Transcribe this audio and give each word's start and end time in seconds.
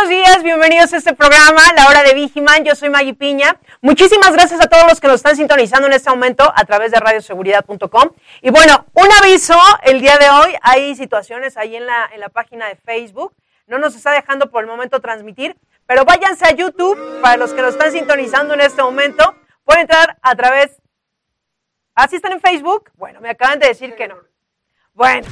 Buenos 0.00 0.16
días, 0.16 0.42
bienvenidos 0.42 0.94
a 0.94 0.96
este 0.96 1.14
programa, 1.14 1.60
La 1.76 1.86
Hora 1.86 2.02
de 2.02 2.14
Vigiman. 2.14 2.64
Yo 2.64 2.74
soy 2.74 2.88
Maggie 2.88 3.12
Piña. 3.12 3.58
Muchísimas 3.82 4.32
gracias 4.32 4.58
a 4.64 4.66
todos 4.66 4.84
los 4.88 4.98
que 4.98 5.08
nos 5.08 5.16
están 5.16 5.36
sintonizando 5.36 5.88
en 5.88 5.92
este 5.92 6.08
momento 6.08 6.50
a 6.56 6.64
través 6.64 6.90
de 6.90 6.98
radioseguridad.com. 7.00 8.10
Y 8.40 8.48
bueno, 8.48 8.86
un 8.94 9.08
aviso, 9.20 9.58
el 9.82 10.00
día 10.00 10.16
de 10.16 10.30
hoy 10.30 10.56
hay 10.62 10.94
situaciones 10.96 11.58
ahí 11.58 11.76
en 11.76 11.84
la, 11.84 12.08
en 12.14 12.20
la 12.20 12.30
página 12.30 12.66
de 12.68 12.76
Facebook. 12.76 13.34
No 13.66 13.78
nos 13.78 13.94
está 13.94 14.12
dejando 14.12 14.50
por 14.50 14.62
el 14.62 14.70
momento 14.70 15.00
transmitir, 15.00 15.58
pero 15.84 16.06
váyanse 16.06 16.46
a 16.46 16.54
YouTube 16.54 17.20
para 17.20 17.36
los 17.36 17.52
que 17.52 17.60
nos 17.60 17.72
están 17.72 17.92
sintonizando 17.92 18.54
en 18.54 18.62
este 18.62 18.82
momento. 18.82 19.34
Pueden 19.64 19.82
entrar 19.82 20.16
a 20.22 20.34
través... 20.34 20.80
¿Así 21.94 22.16
están 22.16 22.32
en 22.32 22.40
Facebook? 22.40 22.90
Bueno, 22.94 23.20
me 23.20 23.28
acaban 23.28 23.58
de 23.58 23.68
decir 23.68 23.94
que 23.96 24.08
no. 24.08 24.16
Bueno, 24.94 25.28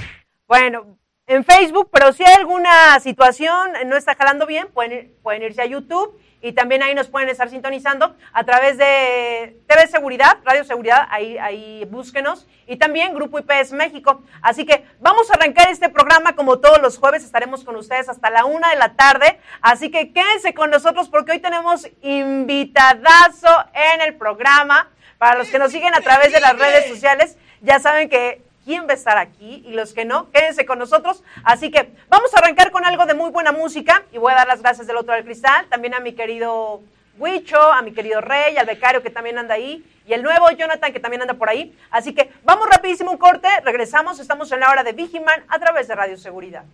bueno, 0.47 0.99
en 1.29 1.45
Facebook, 1.45 1.91
pero 1.93 2.13
si 2.15 2.25
hay 2.25 2.35
alguna 2.35 2.99
situación, 3.01 3.73
no 3.87 3.97
está 3.97 4.15
jalando 4.15 4.47
bien, 4.47 4.67
pueden, 4.69 5.13
pueden 5.23 5.43
irse 5.43 5.61
a 5.61 5.67
YouTube 5.67 6.19
y 6.41 6.53
también 6.53 6.83
ahí 6.83 6.95
nos 6.95 7.09
pueden 7.09 7.29
estar 7.29 7.51
sintonizando 7.51 8.17
a 8.33 8.45
través 8.45 8.79
de 8.79 9.61
TV 9.67 9.87
Seguridad, 9.89 10.39
Radio 10.45 10.65
Seguridad, 10.65 11.07
ahí, 11.11 11.37
ahí 11.37 11.85
búsquenos, 11.85 12.47
y 12.67 12.77
también 12.77 13.15
Grupo 13.15 13.39
IPS 13.39 13.73
México. 13.73 14.23
Así 14.41 14.65
que 14.65 14.87
vamos 15.01 15.31
a 15.31 15.35
arrancar 15.35 15.69
este 15.69 15.91
programa 15.91 16.35
como 16.35 16.61
todos 16.61 16.81
los 16.81 16.97
jueves, 16.97 17.23
estaremos 17.23 17.63
con 17.63 17.77
ustedes 17.77 18.09
hasta 18.09 18.31
la 18.31 18.47
una 18.47 18.71
de 18.71 18.77
la 18.77 18.95
tarde, 18.95 19.39
así 19.61 19.91
que 19.91 20.13
quédense 20.13 20.55
con 20.55 20.71
nosotros 20.71 21.11
porque 21.11 21.33
hoy 21.33 21.41
tenemos 21.41 21.87
invitadazo 22.01 23.51
en 23.75 24.01
el 24.01 24.17
programa. 24.17 24.89
Para 25.19 25.37
los 25.37 25.49
que 25.49 25.59
nos 25.59 25.73
siguen 25.73 25.93
a 25.97 26.01
través 26.01 26.33
de 26.33 26.39
las 26.39 26.57
redes 26.57 26.87
sociales, 26.87 27.37
ya 27.61 27.81
saben 27.81 28.09
que 28.09 28.41
quién 28.69 28.87
va 28.87 28.91
a 28.91 28.97
estar 28.97 29.17
aquí 29.17 29.63
y 29.67 29.73
los 29.73 29.95
que 29.95 30.05
no, 30.05 30.31
quédense 30.31 30.67
con 30.67 30.79
nosotros. 30.79 31.25
Así 31.43 31.71
que 31.71 31.91
vamos 32.11 32.35
a 32.35 32.39
arrancar 32.39 32.71
con 32.71 32.85
algo 32.85 33.07
de 33.07 33.15
muy 33.15 33.31
buena 33.31 33.51
música 33.51 34.03
y 34.13 34.19
voy 34.19 34.31
a 34.33 34.37
dar 34.37 34.47
las 34.47 34.61
gracias 34.61 34.87
del 34.87 34.99
otro 34.99 35.15
del 35.15 35.25
cristal, 35.25 35.65
también 35.71 35.95
a 35.95 36.01
mi 36.01 36.13
querido 36.13 36.83
Huicho, 37.17 37.59
a 37.59 37.81
mi 37.81 37.93
querido 37.93 38.21
Rey, 38.21 38.59
al 38.59 38.67
becario 38.67 39.03
que 39.03 39.09
también 39.09 39.39
anda 39.39 39.55
ahí 39.55 39.83
y 40.07 40.13
el 40.13 40.23
nuevo 40.23 40.51
Jonathan 40.51 40.93
que 40.93 41.01
también 41.01 41.23
anda 41.23 41.33
por 41.33 41.49
ahí. 41.49 41.75
Así 41.91 42.15
que 42.15 42.31
vamos 42.45 42.69
rapidísimo 42.69 43.11
un 43.11 43.17
corte, 43.17 43.49
regresamos, 43.65 44.21
estamos 44.21 44.53
en 44.53 44.61
la 44.61 44.71
hora 44.71 44.85
de 44.85 44.93
Vigiman 44.93 45.45
a 45.49 45.59
través 45.59 45.89
de 45.89 45.95
Radio 45.95 46.19
Seguridad. 46.19 46.65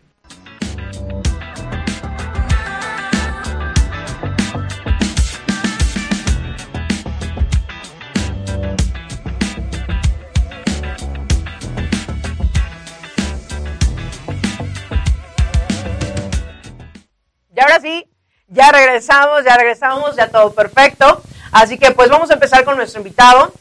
Y 17.56 17.60
ahora 17.60 17.80
sí, 17.80 18.06
ya 18.48 18.70
regresamos, 18.72 19.44
ya 19.44 19.56
regresamos, 19.56 20.16
ya 20.16 20.28
todo 20.28 20.52
perfecto. 20.52 21.22
Así 21.52 21.78
que 21.78 21.92
pues 21.92 22.08
vamos 22.10 22.30
a 22.30 22.34
empezar 22.34 22.64
con 22.64 22.77
nuestro 22.77 23.00
invitado, 23.00 23.52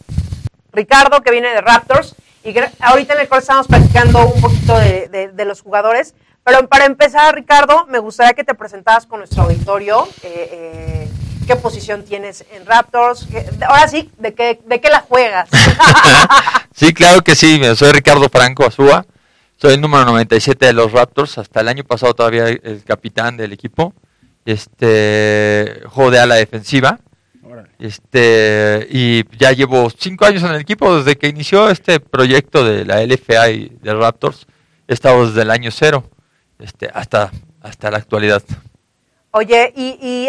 Ricardo, 0.71 1.21
que 1.21 1.31
viene 1.31 1.49
de 1.49 1.61
Raptors. 1.61 2.15
Y 2.43 2.53
ahorita 2.79 3.13
en 3.13 3.21
el 3.21 3.29
cual 3.29 3.41
estamos 3.41 3.67
platicando 3.67 4.25
un 4.25 4.41
poquito 4.41 4.77
de, 4.77 5.31
de, 5.33 5.45
los 5.45 5.61
jugadores. 5.61 6.13
Pero 6.43 6.67
para 6.67 6.85
empezar, 6.85 7.33
Ricardo, 7.35 7.85
me 7.87 7.99
gustaría 7.99 8.33
que 8.33 8.43
te 8.43 8.53
presentaras 8.53 9.05
con 9.05 9.19
nuestro 9.19 9.43
auditorio. 9.43 10.07
Eh, 10.23 10.49
eh, 10.51 11.09
¿Qué 11.47 11.55
posición 11.55 12.03
tienes 12.03 12.43
en 12.51 12.65
Raptors? 12.65 13.27
Ahora 13.65 13.87
sí, 13.87 14.11
¿de 14.17 14.33
qué, 14.33 14.59
de 14.65 14.81
qué 14.81 14.89
la 14.89 15.01
juegas? 15.01 15.49
sí, 16.73 16.93
claro 16.93 17.21
que 17.21 17.35
sí. 17.35 17.61
Soy 17.75 17.91
Ricardo 17.91 18.27
Franco 18.29 18.65
Azúa. 18.65 19.05
Soy 19.63 19.75
el 19.75 19.79
número 19.79 20.03
97 20.03 20.65
de 20.65 20.73
los 20.73 20.91
Raptors, 20.91 21.37
hasta 21.37 21.61
el 21.61 21.69
año 21.69 21.85
pasado 21.85 22.13
todavía 22.13 22.49
el 22.49 22.83
capitán 22.83 23.37
del 23.37 23.53
equipo. 23.53 23.93
Este, 24.43 25.83
juego 25.85 26.11
de 26.11 26.19
ala 26.19 26.35
defensiva. 26.35 26.99
Este, 27.79 28.85
y 28.89 29.23
ya 29.37 29.53
llevo 29.53 29.89
cinco 29.89 30.25
años 30.25 30.43
en 30.43 30.51
el 30.51 30.59
equipo 30.59 30.97
desde 30.97 31.17
que 31.17 31.29
inició 31.29 31.69
este 31.69 32.01
proyecto 32.01 32.65
de 32.65 32.83
la 32.83 33.01
LFA 33.05 33.51
y 33.51 33.69
de 33.81 33.93
Raptors. 33.93 34.47
He 34.85 34.95
estado 34.95 35.27
desde 35.27 35.43
el 35.43 35.49
año 35.49 35.71
cero 35.71 36.09
este, 36.59 36.89
hasta, 36.93 37.31
hasta 37.61 37.89
la 37.89 37.99
actualidad. 37.99 38.43
Oye, 39.31 39.71
y, 39.77 39.97
y 40.01 40.27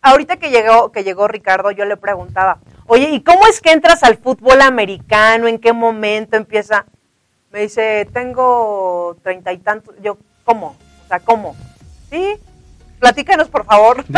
ahorita 0.00 0.36
que 0.36 0.50
llegó, 0.50 0.92
que 0.92 1.02
llegó 1.02 1.26
Ricardo, 1.26 1.72
yo 1.72 1.86
le 1.86 1.96
preguntaba, 1.96 2.60
oye, 2.86 3.10
¿y 3.10 3.20
cómo 3.24 3.48
es 3.48 3.60
que 3.60 3.72
entras 3.72 4.04
al 4.04 4.18
fútbol 4.18 4.62
americano? 4.62 5.48
¿En 5.48 5.58
qué 5.58 5.72
momento 5.72 6.36
empieza? 6.36 6.86
Me 7.52 7.62
dice, 7.62 8.08
tengo 8.12 9.16
treinta 9.22 9.52
y 9.52 9.58
tantos. 9.58 9.94
Yo, 10.02 10.18
¿cómo? 10.44 10.76
O 11.04 11.08
sea, 11.08 11.18
¿cómo? 11.18 11.56
Sí, 12.08 12.36
platícanos, 13.00 13.48
por 13.48 13.64
favor. 13.64 14.04
Sí, 14.06 14.12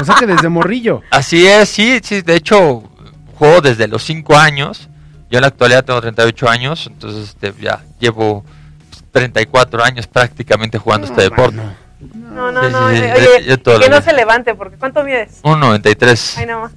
o 0.00 0.04
sea 0.04 0.16
que 0.16 0.26
desde 0.26 0.48
morrillo. 0.48 1.02
Así 1.10 1.46
es, 1.46 1.68
sí, 1.68 2.00
sí. 2.02 2.22
De 2.22 2.34
hecho, 2.34 2.82
juego 3.38 3.60
desde 3.60 3.86
los 3.86 4.02
cinco 4.02 4.36
años. 4.36 4.88
Yo 5.30 5.38
en 5.38 5.42
la 5.42 5.48
actualidad 5.48 5.84
tengo 5.84 6.00
38 6.00 6.48
años, 6.48 6.88
entonces 6.88 7.28
este, 7.28 7.54
ya 7.62 7.84
llevo 8.00 8.44
34 9.12 9.84
años 9.84 10.08
prácticamente 10.08 10.76
jugando 10.76 11.06
este 11.06 11.22
deporte. 11.22 11.60
No, 12.00 12.50
no, 12.50 12.68
no. 12.68 12.86
oye, 12.86 13.12
que 13.80 13.88
no 13.88 14.02
se 14.02 14.12
levante, 14.12 14.56
porque 14.56 14.76
¿cuánto 14.76 15.04
mides? 15.04 15.40
1,93. 15.44 16.34
Ay, 16.36 16.46
no 16.46 16.62
más. 16.62 16.72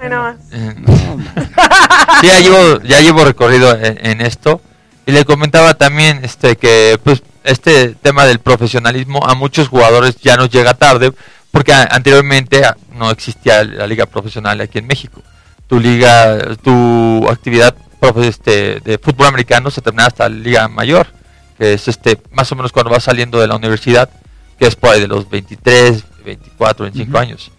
Ay, 0.00 0.08
no 0.08 0.22
más. 0.22 0.36
Eh, 0.52 0.74
sí, 2.22 2.26
ya 2.28 2.40
llevo, 2.40 2.80
ya 2.82 3.00
llevo 3.00 3.24
recorrido 3.24 3.76
en 3.78 4.22
esto. 4.22 4.62
Y 5.08 5.12
le 5.12 5.24
comentaba 5.24 5.72
también 5.72 6.20
este 6.22 6.56
que 6.56 7.00
pues 7.02 7.22
este 7.42 7.94
tema 7.94 8.26
del 8.26 8.40
profesionalismo 8.40 9.26
a 9.26 9.34
muchos 9.34 9.68
jugadores 9.68 10.16
ya 10.16 10.36
nos 10.36 10.50
llega 10.50 10.74
tarde 10.74 11.14
porque 11.50 11.72
anteriormente 11.72 12.60
no 12.92 13.10
existía 13.10 13.64
la 13.64 13.86
liga 13.86 14.04
profesional 14.04 14.60
aquí 14.60 14.76
en 14.76 14.86
México. 14.86 15.22
Tu 15.66 15.80
liga, 15.80 16.54
tu 16.62 17.26
actividad 17.26 17.74
este, 18.16 18.80
de 18.80 18.98
fútbol 18.98 19.28
americano 19.28 19.70
se 19.70 19.80
termina 19.80 20.04
hasta 20.04 20.28
la 20.28 20.36
liga 20.36 20.68
mayor, 20.68 21.06
que 21.56 21.72
es 21.72 21.88
este 21.88 22.20
más 22.32 22.52
o 22.52 22.56
menos 22.56 22.70
cuando 22.70 22.90
vas 22.90 23.04
saliendo 23.04 23.40
de 23.40 23.46
la 23.46 23.56
universidad, 23.56 24.10
que 24.58 24.66
es 24.66 24.76
por 24.76 24.90
ahí 24.90 25.00
de 25.00 25.08
los 25.08 25.30
23, 25.30 26.04
24, 26.22 26.82
25 26.82 27.18
años, 27.18 27.50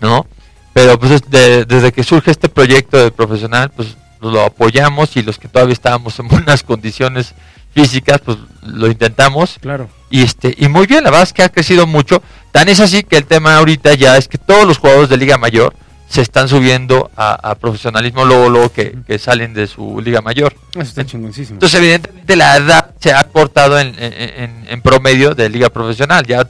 ¿no? 0.00 0.26
Pero 0.72 0.98
pues 0.98 1.22
desde 1.30 1.92
que 1.92 2.02
surge 2.02 2.32
este 2.32 2.48
proyecto 2.48 2.96
de 2.96 3.12
profesional, 3.12 3.70
pues 3.70 3.96
lo 4.20 4.42
apoyamos 4.42 5.16
y 5.16 5.22
los 5.22 5.38
que 5.38 5.48
todavía 5.48 5.72
estábamos 5.72 6.18
en 6.18 6.28
buenas 6.28 6.62
condiciones 6.62 7.34
físicas, 7.72 8.20
pues 8.24 8.38
lo 8.62 8.86
intentamos. 8.86 9.58
Claro. 9.60 9.88
Y 10.10 10.22
este 10.22 10.54
y 10.56 10.68
muy 10.68 10.86
bien, 10.86 11.04
la 11.04 11.10
verdad 11.10 11.24
es 11.24 11.32
que 11.32 11.42
ha 11.42 11.48
crecido 11.48 11.86
mucho. 11.86 12.22
Tan 12.52 12.68
es 12.68 12.80
así 12.80 13.02
que 13.02 13.16
el 13.16 13.26
tema 13.26 13.56
ahorita 13.56 13.94
ya 13.94 14.16
es 14.16 14.28
que 14.28 14.38
todos 14.38 14.66
los 14.66 14.78
jugadores 14.78 15.08
de 15.10 15.16
Liga 15.16 15.36
Mayor 15.36 15.74
se 16.08 16.22
están 16.22 16.48
subiendo 16.48 17.10
a, 17.16 17.56
profesionalismo 17.56 18.24
luego, 18.24 18.48
luego 18.48 18.72
que, 18.72 19.18
salen 19.18 19.52
de 19.54 19.66
su 19.66 20.00
Liga 20.00 20.22
Mayor. 20.22 20.54
Eso 20.72 20.82
está 20.82 21.04
chingoncísimo. 21.04 21.56
Entonces, 21.56 21.80
evidentemente, 21.80 22.36
la 22.36 22.56
edad 22.56 22.94
se 23.00 23.12
ha 23.12 23.24
cortado 23.24 23.78
en, 23.78 23.94
en 23.98 24.82
promedio 24.82 25.34
de 25.34 25.50
Liga 25.50 25.68
Profesional. 25.68 26.24
Ya 26.24 26.48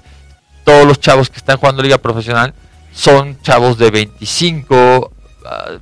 todos 0.63 0.87
los 0.87 1.01
chavos 1.01 1.31
que 1.31 1.39
están 1.39 1.57
jugando 1.57 1.83
Liga 1.83 1.99
Profesional 1.99 2.53
son 2.93 3.41
chavos 3.43 3.79
de 3.79 3.91
25 3.91 5.13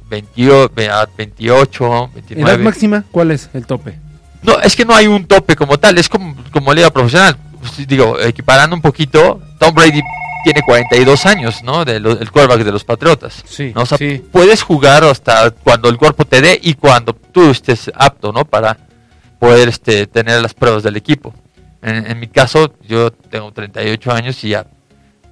28, 0.08 0.72
28, 1.16 2.10
29. 2.14 2.50
¿Edad 2.50 2.58
máxima? 2.58 3.04
¿Cuál 3.10 3.30
es 3.30 3.50
el 3.54 3.66
tope? 3.66 3.98
No, 4.42 4.60
es 4.60 4.76
que 4.76 4.84
no 4.84 4.94
hay 4.94 5.06
un 5.06 5.26
tope 5.26 5.56
como 5.56 5.78
tal, 5.78 5.98
es 5.98 6.08
como, 6.08 6.36
como 6.52 6.72
liga 6.72 6.90
profesional. 6.90 7.36
Pues, 7.60 7.86
digo, 7.86 8.20
equiparando 8.20 8.76
un 8.76 8.82
poquito, 8.82 9.40
Tom 9.58 9.74
Brady 9.74 10.02
tiene 10.44 10.60
42 10.62 11.24
años, 11.24 11.62
¿no? 11.62 11.84
De 11.84 11.96
el 11.96 12.30
quarterback 12.30 12.62
de 12.62 12.72
los 12.72 12.84
Patriotas. 12.84 13.42
Sí, 13.46 13.72
¿no? 13.74 13.86
sí. 13.86 14.22
puedes 14.30 14.62
jugar 14.62 15.02
hasta 15.04 15.50
cuando 15.50 15.88
el 15.88 15.96
cuerpo 15.96 16.26
te 16.26 16.42
dé 16.42 16.58
y 16.62 16.74
cuando 16.74 17.14
tú 17.14 17.50
estés 17.50 17.90
apto, 17.94 18.32
¿no? 18.32 18.44
Para 18.44 18.76
poder 19.38 19.68
este, 19.68 20.06
tener 20.06 20.42
las 20.42 20.52
pruebas 20.52 20.82
del 20.82 20.96
equipo. 20.96 21.32
En, 21.80 22.06
en 22.06 22.20
mi 22.20 22.28
caso, 22.28 22.74
yo 22.86 23.10
tengo 23.10 23.50
38 23.52 24.12
años 24.12 24.44
y 24.44 24.50
ya 24.50 24.66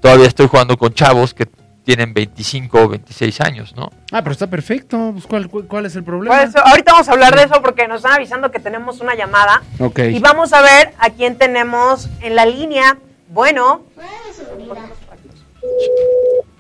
todavía 0.01 0.27
estoy 0.27 0.49
jugando 0.49 0.79
con 0.79 0.95
chavos 0.95 1.35
que 1.35 1.47
tienen 1.85 2.15
25 2.15 2.81
o 2.81 2.89
26 2.89 3.41
años, 3.41 3.75
¿no? 3.77 3.91
Ah, 4.13 4.23
pero 4.23 4.33
está 4.33 4.47
perfecto. 4.47 5.11
Pues, 5.13 5.27
¿cuál, 5.27 5.49
cuál, 5.49 5.87
es 5.87 5.97
el 5.97 6.05
problema? 6.05 6.37
Pues, 6.37 6.55
ahorita 6.57 6.93
vamos 6.93 7.09
a 7.09 7.13
hablar 7.13 7.35
de 7.35 7.45
eso 7.45 7.61
porque 7.63 7.89
nos 7.89 7.99
están 7.99 8.13
avisando 8.13 8.51
que 8.51 8.61
tenemos 8.61 9.01
una 9.01 9.15
llamada. 9.15 9.63
Ok. 9.79 9.99
Y 10.11 10.21
vamos 10.21 10.53
a 10.53 10.63
ver 10.63 10.93
a 10.99 11.11
quién 11.11 11.37
tenemos 11.37 12.09
en 12.21 12.37
la 12.37 12.47
línea. 12.47 12.99
Bueno. 13.29 13.83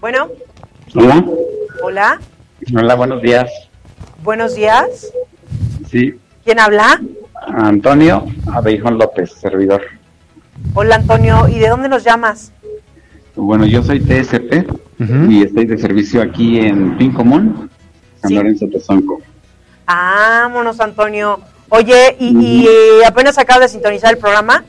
Bueno. 0.00 0.28
Hola. 0.94 1.25
Hola. 1.82 2.20
Hola, 2.75 2.94
buenos 2.94 3.22
días. 3.22 3.50
Buenos 4.22 4.54
días. 4.54 5.12
Sí. 5.90 6.18
¿Quién 6.44 6.58
habla? 6.58 7.00
Antonio 7.46 8.26
Abejón 8.52 8.98
López, 8.98 9.32
servidor. 9.32 9.82
Hola 10.75 10.96
Antonio, 10.96 11.48
¿y 11.48 11.58
de 11.58 11.68
dónde 11.68 11.88
nos 11.88 12.04
llamas? 12.04 12.52
Bueno, 13.34 13.67
yo 13.67 13.82
soy 13.82 14.00
TSP 14.00 14.67
y 15.29 15.43
estoy 15.43 15.67
de 15.67 15.79
servicio 15.79 16.23
aquí 16.23 16.58
en 16.58 16.96
Pin 16.96 17.12
Común, 17.12 17.70
San 18.20 18.34
Lorenzo 18.34 18.67
Tezonco. 18.69 19.20
Vámonos 19.87 20.79
Antonio. 20.81 21.40
Oye, 21.70 22.17
¿y, 22.20 22.69
apenas 23.06 23.38
acabas 23.38 23.62
de 23.62 23.69
sintonizar 23.69 24.12
el 24.12 24.19
programa? 24.19 24.64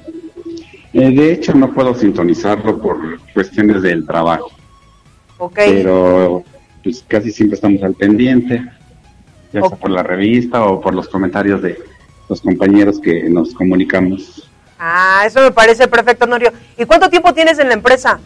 Eh, 0.94 1.12
de 1.12 1.34
hecho, 1.34 1.54
no 1.54 1.74
puedo 1.74 1.94
sintonizarlo 1.94 2.82
por 2.82 3.20
cuestiones 3.34 3.82
del 3.82 4.06
trabajo. 4.06 4.52
Ok. 5.38 5.56
Pero 5.56 6.44
pues 6.84 7.04
casi 7.08 7.32
siempre 7.32 7.56
estamos 7.56 7.84
al 7.84 7.94
pendiente, 7.94 8.64
ya 9.52 9.62
sea 9.62 9.78
por 9.78 9.90
la 9.90 10.04
revista 10.04 10.66
o 10.66 10.80
por 10.80 10.94
los 10.94 11.10
comentarios 11.10 11.62
de 11.62 11.78
los 12.30 12.42
compañeros 12.42 13.00
que 13.00 13.30
nos 13.30 13.54
comunicamos. 13.54 14.50
Ah, 14.80 15.24
eso 15.26 15.42
me 15.42 15.52
parece 15.52 15.88
perfecto, 15.88 16.26
Norio. 16.26 16.52
¿Y 16.78 16.86
cuánto 16.86 17.10
tiempo 17.10 17.34
tienes 17.34 17.60
en 17.60 17.68
la 17.68 17.74
empresa? 17.74 18.20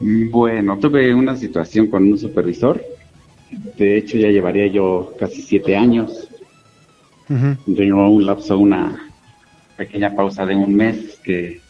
Bueno, 0.00 0.78
tuve 0.78 1.14
una 1.14 1.36
situación 1.36 1.88
con 1.88 2.04
un 2.04 2.18
supervisor. 2.18 2.82
De 3.76 3.98
hecho, 3.98 4.16
ya 4.16 4.28
llevaría 4.28 4.66
yo 4.66 5.14
casi 5.18 5.42
siete 5.42 5.76
años. 5.76 6.28
Tengo 7.76 8.08
un 8.08 8.26
lapso, 8.26 8.58
una 8.58 9.10
pequeña 9.76 10.14
pausa 10.14 10.44
de 10.44 10.56
un 10.56 10.74
mes 10.74 11.20
que 11.22 11.60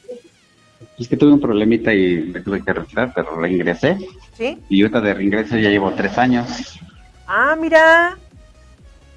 es 0.98 1.08
que 1.08 1.16
tuve 1.16 1.32
un 1.32 1.40
problemita 1.40 1.92
y 1.94 2.30
me 2.32 2.40
tuve 2.40 2.62
que 2.62 2.72
retirar, 2.72 3.12
pero 3.14 3.36
reingresé. 3.36 3.98
¿Sí? 4.34 4.58
Y 4.68 4.82
ahorita 4.82 5.00
de 5.00 5.14
reingreso 5.14 5.56
ya 5.56 5.70
llevo 5.70 5.90
tres 5.92 6.16
años. 6.18 6.78
Ah, 7.26 7.56
mira. 7.58 8.18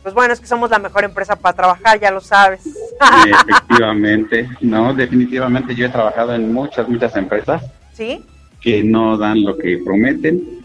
Pues 0.01 0.13
bueno, 0.13 0.33
es 0.33 0.39
que 0.39 0.47
somos 0.47 0.69
la 0.69 0.79
mejor 0.79 1.03
empresa 1.03 1.35
para 1.35 1.55
trabajar, 1.55 1.99
ya 1.99 2.11
lo 2.11 2.19
sabes. 2.19 2.61
efectivamente, 3.25 4.49
no, 4.61 4.93
definitivamente 4.93 5.75
yo 5.75 5.85
he 5.85 5.89
trabajado 5.89 6.33
en 6.35 6.51
muchas, 6.53 6.87
muchas 6.89 7.15
empresas. 7.15 7.63
¿Sí? 7.93 8.23
Que 8.63 8.83
no 8.83 9.17
dan 9.17 9.43
lo 9.43 9.57
que 9.57 9.77
prometen, 9.83 10.63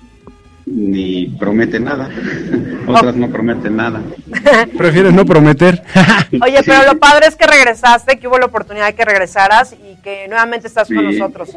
ni 0.67 1.27
prometen 1.27 1.85
nada. 1.85 2.09
Otras 2.87 3.17
no 3.17 3.29
prometen 3.31 3.77
nada. 3.77 4.03
Prefieres 4.77 5.13
no 5.13 5.25
prometer. 5.25 5.83
Oye, 6.43 6.61
pero 6.65 6.93
lo 6.93 6.99
padre 6.99 7.27
es 7.27 7.37
que 7.37 7.47
regresaste, 7.47 8.19
que 8.19 8.29
hubo 8.29 8.39
la 8.39 8.47
oportunidad 8.47 8.87
de 8.87 8.95
que 8.95 9.05
regresaras 9.05 9.75
y 9.75 10.01
que 10.03 10.29
nuevamente 10.29 10.67
estás 10.67 10.89
con 10.89 11.05
nosotros. 11.05 11.51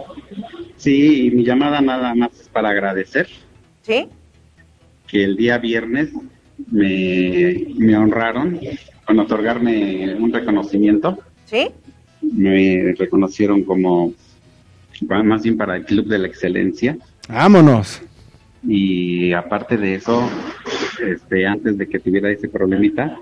Sí, 0.77 1.27
y 1.27 1.31
mi 1.31 1.43
llamada 1.43 1.79
nada 1.81 2.15
más 2.15 2.31
es 2.39 2.49
para 2.49 2.69
agradecer. 2.69 3.27
¿Sí? 3.83 4.07
Que 5.07 5.23
el 5.23 5.35
día 5.35 5.57
viernes 5.57 6.09
me, 6.69 7.97
honraron 7.97 8.59
con 9.05 9.19
otorgarme 9.19 10.15
un 10.15 10.31
reconocimiento. 10.31 11.19
¿Sí? 11.45 11.69
Me 12.21 12.93
reconocieron 12.97 13.63
como, 13.63 14.13
más 15.07 15.43
bien 15.43 15.57
para 15.57 15.75
el 15.75 15.85
Club 15.85 16.07
de 16.07 16.19
la 16.19 16.27
Excelencia. 16.27 16.97
Vámonos. 17.27 18.01
Y 18.67 19.33
aparte 19.33 19.77
de 19.77 19.95
eso, 19.95 20.29
este, 21.05 21.47
antes 21.47 21.77
de 21.77 21.87
que 21.87 21.99
tuviera 21.99 22.29
ese 22.29 22.47
problemita, 22.47 23.17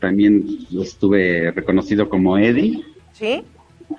también 0.00 0.44
estuve 0.80 1.50
reconocido 1.50 2.08
como 2.08 2.36
Eddie. 2.38 2.84
¿Sí? 3.12 3.42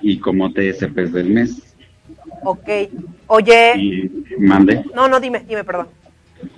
Y 0.01 0.19
como 0.19 0.51
TSP 0.51 0.95
del 0.95 1.29
mes. 1.29 1.75
Ok. 2.43 2.69
Oye. 3.27 3.73
Y 3.77 4.11
mande. 4.39 4.83
No, 4.93 5.07
no, 5.07 5.19
dime, 5.19 5.43
dime, 5.47 5.63
perdón. 5.63 5.87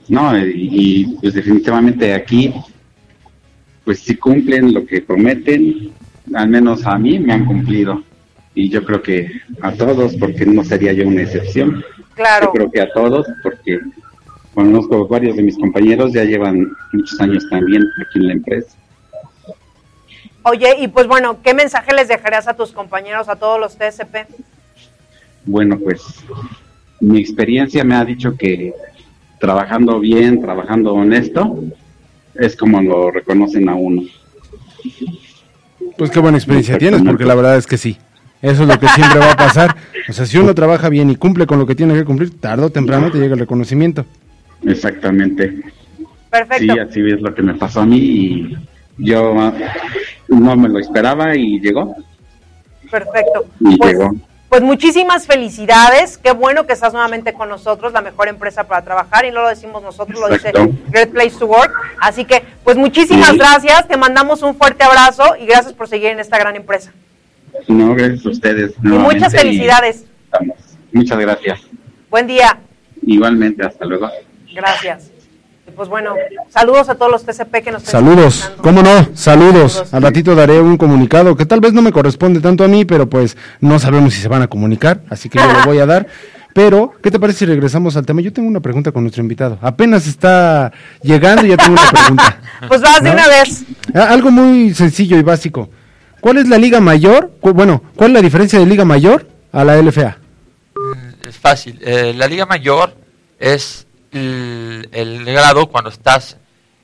No, 0.09 0.37
y, 0.37 1.17
pues 1.21 1.33
definitivamente 1.33 2.13
aquí, 2.13 2.53
pues 3.85 3.99
si 3.99 4.15
cumplen 4.15 4.73
lo 4.73 4.85
que 4.85 5.01
prometen, 5.01 5.91
al 6.33 6.49
menos 6.49 6.85
a 6.85 6.97
mí 6.97 7.19
me 7.19 7.33
han 7.33 7.45
cumplido. 7.45 8.03
Y 8.55 8.69
yo 8.69 8.83
creo 8.83 9.01
que 9.01 9.29
a 9.61 9.71
todos, 9.73 10.15
porque 10.15 10.45
no 10.45 10.63
sería 10.63 10.93
yo 10.93 11.07
una 11.07 11.21
excepción. 11.21 11.83
Claro. 12.15 12.47
Yo 12.47 12.51
creo 12.51 12.71
que 12.71 12.81
a 12.81 12.91
todos, 12.91 13.27
porque 13.43 13.79
conozco 14.53 15.07
varios 15.07 15.37
de 15.37 15.43
mis 15.43 15.57
compañeros, 15.57 16.11
ya 16.13 16.23
llevan 16.23 16.71
muchos 16.91 17.19
años 17.21 17.47
también 17.49 17.83
aquí 18.01 18.19
en 18.19 18.27
la 18.27 18.33
empresa. 18.33 18.75
Oye, 20.43 20.75
y 20.79 20.87
pues 20.87 21.07
bueno, 21.07 21.41
¿qué 21.43 21.53
mensaje 21.53 21.93
les 21.93 22.07
dejarías 22.07 22.47
a 22.47 22.55
tus 22.55 22.71
compañeros, 22.71 23.29
a 23.29 23.35
todos 23.35 23.59
los 23.59 23.77
TSP? 23.77 24.27
Bueno, 25.45 25.77
pues 25.77 26.01
mi 26.99 27.19
experiencia 27.19 27.83
me 27.83 27.95
ha 27.95 28.05
dicho 28.05 28.35
que 28.37 28.73
trabajando 29.39 29.99
bien, 29.99 30.41
trabajando 30.41 30.93
honesto, 30.93 31.63
es 32.35 32.55
como 32.55 32.81
lo 32.81 33.11
reconocen 33.11 33.69
a 33.69 33.75
uno. 33.75 34.03
Pues 35.97 36.11
qué 36.11 36.19
buena 36.19 36.37
experiencia 36.37 36.77
tienes, 36.77 37.01
porque 37.01 37.25
la 37.25 37.35
verdad 37.35 37.57
es 37.57 37.67
que 37.67 37.77
sí. 37.77 37.97
Eso 38.41 38.63
es 38.63 38.67
lo 38.67 38.79
que 38.79 38.87
siempre 38.95 39.19
va 39.19 39.31
a 39.31 39.37
pasar. 39.37 39.75
O 40.07 40.13
sea, 40.13 40.25
si 40.25 40.37
uno 40.37 40.53
trabaja 40.55 40.89
bien 40.89 41.09
y 41.09 41.15
cumple 41.15 41.45
con 41.45 41.59
lo 41.59 41.65
que 41.65 41.75
tiene 41.75 41.93
que 41.93 42.05
cumplir, 42.05 42.39
tarde 42.39 42.65
o 42.65 42.69
temprano 42.69 43.11
te 43.11 43.17
llega 43.17 43.33
el 43.33 43.39
reconocimiento. 43.39 44.05
Exactamente. 44.65 45.61
Perfecto. 46.29 46.73
Sí, 46.73 46.79
así 46.79 47.01
es 47.01 47.21
lo 47.21 47.33
que 47.33 47.41
me 47.41 47.55
pasó 47.55 47.81
a 47.81 47.85
mí 47.85 47.97
y 47.97 48.57
yo 48.97 49.51
no 50.27 50.55
me 50.55 50.69
lo 50.69 50.79
esperaba 50.79 51.35
y 51.35 51.59
llegó. 51.59 51.95
Perfecto. 52.89 53.45
Y 53.59 53.77
pues, 53.77 53.91
llegó. 53.91 54.15
Pues 54.49 54.63
muchísimas 54.63 55.27
felicidades, 55.27 56.17
qué 56.17 56.31
bueno 56.31 56.65
que 56.65 56.73
estás 56.73 56.91
nuevamente 56.91 57.33
con 57.33 57.49
nosotros, 57.49 57.93
la 57.93 58.01
mejor 58.01 58.29
empresa 58.29 58.63
para 58.63 58.83
trabajar, 58.83 59.25
y 59.25 59.31
no 59.31 59.43
lo 59.43 59.47
decimos 59.47 59.83
nosotros, 59.83 60.19
lo 60.19 60.27
dice 60.27 60.51
Great 60.89 61.11
Place 61.11 61.37
to 61.37 61.45
Work. 61.45 61.71
Así 62.01 62.25
que, 62.25 62.43
pues 62.63 62.75
muchísimas 62.75 63.37
gracias, 63.37 63.87
te 63.87 63.95
mandamos 63.95 64.41
un 64.41 64.55
fuerte 64.55 64.83
abrazo 64.83 65.35
y 65.39 65.45
gracias 65.45 65.73
por 65.73 65.87
seguir 65.87 66.07
en 66.07 66.19
esta 66.19 66.39
gran 66.39 66.55
empresa. 66.55 66.91
No, 67.67 67.93
gracias 67.95 68.25
a 68.25 68.29
ustedes. 68.29 68.73
Y 68.83 68.87
muchas 68.87 69.33
felicidades. 69.33 70.05
Muchas 70.91 71.19
gracias. 71.19 71.61
Buen 72.09 72.27
día. 72.27 72.59
Igualmente, 73.05 73.65
hasta 73.65 73.85
luego. 73.85 74.09
Gracias 74.53 75.11
pues 75.79 75.87
bueno, 75.87 76.13
saludos 76.49 76.89
a 76.89 76.95
todos 76.95 77.09
los 77.09 77.23
TCP 77.23 77.63
que 77.63 77.71
nos 77.71 77.83
Saludos, 77.83 78.51
¿cómo 78.61 78.81
no? 78.81 79.09
Saludos. 79.13 79.93
Al 79.93 80.01
ratito 80.01 80.35
daré 80.35 80.59
un 80.59 80.75
comunicado 80.75 81.37
que 81.37 81.45
tal 81.45 81.61
vez 81.61 81.71
no 81.71 81.81
me 81.81 81.93
corresponde 81.93 82.41
tanto 82.41 82.65
a 82.65 82.67
mí, 82.67 82.83
pero 82.83 83.09
pues 83.09 83.37
no 83.61 83.79
sabemos 83.79 84.13
si 84.13 84.19
se 84.19 84.27
van 84.27 84.41
a 84.41 84.47
comunicar, 84.47 85.03
así 85.09 85.29
que 85.29 85.37
yo 85.37 85.45
lo 85.45 85.63
voy 85.65 85.79
a 85.79 85.85
dar. 85.85 86.05
Pero, 86.53 86.91
¿qué 87.01 87.11
te 87.11 87.17
parece 87.17 87.39
si 87.39 87.45
regresamos 87.45 87.95
al 87.95 88.05
tema? 88.05 88.19
Yo 88.19 88.33
tengo 88.33 88.49
una 88.49 88.59
pregunta 88.59 88.91
con 88.91 89.03
nuestro 89.03 89.21
invitado. 89.21 89.57
Apenas 89.61 90.05
está 90.05 90.73
llegando 91.01 91.45
y 91.45 91.49
ya 91.51 91.55
tengo 91.57 91.79
una 91.79 91.91
pregunta. 91.91 92.41
pues 92.67 92.81
vas 92.81 93.01
de 93.01 93.11
una 93.11 93.27
vez. 93.29 93.63
Ah, 93.93 94.07
algo 94.09 94.31
muy 94.31 94.73
sencillo 94.73 95.17
y 95.17 95.21
básico. 95.21 95.69
¿Cuál 96.19 96.37
es 96.37 96.47
la 96.47 96.57
liga 96.57 96.79
mayor? 96.79 97.31
Bueno, 97.41 97.83
¿cuál 97.95 98.11
es 98.11 98.15
la 98.15 98.21
diferencia 98.21 98.59
de 98.59 98.65
liga 98.65 98.85
mayor 98.85 99.27
a 99.51 99.63
la 99.63 99.81
LFA? 99.81 100.17
Mm, 100.75 101.27
es 101.27 101.37
fácil. 101.37 101.79
Eh, 101.81 102.13
la 102.15 102.27
liga 102.27 102.45
mayor 102.45 102.93
es 103.39 103.87
el, 104.11 105.23
grado 105.25 105.67
cuando 105.67 105.89
estás 105.89 106.37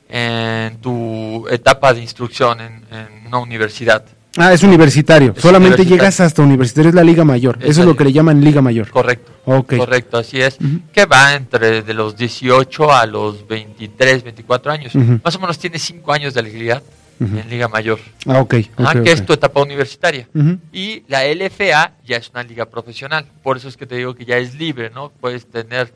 en 0.07 0.77
tu 0.77 1.47
etapa 1.49 1.93
de 1.93 2.01
instrucción 2.01 2.59
en, 2.61 2.83
una 3.27 3.39
universidad. 3.39 4.05
Ah, 4.37 4.53
es 4.53 4.63
universitario. 4.63 5.33
Solamente 5.37 5.85
llegas 5.85 6.19
hasta 6.19 6.41
universitario, 6.41 6.89
es 6.89 6.95
la 6.95 7.03
liga 7.03 7.23
mayor. 7.23 7.57
Eso 7.61 7.81
es 7.81 7.87
lo 7.87 7.95
que 7.95 8.03
le 8.03 8.11
llaman 8.11 8.43
liga 8.43 8.61
mayor. 8.61 8.89
Correcto. 8.89 9.31
Correcto, 9.43 10.17
así 10.17 10.41
es. 10.41 10.57
Que 10.91 11.05
va 11.05 11.35
entre 11.35 11.81
de 11.81 11.93
los 11.93 12.17
18 12.17 12.91
a 12.91 13.05
los 13.05 13.47
23, 13.47 14.23
24 14.23 14.71
años. 14.71 14.95
Más 14.95 15.35
o 15.35 15.39
menos 15.39 15.57
tiene 15.57 15.79
5 15.79 16.11
años 16.11 16.33
de 16.33 16.41
legalidad 16.43 16.83
en 17.19 17.49
liga 17.49 17.67
mayor. 17.67 17.99
Ah, 18.25 18.41
ok. 18.41 18.55
Ah, 18.77 18.93
que 19.01 19.11
es 19.11 19.25
tu 19.25 19.33
etapa 19.33 19.61
universitaria. 19.61 20.27
Y 20.71 21.03
la 21.07 21.25
LFA 21.25 21.93
ya 22.05 22.17
es 22.17 22.29
una 22.29 22.43
liga 22.43 22.65
profesional. 22.65 23.25
Por 23.43 23.57
eso 23.57 23.67
es 23.67 23.77
que 23.77 23.85
te 23.85 23.95
digo 23.95 24.15
que 24.15 24.25
ya 24.25 24.37
es 24.37 24.55
libre, 24.55 24.89
¿no? 24.89 25.09
Puedes 25.09 25.45
tener 25.45 25.93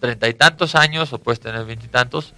treinta 0.00 0.28
y 0.28 0.34
tantos 0.34 0.74
años 0.74 1.12
o 1.12 1.18
puedes 1.18 1.40
tener 1.40 1.64
veintitantos, 1.64 2.34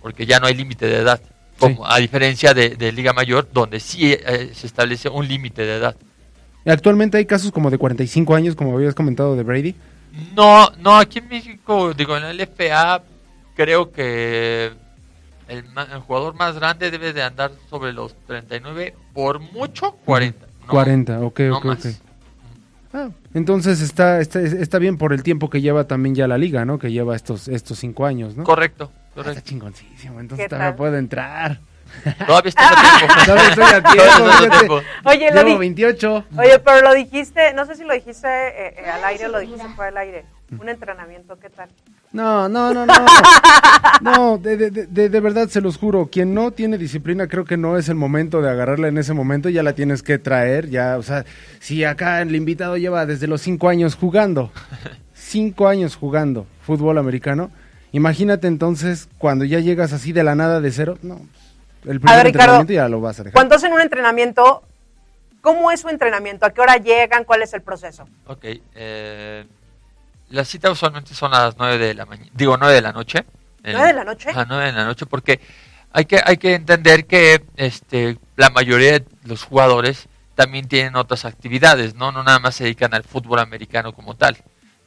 porque 0.00 0.26
ya 0.26 0.40
no 0.40 0.46
hay 0.46 0.54
límite 0.54 0.86
de 0.86 0.98
edad. 0.98 1.20
Como, 1.58 1.86
A 1.86 1.98
diferencia 1.98 2.54
de, 2.54 2.92
Liga 2.92 3.12
Mayor, 3.12 3.48
donde 3.52 3.78
sí 3.78 4.12
eh, 4.12 4.50
se 4.54 4.66
establece 4.66 5.08
un 5.08 5.28
límite 5.28 5.62
de 5.62 5.76
edad. 5.76 5.96
¿Actualmente 6.64 7.18
hay 7.18 7.26
casos 7.26 7.50
como 7.50 7.70
de 7.70 7.78
45 7.78 8.34
años, 8.34 8.54
como 8.54 8.76
habías 8.76 8.94
comentado 8.94 9.36
de 9.36 9.42
Brady? 9.42 9.74
No, 10.36 10.70
no, 10.78 10.96
aquí 10.96 11.18
en 11.18 11.28
México, 11.28 11.92
digo, 11.94 12.16
en 12.16 12.22
la 12.22 12.32
LFA, 12.32 13.02
creo 13.56 13.90
que 13.90 14.70
el, 15.52 16.00
jugador 16.00 16.34
más 16.34 16.54
grande 16.56 16.90
debe 16.90 17.12
de 17.12 17.22
andar 17.22 17.52
sobre 17.68 17.92
los 17.92 18.14
39, 18.26 18.94
por 19.12 19.40
mucho 19.40 19.92
40. 20.04 20.46
40, 20.66 21.20
ok, 21.20 21.40
ok, 21.52 21.64
ok. 21.64 21.86
Ah, 22.94 23.08
entonces 23.32 23.80
está, 23.80 24.20
está, 24.20 24.40
está, 24.40 24.78
bien 24.78 24.98
por 24.98 25.12
el 25.12 25.22
tiempo 25.22 25.48
que 25.48 25.62
lleva 25.62 25.84
también 25.84 26.14
ya 26.14 26.28
la 26.28 26.36
liga, 26.36 26.64
¿no? 26.64 26.78
Que 26.78 26.92
lleva 26.92 27.16
estos, 27.16 27.48
estos 27.48 27.78
cinco 27.78 28.04
años, 28.04 28.36
¿no? 28.36 28.44
Correcto, 28.44 28.90
correcto. 29.14 29.38
está 29.38 29.42
chingoncísimo, 29.42 30.20
entonces 30.20 30.48
todavía 30.48 30.76
puedo 30.76 30.96
entrar. 30.96 31.60
Todavía 32.26 32.48
está 32.48 32.70
a 32.70 32.98
tiempo. 32.98 33.14
Todavía 33.26 33.48
estoy 33.48 33.64
a 33.64 33.82
tiempo, 33.82 34.78
estás. 34.78 34.84
Oye, 35.04 35.30
lo 35.30 35.36
Llevo 35.36 35.50
di- 35.50 35.58
28. 35.58 36.24
Oye, 36.38 36.58
pero 36.58 36.80
lo 36.80 36.94
dijiste, 36.94 37.52
no 37.52 37.66
sé 37.66 37.76
si 37.76 37.84
lo 37.84 37.92
dijiste 37.92 38.28
eh, 38.28 38.74
eh, 38.78 38.90
al 38.90 39.04
aire 39.04 39.26
o 39.26 39.28
lo 39.28 39.40
dijiste 39.40 39.68
fuera 39.74 39.90
del 39.90 39.98
aire. 39.98 40.24
Un 40.60 40.68
entrenamiento, 40.68 41.38
¿qué 41.38 41.48
tal? 41.48 41.68
No, 42.12 42.48
no, 42.48 42.74
no, 42.74 42.84
no. 42.84 42.94
No, 44.02 44.38
de, 44.42 44.56
de, 44.56 44.70
de, 44.70 45.08
de 45.08 45.20
verdad 45.20 45.48
se 45.48 45.60
los 45.60 45.78
juro. 45.78 46.08
Quien 46.10 46.34
no 46.34 46.50
tiene 46.50 46.76
disciplina, 46.78 47.26
creo 47.26 47.44
que 47.44 47.56
no 47.56 47.78
es 47.78 47.88
el 47.88 47.94
momento 47.94 48.42
de 48.42 48.50
agarrarla 48.50 48.88
en 48.88 48.98
ese 48.98 49.14
momento. 49.14 49.48
Ya 49.48 49.62
la 49.62 49.72
tienes 49.72 50.02
que 50.02 50.18
traer. 50.18 50.68
Ya, 50.68 50.98
o 50.98 51.02
sea, 51.02 51.24
si 51.58 51.84
acá 51.84 52.20
el 52.20 52.34
invitado 52.36 52.76
lleva 52.76 53.06
desde 53.06 53.26
los 53.26 53.40
cinco 53.40 53.68
años 53.68 53.94
jugando, 53.94 54.52
cinco 55.14 55.68
años 55.68 55.96
jugando 55.96 56.46
fútbol 56.60 56.98
americano, 56.98 57.50
imagínate 57.92 58.46
entonces 58.46 59.08
cuando 59.18 59.44
ya 59.44 59.60
llegas 59.60 59.92
así 59.92 60.12
de 60.12 60.24
la 60.24 60.34
nada 60.34 60.60
de 60.60 60.70
cero. 60.70 60.98
No, 61.02 61.20
el 61.84 62.00
primer 62.00 62.16
ver, 62.18 62.26
Ricardo, 62.26 62.26
entrenamiento 62.26 62.72
ya 62.74 62.88
lo 62.88 63.00
vas 63.00 63.18
a 63.20 63.22
dejar. 63.24 63.34
Cuando 63.34 63.54
hacen 63.54 63.72
un 63.72 63.80
entrenamiento, 63.80 64.62
¿cómo 65.40 65.70
es 65.70 65.80
su 65.80 65.88
entrenamiento? 65.88 66.44
¿A 66.44 66.50
qué 66.50 66.60
hora 66.60 66.76
llegan? 66.76 67.24
¿Cuál 67.24 67.42
es 67.42 67.54
el 67.54 67.62
proceso? 67.62 68.06
Ok, 68.26 68.44
eh, 68.74 69.46
las 70.32 70.48
citas 70.48 70.72
usualmente 70.72 71.14
son 71.14 71.34
a 71.34 71.44
las 71.44 71.56
9 71.56 71.78
de 71.78 71.94
la 71.94 72.06
mañana, 72.06 72.30
digo 72.34 72.56
9 72.56 72.74
de 72.74 72.82
la 72.82 72.92
noche. 72.92 73.24
El- 73.62 73.74
¿Nueve 73.74 73.88
de 73.88 73.94
la 73.94 74.04
noche? 74.04 74.30
A 74.34 74.44
9 74.44 74.64
de 74.66 74.72
la 74.72 74.84
noche, 74.84 75.06
porque 75.06 75.40
hay 75.92 76.04
que, 76.06 76.20
hay 76.24 76.36
que 76.36 76.54
entender 76.54 77.06
que 77.06 77.44
este, 77.56 78.18
la 78.36 78.50
mayoría 78.50 78.92
de 78.92 79.04
los 79.24 79.44
jugadores 79.44 80.08
también 80.34 80.66
tienen 80.66 80.96
otras 80.96 81.24
actividades, 81.24 81.94
¿no? 81.94 82.10
No 82.10 82.22
nada 82.24 82.38
más 82.40 82.54
se 82.56 82.64
dedican 82.64 82.94
al 82.94 83.04
fútbol 83.04 83.38
americano 83.38 83.92
como 83.92 84.16
tal, 84.16 84.38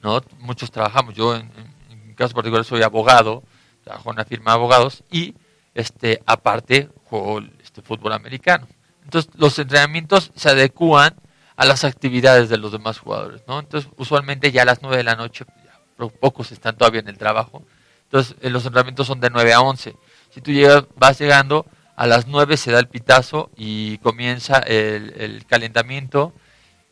¿no? 0.01 0.21
Muchos 0.39 0.71
trabajamos, 0.71 1.13
yo 1.15 1.35
en, 1.35 1.49
en- 1.89 2.15
caso 2.15 2.33
particular 2.33 2.63
soy 2.63 2.81
abogado, 2.81 3.43
trabajo 3.83 4.09
en 4.09 4.15
una 4.15 4.23
firma 4.25 4.51
de 4.51 4.55
abogados 4.55 5.03
y 5.11 5.35
este, 5.73 6.21
aparte 6.25 6.89
juego 7.03 7.41
este, 7.61 7.81
fútbol 7.81 8.13
americano. 8.13 8.67
Entonces 9.03 9.29
los 9.35 9.59
entrenamientos 9.59 10.31
se 10.33 10.49
adecúan 10.49 11.13
a 11.57 11.65
las 11.65 11.83
actividades 11.83 12.49
de 12.49 12.57
los 12.57 12.71
demás 12.71 12.99
jugadores, 12.99 13.41
¿no? 13.47 13.59
Entonces 13.59 13.89
usualmente 13.97 14.51
ya 14.51 14.63
a 14.63 14.65
las 14.65 14.81
9 14.81 14.97
de 14.97 15.03
la 15.03 15.15
noche, 15.15 15.45
ya, 15.65 15.79
pero 15.97 16.09
pocos 16.09 16.51
están 16.51 16.75
todavía 16.77 16.99
en 17.01 17.07
el 17.07 17.17
trabajo, 17.17 17.63
entonces 18.03 18.35
eh, 18.41 18.49
los 18.49 18.65
entrenamientos 18.65 19.07
son 19.07 19.19
de 19.19 19.29
9 19.29 19.53
a 19.53 19.61
11. 19.61 19.95
Si 20.31 20.41
tú 20.41 20.51
llegas, 20.51 20.85
vas 20.97 21.17
llegando, 21.19 21.65
a 21.95 22.07
las 22.07 22.27
9 22.27 22.57
se 22.57 22.71
da 22.71 22.79
el 22.79 22.87
pitazo 22.89 23.49
y 23.55 23.97
comienza 23.99 24.57
el, 24.59 25.13
el 25.17 25.45
calentamiento 25.45 26.33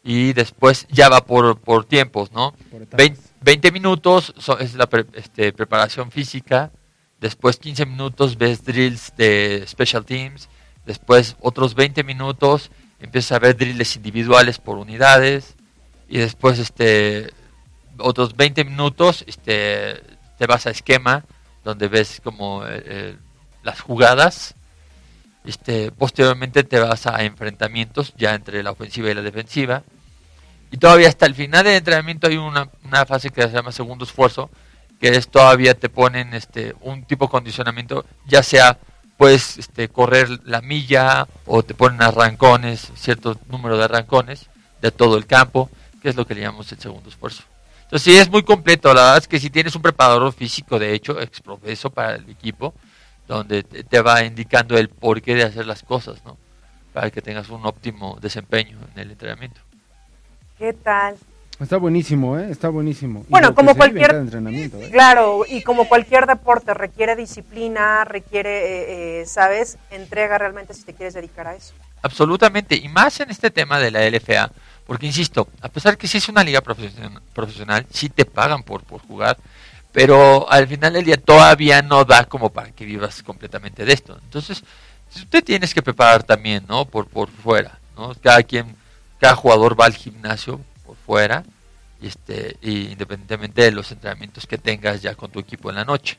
y 0.04 0.34
después 0.34 0.88
ya 0.90 1.10
va 1.10 1.26
por, 1.26 1.60
por 1.60 1.86
tiempos, 1.86 2.32
¿no? 2.32 2.54
Por 2.72 2.82
etapas. 2.84 2.98
Vein- 2.98 3.18
20 3.42 3.72
minutos 3.74 4.34
so- 4.38 4.60
es 4.60 4.76
la 4.76 4.88
pre- 4.88 5.06
este, 5.14 5.52
preparación 5.52 6.10
física, 6.12 6.72
después 7.20 7.58
15 7.58 7.86
minutos 7.86 8.38
ves 8.38 8.64
drills 8.64 9.14
de 9.18 9.66
special 9.68 10.06
teams, 10.06 10.48
después 10.86 11.36
otros 11.42 11.76
20 11.76 12.04
minutos 12.06 12.72
empiezas 13.04 13.34
a 13.34 13.40
ver 13.40 13.56
drills 13.58 13.96
individuales 13.96 14.58
por 14.58 14.78
unidades 14.78 15.56
y 16.08 16.18
después 16.20 16.58
este 16.60 17.32
otros 17.98 18.36
20 18.36 18.66
minutos 18.66 19.24
este 19.28 20.02
te 20.38 20.48
vas 20.48 20.66
a 20.66 20.72
esquema 20.72 21.26
donde 21.64 21.88
ves 21.88 22.22
como 22.24 22.66
eh, 22.66 22.84
eh, 22.86 23.18
las 23.64 23.82
jugadas. 23.82 24.56
Este 25.46 25.92
posteriormente 25.92 26.64
te 26.64 26.80
vas 26.80 27.08
a 27.08 27.24
enfrentamientos 27.24 28.14
ya 28.18 28.34
entre 28.34 28.64
la 28.64 28.72
ofensiva 28.72 29.10
y 29.10 29.14
la 29.14 29.22
defensiva. 29.22 29.84
Y 30.72 30.78
todavía 30.78 31.10
hasta 31.10 31.26
el 31.26 31.36
final 31.36 31.64
del 31.64 31.76
entrenamiento 31.76 32.28
hay 32.28 32.38
una, 32.38 32.70
una 32.84 33.06
fase 33.06 33.30
que 33.30 33.42
se 33.44 33.50
llama 33.50 33.72
segundo 33.72 34.06
esfuerzo, 34.06 34.50
que 35.00 35.10
es 35.10 35.28
todavía 35.28 35.74
te 35.74 35.90
ponen 35.90 36.34
este 36.34 36.76
un 36.82 37.04
tipo 37.04 37.26
de 37.26 37.32
condicionamiento, 37.32 38.06
ya 38.26 38.42
sea 38.42 38.80
puedes 39.24 39.58
este, 39.58 39.88
correr 39.88 40.28
la 40.44 40.60
milla 40.60 41.30
o 41.46 41.64
te 41.64 41.74
ponen 41.74 42.02
arrancones, 42.02 42.92
cierto 42.98 43.40
número 43.48 43.78
de 43.78 43.86
arrancones 43.86 44.50
de 44.82 44.92
todo 44.92 45.16
el 45.16 45.26
campo, 45.26 45.70
que 46.02 46.10
es 46.10 46.18
lo 46.18 46.28
que 46.28 46.36
le 46.36 46.42
llamamos 46.42 46.70
el 46.74 46.80
segundo 46.80 47.08
esfuerzo. 47.08 47.44
Entonces 47.84 48.02
sí 48.02 48.18
es 48.20 48.30
muy 48.30 48.44
completo, 48.44 48.94
la 48.94 49.02
verdad 49.02 49.18
es 49.20 49.30
que 49.30 49.40
si 49.40 49.50
tienes 49.50 49.78
un 49.78 49.82
preparador 49.82 50.34
físico, 50.34 50.78
de 50.78 50.94
hecho, 50.94 51.22
exprofeso 51.22 51.90
para 51.90 52.16
el 52.16 52.30
equipo, 52.30 52.74
donde 53.26 53.64
te, 53.64 54.02
va 54.02 54.26
indicando 54.26 54.78
el 54.78 54.90
porqué 54.90 55.36
de 55.36 55.44
hacer 55.44 55.68
las 55.68 55.84
cosas, 55.84 56.22
¿no? 56.26 56.38
Para 56.92 57.10
que 57.10 57.22
tengas 57.22 57.48
un 57.48 57.66
óptimo 57.66 58.18
desempeño 58.20 58.78
en 58.94 59.04
el 59.04 59.12
entrenamiento. 59.12 59.62
¿Qué 60.58 60.74
tal? 60.74 61.16
Está 61.64 61.78
buenísimo, 61.78 62.38
¿eh? 62.38 62.48
Está 62.52 62.70
buenísimo. 62.70 63.26
Bueno, 63.30 63.56
como 63.56 63.74
cualquier- 63.74 64.14
entrenamiento, 64.16 64.78
¿eh? 64.78 64.90
Claro, 64.92 65.46
y 65.48 65.64
como 65.64 65.88
cualquier 65.88 66.26
deporte 66.28 66.74
requiere 66.74 67.16
disciplina, 67.16 68.04
requiere, 68.04 68.50
eh, 69.20 69.22
eh, 69.22 69.26
¿sabes? 69.26 69.78
Entrega 69.90 70.38
realmente 70.38 70.74
si 70.74 70.84
te 70.84 70.94
quieres 70.94 71.14
dedicar 71.14 71.48
a 71.48 71.56
eso. 71.56 71.74
Absolutamente, 72.02 72.76
y 72.76 72.90
más 72.90 73.20
en 73.22 73.30
este 73.32 73.50
tema 73.50 73.80
de 73.80 73.92
la 73.92 74.04
LFA, 74.06 74.52
porque 74.86 75.06
insisto, 75.06 75.48
a 75.62 75.70
pesar 75.70 75.98
que 75.98 76.08
sí 76.08 76.18
es 76.18 76.28
una 76.28 76.44
liga 76.44 76.62
profesion- 76.62 77.22
profesional, 77.34 77.86
sí 77.90 78.10
te 78.10 78.26
pagan 78.26 78.62
por, 78.64 78.84
por 78.84 79.00
jugar, 79.02 79.38
pero 79.94 80.50
al 80.52 80.68
final 80.68 80.92
del 80.94 81.06
día 81.06 81.18
todavía 81.18 81.82
no 81.82 82.04
da 82.04 82.26
como 82.26 82.50
para 82.50 82.72
que 82.72 82.84
vivas 82.86 83.24
completamente 83.24 83.86
de 83.86 83.94
esto. 83.94 84.20
Entonces, 84.24 84.64
te 85.30 85.42
tienes 85.42 85.74
que 85.74 85.82
preparar 85.82 86.24
también, 86.24 86.66
¿no? 86.68 86.84
Por, 86.86 87.08
por 87.08 87.30
fuera, 87.30 87.80
¿no? 87.96 88.14
Cada 88.22 88.44
quien, 88.44 88.76
cada 89.20 89.36
jugador 89.36 89.80
va 89.80 89.86
al 89.86 89.94
gimnasio 89.96 90.60
por 90.86 90.98
fuera, 90.98 91.44
este, 92.08 92.58
y 92.62 92.92
independientemente 92.92 93.62
de 93.62 93.72
los 93.72 93.92
entrenamientos 93.92 94.46
que 94.46 94.58
tengas 94.58 95.02
ya 95.02 95.16
con 95.16 95.32
tu 95.32 95.40
equipo 95.40 95.70
en 95.70 95.78
la 95.78 95.86
noche, 95.86 96.18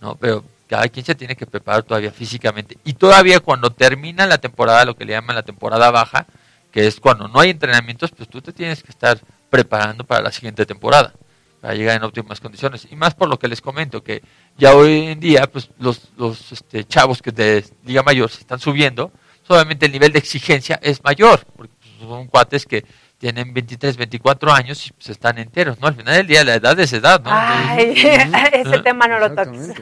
¿no? 0.00 0.16
Pero 0.16 0.44
cada 0.68 0.88
quien 0.88 1.04
se 1.04 1.14
tiene 1.14 1.36
que 1.36 1.46
preparar 1.46 1.82
todavía 1.82 2.12
físicamente. 2.12 2.78
Y 2.84 2.94
todavía 2.94 3.40
cuando 3.40 3.70
termina 3.70 4.26
la 4.26 4.38
temporada, 4.38 4.84
lo 4.84 4.96
que 4.96 5.04
le 5.04 5.12
llaman 5.12 5.36
la 5.36 5.42
temporada 5.42 5.90
baja, 5.90 6.26
que 6.70 6.86
es 6.86 7.00
cuando 7.00 7.28
no 7.28 7.40
hay 7.40 7.50
entrenamientos, 7.50 8.10
pues 8.10 8.28
tú 8.28 8.40
te 8.40 8.52
tienes 8.52 8.82
que 8.82 8.90
estar 8.90 9.20
preparando 9.50 10.04
para 10.04 10.22
la 10.22 10.32
siguiente 10.32 10.64
temporada, 10.64 11.12
para 11.60 11.74
llegar 11.74 11.96
en 11.96 12.04
óptimas 12.04 12.40
condiciones. 12.40 12.88
Y 12.90 12.96
más 12.96 13.14
por 13.14 13.28
lo 13.28 13.38
que 13.38 13.48
les 13.48 13.60
comento, 13.60 14.02
que 14.02 14.22
ya 14.56 14.74
hoy 14.74 15.08
en 15.08 15.20
día, 15.20 15.46
pues 15.50 15.70
los, 15.78 16.10
los 16.16 16.52
este, 16.52 16.84
chavos 16.84 17.20
que 17.20 17.30
de 17.30 17.64
Liga 17.84 18.02
Mayor 18.02 18.30
se 18.30 18.40
están 18.40 18.58
subiendo, 18.58 19.12
obviamente 19.52 19.86
el 19.86 19.92
nivel 19.92 20.12
de 20.12 20.18
exigencia 20.18 20.78
es 20.82 21.02
mayor, 21.04 21.44
porque 21.56 21.74
son 22.00 22.26
cuates 22.26 22.66
que 22.66 22.84
tienen 23.22 23.54
23, 23.54 23.96
24 23.96 24.52
años 24.52 24.84
y 24.84 24.92
pues 24.94 25.10
están 25.10 25.38
enteros, 25.38 25.78
¿no? 25.78 25.86
Al 25.86 25.94
final 25.94 26.16
del 26.16 26.26
día 26.26 26.42
la 26.42 26.56
edad 26.56 26.78
es 26.80 26.92
edad, 26.92 27.22
¿no? 27.22 27.30
Ay, 27.32 27.94
ese 28.52 28.80
tema 28.80 29.06
no 29.06 29.20
lo 29.20 29.32
toques. 29.32 29.72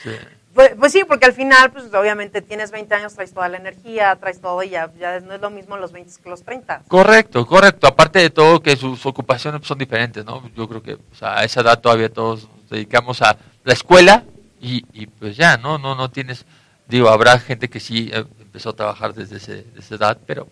Sí. 0.00 0.10
Pues, 0.54 0.74
pues 0.78 0.92
sí, 0.92 1.02
porque 1.08 1.26
al 1.26 1.32
final, 1.32 1.72
pues 1.72 1.92
obviamente 1.92 2.40
tienes 2.40 2.70
20 2.70 2.94
años, 2.94 3.14
traes 3.14 3.34
toda 3.34 3.48
la 3.48 3.56
energía, 3.56 4.14
traes 4.14 4.40
todo 4.40 4.62
y 4.62 4.68
ya, 4.68 4.92
ya 4.96 5.18
no 5.18 5.34
es 5.34 5.40
lo 5.40 5.50
mismo 5.50 5.76
los 5.76 5.90
20 5.90 6.22
que 6.22 6.30
los 6.30 6.44
30. 6.44 6.82
Correcto, 6.86 7.44
correcto. 7.46 7.88
Aparte 7.88 8.20
de 8.20 8.30
todo 8.30 8.60
que 8.60 8.76
sus 8.76 9.04
ocupaciones 9.06 9.66
son 9.66 9.78
diferentes, 9.78 10.24
¿no? 10.24 10.48
Yo 10.54 10.68
creo 10.68 10.82
que 10.82 10.94
o 10.94 11.14
sea, 11.18 11.40
a 11.40 11.44
esa 11.44 11.62
edad 11.62 11.80
todavía 11.80 12.12
todos 12.12 12.48
nos 12.48 12.70
dedicamos 12.70 13.22
a 13.22 13.36
la 13.64 13.72
escuela 13.72 14.22
y, 14.60 14.84
y 14.92 15.06
pues 15.06 15.36
ya, 15.36 15.56
¿no? 15.56 15.78
No 15.78 15.96
no 15.96 16.10
tienes, 16.10 16.44
digo, 16.86 17.08
habrá 17.08 17.40
gente 17.40 17.68
que 17.68 17.80
sí 17.80 18.10
eh, 18.12 18.24
empezó 18.40 18.70
a 18.70 18.76
trabajar 18.76 19.14
desde 19.14 19.38
ese, 19.38 19.64
desde 19.64 19.80
esa 19.80 19.94
edad, 19.96 20.18
pero 20.24 20.46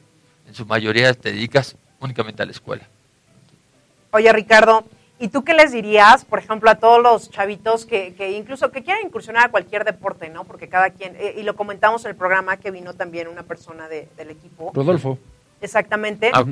en 0.47 0.55
su 0.55 0.65
mayoría 0.67 1.13
te 1.15 1.33
dedicas 1.33 1.77
únicamente 2.01 2.43
a 2.43 2.47
la 2.47 2.53
escuela. 2.53 2.85
Oye, 4.13 4.33
Ricardo, 4.33 4.85
¿y 5.19 5.29
tú 5.29 5.45
qué 5.45 5.55
les 5.55 5.73
dirías, 5.73 6.25
por 6.25 6.39
ejemplo, 6.39 6.71
a 6.71 6.77
todos 6.77 7.03
los 7.03 7.31
chavitos 7.31 7.85
que, 7.87 8.15
que 8.15 8.33
incluso 8.33 8.71
que 8.71 8.83
quieran 8.83 9.05
incursionar 9.07 9.47
a 9.47 9.51
cualquier 9.51 9.85
deporte, 9.85 10.29
¿no? 10.31 10.45
Porque 10.45 10.69
cada 10.69 10.91
quien, 10.91 11.17
eh, 11.19 11.35
y 11.39 11.43
lo 11.43 11.57
comentamos 11.57 12.05
en 12.05 12.11
el 12.11 12.17
programa 12.17 12.57
que 12.57 12.71
vino 12.71 12.95
también 12.95 13.29
una 13.29 13.43
persona 13.43 13.89
de- 13.89 14.09
del 14.17 14.31
equipo. 14.31 14.73
Rodolfo. 14.75 15.19
Exactamente. 15.61 16.31
Ah, 16.33 16.45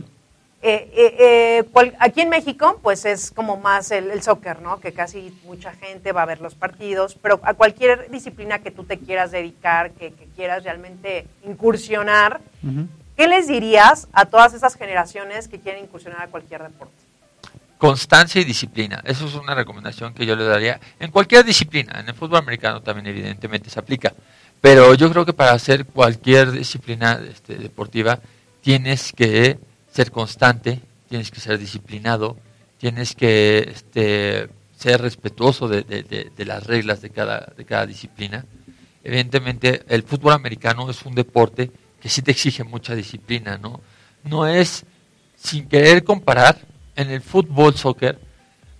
Eh, 0.67 0.91
eh, 0.97 1.17
eh, 1.59 1.65
cual- 1.73 1.95
aquí 1.99 2.23
en 2.23 2.31
México, 2.31 2.81
pues 2.83 3.05
es 3.05 3.31
como 3.31 3.59
más 3.59 3.91
el, 3.91 4.11
el 4.11 4.23
soccer, 4.23 4.63
¿no? 4.63 4.81
Que 4.81 4.93
casi 4.95 5.39
mucha 5.45 5.75
gente 5.75 6.13
va 6.13 6.23
a 6.23 6.25
ver 6.25 6.41
los 6.41 6.55
partidos, 6.55 7.17
pero 7.21 7.39
a 7.43 7.53
cualquier 7.53 8.11
disciplina 8.11 8.61
que 8.61 8.71
tú 8.71 8.85
te 8.85 8.99
quieras 8.99 9.31
dedicar, 9.31 9.91
que, 9.91 10.13
que 10.13 10.25
quieras 10.35 10.65
realmente 10.65 11.27
incursionar, 11.47 12.41
¿qué 13.17 13.29
les 13.29 13.47
dirías 13.49 14.09
a 14.13 14.27
todas 14.27 14.55
esas 14.55 14.77
generaciones 14.77 15.49
que 15.49 15.59
quieren 15.61 15.85
incursionar 15.85 16.23
a 16.23 16.27
cualquier 16.29 16.63
deporte? 16.63 16.95
constancia 17.77 18.41
y 18.41 18.45
disciplina. 18.45 19.03
Eso 19.05 19.27
es 19.27 19.35
una 19.35 19.55
recomendación 19.55 20.15
que 20.15 20.25
yo 20.25 20.37
le 20.37 20.45
daría 20.45 20.81
en 20.99 21.11
cualquier 21.11 21.45
disciplina. 21.45 22.01
En 22.01 22.09
el 22.09 22.15
fútbol 22.15 22.39
americano 22.39 22.81
también 22.81 23.07
evidentemente 23.09 23.69
se 23.69 23.79
aplica. 23.79 24.15
Pero 24.63 24.95
yo 24.95 25.11
creo 25.11 25.27
que 25.27 25.35
para 25.35 25.53
hacer 25.53 25.85
cualquier 25.85 26.51
disciplina 26.53 27.21
este, 27.29 27.57
deportiva 27.57 28.21
tienes 28.63 29.13
que 29.13 29.59
ser 29.93 30.11
constante, 30.11 30.81
tienes 31.11 31.31
que 31.31 31.41
ser 31.41 31.59
disciplinado, 31.59 32.39
tienes 32.79 33.15
que 33.15 33.71
este, 33.75 34.49
ser 34.79 35.03
respetuoso 35.03 35.69
de, 35.69 35.83
de- 35.83 36.45
las 36.47 36.65
reglas 36.65 37.03
de 37.03 37.11
cada, 37.11 37.53
de 37.55 37.65
cada 37.67 37.85
disciplina. 37.85 38.47
Evidentemente 39.03 39.83
el 39.89 40.05
fútbol 40.05 40.33
americano 40.33 40.89
es 40.89 41.05
un 41.05 41.15
deporte 41.15 41.71
que 42.05 42.11
sí 42.11 42.21
te 42.21 42.33
exige 42.33 42.65
mucha 42.65 42.95
disciplina, 42.95 43.57
¿no? 43.57 43.81
No 44.25 44.47
es 44.47 44.85
sin 45.39 45.67
querer 45.67 46.05
comparar 46.05 46.61
en 46.97 47.11
el 47.11 47.23
fútbol, 47.23 47.75
soccer, 47.77 48.21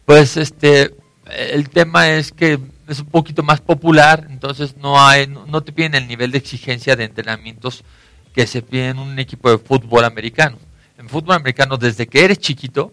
pues 0.05 0.37
este, 0.37 0.95
el 1.35 1.71
tema 1.71 2.11
es 2.11 2.33
que 2.33 2.61
es 2.87 3.01
un 3.01 3.07
poquito 3.07 3.43
más 3.43 3.63
popular, 3.63 4.27
entonces 4.29 4.77
no 4.77 5.01
hay, 5.01 5.27
no, 5.27 5.63
te 5.63 5.73
piden 5.73 5.95
el 5.95 6.07
nivel 6.07 6.33
de 6.33 6.37
exigencia 6.37 6.97
de 6.97 7.05
entrenamientos 7.05 7.83
que 8.35 8.47
se 8.47 8.61
pide 8.61 8.91
en 8.91 8.99
un 8.99 9.19
equipo 9.19 9.51
de 9.51 9.57
fútbol 9.57 10.05
americano. 10.05 10.59
En 10.99 11.09
fútbol 11.09 11.37
americano, 11.37 11.79
desde 11.79 12.07
que 12.07 12.27
eres 12.27 12.41
chiquito, 12.41 12.93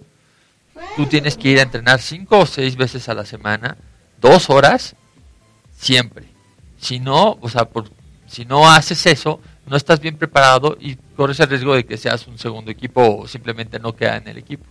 tú 0.96 1.08
tienes 1.08 1.36
que 1.36 1.50
ir 1.50 1.60
a 1.60 1.64
entrenar 1.64 2.00
cinco 2.00 2.40
o 2.40 2.46
seis 2.46 2.78
veces 2.78 3.10
a 3.10 3.14
la 3.14 3.26
semana, 3.26 3.76
dos 4.22 4.50
horas, 4.50 4.96
siempre. 5.76 6.26
Si 6.78 7.02
no, 7.02 7.38
o 7.42 7.50
sea, 7.50 7.66
por, 7.66 7.92
si 8.28 8.46
no 8.46 8.72
haces 8.72 9.06
eso, 9.08 9.42
no 9.72 9.78
estás 9.78 10.02
bien 10.02 10.18
preparado 10.18 10.78
y 10.82 10.98
corres 11.16 11.40
el 11.40 11.48
riesgo 11.48 11.74
de 11.74 11.86
que 11.86 11.96
seas 11.96 12.28
un 12.28 12.38
segundo 12.38 12.70
equipo 12.70 13.20
o 13.20 13.26
simplemente 13.26 13.80
no 13.80 13.96
queda 13.96 14.18
en 14.18 14.28
el 14.28 14.38
equipo. 14.38 14.66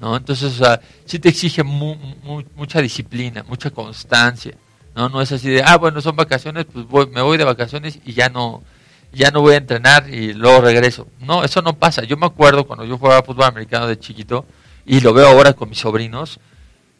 ¿no? 0.00 0.16
Entonces, 0.16 0.60
sí 1.04 1.20
te 1.20 1.28
exige 1.28 1.62
mucha 1.62 2.82
disciplina, 2.82 3.44
mucha 3.44 3.70
constancia. 3.70 4.56
¿no? 4.96 5.08
no 5.08 5.22
es 5.22 5.30
así 5.30 5.48
de, 5.50 5.62
ah, 5.62 5.76
bueno, 5.76 6.00
son 6.00 6.16
vacaciones, 6.16 6.66
pues 6.90 7.08
me 7.10 7.22
voy 7.22 7.38
de 7.38 7.44
vacaciones 7.44 8.00
y 8.04 8.12
ya 8.12 8.28
no, 8.28 8.64
ya 9.12 9.30
no 9.30 9.40
voy 9.40 9.54
a 9.54 9.58
entrenar 9.58 10.12
y 10.12 10.34
luego 10.34 10.62
regreso. 10.62 11.06
No, 11.20 11.44
eso 11.44 11.62
no 11.62 11.74
pasa. 11.74 12.02
Yo 12.02 12.16
me 12.16 12.26
acuerdo 12.26 12.66
cuando 12.66 12.84
yo 12.84 12.98
jugaba 12.98 13.22
fútbol 13.22 13.44
americano 13.44 13.86
de 13.86 14.00
chiquito 14.00 14.46
y 14.84 14.98
lo 14.98 15.14
veo 15.14 15.28
ahora 15.28 15.52
con 15.52 15.68
mis 15.68 15.78
sobrinos, 15.78 16.40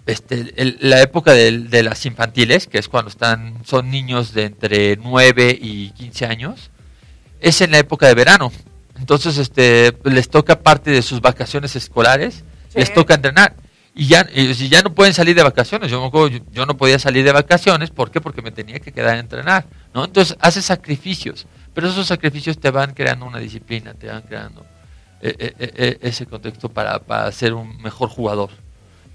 este, 0.07 0.53
la 0.79 1.03
época 1.03 1.33
de, 1.33 1.83
las 1.83 2.07
infantiles, 2.07 2.69
que 2.69 2.79
es 2.79 2.89
cuando 2.89 3.09
están, 3.09 3.65
son 3.65 3.91
niños 3.91 4.35
de 4.35 4.45
entre 4.45 4.97
9 4.99 5.59
y 5.61 5.91
15 5.91 6.27
años, 6.27 6.71
es 7.45 7.61
en 7.61 7.71
la 7.71 7.79
época 7.79 8.09
de 8.09 8.15
verano. 8.15 8.51
Entonces, 8.99 9.37
este, 9.37 9.95
les 10.05 10.29
toca 10.31 10.61
parte 10.61 10.91
de 10.91 11.03
sus 11.03 11.21
vacaciones 11.21 11.77
escolares, 11.77 12.43
les 12.75 12.93
toca 12.93 13.15
entrenar. 13.15 13.55
Y 13.95 14.07
ya, 14.07 14.27
si 14.55 14.69
ya 14.69 14.83
no 14.83 14.95
pueden 14.95 15.13
salir 15.13 15.37
de 15.37 15.43
vacaciones, 15.43 15.91
yo, 15.91 16.11
yo, 16.53 16.67
no 16.67 16.77
podía 16.77 16.99
salir 16.99 17.25
de 17.25 17.33
vacaciones, 17.33 17.91
¿por 17.91 18.11
qué? 18.11 18.21
Porque 18.21 18.43
me 18.43 18.51
tenía 18.51 18.81
que 18.81 18.93
quedar 18.93 19.15
a 19.15 19.19
entrenar, 19.19 19.67
¿no? 19.93 20.05
Entonces, 20.05 20.37
haces 20.41 20.65
sacrificios, 20.65 21.47
pero 21.75 21.89
esos 21.89 22.07
sacrificios 22.07 22.59
te 22.59 22.71
van 22.71 22.95
creando 22.95 23.27
una 23.27 23.39
disciplina, 23.39 23.95
te 23.95 24.09
van 24.09 24.23
creando 24.23 24.65
eh, 25.21 25.37
eh, 25.39 25.55
eh, 25.59 25.99
ese 26.01 26.27
contexto 26.27 26.71
para, 26.71 26.99
para 26.99 27.31
ser 27.31 27.55
un 27.55 27.81
mejor 27.83 28.09
jugador, 28.09 28.51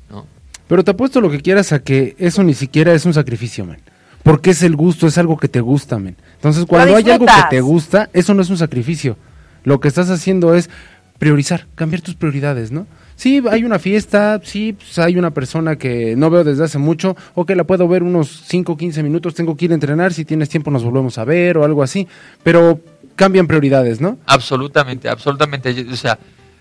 ¿no? 0.10 0.26
Pero 0.68 0.84
te 0.84 0.92
apuesto 0.92 1.20
lo 1.20 1.32
que 1.32 1.42
quieras 1.42 1.74
a 1.74 1.80
que 1.80 2.16
eso 2.20 2.44
ni 2.44 2.54
siquiera 2.54 2.94
es 2.94 3.06
un 3.06 3.14
sacrificio, 3.14 3.66
man. 3.66 3.82
Porque 4.24 4.52
es 4.52 4.62
el 4.64 4.76
gusto, 4.76 5.08
es 5.08 5.18
algo 5.18 5.38
que 5.38 5.48
te 5.48 5.62
gusta, 5.62 5.98
man. 5.98 6.16
Entonces, 6.40 6.66
cuando 6.66 6.96
hay 6.96 7.10
algo 7.10 7.26
que 7.26 7.44
te 7.50 7.60
gusta, 7.60 8.10
eso 8.14 8.34
no 8.34 8.42
es 8.42 8.50
un 8.50 8.58
sacrificio. 8.58 9.18
Lo 9.66 9.82
que 9.82 9.90
estás 9.90 10.10
haciendo 10.10 10.56
es 10.56 10.70
priorizar, 11.18 11.68
cambiar 11.76 12.02
tus 12.02 12.16
prioridades, 12.16 12.72
¿no? 12.72 12.88
Sí, 13.18 13.44
hay 13.52 13.66
una 13.66 13.78
fiesta, 13.78 14.40
sí, 14.42 14.72
pues 14.72 14.98
hay 15.00 15.18
una 15.18 15.32
persona 15.32 15.76
que 15.76 16.16
no 16.16 16.30
veo 16.30 16.46
desde 16.46 16.64
hace 16.64 16.78
mucho, 16.78 17.18
o 17.36 17.46
que 17.46 17.58
la 17.58 17.66
puedo 17.66 17.86
ver 17.90 18.04
unos 18.04 18.44
5 18.48 18.72
o 18.72 18.78
15 18.78 19.04
minutos, 19.04 19.36
tengo 19.36 19.58
que 19.58 19.66
ir 19.66 19.72
a 19.72 19.74
entrenar, 19.74 20.14
si 20.14 20.24
tienes 20.24 20.48
tiempo 20.48 20.72
nos 20.72 20.86
volvemos 20.86 21.18
a 21.18 21.26
ver 21.26 21.58
o 21.58 21.66
algo 21.66 21.84
así, 21.84 22.08
pero 22.42 22.80
cambian 23.18 23.46
prioridades, 23.46 24.00
¿no? 24.00 24.18
Absolutamente, 24.26 25.10
absolutamente. 25.10 25.86
O 25.92 25.98
sea, 25.98 26.18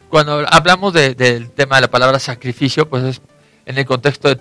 cuando 0.08 0.44
hablamos 0.50 0.92
del 0.92 1.50
tema 1.50 1.76
de 1.76 1.82
la 1.82 1.90
palabra 1.90 2.18
sacrificio, 2.18 2.88
pues 2.88 3.04
es 3.04 3.23
en 3.64 3.78
el 3.78 3.87
contexto 3.87 4.28
de, 4.28 4.40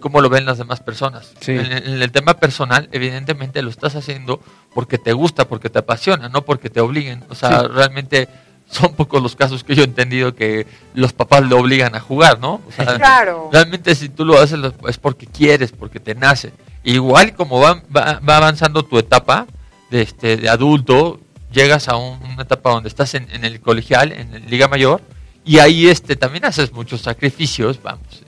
cómo 0.00 0.20
lo 0.20 0.28
ven 0.28 0.44
las 0.44 0.58
demás 0.58 0.80
personas. 0.80 1.32
En, 1.46 2.02
el 2.02 2.12
tema 2.12 2.34
personal, 2.34 2.88
evidentemente 2.92 3.62
lo 3.62 3.70
estás 3.70 3.94
haciendo 3.94 4.40
porque 4.74 4.98
te 4.98 5.12
gusta, 5.12 5.48
porque 5.48 5.70
te 5.70 5.78
apasiona, 5.78 6.28
no 6.28 6.44
porque 6.44 6.70
te 6.70 6.80
obliguen. 6.80 7.24
O 7.28 7.34
sea, 7.34 7.62
realmente 7.62 8.28
son 8.70 8.94
pocos 8.94 9.22
los 9.22 9.34
casos 9.34 9.64
que 9.64 9.74
yo 9.74 9.82
he 9.82 9.86
entendido 9.86 10.34
que 10.34 10.66
los 10.94 11.12
papás 11.12 11.46
le 11.46 11.54
obligan 11.54 11.94
a 11.94 12.00
jugar, 12.00 12.38
¿no? 12.38 12.60
O 12.66 12.72
sea, 12.74 12.84
claro. 12.96 13.48
Realmente 13.52 13.94
si 13.94 14.08
tú 14.08 14.24
lo 14.24 14.38
haces 14.38 14.58
es 14.88 14.98
porque 14.98 15.26
quieres, 15.26 15.72
porque 15.72 16.00
te 16.00 16.14
nace. 16.14 16.52
Igual 16.84 17.34
como 17.34 17.60
va, 17.60 17.82
va, 17.94 18.36
avanzando 18.36 18.84
tu 18.84 18.98
etapa 18.98 19.46
de, 19.90 20.02
este, 20.02 20.36
de 20.36 20.48
adulto, 20.48 21.20
llegas 21.52 21.88
a 21.88 21.96
una 21.96 22.42
etapa 22.42 22.70
donde 22.70 22.88
estás 22.88 23.14
en, 23.14 23.28
en 23.32 23.44
el 23.44 23.60
colegial, 23.60 24.12
en 24.12 24.32
la 24.32 24.38
Liga 24.38 24.68
Mayor, 24.68 25.00
y 25.44 25.60
ahí 25.60 25.88
este, 25.88 26.14
también 26.14 26.44
haces 26.44 26.72
muchos 26.72 27.00
sacrificios, 27.00 27.82
vamos, 27.82 28.22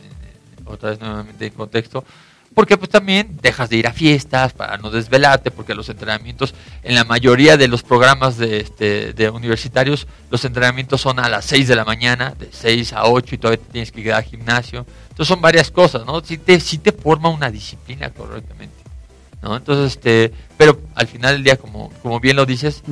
otra 0.71 0.91
vez 0.91 1.01
nuevamente 1.01 1.47
en 1.47 1.53
contexto, 1.53 2.05
porque 2.55 2.77
pues 2.77 2.91
también 2.91 3.39
dejas 3.41 3.71
de 3.71 3.77
ir 3.77 3.87
a 3.87 3.93
fiestas 3.93 4.53
para 4.53 4.77
no 4.77 4.91
desvelarte, 4.91 5.51
porque 5.51 5.75
los 5.75 5.89
entrenamientos, 5.89 6.55
en 6.83 6.97
la 6.97 7.05
mayoría 7.05 7.57
de 7.57 7.69
los 7.69 7.83
programas 7.83 8.39
de, 8.39 8.59
este, 8.59 9.13
de 9.13 9.31
universitarios, 9.31 10.09
los 10.31 10.45
entrenamientos 10.45 11.01
son 11.01 11.21
a 11.21 11.29
las 11.29 11.45
6 11.45 11.69
de 11.69 11.77
la 11.77 11.85
mañana, 11.85 12.35
de 12.39 12.49
6 12.51 12.93
a 12.95 13.07
8 13.07 13.35
y 13.35 13.39
todavía 13.39 13.65
tienes 13.71 13.93
que 13.93 14.01
ir 14.01 14.13
al 14.13 14.25
gimnasio. 14.25 14.85
Entonces 15.11 15.29
son 15.29 15.41
varias 15.41 15.71
cosas, 15.71 16.05
¿no? 16.05 16.21
Si 16.25 16.39
te, 16.39 16.59
si 16.59 16.79
te 16.79 16.91
forma 16.91 17.29
una 17.29 17.51
disciplina 17.51 18.11
correctamente. 18.11 18.75
¿no? 19.43 19.57
Entonces, 19.57 19.93
este, 19.93 20.33
pero 20.57 20.81
al 20.97 21.07
final 21.07 21.35
del 21.35 21.45
día, 21.45 21.57
como, 21.57 21.91
como 22.03 22.19
bien 22.19 22.37
lo 22.37 22.45
dices, 22.45 22.83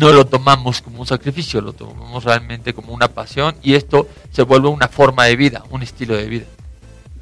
no 0.00 0.12
lo 0.12 0.26
tomamos 0.26 0.82
como 0.82 1.00
un 1.00 1.06
sacrificio, 1.06 1.60
lo 1.60 1.72
tomamos 1.72 2.24
realmente 2.24 2.74
como 2.74 2.92
una 2.92 3.08
pasión 3.08 3.54
y 3.62 3.74
esto 3.74 4.08
se 4.32 4.42
vuelve 4.42 4.68
una 4.68 4.88
forma 4.88 5.24
de 5.24 5.36
vida, 5.36 5.64
un 5.70 5.82
estilo 5.82 6.14
de 6.14 6.26
vida 6.26 6.46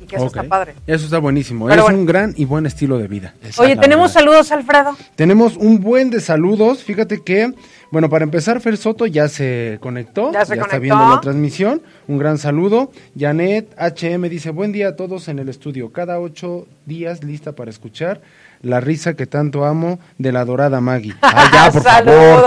que 0.06 0.16
eso 0.16 0.26
está 0.26 0.44
padre. 0.44 0.74
Eso 0.86 1.04
está 1.04 1.18
buenísimo. 1.18 1.70
es 1.70 1.82
un 1.82 2.06
gran 2.06 2.34
y 2.36 2.44
buen 2.44 2.66
estilo 2.66 2.98
de 2.98 3.08
vida. 3.08 3.34
Oye, 3.58 3.76
tenemos 3.76 4.12
saludos, 4.12 4.50
Alfredo. 4.52 4.96
Tenemos 5.14 5.56
un 5.56 5.80
buen 5.80 6.10
de 6.10 6.20
saludos. 6.20 6.82
Fíjate 6.82 7.22
que, 7.22 7.52
bueno, 7.90 8.08
para 8.08 8.24
empezar, 8.24 8.60
Fer 8.60 8.76
Soto 8.76 9.06
ya 9.06 9.28
se 9.28 9.78
conectó. 9.80 10.32
Ya, 10.32 10.44
se 10.44 10.54
está 10.54 10.78
viendo 10.78 11.08
la 11.08 11.20
transmisión. 11.20 11.82
Un 12.08 12.18
gran 12.18 12.38
saludo. 12.38 12.90
Janet 13.18 13.74
HM 13.78 14.28
dice, 14.28 14.50
buen 14.50 14.72
día 14.72 14.88
a 14.88 14.96
todos 14.96 15.28
en 15.28 15.38
el 15.38 15.48
estudio. 15.48 15.92
Cada 15.92 16.20
ocho 16.20 16.66
días 16.86 17.24
lista 17.24 17.52
para 17.52 17.70
escuchar 17.70 18.20
la 18.62 18.80
risa 18.80 19.14
que 19.14 19.26
tanto 19.26 19.64
amo 19.64 19.98
de 20.18 20.32
la 20.32 20.44
dorada 20.44 20.80
Maggie. 20.80 21.14
Ay, 21.20 21.48
ya, 21.52 21.70
por 21.70 21.82
favor. 21.82 22.44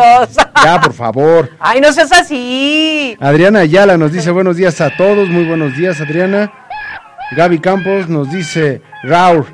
Ya, 0.63 0.81
por 0.81 0.93
favor. 0.93 1.49
Ay, 1.59 1.81
no 1.81 1.91
seas 1.93 2.11
así. 2.11 3.15
Adriana 3.19 3.59
Ayala 3.59 3.97
nos 3.97 4.11
dice 4.11 4.31
buenos 4.31 4.57
días 4.57 4.81
a 4.81 4.95
todos. 4.95 5.29
Muy 5.29 5.45
buenos 5.45 5.75
días, 5.77 5.99
Adriana. 6.01 6.51
Gaby 7.31 7.59
Campos 7.59 8.09
nos 8.09 8.31
dice 8.31 8.81
Raúl. 9.03 9.45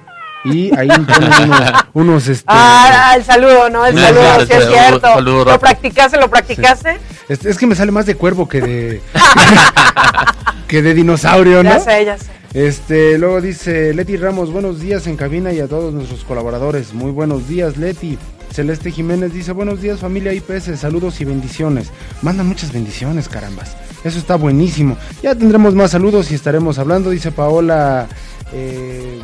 Y 0.46 0.76
ahí 0.78 0.88
ponen 0.88 1.52
unos, 1.94 2.28
este... 2.28 2.46
Ah, 2.48 3.14
el 3.18 3.24
saludo, 3.24 3.68
¿no? 3.70 3.86
El 3.86 3.98
saludo, 3.98 4.46
sí 4.46 4.54
es 4.54 4.68
cierto. 4.68 5.22
¿Lo 5.22 5.60
practicaste, 5.60 6.20
lo 6.20 6.30
practicaste? 6.30 7.00
Es, 7.28 7.58
que 7.58 7.66
me 7.66 7.74
sale 7.74 7.92
más 7.92 8.06
de 8.06 8.16
cuervo 8.16 8.48
que 8.48 8.62
de... 8.62 9.02
que 10.68 10.84
de 10.84 10.94
dinosaurio, 10.94 11.64
¿no? 11.64 11.72
Ya 11.72 11.80
sé, 11.80 12.06
ya 12.06 12.18
sé. 12.18 12.26
Este, 12.54 13.18
luego 13.18 13.42
dice 13.42 13.94
Leti 13.94 14.16
Ramos, 14.16 14.50
buenos 14.50 14.80
días 14.80 15.08
en 15.08 15.18
cabina 15.18 15.52
y 15.52 15.60
a 15.60 15.68
todos 15.68 15.94
nuestros 15.94 16.24
colaboradores. 16.24 16.94
Muy 16.94 17.12
buenos 17.12 17.50
días, 17.50 17.76
Leti. 17.76 18.18
Celeste 18.52 18.92
Jiménez 18.92 19.34
dice, 19.34 19.52
buenos 19.52 19.82
días 19.82 20.00
familia 20.00 20.34
IPS, 20.34 20.80
saludos 20.80 21.20
y 21.22 21.26
bendiciones. 21.26 21.92
Mandan 22.22 22.48
muchas 22.48 22.72
bendiciones, 22.72 23.30
carambas. 23.30 23.76
Eso 24.04 24.20
está 24.20 24.36
buenísimo. 24.36 24.98
Ya 25.24 25.36
tendremos 25.36 25.76
más 25.76 25.92
saludos 25.92 26.32
y 26.32 26.36
estaremos 26.36 26.78
hablando, 26.80 27.10
dice 27.10 27.32
Paola. 27.32 28.08
Eh, 28.54 29.22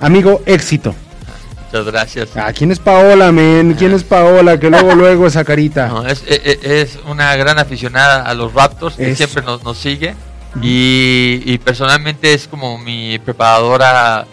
Amigo, 0.00 0.42
éxito. 0.46 0.94
Muchas 1.66 1.86
gracias. 1.86 2.28
Ah, 2.36 2.52
¿quién 2.52 2.70
es 2.70 2.78
Paola, 2.78 3.32
men? 3.32 3.74
¿Quién 3.74 3.92
es 3.92 4.04
Paola? 4.04 4.58
Que 4.60 4.70
luego, 4.70 4.94
luego 4.94 5.26
esa 5.26 5.44
carita. 5.44 6.04
es, 6.08 6.22
e, 6.28 6.40
e, 6.62 6.80
es, 6.82 6.98
una 7.08 7.34
gran 7.36 7.58
aficionada 7.58 8.22
a 8.22 8.34
los 8.34 8.54
Raptors, 8.54 8.96
que 8.96 9.16
siempre 9.16 9.42
nos, 9.42 9.64
nos 9.64 9.76
sigue. 9.76 10.14
Y, 10.62 11.58
personalmente 11.58 12.32
es 12.32 12.48
como 12.48 12.78
mi 12.78 13.18
preparadora 13.18 14.26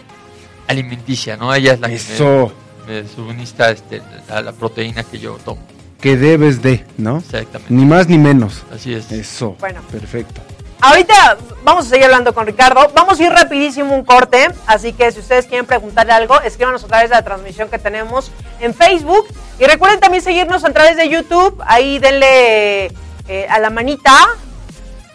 alimenticia, 0.66 1.36
¿no? 1.36 1.54
Ella 1.54 1.74
es 1.74 1.80
la 1.80 1.88
Eso. 1.88 2.52
que 2.86 3.02
me, 3.02 3.08
suministra 3.08 3.70
este, 3.70 4.02
la, 4.28 4.52
proteína 4.52 5.04
que 5.04 5.18
yo 5.18 5.38
tomo. 5.44 5.62
Que 6.00 6.16
debes 6.16 6.62
de, 6.62 6.84
¿no? 6.98 7.18
Exactamente. 7.18 7.72
Ni 7.72 7.84
más 7.84 8.08
ni 8.08 8.18
menos. 8.18 8.62
Así 8.72 8.92
es. 8.92 9.10
Eso. 9.10 9.56
Bueno. 9.60 9.80
Perfecto. 9.90 10.40
Ahorita 10.80 11.38
vamos 11.62 11.86
a 11.86 11.88
seguir 11.88 12.04
hablando 12.04 12.34
con 12.34 12.46
Ricardo. 12.46 12.90
Vamos 12.94 13.18
a 13.18 13.22
ir 13.22 13.30
rapidísimo 13.30 13.94
un 13.94 14.04
corte, 14.04 14.48
así 14.66 14.92
que 14.92 15.10
si 15.12 15.20
ustedes 15.20 15.46
quieren 15.46 15.64
preguntarle 15.64 16.12
algo, 16.12 16.38
escríbanos 16.42 16.84
a 16.84 16.88
través 16.88 17.08
de 17.08 17.16
la 17.16 17.24
transmisión 17.24 17.70
que 17.70 17.78
tenemos 17.78 18.30
en 18.60 18.74
Facebook. 18.74 19.26
Y 19.58 19.64
recuerden 19.64 20.00
también 20.00 20.22
seguirnos 20.22 20.62
a 20.64 20.72
través 20.74 20.98
de 20.98 21.08
YouTube. 21.08 21.58
Ahí 21.66 21.98
denle 22.00 22.86
eh, 23.28 23.46
a 23.48 23.58
la 23.60 23.70
manita 23.70 24.12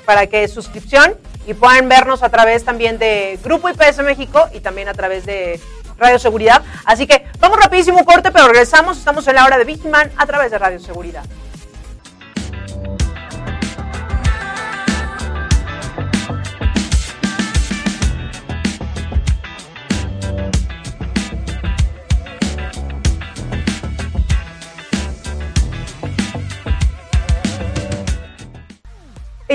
para 0.06 0.26
que 0.26 0.48
suscripción 0.48 1.16
y 1.50 1.56
puedan 1.56 1.90
vernos 1.90 2.22
a 2.22 2.30
través 2.30 2.64
también 2.64 3.00
de 3.00 3.40
Grupo 3.44 3.70
IPS 3.70 4.04
México 4.04 4.48
y 4.54 4.60
también 4.60 4.88
a 4.88 4.94
través 4.94 5.26
de 5.26 5.60
Radio 5.98 6.20
Seguridad. 6.20 6.62
Así 6.86 7.08
que 7.08 7.26
vamos 7.40 7.58
rapidísimo 7.60 8.06
corte, 8.06 8.30
pero 8.30 8.46
regresamos. 8.46 9.00
Estamos 9.00 9.28
en 9.28 9.34
la 9.34 9.46
hora 9.46 9.58
de 9.58 9.64
Big 9.64 9.84
Man 9.84 10.12
a 10.16 10.28
través 10.28 10.52
de 10.52 10.60
Radio 10.60 10.80
Seguridad. 10.80 11.24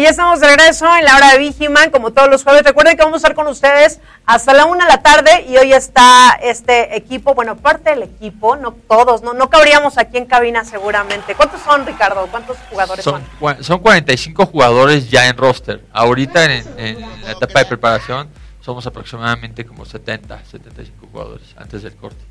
Ya 0.04 0.10
estamos 0.10 0.38
de 0.38 0.48
regreso 0.48 0.84
en 0.98 1.06
la 1.06 1.16
hora 1.16 1.30
de 1.32 1.38
Vigiman, 1.38 1.90
como 1.90 2.12
todos 2.12 2.28
los 2.28 2.44
jueves. 2.44 2.62
Recuerden 2.62 2.94
que 2.94 3.02
vamos 3.02 3.14
a 3.14 3.16
estar 3.16 3.34
con 3.34 3.46
ustedes 3.46 4.00
hasta 4.26 4.52
la 4.52 4.66
una 4.66 4.84
de 4.84 4.90
la 4.90 5.02
tarde 5.02 5.46
y 5.48 5.56
hoy 5.56 5.72
está 5.72 6.38
este 6.42 6.94
equipo, 6.94 7.34
bueno, 7.34 7.56
parte 7.56 7.88
del 7.88 8.02
equipo, 8.02 8.54
no 8.54 8.72
todos, 8.72 9.22
no, 9.22 9.32
no 9.32 9.48
cabríamos 9.48 9.96
aquí 9.96 10.18
en 10.18 10.26
cabina 10.26 10.62
seguramente. 10.62 11.34
¿Cuántos 11.34 11.62
son, 11.62 11.86
Ricardo? 11.86 12.26
¿Cuántos 12.30 12.58
jugadores 12.68 13.02
son? 13.02 13.22
Son, 13.60 13.78
45 13.78 14.44
jugadores 14.44 15.10
ya 15.10 15.26
en 15.26 15.38
roster. 15.38 15.80
Ahorita 15.90 16.44
en, 16.52 17.00
la 17.24 17.32
etapa 17.32 17.60
de 17.60 17.64
preparación 17.64 18.28
somos 18.60 18.86
aproximadamente 18.86 19.64
como 19.64 19.86
70, 19.86 20.44
75 20.50 21.08
jugadores 21.10 21.46
antes 21.56 21.82
del 21.82 21.96
corte. 21.96 22.22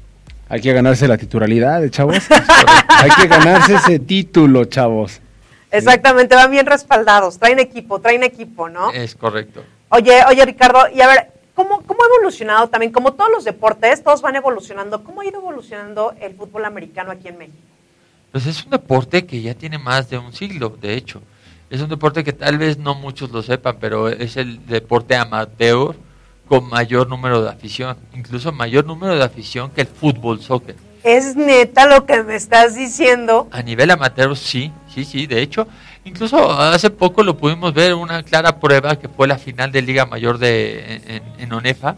Hay 0.48 0.62
que 0.62 0.72
ganarse 0.74 1.08
la 1.08 1.18
titularidad, 1.18 1.82
chavos. 1.90 2.18
Hay 2.88 3.10
que 3.20 3.28
ganarse 3.28 3.74
ese 3.74 3.98
título, 3.98 4.66
chavos. 4.66 5.23
Exactamente, 5.74 6.36
van 6.36 6.52
bien 6.52 6.66
respaldados, 6.66 7.40
traen 7.40 7.60
equipo, 7.60 8.00
traen 8.00 8.24
equipo, 8.24 8.70
¿no? 8.70 8.92
Es 8.92 9.16
correcto. 9.16 9.64
Oye, 9.90 10.24
oye 10.28 10.46
Ricardo, 10.46 10.84
y 10.94 11.02
a 11.02 11.08
ver, 11.08 11.32
¿cómo, 11.56 11.82
¿cómo 11.82 12.04
ha 12.04 12.08
evolucionado 12.16 12.70
también? 12.70 12.92
Como 12.92 13.14
todos 13.14 13.32
los 13.32 13.44
deportes, 13.44 14.04
todos 14.04 14.22
van 14.22 14.36
evolucionando, 14.36 15.04
¿cómo 15.04 15.22
ha 15.22 15.26
ido 15.26 15.40
evolucionando 15.40 16.14
el 16.20 16.36
fútbol 16.36 16.66
americano 16.66 17.12
aquí 17.12 17.28
en 17.28 17.40
México? 17.40 17.58
Pues 18.32 18.46
es 18.46 18.64
un 18.64 18.70
deporte 18.70 19.26
que 19.26 19.42
ya 19.42 19.56
tiene 19.56 19.80
más 19.80 20.10
de 20.10 20.20
un 20.20 20.32
siglo, 20.32 20.78
de 20.80 20.94
hecho. 20.94 21.22
Es 21.72 21.82
un 21.82 21.90
deporte 21.90 22.24
que 22.24 22.34
tal 22.34 22.60
vez 22.60 22.78
no 22.78 22.94
muchos 22.94 23.32
lo 23.32 23.42
sepan, 23.42 23.78
pero 23.80 24.10
es 24.10 24.38
el 24.38 24.66
deporte 24.68 25.16
amateur 25.16 25.96
con 26.48 26.70
mayor 26.70 27.10
número 27.10 27.42
de 27.42 27.50
afición, 27.50 27.98
incluso 28.14 28.52
mayor 28.52 28.86
número 28.86 29.16
de 29.16 29.24
afición 29.24 29.72
que 29.72 29.82
el 29.82 29.88
fútbol 29.88 30.40
soccer. 30.40 30.76
¿Es 31.04 31.36
neta 31.36 31.86
lo 31.88 32.06
que 32.06 32.24
me 32.24 32.36
estás 32.36 32.76
diciendo? 32.76 33.48
A 33.52 33.62
nivel 33.62 33.92
amateur 33.92 34.38
sí, 34.38 34.72
sí, 34.94 35.06
sí. 35.06 35.28
De 35.28 35.42
hecho, 35.42 35.68
incluso 36.06 36.52
hace 36.52 36.90
poco 36.90 37.24
lo 37.24 37.38
pudimos 37.38 37.74
ver 37.74 37.94
una 37.94 38.24
clara 38.24 38.60
prueba 38.60 38.98
que 38.98 39.10
fue 39.10 39.28
la 39.28 39.38
final 39.38 39.72
de 39.72 39.82
Liga 39.82 40.06
Mayor 40.06 40.38
de 40.38 41.22
en, 41.38 41.54
ONEFA. 41.54 41.98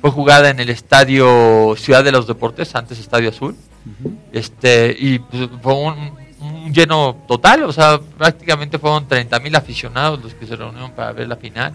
Fue 0.00 0.10
jugada 0.10 0.50
en 0.50 0.60
el 0.60 0.68
estadio 0.68 1.74
Ciudad 1.76 2.04
de 2.04 2.12
los 2.12 2.26
Deportes, 2.26 2.74
antes 2.74 2.98
Estadio 2.98 3.30
Azul. 3.30 3.56
Este 4.32 4.94
y 4.98 5.18
pues, 5.18 5.48
fue 5.62 5.74
un, 5.74 6.72
lleno 6.72 7.16
total, 7.26 7.62
o 7.64 7.72
sea, 7.72 8.00
prácticamente 8.18 8.78
fueron 8.78 9.08
30 9.08 9.38
mil 9.40 9.54
aficionados 9.56 10.22
los 10.22 10.34
que 10.34 10.46
se 10.46 10.56
reunieron 10.56 10.92
para 10.92 11.12
ver 11.12 11.28
la 11.28 11.36
final. 11.36 11.72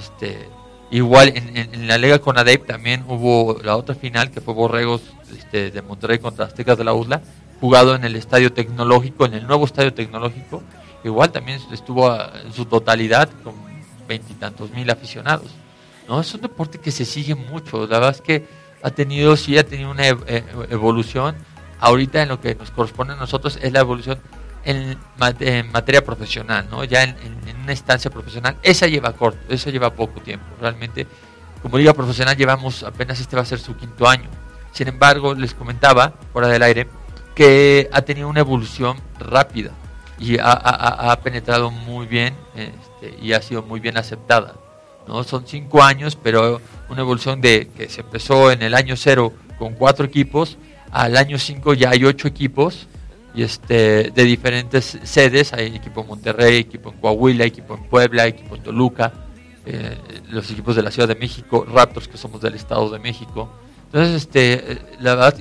este, 0.00 0.48
igual 0.90 1.32
en, 1.34 1.56
en, 1.56 1.86
la 1.86 1.98
Liga 1.98 2.18
con 2.18 2.38
ADEP 2.38 2.66
también 2.66 3.04
hubo 3.08 3.60
la 3.62 3.76
otra 3.76 3.94
final 3.94 4.30
que 4.30 4.40
fue 4.40 4.54
Borregos 4.54 5.02
este, 5.36 5.70
de 5.70 5.82
Monterrey 5.82 6.18
contra 6.18 6.46
Aztecas 6.46 6.78
de 6.78 6.84
la 6.84 6.94
USLA, 6.94 7.20
jugado 7.60 7.94
en 7.94 8.04
el 8.04 8.16
Estadio 8.16 8.52
Tecnológico, 8.52 9.24
en 9.26 9.34
el 9.34 9.46
nuevo 9.46 9.64
Estadio 9.64 9.92
Tecnológico, 9.94 10.62
igual 11.04 11.30
también 11.30 11.60
estuvo 11.72 12.12
en 12.12 12.52
su 12.52 12.64
totalidad 12.66 13.28
con 13.42 13.54
veintitantos 14.06 14.70
mil 14.70 14.90
aficionados. 14.90 15.50
¿no? 16.08 16.20
Es 16.20 16.32
un 16.34 16.42
deporte 16.42 16.78
que 16.78 16.90
se 16.90 17.04
sigue 17.04 17.34
mucho, 17.34 17.86
la 17.86 17.98
verdad 17.98 18.10
es 18.10 18.20
que 18.20 18.46
ha 18.82 18.90
tenido, 18.90 19.36
sí 19.36 19.56
ha 19.58 19.66
tenido 19.66 19.90
una 19.90 20.06
e, 20.06 20.44
evolución, 20.70 21.36
ahorita 21.80 22.22
en 22.22 22.28
lo 22.28 22.40
que 22.40 22.54
nos 22.54 22.70
corresponde 22.70 23.14
a 23.14 23.16
nosotros 23.16 23.58
es 23.60 23.72
la 23.72 23.80
evolución 23.80 24.18
en, 24.64 24.98
materia 25.18 26.04
profesional, 26.04 26.66
¿no? 26.70 26.84
ya 26.84 27.02
en, 27.02 27.16
en, 27.46 27.56
una 27.62 27.72
instancia 27.72 28.10
profesional, 28.10 28.56
esa 28.62 28.86
lleva 28.86 29.12
corto, 29.12 29.40
esa 29.52 29.70
lleva 29.70 29.92
poco 29.92 30.20
tiempo, 30.20 30.46
realmente 30.60 31.06
como 31.62 31.78
liga 31.78 31.94
profesional 31.94 32.36
llevamos 32.36 32.84
apenas 32.84 33.18
este 33.18 33.34
va 33.34 33.42
a 33.42 33.44
ser 33.44 33.58
su 33.58 33.76
quinto 33.76 34.06
año, 34.06 34.28
sin 34.76 34.88
embargo, 34.88 35.34
les 35.34 35.54
comentaba, 35.54 36.12
fuera 36.34 36.48
del 36.48 36.62
aire, 36.62 36.86
que 37.36 37.88
ha 37.92 38.02
tenido 38.02 38.28
una 38.28 38.40
evolución 38.40 38.96
rápida 39.20 39.70
y 40.18 40.38
ha, 40.40 41.20
penetrado 41.22 41.70
muy 41.70 42.06
bien 42.06 42.34
este, 42.56 43.14
y 43.22 43.34
ha 43.34 43.42
sido 43.42 43.62
muy 43.62 43.78
bien 43.78 43.98
aceptada. 43.98 44.54
¿no? 45.06 45.22
Son 45.22 45.46
cinco 45.46 45.82
años, 45.82 46.16
pero 46.16 46.60
una 46.88 47.02
evolución 47.02 47.42
de 47.42 47.68
que 47.76 47.90
se 47.90 48.00
empezó 48.00 48.50
en 48.50 48.62
el 48.62 48.74
año 48.74 48.96
cero 48.96 49.34
con 49.58 49.74
cuatro 49.74 50.06
equipos, 50.06 50.56
al 50.90 51.16
año 51.16 51.38
cinco 51.38 51.74
ya 51.74 51.90
hay 51.90 52.04
ocho 52.04 52.26
equipos 52.26 52.88
y 53.34 53.42
este, 53.42 54.10
de 54.10 54.24
diferentes 54.24 54.98
sedes, 55.02 55.52
hay 55.52 55.76
equipo 55.76 56.00
en 56.00 56.06
Monterrey, 56.06 56.56
equipo 56.56 56.90
en 56.90 56.98
Coahuila, 56.98 57.44
equipo 57.44 57.74
en 57.74 57.84
Puebla, 57.84 58.26
equipo 58.26 58.56
en 58.56 58.62
Toluca, 58.62 59.12
eh, 59.66 59.98
los 60.30 60.50
equipos 60.50 60.74
de 60.74 60.82
la 60.82 60.90
Ciudad 60.90 61.08
de 61.08 61.16
México, 61.16 61.66
Raptors 61.70 62.08
que 62.08 62.16
somos 62.16 62.40
del 62.40 62.54
Estado 62.54 62.88
de 62.88 62.98
México, 62.98 63.50
entonces, 63.86 64.22
este, 64.22 64.78
la 65.00 65.14
verdad, 65.14 65.38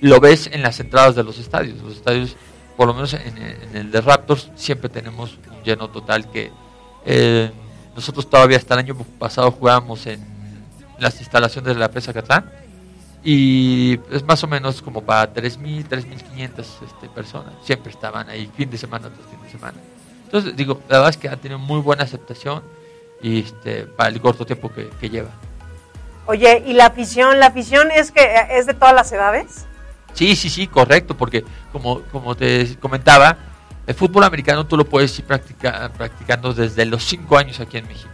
lo 0.00 0.20
ves 0.20 0.48
en 0.52 0.62
las 0.62 0.80
entradas 0.80 1.14
de 1.14 1.22
los 1.22 1.38
estadios. 1.38 1.78
Los 1.82 1.96
estadios, 1.96 2.36
por 2.76 2.86
lo 2.86 2.94
menos 2.94 3.14
en, 3.14 3.36
el 3.74 3.90
de 3.90 4.00
Raptors, 4.00 4.50
siempre 4.54 4.88
tenemos 4.88 5.38
un 5.50 5.62
lleno 5.62 5.88
total 5.90 6.30
que 6.30 6.50
eh, 7.04 7.50
nosotros 7.94 8.28
todavía 8.28 8.56
hasta 8.56 8.74
el 8.74 8.80
año 8.80 8.96
pasado 9.18 9.50
jugábamos 9.50 10.06
en 10.06 10.20
las 10.98 11.18
instalaciones 11.20 11.74
de 11.74 11.80
la 11.80 11.90
presa 11.90 12.12
Catlán 12.12 12.50
y 13.22 13.98
es 14.10 14.22
más 14.24 14.42
o 14.44 14.46
menos 14.46 14.80
como 14.80 15.02
para 15.02 15.32
3.000, 15.32 15.88
3.500 15.88 16.58
este, 16.58 17.08
personas. 17.14 17.52
Siempre 17.62 17.90
estaban 17.90 18.28
ahí 18.28 18.50
fin 18.56 18.70
de 18.70 18.78
semana 18.78 19.10
tras 19.10 19.28
fin 19.28 19.42
de 19.42 19.50
semana. 19.50 19.78
Entonces, 20.24 20.56
digo, 20.56 20.80
la 20.88 20.98
verdad 20.98 21.10
es 21.10 21.16
que 21.16 21.28
ha 21.28 21.36
tenido 21.36 21.58
muy 21.58 21.80
buena 21.80 22.04
aceptación 22.04 22.62
y 23.20 23.40
este, 23.40 23.84
para 23.84 24.08
el 24.08 24.20
corto 24.20 24.46
tiempo 24.46 24.70
que 24.72 25.10
lleva. 25.10 25.30
Oye, 26.26 26.62
¿y 26.64 26.74
la 26.74 26.86
afición? 26.86 27.40
¿La 27.40 27.46
afición 27.46 27.90
es 27.90 28.12
que 28.12 28.26
es 28.50 28.66
de 28.66 28.74
todas 28.74 28.94
las 28.94 29.10
edades? 29.10 29.66
Sí, 30.12 30.36
sí, 30.36 30.50
sí, 30.50 30.66
correcto, 30.66 31.16
porque 31.16 31.44
como, 31.72 32.02
como 32.12 32.34
te 32.34 32.76
comentaba, 32.76 33.36
el 33.86 33.94
fútbol 33.94 34.24
americano 34.24 34.66
tú 34.66 34.76
lo 34.76 34.84
puedes 34.84 35.18
ir 35.18 35.24
practicando 35.24 36.52
desde 36.52 36.84
los 36.84 37.04
5 37.04 37.38
años 37.38 37.60
aquí 37.60 37.78
en 37.78 37.86
México. 37.86 38.10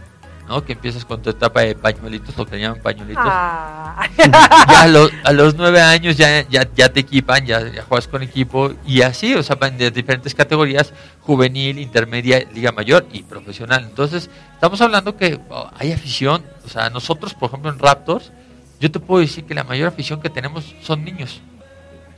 ¿no? 0.47 0.63
Que 0.63 0.73
empiezas 0.73 1.03
con 1.05 1.21
tu 1.21 1.29
etapa 1.29 1.61
de 1.61 1.75
pañuelitos, 1.75 2.35
lo 2.37 2.45
que 2.45 2.59
llaman 2.59 2.81
pañuelitos. 2.81 3.23
Ah. 3.25 4.07
ya 4.17 4.81
a 4.83 4.87
los, 4.87 5.11
a 5.23 5.33
los 5.33 5.55
nueve 5.55 5.81
años 5.81 6.15
ya, 6.15 6.47
ya, 6.47 6.67
ya 6.73 6.89
te 6.89 7.01
equipan, 7.01 7.45
ya, 7.45 7.59
juegas 7.87 8.07
con 8.07 8.23
equipo 8.23 8.73
y 8.85 9.01
así, 9.01 9.35
o 9.35 9.43
sea, 9.43 9.55
de 9.55 9.91
diferentes 9.91 10.33
categorías, 10.33 10.93
juvenil, 11.21 11.79
intermedia, 11.79 12.47
liga 12.53 12.71
mayor 12.71 13.05
y 13.11 13.23
profesional. 13.23 13.83
Entonces, 13.83 14.29
estamos 14.53 14.79
hablando 14.81 15.17
que 15.17 15.39
oh, 15.49 15.69
hay 15.77 15.91
afición, 15.91 16.43
o 16.65 16.69
sea, 16.69 16.89
nosotros, 16.89 17.33
por 17.33 17.49
ejemplo, 17.49 17.71
en 17.71 17.79
Raptors, 17.79 18.31
yo 18.79 18.89
te 18.89 18.99
puedo 18.99 19.21
decir 19.21 19.45
que 19.45 19.53
la 19.53 19.63
mayor 19.63 19.87
afición 19.87 20.21
que 20.21 20.29
tenemos 20.29 20.75
son 20.81 21.03
niños 21.03 21.41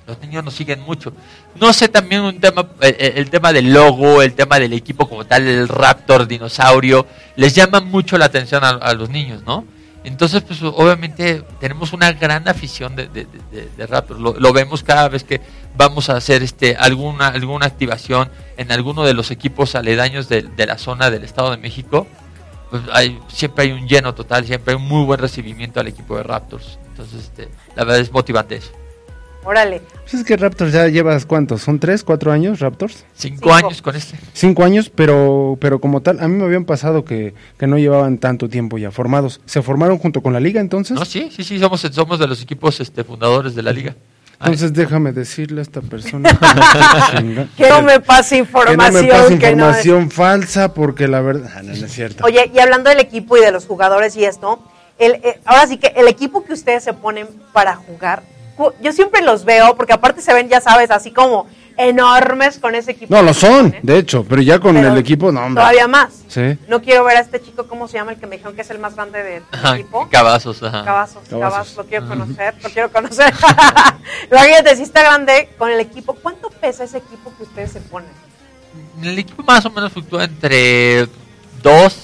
los 0.09 0.19
niños 0.21 0.43
nos 0.43 0.55
siguen 0.55 0.81
mucho. 0.81 1.13
No 1.55 1.71
sé 1.71 1.87
también 1.87 2.21
un 2.21 2.39
tema, 2.39 2.67
el, 2.81 3.29
tema 3.29 3.53
del 3.53 3.71
logo, 3.71 4.21
el 4.21 4.33
tema 4.33 4.59
del 4.59 4.73
equipo 4.73 5.07
como 5.07 5.25
tal, 5.25 5.47
el 5.47 5.67
Raptor, 5.67 6.27
dinosaurio, 6.27 7.05
les 7.35 7.53
llama 7.53 7.79
mucho 7.79 8.17
la 8.17 8.25
atención 8.25 8.63
a, 8.63 8.93
los 8.93 9.09
niños, 9.09 9.43
¿no? 9.45 9.65
Entonces, 10.03 10.41
pues 10.41 10.63
obviamente 10.63 11.43
tenemos 11.59 11.93
una 11.93 12.11
gran 12.13 12.47
afición 12.47 12.95
de, 12.95 13.07
de, 13.07 13.87
Raptor. 13.87 14.19
Lo, 14.19 14.53
vemos 14.53 14.81
cada 14.81 15.07
vez 15.09 15.23
que 15.23 15.41
vamos 15.77 16.09
a 16.09 16.15
hacer 16.15 16.41
este 16.41 16.75
alguna 16.75 17.27
alguna 17.27 17.67
activación 17.67 18.29
en 18.57 18.71
alguno 18.71 19.03
de 19.03 19.13
los 19.13 19.29
equipos 19.29 19.75
aledaños 19.75 20.27
de, 20.27 20.49
la 20.57 20.77
zona 20.77 21.11
del 21.11 21.23
Estado 21.23 21.51
de 21.51 21.57
México. 21.57 22.07
Pues 22.71 22.81
hay, 22.91 23.19
siempre 23.27 23.65
hay 23.65 23.71
un 23.71 23.87
lleno 23.87 24.15
total, 24.15 24.45
siempre 24.45 24.73
hay 24.73 24.81
un 24.81 24.87
muy 24.87 25.05
buen 25.05 25.19
recibimiento 25.19 25.79
al 25.79 25.87
equipo 25.87 26.17
de 26.17 26.23
Raptors. 26.23 26.79
Entonces, 26.91 27.25
este, 27.25 27.49
la 27.75 27.83
verdad 27.83 27.99
es 27.99 28.11
motivante 28.11 28.55
eso. 28.55 28.71
Órale. 29.43 29.81
Pues 30.01 30.13
es 30.15 30.23
que 30.23 30.35
Raptors 30.35 30.73
ya 30.73 30.87
llevas 30.87 31.25
cuántos, 31.25 31.61
¿son 31.61 31.79
tres, 31.79 32.03
cuatro 32.03 32.31
años 32.31 32.59
Raptors? 32.59 33.05
Cinco, 33.15 33.53
años 33.53 33.81
con 33.81 33.95
este. 33.95 34.17
Cinco 34.33 34.63
años, 34.63 34.91
pero, 34.93 35.57
pero 35.61 35.79
como 35.79 36.01
tal, 36.01 36.19
a 36.19 36.27
mí 36.27 36.35
me 36.35 36.43
habían 36.43 36.65
pasado 36.65 37.05
que, 37.05 37.33
que 37.57 37.67
no 37.67 37.77
llevaban 37.77 38.17
tanto 38.17 38.49
tiempo 38.49 38.77
ya 38.77 38.91
formados. 38.91 39.39
¿Se 39.45 39.61
formaron 39.61 39.97
junto 39.97 40.21
con 40.21 40.33
la 40.33 40.39
liga 40.39 40.59
entonces? 40.59 40.97
No, 40.97 41.05
sí, 41.05 41.29
sí, 41.31 41.43
sí, 41.43 41.57
somos, 41.59 41.81
somos 41.81 42.19
de 42.19 42.27
los 42.27 42.41
equipos 42.41 42.79
este, 42.81 43.03
fundadores 43.03 43.55
de 43.55 43.63
la 43.63 43.71
liga. 43.71 43.95
Entonces 44.39 44.73
déjame 44.73 45.11
decirle 45.11 45.59
a 45.59 45.63
esta 45.63 45.81
persona 45.81 46.29
que 47.57 47.69
no 47.69 47.81
me 47.81 47.99
pase 47.99 48.37
información. 48.37 49.37
Que 49.37 49.55
no 49.55 49.67
me 49.67 49.67
pase 49.67 49.97
información 49.97 50.11
falsa 50.11 50.73
porque 50.73 51.09
la 51.09 51.19
verdad 51.19 51.51
ah, 51.57 51.61
no, 51.61 51.73
es 51.73 51.91
cierto. 51.91 52.23
Oye, 52.23 52.49
y 52.53 52.59
hablando 52.59 52.89
del 52.89 52.99
equipo 52.99 53.35
y 53.35 53.41
de 53.41 53.51
los 53.51 53.65
jugadores 53.65 54.15
y 54.15 54.23
esto, 54.23 54.63
el, 54.97 55.15
eh, 55.15 55.41
ahora 55.43 55.67
sí 55.67 55.77
que 55.77 55.87
el 55.87 56.07
equipo 56.07 56.45
que 56.45 56.53
ustedes 56.53 56.83
se 56.83 56.93
ponen 56.93 57.27
para 57.51 57.75
jugar 57.75 58.23
yo 58.81 58.91
siempre 58.91 59.21
los 59.21 59.45
veo, 59.45 59.75
porque 59.75 59.93
aparte 59.93 60.21
se 60.21 60.33
ven, 60.33 60.49
ya 60.49 60.61
sabes, 60.61 60.91
así 60.91 61.11
como 61.11 61.47
enormes 61.79 62.59
con 62.59 62.75
ese 62.75 62.91
equipo. 62.91 63.13
No, 63.13 63.21
lo 63.21 63.33
son, 63.33 63.73
de 63.81 63.97
hecho, 63.97 64.25
pero 64.27 64.41
ya 64.41 64.59
con 64.59 64.75
el 64.75 64.97
equipo, 64.97 65.31
no, 65.31 65.45
hombre. 65.45 65.61
Todavía 65.61 65.87
más. 65.87 66.23
Sí. 66.27 66.57
No 66.67 66.81
quiero 66.81 67.05
ver 67.05 67.17
a 67.17 67.21
este 67.21 67.41
chico, 67.41 67.67
¿cómo 67.67 67.87
se 67.87 67.97
llama? 67.97 68.11
El 68.11 68.19
que 68.19 68.27
me 68.27 68.35
dijeron 68.35 68.53
que 68.53 68.61
es 68.61 68.69
el 68.69 68.79
más 68.79 68.95
grande 68.95 69.23
del 69.23 69.43
equipo. 69.73 70.09
Cabazos, 70.09 70.61
ajá. 70.61 70.83
Cabazos, 70.83 71.23
Cabazos, 71.29 71.77
lo 71.77 71.85
quiero 71.85 72.07
conocer, 72.07 72.53
lo 72.61 72.69
quiero 72.69 72.91
conocer. 72.91 73.33
Imagínate, 74.31 74.75
si 74.75 74.83
está 74.83 75.01
grande 75.01 75.49
con 75.57 75.71
el 75.71 75.79
equipo, 75.79 76.13
¿cuánto 76.15 76.49
pesa 76.49 76.83
ese 76.83 76.97
equipo 76.97 77.31
que 77.37 77.43
ustedes 77.43 77.71
se 77.71 77.79
ponen? 77.79 78.11
El 79.01 79.17
equipo 79.17 79.41
más 79.43 79.65
o 79.65 79.69
menos 79.69 79.93
fluctúa 79.93 80.25
entre 80.25 81.07
2 81.63 81.99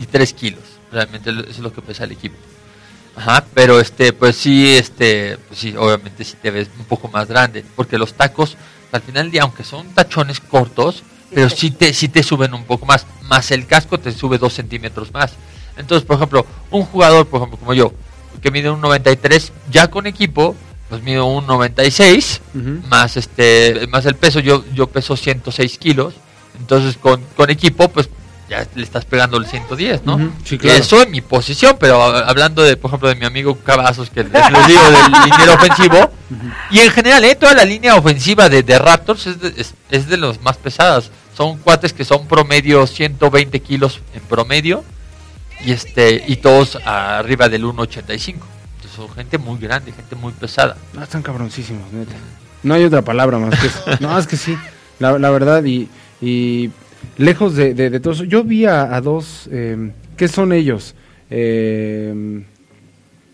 y 0.00 0.06
3 0.06 0.32
kilos, 0.32 0.62
realmente 0.90 1.30
eso 1.30 1.42
es 1.50 1.58
lo 1.58 1.72
que 1.72 1.82
pesa 1.82 2.04
el 2.04 2.12
equipo. 2.12 2.36
Ajá, 3.16 3.44
pero 3.54 3.78
este, 3.78 4.12
pues 4.12 4.36
sí, 4.36 4.76
este, 4.76 5.38
pues 5.48 5.60
sí, 5.60 5.74
obviamente 5.76 6.24
sí 6.24 6.36
te 6.40 6.50
ves 6.50 6.68
un 6.78 6.84
poco 6.84 7.08
más 7.08 7.28
grande, 7.28 7.64
porque 7.76 7.96
los 7.96 8.14
tacos, 8.14 8.56
al 8.92 9.02
final 9.02 9.24
del 9.24 9.32
día, 9.32 9.42
aunque 9.42 9.64
son 9.64 9.88
tachones 9.94 10.40
cortos, 10.40 11.02
pero 11.32 11.48
sí 11.48 11.70
te, 11.70 11.92
sí 11.92 12.08
te 12.08 12.22
suben 12.22 12.54
un 12.54 12.64
poco 12.64 12.86
más. 12.86 13.06
más 13.28 13.50
el 13.50 13.66
casco 13.66 13.98
te 13.98 14.12
sube 14.12 14.38
2 14.38 14.52
centímetros 14.52 15.12
más. 15.12 15.32
Entonces, 15.76 16.06
por 16.06 16.16
ejemplo, 16.16 16.46
un 16.70 16.84
jugador, 16.84 17.26
por 17.26 17.40
ejemplo, 17.40 17.58
como 17.58 17.74
yo, 17.74 17.92
que 18.40 18.50
mide 18.50 18.70
un 18.70 18.80
93, 18.80 19.52
ya 19.70 19.88
con 19.88 20.06
equipo, 20.06 20.54
pues 20.88 21.02
mido 21.02 21.24
un 21.26 21.46
96, 21.46 22.40
más 22.88 23.16
este 23.16 23.86
más 23.88 24.06
el 24.06 24.14
peso, 24.16 24.40
yo, 24.40 24.64
yo 24.74 24.86
peso 24.86 25.16
106 25.16 25.78
kilos, 25.78 26.14
entonces 26.60 26.96
con, 26.96 27.22
con 27.36 27.50
equipo, 27.50 27.88
pues 27.88 28.08
ya 28.48 28.66
le 28.74 28.82
estás 28.82 29.04
pegando 29.04 29.36
el 29.38 29.46
110, 29.46 30.04
¿no? 30.04 30.32
Eso 30.62 31.02
en 31.02 31.10
mi 31.10 31.20
posición, 31.20 31.76
pero 31.80 32.02
hablando 32.02 32.62
de, 32.62 32.76
por 32.76 32.90
ejemplo, 32.90 33.08
de 33.08 33.14
mi 33.14 33.24
amigo 33.24 33.56
Cavazos, 33.58 34.10
que 34.10 34.24
les 34.24 34.32
digo 34.32 34.82
del 34.90 35.12
liniero 35.30 35.54
ofensivo, 35.54 36.10
y 36.70 36.80
en 36.80 36.90
general, 36.90 37.24
¿eh? 37.24 37.34
toda 37.34 37.54
la 37.54 37.64
línea 37.64 37.94
ofensiva 37.94 38.48
de, 38.48 38.62
de 38.62 38.78
Raptors 38.78 39.26
es 39.26 39.40
de, 39.40 39.66
es, 39.90 40.08
de 40.08 40.16
los 40.16 40.42
más 40.42 40.56
pesadas. 40.56 41.10
Son 41.36 41.58
cuates 41.58 41.92
que 41.92 42.04
son 42.04 42.26
promedio 42.26 42.86
120 42.86 43.60
kilos 43.60 44.00
en 44.14 44.22
promedio, 44.22 44.84
y 45.64 45.72
este 45.72 46.22
y 46.26 46.36
todos 46.36 46.76
arriba 46.84 47.48
del 47.48 47.64
1.85. 47.64 48.36
Son 48.94 49.10
gente 49.12 49.38
muy 49.38 49.58
grande, 49.58 49.90
gente 49.90 50.14
muy 50.14 50.32
pesada. 50.32 50.76
No, 50.92 51.02
están 51.02 51.22
cabroncísimos, 51.22 51.92
neta. 51.92 52.12
No 52.62 52.74
hay 52.74 52.84
otra 52.84 53.02
palabra 53.02 53.38
más 53.38 53.58
que 53.58 53.66
eso. 53.66 53.82
No, 54.00 54.16
es 54.16 54.26
que 54.26 54.36
sí, 54.36 54.56
la, 55.00 55.18
la 55.18 55.30
verdad, 55.30 55.64
y, 55.64 55.88
y 56.20 56.70
lejos 57.16 57.54
de, 57.54 57.74
de, 57.74 58.00
todo 58.00 58.14
eso, 58.14 58.24
yo 58.24 58.44
vi 58.44 58.66
a, 58.66 59.00
dos, 59.00 59.48
eh, 59.50 59.92
¿qué 60.16 60.28
son 60.28 60.52
ellos? 60.52 60.94
Eh, 61.30 62.44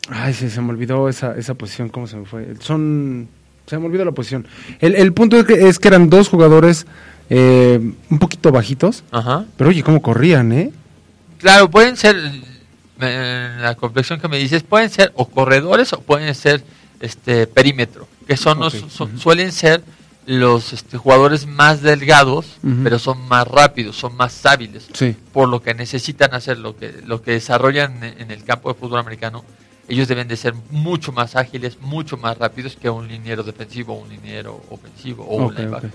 ay, 0.08 0.32
sí, 0.34 0.50
se 0.50 0.60
me 0.60 0.70
olvidó 0.70 1.08
esa, 1.08 1.36
esa 1.36 1.54
posición, 1.54 1.88
¿cómo 1.88 2.06
se 2.06 2.16
me 2.16 2.24
fue? 2.26 2.54
Son, 2.60 3.28
se 3.66 3.78
me 3.78 3.86
olvidó 3.86 4.04
la 4.04 4.12
posición. 4.12 4.46
El, 4.80 4.94
el 4.94 5.12
punto 5.12 5.38
es 5.38 5.44
que, 5.44 5.68
es 5.68 5.78
que 5.78 5.88
eran 5.88 6.10
dos 6.10 6.28
jugadores 6.28 6.86
eh, 7.32 7.80
un 8.10 8.18
poquito 8.18 8.50
bajitos, 8.50 9.04
Ajá. 9.12 9.44
pero 9.56 9.70
oye, 9.70 9.84
cómo 9.84 10.02
corrían, 10.02 10.50
¿eh? 10.52 10.72
Claro, 11.38 11.70
pueden 11.70 11.96
ser, 11.96 12.16
la 12.98 13.76
complexión 13.78 14.20
que 14.20 14.28
me 14.28 14.36
dices, 14.36 14.64
pueden 14.64 14.90
ser 14.90 15.12
o 15.14 15.26
corredores 15.26 15.92
o 15.92 16.00
pueden 16.00 16.34
ser 16.34 16.62
este 17.00 17.46
perímetro, 17.46 18.08
que 18.26 18.36
son, 18.36 18.58
suelen 19.16 19.52
ser 19.52 19.82
los 20.26 20.72
este, 20.72 20.96
jugadores 20.96 21.46
más 21.46 21.82
delgados, 21.82 22.58
pero 22.84 22.98
son 22.98 23.26
más 23.28 23.46
rápidos, 23.48 23.96
son 23.96 24.16
más 24.16 24.44
hábiles, 24.46 24.88
por 25.32 25.48
lo 25.48 25.62
que 25.62 25.74
necesitan 25.74 26.34
hacer, 26.34 26.58
lo 26.58 26.76
que, 26.76 27.02
lo 27.04 27.22
que 27.22 27.32
desarrollan 27.32 28.02
en 28.04 28.30
el 28.30 28.44
campo 28.44 28.72
de 28.72 28.78
fútbol 28.78 29.00
americano, 29.00 29.44
ellos 29.88 30.06
deben 30.06 30.28
de 30.28 30.36
ser 30.36 30.54
mucho 30.70 31.10
más 31.10 31.34
ágiles, 31.34 31.78
mucho 31.80 32.16
más 32.16 32.38
rápidos 32.38 32.76
que 32.76 32.88
un 32.88 33.08
liniero 33.08 33.42
defensivo, 33.42 33.94
un 33.94 34.08
liniero 34.08 34.62
ofensivo 34.70 35.24
o 35.24 35.46
un 35.46 35.54
linebacker. 35.54 35.90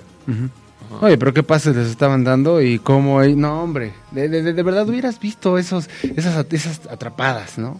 Oye, 1.02 1.18
pero 1.18 1.34
qué 1.34 1.42
pases 1.42 1.76
les 1.76 1.88
estaban 1.88 2.24
dando 2.24 2.62
y 2.62 2.80
cómo... 2.80 3.24
No, 3.24 3.64
hombre, 3.64 3.94
de, 4.12 4.28
de, 4.28 4.54
de 4.54 4.64
verdad 4.64 4.88
hubieras 4.88 5.20
visto 5.20 5.58
esos, 5.58 5.90
esas, 6.16 6.46
esas 6.52 6.82
atrapadas, 6.88 7.58
¿no? 7.58 7.80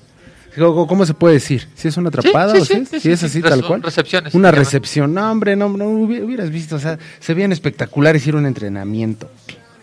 ¿Cómo 0.58 1.06
se 1.06 1.14
puede 1.14 1.36
decir? 1.36 1.68
¿Si 1.76 1.88
es 1.88 1.98
una 1.98 2.10
atrapada 2.10 2.54
o 2.54 2.66
si 2.66 3.12
es 3.12 3.24
así 3.24 3.42
tal 3.42 3.66
cual? 3.66 3.84
Recepciones. 3.84 4.34
Una 4.34 4.52
recepción. 4.52 5.14
No, 5.14 5.32
hombre, 5.32 5.56
no, 5.56 5.70
no 5.70 5.86
hubieras 5.86 6.50
visto. 6.50 6.78
O 6.78 6.80
sea, 6.80 6.98
se 7.20 7.34
veían 7.34 7.52
espectaculares 7.52 8.26
ir 8.28 8.36
un 8.36 8.46
entrenamiento. 8.46 9.30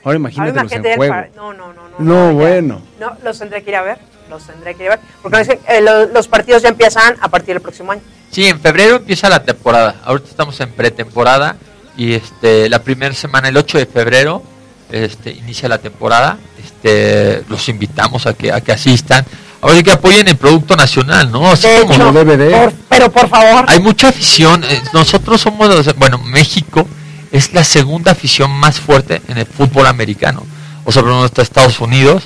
Ahora 0.04 0.16
imagínate 0.16 0.62
los 0.62 0.72
en 0.72 0.96
juego. 0.96 1.14
No, 1.36 1.52
no, 1.52 1.72
no. 1.72 1.82
No, 1.98 1.98
no 1.98 2.34
bueno. 2.34 2.82
No, 2.98 3.16
los 3.22 3.38
tendré 3.38 3.62
que 3.62 3.70
ir 3.70 3.76
a 3.76 3.82
ver. 3.82 3.98
Los 4.30 4.44
tendré 4.44 4.74
que 4.74 4.84
ir 4.84 4.90
a 4.90 4.96
ver. 4.96 5.04
Porque 5.22 5.58
eh, 5.68 6.08
los 6.12 6.26
partidos 6.28 6.62
ya 6.62 6.70
empiezan 6.70 7.16
a 7.20 7.28
partir 7.28 7.54
del 7.54 7.62
próximo 7.62 7.92
año. 7.92 8.02
Sí, 8.30 8.46
en 8.46 8.58
febrero 8.58 8.96
empieza 8.96 9.28
la 9.28 9.44
temporada. 9.44 10.00
Ahorita 10.04 10.30
estamos 10.30 10.58
en 10.60 10.72
pretemporada. 10.72 11.56
Y 11.96 12.14
este 12.14 12.70
la 12.70 12.82
primera 12.82 13.14
semana, 13.14 13.48
el 13.48 13.56
8 13.56 13.78
de 13.78 13.86
febrero, 13.86 14.42
este, 14.90 15.30
inicia 15.30 15.68
la 15.68 15.78
temporada. 15.78 16.38
Este, 16.62 17.44
los 17.48 17.68
invitamos 17.68 18.26
a 18.26 18.34
que, 18.34 18.50
a 18.50 18.60
que 18.62 18.72
asistan 18.72 19.24
Ahora 19.62 19.80
que 19.80 19.92
apoyen 19.92 20.26
el 20.26 20.36
producto 20.36 20.74
nacional, 20.74 21.30
¿no? 21.30 21.48
Así 21.48 21.68
como 21.86 22.12
DVD. 22.12 22.72
pero 22.88 23.12
por 23.12 23.28
favor. 23.28 23.64
Hay 23.68 23.78
mucha 23.78 24.08
afición. 24.08 24.64
Eh, 24.64 24.82
nosotros 24.92 25.40
somos, 25.40 25.94
bueno, 25.96 26.18
México 26.18 26.86
es 27.30 27.54
la 27.54 27.62
segunda 27.62 28.10
afición 28.10 28.50
más 28.50 28.80
fuerte 28.80 29.22
en 29.28 29.38
el 29.38 29.46
fútbol 29.46 29.86
americano. 29.86 30.44
O 30.84 30.90
sea, 30.90 31.02
por 31.02 31.24
está 31.24 31.42
Estados 31.42 31.80
Unidos. 31.80 32.24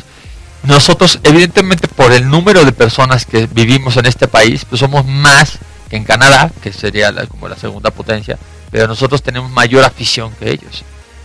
Nosotros, 0.62 1.20
evidentemente, 1.24 1.88
por 1.88 2.10
el 2.12 2.26
número 2.26 2.64
de 2.64 2.72
personas 2.72 3.26
que 3.26 3.46
vivimos 3.46 3.98
en 3.98 4.06
este 4.06 4.28
país, 4.28 4.64
pues 4.64 4.80
somos 4.80 5.04
más 5.04 5.58
que 5.90 5.96
en 5.96 6.04
Canadá, 6.04 6.50
que 6.62 6.72
sería 6.72 7.12
como 7.26 7.48
la 7.48 7.56
segunda 7.56 7.90
potencia, 7.90 8.38
pero 8.70 8.88
nosotros 8.88 9.22
tenemos 9.22 9.50
mayor 9.50 9.84
afición 9.84 10.32
que 10.40 10.50
ellos. 10.50 10.84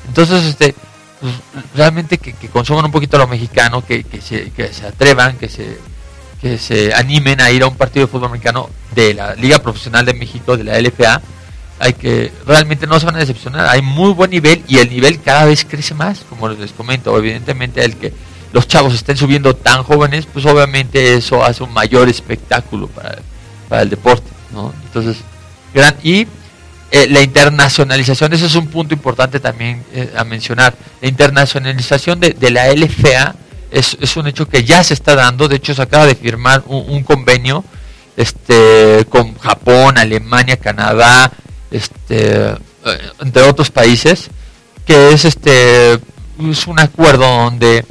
Entonces, 0.09 0.43
este, 0.43 0.75
pues, 1.21 1.33
realmente 1.73 2.17
que, 2.17 2.33
consuman 2.49 2.83
un 2.83 2.91
poquito 2.91 3.15
a 3.15 3.21
lo 3.21 3.27
mexicano, 3.27 3.83
que, 3.85 4.05
se, 4.21 4.51
que 4.51 4.73
se 4.73 4.85
atrevan, 4.85 5.37
que 5.37 5.47
se 5.47 5.79
que 6.41 6.57
se 6.57 6.93
animen 6.93 7.39
a 7.39 7.51
ir 7.51 7.63
a 7.63 7.67
un 7.67 7.75
partido 7.75 8.05
de 8.05 8.11
fútbol 8.11 8.29
americano 8.29 8.69
de 8.95 9.13
la 9.13 9.35
Liga 9.35 9.59
Profesional 9.59 10.05
de 10.05 10.13
México, 10.13 10.57
de 10.57 10.63
la 10.63 10.79
LFA, 10.81 11.21
hay 11.79 11.93
que 11.93 12.31
realmente 12.45 12.87
no 12.87 12.99
se 12.99 13.05
van 13.05 13.15
a 13.15 13.19
decepcionar. 13.19 13.67
Hay 13.67 13.81
muy 13.81 14.13
buen 14.13 14.29
nivel 14.31 14.63
y 14.67 14.77
el 14.77 14.89
nivel 14.89 15.21
cada 15.21 15.45
vez 15.45 15.65
crece 15.65 15.93
más, 15.93 16.19
como 16.29 16.49
les 16.49 16.71
comento. 16.71 17.17
Evidentemente, 17.17 17.83
el 17.83 17.95
que 17.95 18.13
los 18.53 18.67
chavos 18.67 18.93
estén 18.93 19.17
subiendo 19.17 19.55
tan 19.55 19.83
jóvenes, 19.83 20.27
pues 20.31 20.45
obviamente 20.45 21.15
eso 21.15 21.43
hace 21.43 21.63
un 21.63 21.73
mayor 21.73 22.09
espectáculo 22.09 22.87
para, 22.87 23.81
el 23.81 23.89
deporte. 23.89 24.29
¿no? 24.53 24.73
Entonces, 24.85 25.17
y 26.03 26.27
eh, 26.91 27.07
la 27.09 27.21
internacionalización, 27.21 28.33
ese 28.33 28.45
es 28.45 28.55
un 28.55 28.67
punto 28.67 28.93
importante 28.93 29.39
también 29.39 29.83
eh, 29.93 30.11
a 30.15 30.23
mencionar. 30.23 30.75
La 31.01 31.07
internacionalización 31.07 32.19
de, 32.19 32.31
de 32.31 32.51
la 32.51 32.67
LFA 32.73 33.35
es, 33.71 33.97
es, 33.99 34.17
un 34.17 34.27
hecho 34.27 34.47
que 34.47 34.63
ya 34.63 34.83
se 34.83 34.93
está 34.93 35.15
dando. 35.15 35.47
De 35.47 35.55
hecho, 35.55 35.73
se 35.73 35.81
acaba 35.81 36.05
de 36.05 36.15
firmar 36.15 36.63
un, 36.67 37.03
convenio 37.03 37.63
este, 38.17 39.05
con 39.09 39.37
Japón, 39.39 39.97
Alemania, 39.97 40.57
Canadá, 40.57 41.31
este, 41.71 42.49
eh, 42.49 42.57
entre 43.21 43.43
otros 43.43 43.71
países, 43.71 44.29
que 44.85 45.11
es 45.13 45.25
este 45.25 45.93
es 45.93 46.67
un 46.67 46.79
acuerdo 46.79 47.25
donde 47.25 47.85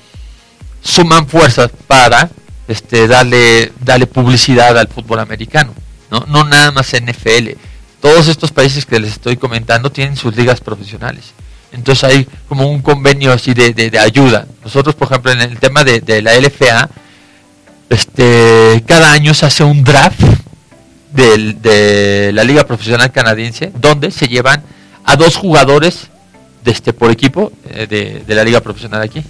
suman 0.82 1.28
fuerzas 1.28 1.70
para 1.86 2.30
este, 2.68 3.06
darle, 3.06 3.72
darle 3.80 4.06
publicidad 4.06 4.76
al 4.78 4.88
fútbol 4.88 5.20
americano, 5.20 5.72
¿no? 6.10 6.24
no 6.28 6.44
nada 6.44 6.72
más 6.72 6.92
NFL. 6.92 7.50
Todos 8.00 8.28
estos 8.28 8.50
países 8.50 8.86
que 8.86 8.98
les 8.98 9.12
estoy 9.12 9.36
comentando 9.36 9.92
tienen 9.92 10.16
sus 10.16 10.34
ligas 10.34 10.60
profesionales. 10.60 11.32
Entonces 11.72 12.04
hay 12.04 12.28
como 12.48 12.68
un 12.68 12.83
convenio 12.83 13.33
así 13.33 13.54
de, 13.54 13.72
de, 13.72 13.98
ayuda. 13.98 14.46
Nosotros, 14.64 14.94
por 14.94 15.09
ejemplo, 15.09 15.33
en 15.33 15.40
el 15.40 15.59
tema 15.59 15.85
de, 15.85 16.00
de, 16.00 16.20
la 16.20 16.35
LFA, 16.38 16.88
este, 17.88 18.83
cada 18.87 19.12
año 19.12 19.35
se 19.35 19.46
hace 19.46 19.64
un 19.64 19.85
draft 19.85 20.20
de, 21.12 22.30
la 22.33 22.44
Liga 22.44 22.64
Profesional 22.66 23.11
Canadiense, 23.12 23.72
donde 23.76 24.11
se 24.11 24.26
llevan 24.26 24.62
a 25.04 25.16
dos 25.16 25.37
jugadores 25.37 26.09
este, 26.64 26.92
por 26.92 27.11
equipo 27.11 27.52
eh, 27.70 27.87
de, 27.87 28.24
de 28.26 28.35
la 28.35 28.44
Liga 28.44 28.61
Profesional 28.61 29.02
aquí. 29.02 29.22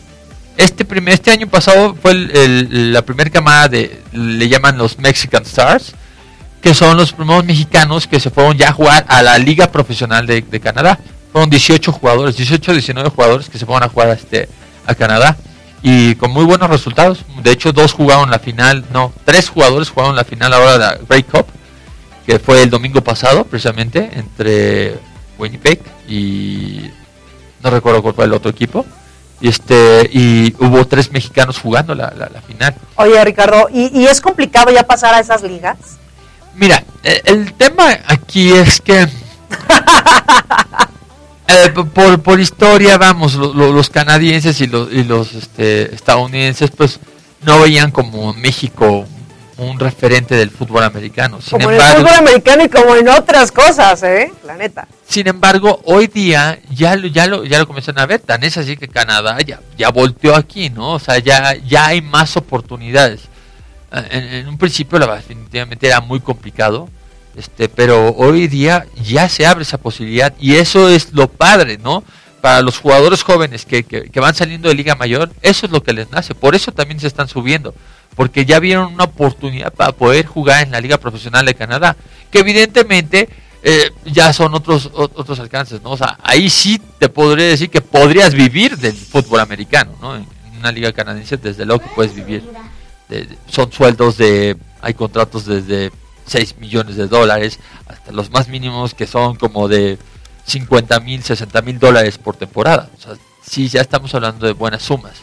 Este, 0.57 0.85
primer, 0.85 1.15
este 1.15 1.31
año 1.31 1.47
pasado 1.47 1.95
fue 1.95 2.13
el, 2.13 2.93
la 2.93 3.03
primera 3.03 3.31
camada 3.31 3.69
de, 3.69 4.03
le 4.13 4.49
llaman 4.49 4.77
los 4.77 4.99
Mexican 4.99 5.43
Stars, 5.45 5.95
que 6.61 6.75
son 6.75 6.97
los 6.99 7.13
primeros 7.13 7.45
mexicanos 7.45 8.07
que 8.07 8.21
se 8.21 8.31
fueron 8.31 8.59
ya 8.59 8.69
a 8.69 8.73
jugar 8.73 9.07
a 9.09 9.23
la 9.23 9.39
Liga 9.39 9.73
Profesional 9.73 10.27
de, 10.27 10.43
de 10.43 10.61
Canadá. 10.61 10.99
Fueron 11.33 11.51
18 11.51 11.93
jugadores, 11.93 12.37
18 12.37 12.73
19 12.73 13.11
jugadores 13.11 13.49
que 13.49 13.59
se 13.59 13.67
fueron 13.67 13.85
a 13.85 13.89
jugar 13.89 14.11
a, 14.11 14.13
este, 14.15 14.49
a 14.87 14.95
Canadá 14.95 15.37
y 15.83 16.15
con 16.17 16.31
muy 16.31 16.45
buenos 16.45 16.69
resultados. 16.69 17.25
De 17.43 17.53
hecho, 17.53 17.73
dos 17.73 17.93
jugaron 17.93 18.31
la 18.31 18.39
final, 18.39 18.85
no, 18.93 19.13
tres 19.25 19.49
jugadores 19.49 19.89
jugaron 19.91 20.17
la 20.17 20.25
final 20.25 20.53
ahora 20.53 20.73
de 20.73 20.79
la 20.79 20.99
Grey 21.09 21.23
Cup, 21.23 21.47
que 22.27 22.39
fue 22.39 22.63
el 22.63 22.71
domingo 22.71 23.03
pasado, 23.03 23.45
precisamente, 23.45 24.11
entre 24.15 24.99
Winnipeg 25.39 25.81
y 26.09 26.91
no 27.63 27.71
recuerdo 27.71 28.03
cuál 28.03 28.15
fue 28.15 28.25
el 28.25 28.33
otro 28.33 28.51
equipo. 28.51 28.85
Y 29.41 29.49
este 29.49 30.11
y 30.13 30.55
hubo 30.59 30.87
tres 30.87 31.11
mexicanos 31.13 31.59
jugando 31.59 31.95
la, 31.95 32.13
la, 32.15 32.43
final. 32.43 32.75
Oye, 32.97 33.25
Ricardo, 33.25 33.69
¿y, 33.73 33.99
¿y, 33.99 34.07
es 34.07 34.21
complicado 34.21 34.71
ya 34.71 34.83
pasar 34.87 35.15
a 35.15 35.21
esas 35.21 35.43
ligas? 35.43 35.79
Mira, 36.55 36.85
el, 37.03 37.23
el 37.25 37.53
tema 37.55 37.89
aquí 38.07 38.53
es 38.53 38.83
que 38.83 39.09
Eh, 41.51 41.71
por, 41.71 42.21
por 42.23 42.41
historia, 42.41 42.97
vamos, 42.97 43.35
los 43.35 43.91
canadienses 43.91 44.61
y 44.61 44.67
los, 44.67 44.93
y 44.93 45.05
los 45.05 45.35
este, 45.35 45.95
estadounidenses, 45.95 46.71
pues 46.71 47.01
no 47.43 47.61
veían 47.61 47.91
como 47.91 48.33
México 48.35 49.07
un 49.57 49.79
referente 49.79 50.37
del 50.37 50.51
fútbol 50.51 50.85
americano. 50.85 51.39
como 51.51 51.71
en 51.71 51.77
el 51.77 51.83
fútbol 51.83 52.15
americano 52.15 52.65
y 52.65 52.69
como 52.69 52.95
en 52.97 53.09
otras 53.09 53.53
cosas, 53.53 54.03
¿eh? 54.05 54.33
La 54.47 54.57
neta. 54.57 54.89
Sin 55.07 55.27
embargo, 55.29 55.81
hoy 55.85 56.07
día 56.07 56.59
ya 56.71 56.97
lo, 56.97 57.09
ya 57.09 57.27
lo, 57.27 57.45
ya 57.45 57.59
lo 57.59 57.67
comienzan 57.67 57.99
a 57.99 58.07
ver, 58.07 58.21
tan 58.21 58.43
es 58.43 58.57
así 58.57 58.77
que 58.77 58.89
Canadá 58.89 59.39
ya, 59.45 59.61
ya 59.77 59.91
volteó 59.91 60.35
aquí, 60.35 60.71
¿no? 60.71 60.93
O 60.93 60.99
sea, 60.99 61.19
ya, 61.19 61.57
ya 61.57 61.87
hay 61.87 62.01
más 62.01 62.37
oportunidades. 62.37 63.23
Eh, 63.93 64.09
en, 64.11 64.25
en 64.35 64.49
un 64.49 64.57
principio, 64.57 64.99
la, 64.99 65.17
definitivamente 65.17 65.87
era 65.87 66.01
muy 66.01 66.21
complicado 66.21 66.89
este, 67.41 67.69
pero 67.69 68.15
hoy 68.17 68.47
día 68.49 68.87
ya 69.03 69.29
se 69.29 69.47
abre 69.47 69.63
esa 69.63 69.79
posibilidad 69.79 70.35
y 70.39 70.57
eso 70.57 70.89
es 70.89 71.13
lo 71.13 71.29
padre, 71.29 71.79
¿no? 71.79 72.05
para 72.41 72.63
los 72.63 72.79
jugadores 72.79 73.23
jóvenes 73.23 73.65
que, 73.67 73.85
que, 73.85 74.21
van 74.21 74.35
saliendo 74.35 74.69
de 74.69 74.75
Liga 74.75 74.95
Mayor, 74.95 75.31
eso 75.43 75.67
es 75.67 75.73
lo 75.73 75.83
que 75.83 75.93
les 75.93 76.11
nace. 76.11 76.35
Por 76.35 76.55
eso 76.55 76.73
también 76.73 76.99
se 76.99 77.07
están 77.07 77.29
subiendo. 77.29 77.75
Porque 78.17 78.45
ya 78.45 78.59
vieron 78.59 78.95
una 78.95 79.05
oportunidad 79.05 79.73
para 79.73 79.93
poder 79.93 80.27
jugar 80.27 80.63
en 80.63 80.73
la 80.73 80.81
Liga 80.81 80.99
Profesional 80.99 81.45
de 81.45 81.55
Canadá. 81.55 81.97
Que 82.31 82.41
evidentemente 82.41 83.29
eh, 83.63 83.91
ya 84.07 84.33
son 84.33 84.55
otros 84.55 84.91
otros 84.93 85.39
alcances, 85.39 85.83
¿no? 85.83 85.91
O 85.91 85.97
sea, 85.97 86.19
ahí 86.23 86.51
sí 86.51 86.81
te 86.99 87.09
podría 87.09 87.47
decir 87.47 87.69
que 87.71 87.83
podrías 87.83 88.35
vivir 88.35 88.77
del 88.79 88.95
fútbol 88.95 89.41
americano, 89.41 89.93
¿no? 90.01 90.17
En, 90.17 90.27
una 90.59 90.73
liga 90.73 90.93
canadiense, 90.93 91.39
desde 91.39 91.65
luego 91.65 91.83
que 91.83 91.89
puedes 91.95 92.15
vivir. 92.15 92.43
son 93.49 93.73
sueldos 93.73 94.19
de, 94.19 94.59
hay 94.83 94.93
contratos 94.93 95.47
desde 95.47 95.91
6 96.27 96.59
millones 96.59 96.97
de 96.97 97.09
dólares 97.09 97.59
hasta 97.87 98.13
los 98.13 98.31
más 98.31 98.49
mínimos 98.49 98.95
que 98.95 99.07
son 99.07 99.37
como 99.37 99.69
de 99.69 99.99
50 100.47 101.01
mil, 101.01 101.23
60 101.23 101.63
mil 101.63 101.79
dólares 101.79 102.19
por 102.19 102.37
temporada. 102.37 102.89
O 102.97 103.01
sea, 103.01 103.15
sí, 103.43 103.69
ya 103.69 103.81
estamos 103.81 104.15
hablando 104.15 104.47
de 104.47 104.53
buenas 104.53 104.83
sumas, 104.83 105.15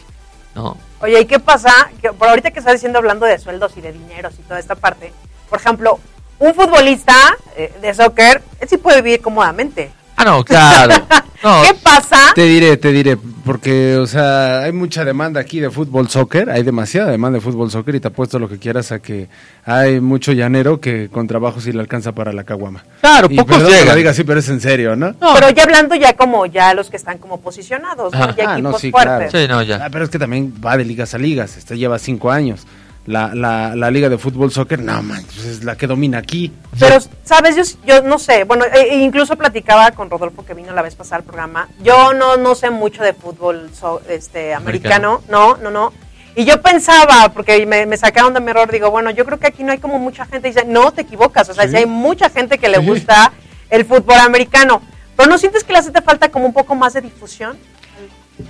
¿no? 0.54 0.76
Oye, 1.00 1.20
¿y 1.20 1.26
qué 1.26 1.38
pasa? 1.38 1.72
Que 2.00 2.12
por 2.12 2.28
ahorita 2.28 2.50
que 2.50 2.58
estás 2.58 2.74
diciendo 2.74 2.98
hablando 2.98 3.26
de 3.26 3.38
sueldos 3.38 3.72
y 3.76 3.80
de 3.80 3.92
dineros 3.92 4.34
y 4.38 4.42
toda 4.42 4.58
esta 4.58 4.74
parte, 4.74 5.12
por 5.48 5.60
ejemplo, 5.60 5.98
un 6.38 6.54
futbolista 6.54 7.14
eh, 7.56 7.72
de 7.80 7.94
soccer, 7.94 8.42
él 8.60 8.68
sí 8.68 8.76
puede 8.76 9.02
vivir 9.02 9.20
cómodamente. 9.20 9.92
Ah, 10.16 10.24
no, 10.24 10.44
claro. 10.44 11.06
¿Qué 11.64 11.74
pasa? 11.74 12.32
Te 12.34 12.42
diré, 12.42 12.76
te 12.76 12.90
diré, 12.90 13.16
porque, 13.48 13.96
o 13.96 14.06
sea, 14.06 14.60
hay 14.64 14.72
mucha 14.72 15.06
demanda 15.06 15.40
aquí 15.40 15.58
de 15.58 15.70
fútbol 15.70 16.10
soccer, 16.10 16.50
hay 16.50 16.62
demasiada 16.62 17.10
demanda 17.10 17.38
de 17.38 17.40
fútbol 17.40 17.70
soccer 17.70 17.94
y 17.94 18.00
te 18.00 18.08
apuesto 18.08 18.38
lo 18.38 18.46
que 18.46 18.58
quieras 18.58 18.92
a 18.92 18.98
que 18.98 19.30
hay 19.64 20.02
mucho 20.02 20.32
llanero 20.32 20.82
que 20.82 21.08
con 21.08 21.26
trabajo 21.26 21.58
sí 21.58 21.72
le 21.72 21.80
alcanza 21.80 22.12
para 22.12 22.34
la 22.34 22.44
caguama. 22.44 22.84
Claro, 23.00 23.30
poco 23.30 23.46
pocos 23.46 23.70
llegan. 23.70 23.96
diga 23.96 24.10
así, 24.10 24.22
pero 24.22 24.40
es 24.40 24.50
en 24.50 24.60
serio, 24.60 24.96
¿no? 24.96 25.14
Pero 25.34 25.48
ya 25.48 25.62
hablando 25.62 25.94
ya 25.94 26.14
como 26.14 26.44
ya 26.44 26.74
los 26.74 26.90
que 26.90 26.98
están 26.98 27.16
como 27.16 27.40
posicionados, 27.40 28.12
¿no? 28.12 28.36
ya 28.36 28.50
ah, 28.50 28.58
equipos 28.58 28.82
fuertes. 28.90 29.32
Sí, 29.32 29.48
no, 29.48 29.62
ya. 29.62 29.82
Ah, 29.82 29.88
pero 29.90 30.04
es 30.04 30.10
que 30.10 30.18
también 30.18 30.52
va 30.62 30.76
de 30.76 30.84
ligas 30.84 31.14
a 31.14 31.18
ligas, 31.18 31.56
este 31.56 31.78
lleva 31.78 31.98
cinco 31.98 32.30
años 32.30 32.66
la, 33.08 33.34
la, 33.34 33.74
la 33.74 33.90
liga 33.90 34.08
de 34.08 34.18
fútbol 34.18 34.52
soccer, 34.52 34.80
no 34.80 35.02
man, 35.02 35.24
pues 35.24 35.46
es 35.46 35.64
la 35.64 35.76
que 35.76 35.86
domina 35.86 36.18
aquí. 36.18 36.52
Pero, 36.78 36.98
¿sabes? 37.24 37.56
Yo, 37.56 37.62
yo 37.86 38.02
no 38.02 38.18
sé, 38.18 38.44
bueno, 38.44 38.64
e, 38.66 38.80
e 38.80 38.98
incluso 38.98 39.36
platicaba 39.36 39.90
con 39.92 40.10
Rodolfo 40.10 40.44
que 40.44 40.54
vino 40.54 40.74
la 40.74 40.82
vez 40.82 40.94
pasada 40.94 41.16
al 41.16 41.24
programa. 41.24 41.68
Yo 41.82 42.12
no, 42.12 42.36
no 42.36 42.54
sé 42.54 42.70
mucho 42.70 43.02
de 43.02 43.14
fútbol 43.14 43.70
este, 44.08 44.54
americano, 44.54 45.22
no, 45.28 45.56
no, 45.56 45.70
no. 45.70 45.92
Y 46.36 46.44
yo 46.44 46.60
pensaba, 46.60 47.32
porque 47.32 47.66
me, 47.66 47.86
me, 47.86 47.96
sacaron 47.96 48.34
de 48.34 48.40
mi 48.40 48.50
error, 48.50 48.70
digo, 48.70 48.90
bueno, 48.90 49.10
yo 49.10 49.24
creo 49.24 49.40
que 49.40 49.48
aquí 49.48 49.64
no 49.64 49.72
hay 49.72 49.78
como 49.78 49.98
mucha 49.98 50.24
gente. 50.24 50.48
Y 50.48 50.52
dice, 50.52 50.66
no, 50.66 50.92
te 50.92 51.00
equivocas. 51.00 51.48
O 51.48 51.54
sea, 51.54 51.66
si 51.66 51.74
hay 51.74 51.86
mucha 51.86 52.30
gente 52.30 52.58
que 52.58 52.68
le 52.68 52.78
gusta 52.78 53.32
el 53.70 53.84
fútbol 53.84 54.18
americano. 54.18 54.80
Pero 55.16 55.28
¿no 55.28 55.38
sientes 55.38 55.64
que 55.64 55.72
le 55.72 55.80
hace 55.80 55.90
falta 56.00 56.28
como 56.28 56.46
un 56.46 56.52
poco 56.52 56.76
más 56.76 56.92
de 56.92 57.00
difusión? 57.00 57.58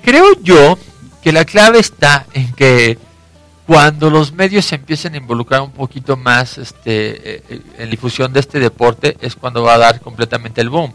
Creo 0.03 0.27
yo 0.43 0.77
que 1.23 1.33
la 1.33 1.47
clave 1.47 1.79
está 1.79 2.27
en 2.35 2.53
que 2.53 2.99
cuando 3.69 4.09
los 4.09 4.33
medios 4.33 4.65
se 4.65 4.77
empiecen 4.77 5.13
a 5.13 5.19
involucrar 5.19 5.61
un 5.61 5.73
poquito 5.73 6.17
más 6.17 6.57
este, 6.57 7.35
eh, 7.35 7.43
eh, 7.51 7.61
en 7.77 7.91
difusión 7.91 8.33
de 8.33 8.41
este 8.41 8.59
deporte, 8.59 9.19
es 9.21 9.37
cuando 9.37 9.63
va 9.63 9.75
a 9.75 9.79
dar 9.79 10.01
completamente 10.01 10.63
el 10.63 10.71
boom. 10.71 10.91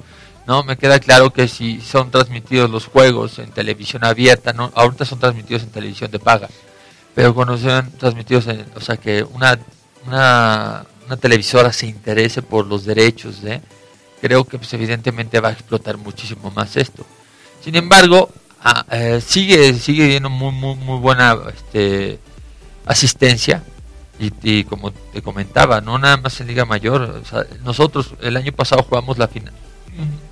¿no? 0.48 0.64
Me 0.64 0.76
queda 0.76 1.00
claro 1.00 1.32
que 1.32 1.48
si 1.48 1.80
son 1.82 2.10
transmitidos 2.10 2.72
los 2.72 2.88
juegos 2.88 3.38
en 3.38 3.52
televisión 3.52 4.04
abierta, 4.04 4.54
¿no? 4.54 4.72
ahorita 4.74 5.06
son 5.06 5.20
transmitidos 5.20 5.62
en 5.62 5.70
televisión 5.70 6.10
de 6.10 6.18
paga, 6.18 6.50
pero 7.14 7.36
cuando 7.36 7.60
sean 7.60 7.92
transmitidos, 7.92 8.48
en, 8.48 8.66
o 8.74 8.82
sea, 8.82 8.98
que 8.98 9.22
una, 9.22 9.60
una, 10.08 10.84
televisora 11.22 11.72
se 11.72 11.86
interese 11.86 12.42
por 12.42 12.66
los 12.66 12.86
derechos, 12.86 13.36
creo 14.20 14.46
que 14.46 14.58
pues, 14.58 14.74
evidentemente 14.74 15.40
va 15.40 15.50
a 15.50 15.54
explotar 15.54 15.98
muchísimo 15.98 16.50
más 16.50 16.76
esto. 16.76 17.06
Sin 17.64 17.76
embargo, 17.76 18.32
ah, 18.64 18.84
eh, 18.90 19.22
sigue 19.24 19.76
sigue 19.76 20.08
viendo 20.08 20.32
muy, 20.32 20.52
muy, 20.52 20.74
muy 20.74 20.98
buena 20.98 21.38
este, 21.56 22.20
asistencia 22.86 23.63
y, 24.19 24.63
como 24.65 24.91
te 24.91 25.22
comentaba, 25.22 25.82
no 25.82 25.98
nada 25.98 26.17
más 26.17 26.39
en 26.39 26.48
Liga 26.48 26.65
Mayor, 26.65 27.24
nosotros 27.63 28.13
el 28.22 28.38
año 28.38 28.52
pasado 28.52 28.84
jugamos 28.84 29.17
la 29.17 29.28
final, 29.28 29.54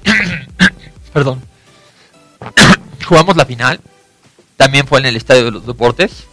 perdón, 1.13 1.41
jugamos 3.05 3.35
la 3.35 3.45
final, 3.45 3.81
también 4.55 4.87
fue 4.87 4.99
en 4.99 5.07
el 5.07 5.15
Estadio 5.15 5.45
de 5.45 5.51
los 5.51 5.65
Deportes 5.65 6.25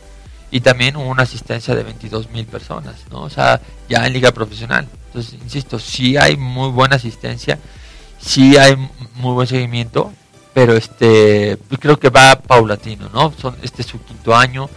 y 0.51 0.61
también 0.61 0.97
hubo 0.97 1.09
una 1.09 1.25
asistencia 1.25 1.75
de 1.75 1.83
22 1.83 2.31
mil 2.31 2.47
personas, 2.47 2.97
¿no? 3.11 3.23
O 3.23 3.31
sea, 3.31 3.61
ya 3.89 4.07
en 4.07 4.13
Liga 4.13 4.33
Profesional. 4.33 4.89
Entonces, 5.07 5.35
insisto, 5.43 5.79
sí 5.79 6.17
hay 6.17 6.37
muy 6.37 6.71
buena 6.71 6.97
asistencia, 6.97 7.59
sí 8.21 8.57
hay 8.57 8.77
muy 9.15 9.33
buen 9.33 9.47
seguimiento, 9.47 10.13
pero 10.55 10.75
este, 10.75 11.59
creo 11.81 11.99
que 11.99 12.11
va 12.11 12.41
paulatino, 12.41 13.09
¿no? 13.13 13.33
Son, 13.41 13.57
este 13.63 13.83
es 13.83 13.89
su 13.89 14.03
quinto 14.03 14.35
año, 14.35 14.69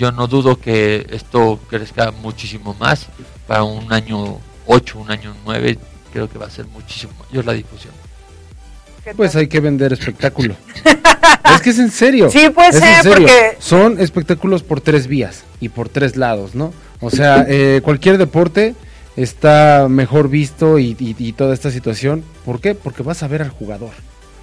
yo 0.00 0.10
no 0.12 0.26
dudo 0.26 0.58
que 0.58 1.06
esto 1.10 1.60
crezca 1.68 2.10
muchísimo 2.10 2.74
más. 2.80 3.06
Para 3.46 3.64
un 3.64 3.92
año 3.92 4.38
8, 4.66 4.98
un 4.98 5.10
año 5.10 5.36
9, 5.44 5.78
creo 6.10 6.30
que 6.30 6.38
va 6.38 6.46
a 6.46 6.50
ser 6.50 6.66
muchísimo 6.68 7.12
mayor 7.28 7.44
la 7.44 7.52
difusión. 7.52 7.92
Pues 9.14 9.36
hay 9.36 9.46
que 9.46 9.60
vender 9.60 9.92
espectáculo. 9.92 10.56
es 11.54 11.60
que 11.60 11.70
es 11.70 11.78
en 11.78 11.90
serio. 11.90 12.30
Sí, 12.30 12.48
puede 12.48 12.72
ser, 12.72 13.06
porque... 13.06 13.56
Son 13.58 14.00
espectáculos 14.00 14.62
por 14.62 14.80
tres 14.80 15.06
vías 15.06 15.44
y 15.60 15.68
por 15.68 15.90
tres 15.90 16.16
lados, 16.16 16.54
¿no? 16.54 16.72
O 17.00 17.10
sea, 17.10 17.44
eh, 17.46 17.82
cualquier 17.84 18.16
deporte 18.16 18.74
está 19.16 19.86
mejor 19.90 20.30
visto 20.30 20.78
y, 20.78 20.96
y, 20.98 21.32
toda 21.34 21.52
esta 21.52 21.70
situación. 21.70 22.24
¿Por 22.46 22.62
qué? 22.62 22.74
Porque 22.74 23.02
vas 23.02 23.22
a 23.22 23.28
ver 23.28 23.42
al 23.42 23.50
jugador, 23.50 23.92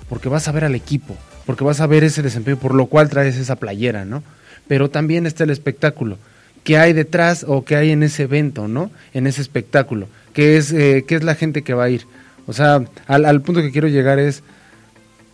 porque 0.08 0.30
vas 0.30 0.48
a 0.48 0.52
ver 0.52 0.66
al 0.66 0.76
equipo, 0.76 1.16
porque 1.48 1.64
vas 1.64 1.82
a 1.82 1.88
ver 1.88 2.04
ese 2.04 2.22
desempeño, 2.22 2.58
por 2.58 2.76
lo 2.76 2.86
cual 2.86 3.10
traes 3.10 3.38
esa 3.38 3.56
playera, 3.56 4.06
¿no? 4.06 4.22
Pero 4.68 4.90
también 4.90 5.26
está 5.26 5.44
el 5.44 5.50
espectáculo. 5.50 6.18
¿Qué 6.64 6.78
hay 6.78 6.94
detrás 6.94 7.46
o 7.48 7.64
qué 7.64 7.76
hay 7.76 7.92
en 7.92 8.04
ese 8.04 8.24
evento, 8.24 8.68
no? 8.68 8.92
En 9.14 9.28
ese 9.28 9.42
espectáculo. 9.42 10.08
¿Qué 10.34 10.58
es, 10.58 10.72
eh, 10.74 11.06
qué 11.08 11.16
es 11.16 11.24
la 11.24 11.36
gente 11.36 11.62
que 11.62 11.74
va 11.74 11.86
a 11.86 11.90
ir? 11.90 12.06
O 12.46 12.54
sea, 12.54 12.84
al, 13.08 13.42
punto 13.42 13.62
que 13.62 13.72
quiero 13.72 13.88
llegar 13.88 14.20
es, 14.20 14.44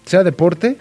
sea 0.05 0.23
deporte 0.23 0.77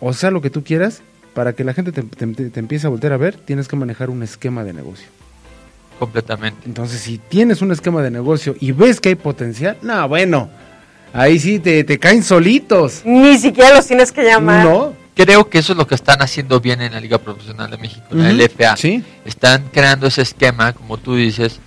o 0.00 0.12
sea 0.12 0.30
lo 0.30 0.40
que 0.40 0.50
tú 0.50 0.62
quieras, 0.62 1.02
para 1.34 1.52
que 1.54 1.64
la 1.64 1.74
gente 1.74 1.92
te, 1.92 2.02
te, 2.02 2.60
empiece 2.60 2.86
a 2.86 2.90
volver 2.90 3.12
a 3.12 3.16
ver, 3.16 3.36
tienes 3.36 3.68
que 3.68 3.76
manejar 3.76 4.10
un 4.10 4.22
esquema 4.22 4.64
de 4.64 4.72
negocio. 4.72 5.06
Completamente. 5.98 6.60
Entonces, 6.66 7.00
si 7.00 7.18
tienes 7.18 7.62
un 7.62 7.72
esquema 7.72 8.02
de 8.02 8.10
negocio 8.10 8.54
y 8.60 8.72
ves 8.72 9.00
que 9.00 9.10
hay 9.10 9.14
potencial, 9.14 9.76
no, 9.82 10.08
bueno, 10.08 10.50
ahí 11.12 11.38
sí 11.38 11.58
te, 11.58 11.84
te 11.84 11.98
caen 11.98 12.22
solitos. 12.22 13.02
Ni 13.04 13.38
siquiera 13.38 13.74
los 13.74 13.86
tienes 13.86 14.12
que 14.12 14.22
llamar. 14.22 14.64
No, 14.64 14.94
creo 15.16 15.48
que 15.48 15.58
eso 15.58 15.72
es 15.72 15.78
lo 15.78 15.86
que 15.86 15.94
están 15.94 16.20
haciendo 16.20 16.60
bien 16.60 16.82
en 16.82 16.92
la 16.92 17.00
Liga 17.00 17.18
Profesional 17.18 17.70
de 17.70 17.78
México, 17.78 18.06
en 18.12 18.22
la 18.22 18.32
LFA. 18.32 18.76
¿Sí? 18.76 19.02
Están 19.24 19.70
creando 19.72 20.06
ese 20.06 20.22
esquema, 20.22 20.74
como 20.74 20.98
tú 20.98 21.16
dices, 21.16 21.58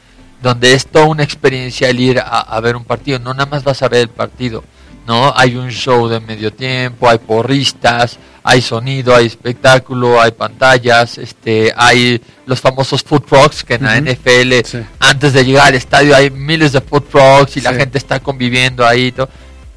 donde 0.42 0.74
es 0.74 0.88
toda 0.88 1.06
una 1.06 1.24
experiencia 1.24 1.90
el 1.90 2.00
ir 2.00 2.22
a, 2.24 2.60
ver 2.62 2.76
un 2.76 2.86
partido. 2.86 3.18
No 3.20 3.34
nada 3.34 3.48
más 3.48 3.64
vas 3.64 3.82
a 3.82 3.90
ver 3.90 4.02
el 4.02 4.10
partido, 4.10 4.64
¿no? 5.08 5.34
Hay 5.36 5.56
un 5.56 5.72
show 5.72 6.08
de 6.08 6.20
medio 6.20 6.54
tiempo, 6.54 7.10
hay 7.10 7.18
porristas, 7.18 8.20
hay 8.44 8.62
sonido, 8.62 9.16
hay 9.16 9.26
espectáculo, 9.26 10.22
hay 10.22 10.32
pantallas, 10.32 11.18
este, 11.18 11.74
hay 11.76 12.22
los 12.46 12.62
famosos 12.62 13.04
food 13.04 13.24
trucks 13.24 13.64
que 13.64 13.74
en 13.74 13.84
la 13.84 14.00
NFL, 14.00 14.54
antes 15.00 15.34
de 15.34 15.44
llegar 15.44 15.68
al 15.68 15.76
estadio, 15.76 16.16
hay 16.16 16.30
miles 16.30 16.72
de 16.72 16.82
food 16.82 17.04
trucks 17.04 17.58
y 17.58 17.62
la 17.62 17.74
gente 17.74 17.98
está 17.98 18.20
conviviendo 18.20 18.86
ahí. 18.86 19.08
Y 19.08 19.12
todo 19.12 19.30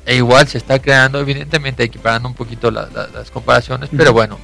e 0.05 0.17
igual 0.17 0.49
se 0.49 0.59
está 0.59 0.81
creando, 0.81 1.21
evidentemente 1.21 1.83
equiparando 1.83 2.29
un 2.29 2.35
poquito 2.35 2.71
las 2.71 3.31
comparaciones, 3.31 3.91
pero 3.97 4.13
bueno. 4.13 4.39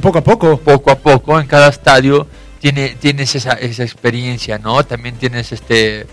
poco 0.00 0.18
a 0.18 0.24
poco. 0.24 0.58
Poco 0.58 0.90
a 0.90 0.96
poco, 0.96 1.40
en 1.40 1.46
cada 1.46 1.68
estadio 1.68 2.26
tiene, 2.60 2.90
tienes 2.90 3.34
esa, 3.34 3.52
esa 3.52 3.82
experiencia, 3.82 4.58
¿no? 4.58 4.84
También 4.84 5.16
tienes 5.16 5.52
este 5.52 6.06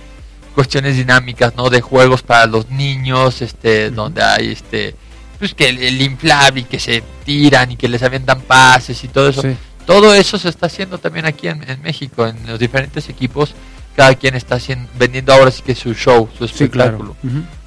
cuestiones 0.54 0.96
dinámicas, 0.96 1.56
¿no? 1.56 1.70
De 1.70 1.82
juegos 1.82 2.22
para 2.22 2.46
los 2.46 2.70
niños, 2.70 3.42
este, 3.42 3.90
donde 3.90 4.22
hay 4.24 4.52
este, 4.52 4.96
pues 5.40 5.54
que 5.54 5.70
el, 5.70 6.02
inflable 6.02 6.62
y 6.62 6.64
que 6.64 6.80
se 6.80 7.04
tiran 7.26 7.72
y 7.72 7.76
que 7.76 7.88
les 7.88 8.04
avientan 8.04 8.42
pases 8.42 9.04
y 9.04 9.08
todo 9.08 9.30
eso. 9.30 9.44
Todo 9.86 10.14
eso 10.14 10.38
se 10.38 10.48
está 10.48 10.68
haciendo 10.68 10.98
también 10.98 11.26
aquí 11.26 11.50
en, 11.50 11.60
México, 11.82 12.26
en 12.26 12.48
los 12.48 12.58
diferentes 12.58 13.10
equipos. 13.10 13.54
Cada 13.96 14.16
quien 14.16 14.36
está 14.36 14.56
haciendo, 14.56 14.90
vendiendo 14.98 15.34
ahora 15.34 15.52
sí 15.52 15.62
que 15.62 15.76
su 15.76 15.94
show, 15.94 16.30
su 16.38 16.46
espectáculo. 16.46 17.16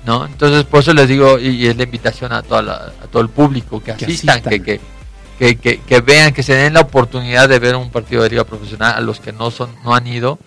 ¿no? 0.05 0.27
Entonces, 0.27 0.65
por 0.65 0.81
eso 0.81 0.95
les 0.95 1.09
digo, 1.09 1.39
y, 1.39 1.67
es 1.67 1.77
la 1.77 1.83
invitación 1.83 2.33
a, 2.33 2.43
toda 2.43 2.93
a 3.03 3.07
todo 3.09 3.23
el 3.23 3.29
público 3.29 3.83
que, 3.83 3.93
asistan, 3.93 4.41
Que, 4.43 4.81
que, 5.39 5.81
que, 5.81 6.01
vean, 6.01 6.33
que 6.33 6.43
se 6.43 6.55
den 6.55 6.75
la 6.75 6.81
oportunidad 6.81 7.49
de 7.49 7.59
ver 7.59 7.77
un 7.77 7.91
partido 7.91 8.23
de 8.23 8.31
liga 8.31 8.45
profesional, 8.45 8.95
a 8.97 9.01
los 9.01 9.21
que 9.21 9.33
no 9.33 9.51
son 9.51 9.71
no 9.85 9.95
han 9.95 10.07
ido, 10.07 10.39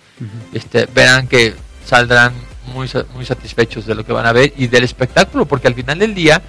este, 0.52 0.88
verán 0.88 1.28
que 1.28 1.54
saldrán 1.86 2.34
muy, 2.74 2.90
muy 3.14 3.26
satisfechos 3.26 3.86
de 3.86 3.96
lo 3.96 4.06
que 4.06 4.14
van 4.14 4.26
a 4.26 4.32
ver 4.32 4.54
y 4.58 4.68
del 4.68 4.84
espectáculo, 4.84 5.46
porque 5.46 5.68
al 5.68 5.76
final 5.76 6.00
del 6.00 6.16
día 6.16 6.42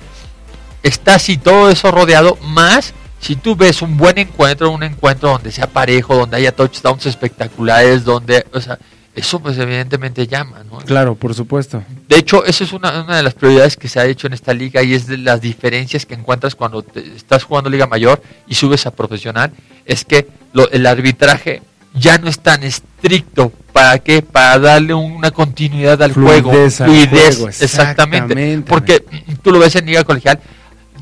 está 0.82 1.16
así 1.16 1.36
todo 1.36 1.70
eso 1.70 1.90
rodeado, 1.90 2.36
más 2.42 2.94
si 3.20 3.36
tú 3.36 3.54
ves 3.54 3.82
un 3.82 3.96
buen 3.96 4.16
encuentro, 4.18 4.70
un 4.70 4.82
encuentro 4.82 5.30
donde 5.30 5.52
sea 5.52 5.66
parejo, 5.66 6.16
donde 6.16 6.38
haya 6.38 6.56
touchdowns 6.56 7.04
espectaculares, 7.04 8.04
donde, 8.04 8.46
o 8.52 8.60
sea, 8.60 8.78
eso 9.14 9.40
pues 9.40 9.58
evidentemente 9.58 10.26
llama, 10.26 10.62
¿no? 10.70 10.78
Claro, 10.78 11.14
por 11.16 11.34
supuesto. 11.34 11.82
de 12.08 12.16
hecho, 12.16 12.44
esa 12.44 12.64
es 12.64 12.72
una, 12.72 13.02
una, 13.02 13.16
de 13.16 13.22
las 13.22 13.34
prioridades 13.34 13.76
que 13.76 13.88
se 13.88 13.98
ha 13.98 14.06
hecho 14.06 14.28
en 14.28 14.34
esta 14.34 14.54
liga 14.54 14.82
y 14.82 14.94
es 14.94 15.06
de 15.06 15.18
las 15.18 15.40
diferencias 15.40 16.06
que 16.06 16.14
encuentras 16.14 16.54
cuando 16.54 16.84
estás 16.94 17.44
jugando 17.44 17.68
liga 17.68 17.86
mayor 17.86 18.22
y 18.46 18.54
subes 18.54 18.86
a 18.86 18.92
profesional, 18.92 19.52
es 19.84 20.04
que 20.04 20.28
el 20.70 20.86
arbitraje 20.86 21.62
ya 21.94 22.18
no 22.18 22.28
es 22.28 22.38
tan 22.38 22.62
estricto. 22.62 23.52
¿Para 23.72 23.98
qué? 23.98 24.22
Para 24.22 24.58
darle 24.58 24.94
una 24.94 25.30
continuidad 25.30 26.00
al 26.02 26.12
juego. 26.12 26.52
Fluidez, 26.70 27.62
exactamente. 27.62 28.62
Porque 28.66 29.04
tú 29.42 29.50
lo 29.50 29.58
ves 29.58 29.74
en 29.76 29.86
liga 29.86 30.04
colegial, 30.04 30.40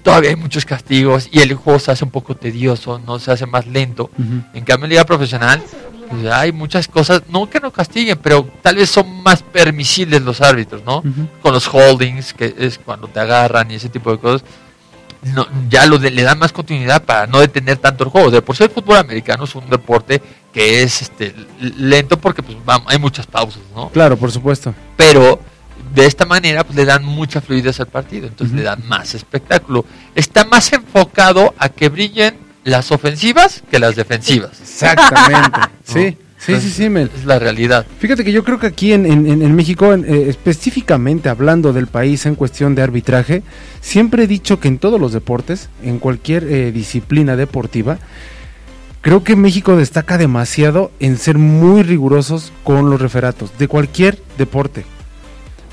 todavía 0.03 0.31
hay 0.31 0.37
muchos 0.37 0.65
castigos 0.65 1.29
y 1.31 1.41
el 1.41 1.55
juego 1.55 1.79
se 1.79 1.91
hace 1.91 2.05
un 2.05 2.11
poco 2.11 2.35
tedioso, 2.37 2.99
no 2.99 3.19
se 3.19 3.33
hace 3.33 3.47
más 3.47 3.67
lento. 3.67 4.11
En 4.55 4.65
cambio, 4.65 4.87
en 4.87 4.91
liga 4.91 5.05
profesional 5.05 5.63
hay 6.33 6.53
muchas 6.53 6.89
cosas, 6.89 7.23
no 7.29 7.49
que 7.49 7.61
no 7.61 7.73
castiguen, 7.73 8.19
pero 8.23 8.49
tal 8.63 8.77
vez 8.77 8.91
son 8.91 9.23
más 9.23 9.43
permisibles 9.43 10.23
los 10.23 10.41
árbitros, 10.41 10.83
¿no? 10.85 11.03
Con 11.43 11.53
los 11.53 11.69
holdings, 11.73 12.33
que 12.33 12.55
es 12.59 12.79
cuando 12.79 13.09
te 13.09 13.21
agarran 13.21 13.71
y 13.71 13.75
ese 13.75 13.89
tipo 13.89 14.11
de 14.11 14.19
cosas. 14.19 14.45
No, 15.23 15.49
ya 15.69 15.85
lo 15.87 15.99
le 15.99 16.23
dan 16.23 16.39
más 16.39 16.53
continuidad 16.53 17.03
para 17.03 17.27
no 17.27 17.41
detener 17.41 17.79
tanto 17.79 18.05
el 18.05 18.11
juego. 18.11 18.31
De 18.31 18.41
por 18.41 18.57
sí 18.57 18.63
el 18.63 18.71
fútbol 18.71 18.99
americano 18.99 19.45
es 19.45 19.55
un 19.55 19.69
deporte 19.69 20.23
que 20.53 20.83
es 20.83 21.03
este 21.03 21.35
lento 21.61 22.19
porque 22.19 22.43
pues 22.43 22.57
hay 22.87 22.99
muchas 22.99 23.27
pausas, 23.27 23.63
¿no? 23.75 23.91
Claro, 23.91 24.17
por 24.17 24.31
supuesto. 24.31 24.75
Pero 24.97 25.41
de 25.95 26.07
esta 26.07 26.25
manera 26.25 26.65
pues, 26.65 26.77
le 26.77 26.85
dan 26.85 27.05
mucha 27.05 27.41
fluidez 27.41 27.81
al 27.81 27.89
partido, 27.89 28.29
entonces 28.29 28.55
le 28.55 28.63
dan 28.63 28.87
más 28.87 29.15
espectáculo. 29.15 29.85
Está 30.15 30.45
más 30.45 30.73
enfocado 30.73 31.55
a 31.59 31.69
que 31.69 31.89
brillen 31.89 32.48
las 32.69 32.93
ofensivas 32.93 33.63
que 33.71 33.79
las 33.79 33.97
defensivas. 33.97 34.61
Exactamente. 34.61 35.61
sí. 35.85 36.17
Sí, 36.39 36.55
sí, 36.61 36.71
sí, 36.71 36.85
Es 36.85 37.25
la 37.25 37.41
realidad. 37.41 37.85
Fíjate 37.99 38.23
que 38.25 38.31
yo 38.31 38.45
creo 38.45 38.61
que 38.61 38.69
aquí 38.69 38.93
en, 38.93 39.07
en, 39.07 39.57
México, 39.57 39.93
eh, 39.93 40.29
específicamente 40.29 41.29
hablando 41.29 41.73
del 41.73 41.89
país 41.89 42.27
en 42.27 42.37
cuestión 42.37 42.77
de 42.77 42.83
arbitraje, 42.83 43.43
siempre 43.81 44.23
he 44.23 44.27
dicho 44.29 44.61
que 44.61 44.69
en 44.69 44.79
todos 44.79 45.01
los 45.01 45.13
deportes, 45.13 45.69
en 45.83 45.99
cualquier 45.99 46.45
eh, 46.45 46.71
disciplina 46.71 47.35
deportiva, 47.35 47.99
creo 49.01 49.25
que 49.25 49.35
México 49.35 49.77
destaca 49.77 50.17
demasiado 50.17 50.93
en 51.01 51.19
ser 51.19 51.39
muy 51.39 51.83
rigurosos 51.83 52.53
con 52.63 52.89
los 52.89 53.01
referatos 53.01 53.51
de 53.59 53.67
cualquier 53.67 54.23
deporte. 54.39 54.85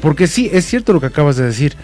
Porque 0.02 0.26
sí, 0.26 0.50
es 0.52 0.66
cierto 0.66 0.94
lo 0.94 1.00
que 1.00 1.08
acabas 1.08 1.36
de 1.36 1.46
decir 1.46 1.78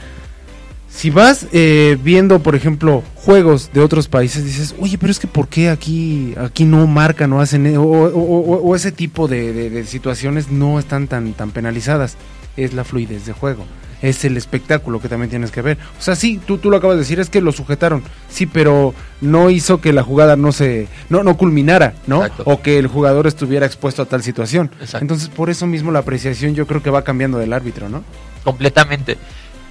si 0.93 1.09
vas 1.09 1.47
eh, 1.51 1.97
viendo, 2.03 2.39
por 2.39 2.55
ejemplo, 2.55 3.01
juegos 3.15 3.71
de 3.73 3.79
otros 3.79 4.07
países, 4.07 4.43
dices, 4.43 4.75
oye, 4.79 4.97
pero 4.97 5.11
es 5.11 5.19
que 5.19 5.27
¿por 5.27 5.47
qué 5.47 5.69
aquí, 5.69 6.35
aquí 6.37 6.65
no 6.65 6.85
marcan 6.85 7.29
no 7.29 7.39
hacen, 7.39 7.65
e-, 7.65 7.77
o, 7.77 8.75
ese 8.75 8.91
tipo 8.91 9.27
de, 9.27 9.83
situaciones 9.87 10.51
no 10.51 10.79
están 10.79 11.07
tan, 11.07 11.33
tan 11.33 11.51
penalizadas? 11.51 12.17
Es 12.57 12.73
la 12.73 12.83
fluidez 12.83 13.25
de 13.25 13.31
juego, 13.31 13.65
es 14.01 14.25
el 14.25 14.35
espectáculo 14.35 14.99
que 14.99 15.07
también 15.07 15.29
tienes 15.29 15.49
que 15.49 15.61
ver. 15.61 15.77
O 15.97 16.01
sea, 16.01 16.15
sí, 16.15 16.39
tú, 16.45 16.57
tú 16.57 16.69
lo 16.69 16.77
acabas 16.77 16.97
de 16.97 17.03
decir, 17.03 17.21
es 17.21 17.29
que 17.29 17.39
lo 17.39 17.53
sujetaron, 17.53 18.03
sí, 18.29 18.45
pero 18.45 18.93
no 19.21 19.49
hizo 19.49 19.79
que 19.79 19.93
la 19.93 20.03
jugada 20.03 20.35
no 20.35 20.51
se, 20.51 20.89
no, 21.09 21.23
no 21.23 21.37
culminara, 21.37 21.93
¿no? 22.05 22.25
O 22.43 22.61
que 22.61 22.77
el 22.77 22.87
jugador 22.87 23.27
estuviera 23.27 23.65
expuesto 23.65 24.01
a 24.01 24.05
tal 24.05 24.23
situación. 24.23 24.69
Entonces, 24.99 25.29
por 25.29 25.49
eso 25.49 25.65
mismo 25.67 25.91
la 25.91 25.99
apreciación 25.99 26.53
yo 26.53 26.67
creo 26.67 26.83
que 26.83 26.89
va 26.89 27.03
cambiando 27.03 27.37
del 27.37 27.53
árbitro, 27.53 27.87
¿no? 27.87 28.03
Completamente. 28.43 29.17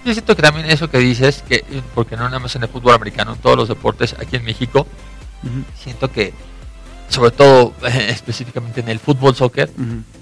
Yo 0.05 0.12
siento 0.12 0.34
que 0.34 0.42
también 0.42 0.70
eso 0.70 0.90
que 0.90 0.98
dices, 0.98 1.44
que 1.46 1.64
porque 1.94 2.16
no 2.16 2.24
nada 2.24 2.38
más 2.38 2.57
en 2.57 2.62
el 2.62 2.68
fútbol 2.68 2.94
americano, 2.94 3.34
en 3.34 3.38
todos 3.38 3.57
los 3.57 3.68
deportes 3.68 4.14
aquí 4.18 4.36
en 4.36 4.44
México, 4.44 4.86
siento 5.82 6.11
que, 6.11 6.32
sobre 7.09 7.30
todo 7.32 7.74
específicamente 7.84 8.80
en 8.80 8.88
el 8.88 8.98
fútbol 8.98 9.34
soccer, 9.34 9.70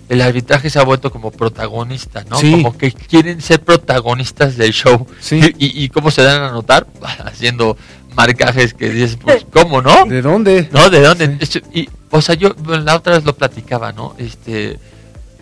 el 0.09 0.21
arbitraje 0.21 0.71
se 0.71 0.79
ha 0.79 0.85
vuelto 0.85 1.13
como 1.13 1.31
protagonista, 1.31 2.25
¿no? 2.29 2.41
Como 2.41 2.77
que 2.77 2.93
quieren 2.93 3.41
ser 3.41 3.61
protagonistas 3.61 4.57
del 4.57 4.73
show. 4.73 5.07
Y, 5.59 5.89
cómo 5.91 6.11
se 6.11 6.23
dan 6.23 6.43
a 6.43 6.51
notar? 6.51 6.87
Haciendo 7.25 7.77
marcajes 8.15 8.75
que 8.75 8.91
dices, 8.91 9.17
pues, 9.17 9.47
¿cómo, 9.53 9.81
no? 9.81 10.07
¿De 10.07 10.23
dónde? 10.23 10.69
No, 10.73 10.91
¿de 10.91 11.01
dónde? 11.03 11.39
Y, 11.73 11.89
o 12.11 12.21
sea, 12.21 12.35
yo 12.35 12.55
la 12.67 12.97
otra 12.97 13.15
vez 13.15 13.25
lo 13.25 13.37
platicaba, 13.37 13.93
¿no? 13.93 14.17
Este, 14.19 14.79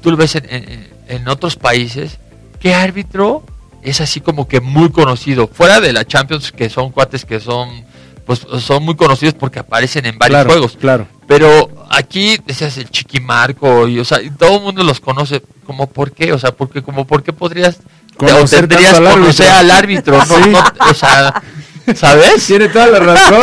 tú 0.02 0.10
lo 0.10 0.16
ves 0.18 0.34
en, 0.34 0.88
en 1.08 1.28
otros 1.28 1.56
países, 1.56 2.18
¿qué 2.60 2.74
árbitro 2.74 3.44
es 3.86 4.00
así 4.00 4.20
como 4.20 4.48
que 4.48 4.60
muy 4.60 4.90
conocido. 4.90 5.46
Fuera 5.46 5.80
de 5.80 5.92
la 5.92 6.04
Champions, 6.04 6.50
que 6.50 6.68
son 6.68 6.90
cuates 6.90 7.24
que 7.24 7.38
son, 7.38 7.84
pues 8.24 8.44
son 8.60 8.82
muy 8.82 8.96
conocidos 8.96 9.34
porque 9.34 9.60
aparecen 9.60 10.06
en 10.06 10.18
varios 10.18 10.44
juegos. 10.44 10.76
Claro. 10.76 11.06
Pero 11.28 11.70
aquí 11.88 12.36
decías 12.44 12.76
el 12.78 12.90
Chiquimarco 12.90 13.86
y 13.86 14.00
o 14.00 14.04
sea, 14.04 14.18
todo 14.36 14.56
el 14.56 14.62
mundo 14.62 14.82
los 14.82 14.98
conoce. 15.00 15.40
¿Cómo 15.64 15.86
por 15.86 16.12
qué? 16.12 16.32
O 16.32 16.38
sea, 16.38 16.52
porque 16.52 16.82
como 16.82 17.06
por 17.06 17.22
qué 17.22 17.32
podrías 17.32 17.78
conocer, 18.16 18.64
o 18.64 18.68
tendrías 18.68 18.94
al 18.94 19.04
conocer 19.04 19.48
al 19.48 19.70
árbitro, 19.70 20.18
o 20.90 20.94
sea, 20.94 21.42
¿sabes? 21.94 22.44
Tiene 22.44 22.68
toda 22.68 22.88
la 22.88 22.98
razón. 22.98 23.40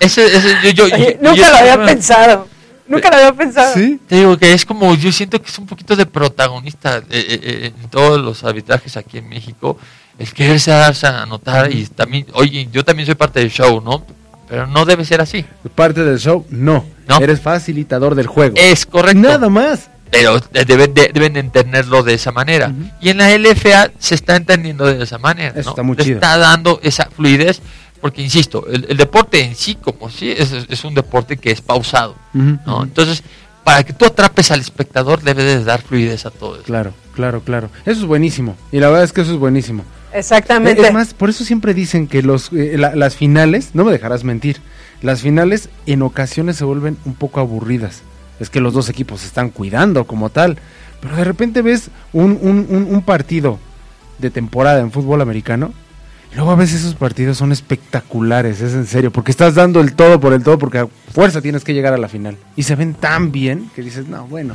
ese, 0.00 0.74
yo, 0.74 0.86
nunca 1.20 1.50
lo 1.50 1.56
había 1.56 1.84
pensado. 1.84 2.48
Nunca 2.86 3.10
lo 3.10 3.16
había 3.16 3.32
pensado. 3.32 3.74
¿Sí? 3.74 4.00
Te 4.08 4.16
digo 4.16 4.36
que 4.36 4.52
es 4.52 4.64
como, 4.64 4.94
yo 4.94 5.12
siento 5.12 5.40
que 5.40 5.48
es 5.48 5.58
un 5.58 5.66
poquito 5.66 5.96
de 5.96 6.06
protagonista 6.06 6.98
eh, 6.98 7.02
eh, 7.10 7.40
eh, 7.42 7.72
en 7.82 7.90
todos 7.90 8.20
los 8.20 8.44
arbitrajes 8.44 8.96
aquí 8.96 9.18
en 9.18 9.28
México, 9.28 9.78
el 10.18 10.32
quererse 10.32 10.70
darse 10.70 11.06
a 11.06 11.24
notar 11.26 11.72
y 11.72 11.86
también, 11.86 12.26
oye, 12.34 12.68
yo 12.72 12.84
también 12.84 13.06
soy 13.06 13.14
parte 13.14 13.40
del 13.40 13.50
show, 13.50 13.80
¿no? 13.80 14.04
Pero 14.48 14.66
no 14.66 14.84
debe 14.84 15.04
ser 15.04 15.20
así. 15.20 15.44
Parte 15.74 16.04
del 16.04 16.18
show, 16.18 16.44
no. 16.50 16.84
¿No? 17.08 17.18
Eres 17.18 17.40
facilitador 17.40 18.14
del 18.14 18.26
juego. 18.26 18.54
Es 18.58 18.84
correcto. 18.84 19.20
Nada 19.20 19.48
más. 19.48 19.88
Pero 20.10 20.38
deben, 20.52 20.92
deben 20.92 21.38
entenderlo 21.38 22.02
de 22.02 22.12
esa 22.12 22.32
manera. 22.32 22.70
Y 23.00 23.08
en 23.08 23.16
la 23.16 23.30
LFA 23.30 23.92
se 23.98 24.14
está 24.14 24.36
entendiendo 24.36 24.84
de 24.84 25.02
esa 25.02 25.16
manera. 25.16 25.54
¿no? 25.54 25.60
Está 25.70 25.82
muy 25.82 25.96
Está 25.98 26.36
dando 26.36 26.78
esa 26.82 27.06
fluidez 27.06 27.62
porque 28.02 28.20
insisto, 28.20 28.66
el, 28.66 28.96
deporte 28.96 29.40
en 29.40 29.54
sí 29.54 29.76
como 29.76 30.10
sí 30.10 30.34
es, 30.36 30.84
un 30.84 30.92
deporte 30.92 31.36
que 31.36 31.52
es 31.52 31.60
pausado, 31.60 32.16
¿no? 32.34 32.82
Entonces, 32.82 33.22
para 33.62 33.84
que 33.84 33.92
tú 33.92 34.04
atrapes 34.04 34.50
al 34.50 34.60
espectador 34.60 35.22
debe 35.22 35.44
de 35.44 35.62
dar 35.62 35.82
fluidez 35.82 36.26
a 36.26 36.32
todo 36.32 36.56
eso. 36.56 36.64
Claro, 36.64 36.92
claro, 37.14 37.42
claro. 37.42 37.70
Eso 37.86 38.00
es 38.00 38.06
buenísimo. 38.06 38.56
Y 38.72 38.80
la 38.80 38.88
verdad 38.88 39.04
es 39.04 39.12
que 39.12 39.20
eso 39.20 39.30
es 39.30 39.38
buenísimo. 39.38 39.84
Exactamente. 40.12 40.82
Es 40.82 40.92
más, 40.92 41.14
por 41.14 41.30
eso 41.30 41.44
siempre 41.44 41.74
dicen 41.74 42.08
que 42.08 42.24
los, 42.24 42.52
eh, 42.52 42.76
las 42.76 43.14
finales, 43.14 43.70
no 43.74 43.84
me 43.84 43.92
dejarás 43.92 44.24
mentir, 44.24 44.60
las 45.00 45.20
finales 45.20 45.68
en 45.86 46.02
ocasiones 46.02 46.56
se 46.56 46.64
vuelven 46.64 46.98
un 47.04 47.14
poco 47.14 47.38
aburridas. 47.38 48.02
Es 48.40 48.50
que 48.50 48.60
los 48.60 48.74
dos 48.74 48.88
equipos 48.88 49.20
se 49.20 49.28
están 49.28 49.50
cuidando 49.50 50.08
como 50.08 50.28
tal. 50.28 50.58
Pero 51.00 51.14
de 51.14 51.22
repente 51.22 51.62
ves 51.62 51.90
un, 52.12 52.36
un, 52.42 52.66
un 52.68 53.02
partido 53.02 53.60
de 54.18 54.30
temporada 54.30 54.80
en 54.80 54.90
fútbol 54.90 55.20
americano 55.20 55.72
Luego 56.34 56.50
a 56.50 56.56
veces 56.56 56.80
esos 56.80 56.94
partidos 56.94 57.36
son 57.36 57.52
espectaculares, 57.52 58.62
es 58.62 58.72
en 58.72 58.86
serio, 58.86 59.10
porque 59.10 59.30
estás 59.30 59.54
dando 59.54 59.80
el 59.80 59.94
todo 59.94 60.18
por 60.18 60.32
el 60.32 60.42
todo, 60.42 60.58
porque 60.58 60.78
a 60.78 60.86
fuerza 61.12 61.42
tienes 61.42 61.62
que 61.62 61.74
llegar 61.74 61.92
a 61.92 61.98
la 61.98 62.08
final. 62.08 62.38
Y 62.56 62.62
se 62.62 62.74
ven 62.74 62.94
tan 62.94 63.32
bien 63.32 63.70
que 63.74 63.82
dices, 63.82 64.06
no, 64.06 64.26
bueno, 64.26 64.54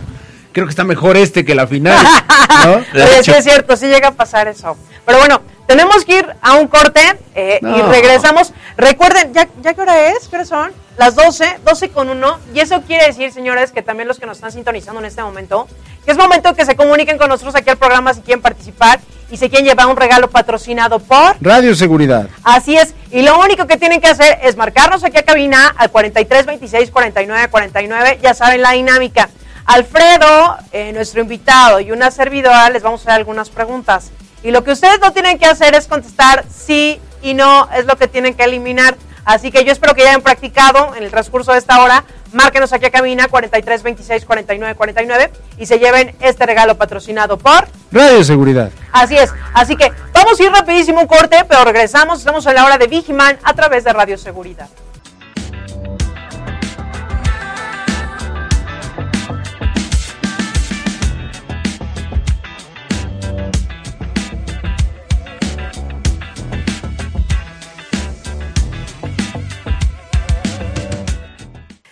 creo 0.54 0.66
que 0.66 0.72
está 0.72 0.84
mejor 0.84 1.18
este 1.18 1.46
que 1.46 1.54
la 1.54 1.68
final. 1.68 2.04
¿no? 2.66 2.80
sí, 3.24 3.32
es 3.32 3.44
cierto, 3.44 3.78
sí 3.78 3.86
llega 3.86 4.08
a 4.08 4.12
pasar 4.12 4.48
eso. 4.48 4.76
Pero 5.06 5.20
bueno, 5.20 5.42
tenemos 5.68 6.04
que 6.04 6.18
ir 6.18 6.36
a 6.42 6.56
un 6.56 6.68
corte 6.68 7.02
eh, 7.36 7.60
y 7.62 7.82
regresamos. 7.84 8.54
Recuerden, 8.76 9.34
¿ya, 9.34 9.48
¿ya 9.62 9.76
qué 9.76 9.82
hora 9.82 10.10
es? 10.10 10.28
¿Qué 10.28 10.36
hora 10.36 10.46
son? 10.46 10.72
Las 10.98 11.14
12, 11.14 11.60
12 11.64 11.90
con 11.90 12.10
1. 12.10 12.40
Y 12.56 12.60
eso 12.60 12.82
quiere 12.88 13.06
decir, 13.06 13.32
señores, 13.32 13.72
que 13.72 13.84
también 13.84 14.08
los 14.08 14.18
que 14.18 14.26
nos 14.26 14.38
están 14.38 14.52
sintonizando 14.52 15.00
en 15.00 15.06
este 15.06 15.22
momento, 15.22 15.68
que 16.04 16.12
es 16.12 16.18
momento 16.18 16.56
que 16.56 16.66
se 16.66 16.76
comuniquen 16.76 17.20
con 17.20 17.30
nosotros 17.30 17.54
aquí 17.56 17.70
al 17.70 17.78
programa 17.78 18.16
si 18.16 18.22
quieren 18.22 18.42
participar 18.42 19.00
y 19.30 19.38
se 19.38 19.50
quieren 19.50 19.66
llevar 19.66 19.88
un 19.88 19.98
regalo 19.98 20.30
patrocinado 20.30 21.00
por 21.00 21.36
Radio 21.42 21.76
Seguridad. 21.76 22.28
Así 22.44 22.78
es, 22.78 22.94
y 23.12 23.22
lo 23.22 23.40
único 23.40 23.68
que 23.68 23.78
tienen 23.78 24.02
que 24.02 24.08
hacer 24.08 24.40
es 24.44 24.56
marcarnos 24.56 25.04
aquí 25.04 25.18
a 25.18 25.24
cabina 25.24 25.74
al 25.78 25.92
43 25.92 26.46
26 26.46 26.92
49 26.92 27.50
49, 27.50 28.20
ya 28.22 28.34
saben 28.34 28.62
la 28.62 28.72
dinámica. 28.72 29.30
Alfredo, 29.66 30.58
eh, 30.72 30.94
nuestro 30.94 31.22
invitado 31.22 31.82
y 31.82 31.92
una 31.92 32.10
servidora 32.10 32.70
les 32.70 32.84
vamos 32.84 33.02
a 33.02 33.04
hacer 33.04 33.14
algunas 33.14 33.50
preguntas. 33.50 34.12
Y 34.44 34.52
lo 34.52 34.64
que 34.64 34.72
ustedes 34.72 35.00
no 35.02 35.12
tienen 35.12 35.38
que 35.38 35.46
hacer 35.46 35.76
es 35.76 35.88
contestar 35.88 36.46
sí 36.50 37.02
y 37.22 37.34
no, 37.34 37.68
es 37.76 37.86
lo 37.86 37.98
que 37.98 38.08
tienen 38.08 38.34
que 38.34 38.44
eliminar. 38.44 38.96
Así 39.26 39.52
que 39.52 39.66
yo 39.66 39.74
espero 39.74 39.94
que 39.94 40.04
ya 40.04 40.10
hayan 40.10 40.22
practicado 40.22 40.96
en 40.96 41.04
el 41.04 41.12
transcurso 41.12 41.52
de 41.52 41.58
esta 41.58 41.82
hora. 41.82 42.06
Márquenos 42.34 42.74
aquí 42.74 42.86
a 42.86 42.92
cabina 42.92 43.28
43 43.28 43.84
26 43.84 44.26
49 44.26 44.76
49 44.76 45.32
y 45.58 45.66
se 45.66 45.80
lleven 45.80 46.16
este 46.20 46.46
regalo 46.46 46.78
patrocinado 46.78 47.38
por 47.38 47.68
Radio 47.92 48.24
Seguridad. 48.24 48.72
Así 48.92 49.18
es. 49.18 49.34
Así 49.54 49.76
que 49.76 49.92
vamos 50.14 50.40
a 50.40 50.44
ir 50.44 50.52
rapidísimo 50.52 51.02
un 51.02 51.08
corte, 51.08 51.46
pero 51.48 51.64
regresamos. 51.64 52.20
Estamos 52.20 52.46
en 52.46 52.56
la 52.56 52.66
hora 52.66 52.78
de 52.78 52.88
Vigiman 52.88 53.38
a 53.44 53.54
través 53.54 53.84
de 53.84 53.94
Radio 53.94 54.18
Seguridad. 54.18 54.68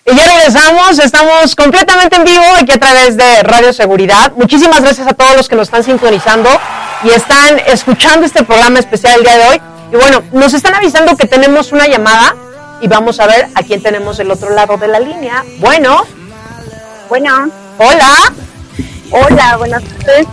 Y 0.07 0.15
ya 0.15 0.23
regresamos, 0.23 0.99
estamos 0.99 1.55
completamente 1.55 2.15
en 2.15 2.25
vivo 2.25 2.43
aquí 2.55 2.71
a 2.73 2.77
través 2.77 3.17
de 3.17 3.41
Radio 3.41 3.73
Seguridad. 3.73 4.33
Muchísimas 4.35 4.81
gracias 4.81 5.07
a 5.07 5.13
todos 5.13 5.35
los 5.35 5.49
que 5.49 5.55
nos 5.55 5.67
están 5.67 5.83
sintonizando. 5.83 6.47
y 7.03 7.09
están 7.09 7.59
escuchando 7.65 8.25
este 8.25 8.43
programa 8.43 8.77
especial 8.77 9.15
el 9.17 9.23
día 9.23 9.37
de 9.37 9.47
hoy. 9.47 9.61
Y 9.91 9.95
bueno, 9.95 10.21
nos 10.31 10.53
están 10.53 10.75
avisando 10.75 11.17
que 11.17 11.25
tenemos 11.25 11.71
una 11.71 11.87
llamada 11.87 12.35
y 12.81 12.87
vamos 12.87 13.19
a 13.19 13.25
ver 13.25 13.47
a 13.55 13.63
quién 13.63 13.81
tenemos 13.81 14.17
del 14.17 14.29
otro 14.29 14.51
lado 14.51 14.77
de 14.77 14.87
la 14.87 14.99
línea. 14.99 15.43
Bueno. 15.57 16.05
Bueno. 17.09 17.49
Hola. 17.79 18.31
Hola, 19.09 19.57
buenas 19.57 19.83
tardes. 19.83 20.27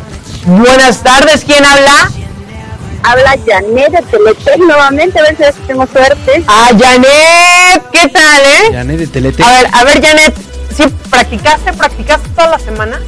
Buenas 0.44 1.02
tardes, 1.02 1.44
¿quién 1.46 1.64
habla? 1.64 2.10
Habla 3.04 3.36
Janet 3.44 3.92
de 3.92 4.02
Teletec 4.02 4.58
nuevamente, 4.58 5.18
a 5.18 5.22
ver 5.22 5.36
si 5.36 5.60
tengo 5.62 5.86
suerte. 5.86 6.44
Ah, 6.46 6.70
Janet, 6.78 7.82
¿qué 7.92 8.08
tal, 8.08 8.42
eh? 8.42 8.72
Janet 8.72 8.98
de 8.98 9.06
Teletec. 9.06 9.44
A 9.44 9.52
ver, 9.52 9.68
a 9.72 9.84
ver, 9.84 10.04
Janet, 10.04 10.34
¿sí 10.74 10.84
practicaste, 11.10 11.72
practicaste 11.72 12.28
toda 12.30 12.50
la 12.50 12.58
semana? 12.58 13.00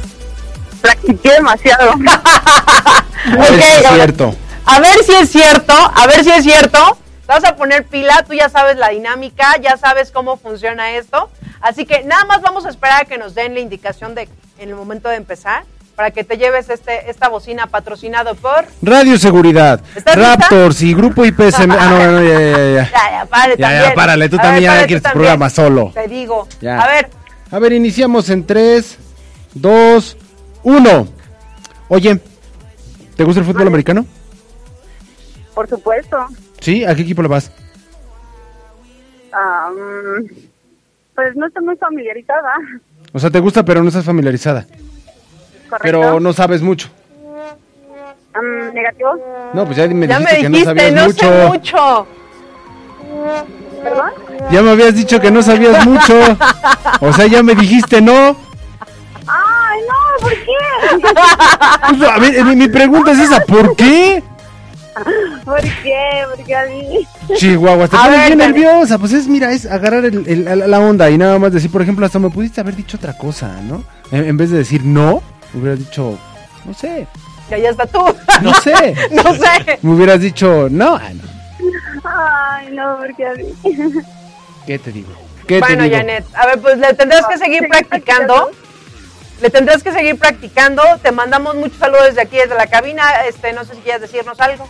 Practiqué 0.81 1.31
demasiado. 1.31 1.91
a 1.95 3.49
ver 3.49 3.61
si 3.61 3.71
es 3.71 3.87
cierto. 3.87 4.35
A 4.65 4.79
ver 4.79 5.03
si 5.03 5.11
es 5.13 5.29
cierto, 5.31 5.73
a 5.73 6.07
ver 6.07 6.23
si 6.23 6.31
es 6.31 6.43
cierto. 6.43 6.97
Vas 7.27 7.43
a 7.43 7.55
poner 7.55 7.85
pila, 7.85 8.23
tú 8.27 8.33
ya 8.33 8.49
sabes 8.49 8.77
la 8.77 8.89
dinámica, 8.89 9.55
ya 9.61 9.77
sabes 9.77 10.11
cómo 10.11 10.37
funciona 10.37 10.91
esto. 10.91 11.29
Así 11.61 11.85
que 11.85 12.03
nada 12.03 12.25
más 12.25 12.41
vamos 12.41 12.65
a 12.65 12.69
esperar 12.69 13.03
a 13.03 13.05
que 13.05 13.17
nos 13.17 13.33
den 13.33 13.53
la 13.53 13.61
indicación 13.61 14.13
de 14.13 14.27
en 14.57 14.69
el 14.69 14.75
momento 14.75 15.09
de 15.09 15.15
empezar 15.15 15.63
para 15.95 16.11
que 16.11 16.23
te 16.23 16.37
lleves 16.37 16.69
este 16.69 17.09
esta 17.09 17.29
bocina 17.29 17.67
patrocinado 17.67 18.35
por 18.35 18.65
Radio 18.81 19.17
Seguridad, 19.17 19.81
Raptors 20.05 20.81
y 20.81 20.93
Grupo 20.93 21.25
IPSM. 21.25 21.71
ah, 21.71 21.89
no, 21.89 22.11
no, 22.11 22.23
ya, 22.23 22.39
ya, 22.39 22.49
ya. 22.49 22.91
Ya, 22.91 23.11
ya, 23.11 23.25
párale 23.25 23.55
ya, 23.57 23.89
ya, 23.89 23.95
párale, 23.95 24.29
tú 24.29 24.37
también 24.37 24.63
ya 24.63 24.85
quieres 24.85 25.03
tu 25.03 25.11
programa 25.11 25.49
solo. 25.49 25.91
Te 25.93 26.07
digo. 26.07 26.47
A 26.61 26.87
ver. 26.87 27.09
A 27.51 27.59
ver, 27.59 27.73
iniciamos 27.73 28.29
en 28.29 28.45
3, 28.45 28.97
2, 29.53 30.17
1. 30.63 31.07
Oye, 31.87 32.19
¿te 33.15 33.23
gusta 33.23 33.39
el 33.39 33.45
fútbol 33.45 33.67
americano? 33.67 34.05
Por 35.53 35.69
supuesto. 35.69 36.17
¿Sí? 36.59 36.83
¿A 36.83 36.95
qué 36.95 37.03
equipo 37.03 37.21
le 37.21 37.27
vas? 37.29 37.51
Um, 39.31 40.27
pues 41.13 41.35
no 41.35 41.47
estoy 41.47 41.63
muy 41.63 41.77
familiarizada. 41.77 42.53
O 43.13 43.19
sea, 43.19 43.29
te 43.29 43.39
gusta, 43.39 43.63
pero 43.63 43.81
no 43.81 43.87
estás 43.87 44.03
familiarizada. 44.05 44.65
Correcto. 45.77 45.99
Pero 45.99 46.19
no 46.19 46.33
sabes 46.33 46.61
mucho. 46.61 46.89
Um, 48.37 48.73
¿Negativo? 48.73 49.11
No, 49.53 49.65
pues 49.65 49.77
ya 49.77 49.87
me 49.87 50.07
ya 50.07 50.19
dijiste, 50.19 50.49
me 50.49 50.57
que 50.57 50.59
no 50.59 50.65
sabías 50.65 50.93
no 50.93 51.05
mucho. 51.05 51.25
Sé 51.25 51.47
mucho. 51.47 52.07
¿Perdón? 53.83 54.11
Ya 54.51 54.61
me 54.61 54.71
habías 54.71 54.95
dicho 54.95 55.19
que 55.19 55.31
no 55.31 55.41
sabías 55.41 55.85
mucho. 55.85 56.13
O 57.01 57.13
sea, 57.13 57.27
ya 57.27 57.43
me 57.43 57.55
dijiste 57.55 58.01
no. 58.01 58.35
Ay, 59.27 59.79
no, 59.87 60.21
¿por 60.21 60.33
qué? 60.33 61.97
Pues, 61.97 62.09
a 62.09 62.19
ver, 62.19 62.43
mi, 62.55 62.67
pregunta 62.67 63.11
es 63.11 63.19
esa, 63.19 63.39
¿por 63.41 63.75
qué? 63.75 64.23
¿Por 65.43 65.61
qué? 65.61 66.23
¿Por 66.35 66.45
qué 66.45 66.55
a 66.55 66.65
mí? 66.65 67.07
Chihuahua, 67.35 67.87
te 67.87 67.97
pones 67.97 68.25
bien 68.27 68.37
nerviosa. 68.37 68.97
Pues 68.97 69.13
es, 69.13 69.27
mira, 69.27 69.51
es 69.51 69.65
agarrar 69.65 70.05
el- 70.05 70.27
el- 70.27 70.69
la, 70.71 70.79
onda 70.79 71.09
y 71.09 71.17
nada 71.17 71.37
más 71.39 71.51
decir, 71.53 71.71
por 71.71 71.81
ejemplo, 71.81 72.05
hasta 72.05 72.19
me 72.19 72.29
pudiste 72.29 72.61
haber 72.61 72.75
dicho 72.75 72.97
otra 72.97 73.17
cosa, 73.17 73.61
¿no? 73.61 73.83
En, 74.11 74.25
en 74.25 74.37
vez 74.37 74.51
de 74.51 74.57
decir 74.57 74.83
no, 74.83 75.21
hubieras 75.53 75.79
dicho, 75.79 76.17
no 76.65 76.73
sé, 76.73 77.07
Ya, 77.49 77.57
ya 77.57 77.69
está 77.69 77.85
tú. 77.85 78.03
no 78.41 78.53
sé. 78.61 78.95
no 79.11 79.33
sé. 79.35 79.79
Me 79.81 79.91
hubieras 79.91 80.19
dicho, 80.19 80.67
no, 80.69 80.95
ah, 80.95 81.09
no. 81.13 81.23
Ay, 82.03 82.69
no, 82.71 82.97
¿por 82.97 83.15
qué 83.15 83.27
a 83.27 83.33
mí? 83.33 83.45
¿Qué 84.65 84.79
te 84.79 84.91
digo? 84.91 85.11
¿Qué 85.47 85.55
te 85.55 85.59
Bueno, 85.59 85.83
digo? 85.83 85.95
Janet, 85.97 86.25
a 86.35 86.47
ver, 86.47 86.59
pues 86.59 86.77
le 86.77 86.93
tendrás 86.93 87.25
que 87.27 87.37
seguir 87.37 87.59
¿Seguir 87.61 87.69
practicando. 87.69 88.51
Le 89.41 89.49
tendrás 89.49 89.83
que 89.83 89.91
seguir 89.91 90.17
practicando. 90.17 90.81
Te 91.01 91.11
mandamos 91.11 91.55
muchos 91.55 91.77
saludos 91.77 92.05
desde 92.05 92.21
aquí, 92.21 92.37
desde 92.37 92.55
la 92.55 92.67
cabina. 92.67 93.03
Este, 93.27 93.53
no 93.53 93.63
sé 93.65 93.75
si 93.75 93.81
quieres 93.81 94.01
decirnos 94.01 94.39
algo. 94.39 94.67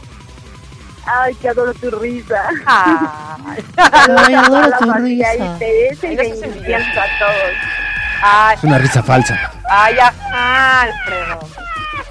Ay, 1.05 1.35
que 1.35 1.49
adoro 1.49 1.71
tu 1.75 1.91
risa. 1.91 2.49
Ay, 2.65 3.63
Saludos 3.75 4.33
a 4.33 4.39
adoro 4.39 4.77
tu 4.79 4.91
risa. 4.93 5.35
y 5.35 5.59
Teresa 5.59 6.07
y 6.07 6.17
Ay, 6.17 6.73
a 6.73 7.19
todos. 7.19 7.53
Ay, 8.21 8.55
Es 8.57 8.63
una 8.63 8.77
risa 8.77 9.03
falsa. 9.03 9.51
ay, 9.69 9.97
ajá, 9.99 10.81
Alfredo. 10.81 11.39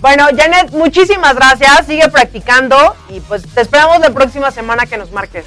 Bueno, 0.00 0.26
Janet, 0.36 0.70
muchísimas 0.72 1.34
gracias. 1.34 1.86
Sigue 1.86 2.08
practicando 2.10 2.94
y 3.08 3.20
pues 3.20 3.42
te 3.54 3.60
esperamos 3.62 3.98
la 4.00 4.10
próxima 4.10 4.50
semana 4.50 4.84
que 4.86 4.98
nos 4.98 5.10
marques. 5.12 5.46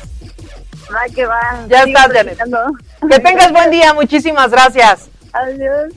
Ay, 1.00 1.12
que 1.14 1.26
va. 1.26 1.40
Ya 1.68 1.84
Sigo 1.84 1.98
estás, 2.00 2.14
Janet. 2.14 2.40
Que 3.10 3.20
tengas 3.20 3.52
buen 3.52 3.70
día. 3.70 3.94
Muchísimas 3.94 4.50
gracias. 4.50 5.10
Adiós. 5.34 5.94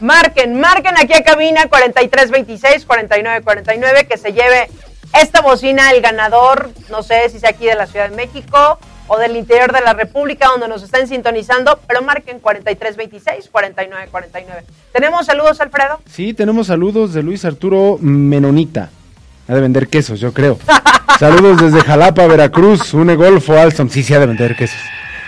Marquen, 0.00 0.58
marquen 0.60 0.96
aquí 0.98 1.12
a 1.14 1.22
cabina 1.22 1.64
4326-4949 1.68 4.08
que 4.08 4.16
se 4.18 4.32
lleve 4.32 4.68
esta 5.12 5.40
bocina 5.40 5.90
el 5.92 6.00
ganador, 6.02 6.70
no 6.90 7.02
sé 7.02 7.28
si 7.28 7.38
sea 7.38 7.50
aquí 7.50 7.66
de 7.66 7.76
la 7.76 7.86
Ciudad 7.86 8.08
de 8.10 8.16
México 8.16 8.78
o 9.08 9.18
del 9.18 9.36
interior 9.36 9.72
de 9.72 9.80
la 9.82 9.92
República 9.92 10.46
donde 10.48 10.68
nos 10.68 10.82
estén 10.82 11.06
sintonizando, 11.08 11.78
pero 11.86 12.00
marquen 12.02 12.40
4326-4949. 12.40 14.62
¿Tenemos 14.92 15.26
saludos, 15.26 15.60
Alfredo? 15.60 16.00
Sí, 16.10 16.32
tenemos 16.34 16.68
saludos 16.68 17.12
de 17.12 17.22
Luis 17.22 17.44
Arturo 17.44 17.98
Menonita. 18.00 18.88
Ha 19.48 19.54
de 19.54 19.60
vender 19.60 19.88
quesos, 19.88 20.20
yo 20.20 20.32
creo. 20.32 20.58
Saludos 21.18 21.60
desde 21.60 21.80
Jalapa, 21.86 22.26
Veracruz. 22.26 22.92
Une 22.94 23.14
Golfo 23.14 23.56
Alstom. 23.56 23.88
Sí, 23.88 24.02
sí, 24.02 24.14
ha 24.14 24.18
de 24.18 24.26
vender 24.26 24.56
quesos. 24.56 24.80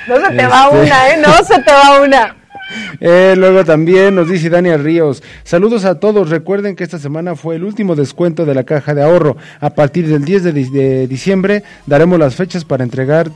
No 0.09 0.17
se 0.17 0.33
te 0.35 0.47
va 0.47 0.65
Este- 0.73 0.79
una, 0.81 1.09
¿eh? 1.11 1.17
No 1.19 1.45
se 1.45 1.63
te 1.63 1.73
va 1.73 2.01
una. 2.03 2.37
Eh, 2.99 3.35
luego 3.37 3.65
también 3.65 4.17
nos 4.17 4.29
dice 4.29 4.51
Daniel 4.51 4.83
Ríos. 4.83 5.23
Saludos 5.45 5.85
a 5.85 6.01
todos. 6.01 6.31
Recuerden 6.31 6.75
que 6.75 6.83
esta 6.83 6.99
semana 6.99 7.37
fue 7.37 7.55
el 7.55 7.63
último 7.63 7.95
descuento 7.95 8.45
de 8.45 8.57
la 8.57 8.65
caja 8.65 8.93
de 8.93 9.05
ahorro. 9.05 9.37
A 9.61 9.71
partir 9.71 10.09
del 10.09 10.25
10 10.25 10.43
de, 10.43 10.53
di- 10.53 10.71
de 10.71 11.07
diciembre 11.07 11.63
daremos 11.87 12.19
las 12.19 12.35
fechas 12.35 12.65
para 12.65 12.83
entregar 12.83 13.31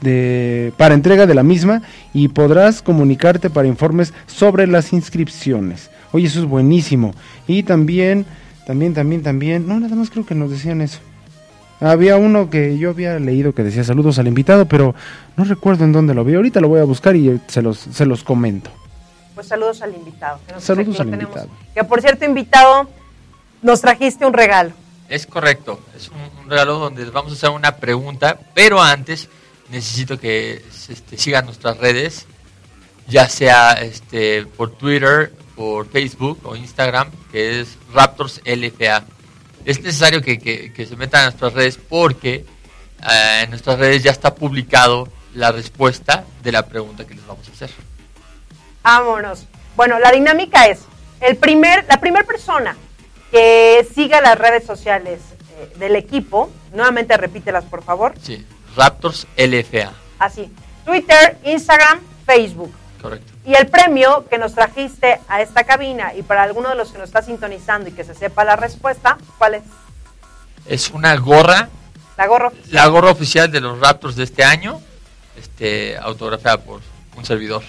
de, 0.00 0.72
para 0.76 0.94
entrega 0.94 1.26
de 1.26 1.34
la 1.34 1.42
misma 1.42 1.82
y 2.12 2.28
podrás 2.28 2.82
comunicarte 2.82 3.50
para 3.50 3.68
informes 3.68 4.12
sobre 4.26 4.66
las 4.66 4.92
inscripciones. 4.92 5.90
Oye, 6.12 6.26
eso 6.26 6.40
es 6.40 6.46
buenísimo. 6.46 7.14
Y 7.46 7.62
también, 7.62 8.26
también, 8.66 8.94
también, 8.94 9.22
también. 9.22 9.68
No, 9.68 9.78
nada 9.80 9.94
más 9.96 10.10
creo 10.10 10.24
que 10.24 10.34
nos 10.34 10.50
decían 10.50 10.80
eso. 10.80 11.00
Había 11.80 12.16
uno 12.16 12.48
que 12.48 12.78
yo 12.78 12.90
había 12.90 13.18
leído 13.18 13.54
que 13.54 13.62
decía 13.62 13.84
saludos 13.84 14.18
al 14.18 14.28
invitado, 14.28 14.66
pero 14.66 14.94
no 15.36 15.44
recuerdo 15.44 15.84
en 15.84 15.92
dónde 15.92 16.14
lo 16.14 16.24
vi. 16.24 16.34
Ahorita 16.34 16.60
lo 16.60 16.68
voy 16.68 16.80
a 16.80 16.84
buscar 16.84 17.16
y 17.16 17.28
eh, 17.28 17.38
se 17.48 17.60
los, 17.60 17.78
se 17.78 18.06
los 18.06 18.24
comento. 18.24 18.70
Pues 19.34 19.48
saludos 19.48 19.82
al 19.82 19.94
invitado. 19.94 20.40
que 20.46 20.58
Saludos 20.58 20.98
al 21.00 21.08
invitado. 21.08 21.48
Que 21.74 21.84
por 21.84 22.00
cierto, 22.00 22.24
invitado, 22.24 22.88
nos 23.60 23.82
trajiste 23.82 24.24
un 24.24 24.32
regalo. 24.32 24.72
Es 25.10 25.26
correcto, 25.26 25.78
es 25.94 26.08
un, 26.08 26.16
un 26.42 26.50
regalo 26.50 26.78
donde 26.78 27.04
vamos 27.10 27.32
a 27.32 27.34
hacer 27.34 27.50
una 27.50 27.76
pregunta, 27.76 28.40
pero 28.54 28.82
antes 28.82 29.28
necesito 29.70 30.18
que 30.18 30.62
este, 30.88 31.18
sigan 31.18 31.44
nuestras 31.46 31.76
redes, 31.78 32.26
ya 33.08 33.28
sea 33.28 33.72
este, 33.72 34.46
por 34.46 34.70
Twitter, 34.76 35.32
por 35.54 35.88
Facebook 35.88 36.40
o 36.44 36.54
Instagram, 36.56 37.10
que 37.32 37.60
es 37.60 37.76
Raptors 37.94 38.40
LFA. 38.44 39.04
Es 39.64 39.80
necesario 39.80 40.22
que, 40.22 40.38
que- 40.38 40.72
que 40.72 40.86
se 40.86 40.96
metan 40.96 41.22
a 41.22 41.24
nuestras 41.26 41.52
redes 41.54 41.78
porque 41.88 42.44
eh, 43.10 43.40
en 43.42 43.50
nuestras 43.50 43.78
redes 43.78 44.02
ya 44.02 44.10
está 44.12 44.34
publicado 44.34 45.08
la 45.34 45.52
respuesta 45.52 46.24
de 46.42 46.52
la 46.52 46.66
pregunta 46.66 47.06
que 47.06 47.14
les 47.14 47.26
vamos 47.26 47.46
a 47.48 47.52
hacer. 47.52 47.70
Vámonos. 48.82 49.44
Bueno, 49.76 49.98
la 49.98 50.10
dinámica 50.12 50.66
es, 50.66 50.80
el 51.20 51.36
primer, 51.36 51.84
la 51.88 51.98
primera 52.00 52.24
persona 52.26 52.76
que 53.30 53.86
siga 53.94 54.20
las 54.20 54.38
redes 54.38 54.64
sociales 54.64 55.20
eh, 55.58 55.72
del 55.78 55.96
equipo, 55.96 56.50
nuevamente 56.72 57.16
repítelas 57.16 57.64
por 57.64 57.82
favor, 57.82 58.14
Sí, 58.22 58.44
Raptors 58.76 59.26
LFA, 59.36 59.92
así, 60.18 60.52
Twitter, 60.84 61.38
Instagram, 61.44 62.00
Facebook. 62.24 62.72
correcto. 63.00 63.32
Y 63.44 63.54
el 63.54 63.68
premio 63.68 64.26
que 64.28 64.38
nos 64.38 64.54
trajiste 64.54 65.20
a 65.28 65.40
esta 65.40 65.64
cabina 65.64 66.12
y 66.14 66.22
para 66.22 66.42
alguno 66.42 66.68
de 66.68 66.74
los 66.74 66.90
que 66.90 66.98
nos 66.98 67.08
está 67.08 67.22
sintonizando 67.22 67.88
y 67.88 67.92
que 67.92 68.04
se 68.04 68.14
sepa 68.14 68.44
la 68.44 68.56
respuesta, 68.56 69.18
¿cuál 69.38 69.54
es? 69.54 69.62
Es 70.66 70.90
una 70.90 71.14
gorra 71.16 71.68
La 72.16 72.26
gorra. 72.26 72.50
la 72.70 72.86
gorra 72.88 73.10
oficial 73.12 73.50
de 73.50 73.60
los 73.60 73.78
Raptors 73.78 74.16
de 74.16 74.24
este 74.24 74.42
año, 74.44 74.80
este, 75.38 75.96
autografiada 75.98 76.58
por 76.58 76.80
un 77.16 77.24
servidor. 77.24 77.62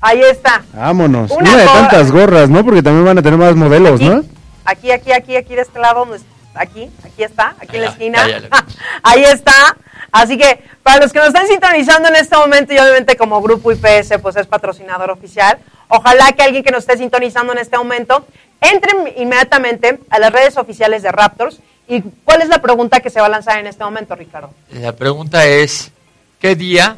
Ahí 0.00 0.20
está. 0.20 0.62
Vámonos. 0.72 1.32
Una 1.32 1.50
Una, 1.50 1.56
de 1.56 1.66
tantas 1.66 2.12
gorras, 2.12 2.48
¿no? 2.48 2.64
Porque 2.64 2.82
también 2.82 3.04
van 3.04 3.18
a 3.18 3.22
tener 3.22 3.36
más 3.38 3.56
modelos, 3.56 3.96
Aquí, 3.96 4.08
¿no? 4.08 4.24
aquí, 4.64 4.90
aquí, 4.92 5.10
aquí, 5.12 5.36
aquí 5.36 5.54
de 5.56 5.62
este 5.62 5.80
lado, 5.80 6.06
aquí, 6.54 6.88
aquí 7.04 7.24
está, 7.24 7.56
aquí 7.60 7.76
en 7.76 7.82
la 7.82 7.88
esquina. 7.88 8.24
Ahí 9.02 9.24
está. 9.24 9.76
Así 10.12 10.38
que 10.38 10.62
para 10.82 11.00
los 11.00 11.12
que 11.12 11.18
nos 11.18 11.28
están 11.28 11.46
sintonizando 11.46 12.08
en 12.08 12.16
este 12.16 12.36
momento 12.36 12.72
y 12.72 12.78
obviamente 12.78 13.16
como 13.16 13.42
grupo 13.42 13.72
IPS 13.72 14.14
pues 14.22 14.36
es 14.36 14.46
patrocinador 14.46 15.10
oficial, 15.10 15.58
ojalá 15.88 16.32
que 16.32 16.42
alguien 16.42 16.62
que 16.62 16.70
nos 16.70 16.80
esté 16.80 16.96
sintonizando 16.96 17.52
en 17.52 17.58
este 17.58 17.76
momento 17.76 18.26
entre 18.60 18.90
inmediatamente 19.16 20.00
a 20.10 20.18
las 20.18 20.32
redes 20.32 20.56
oficiales 20.56 21.02
de 21.02 21.12
Raptors. 21.12 21.58
¿Y 21.86 22.02
cuál 22.24 22.42
es 22.42 22.48
la 22.48 22.60
pregunta 22.60 23.00
que 23.00 23.08
se 23.10 23.20
va 23.20 23.26
a 23.26 23.30
lanzar 23.30 23.58
en 23.58 23.66
este 23.66 23.82
momento, 23.82 24.14
Ricardo? 24.14 24.50
La 24.70 24.94
pregunta 24.94 25.46
es, 25.46 25.90
¿qué 26.38 26.54
día 26.54 26.96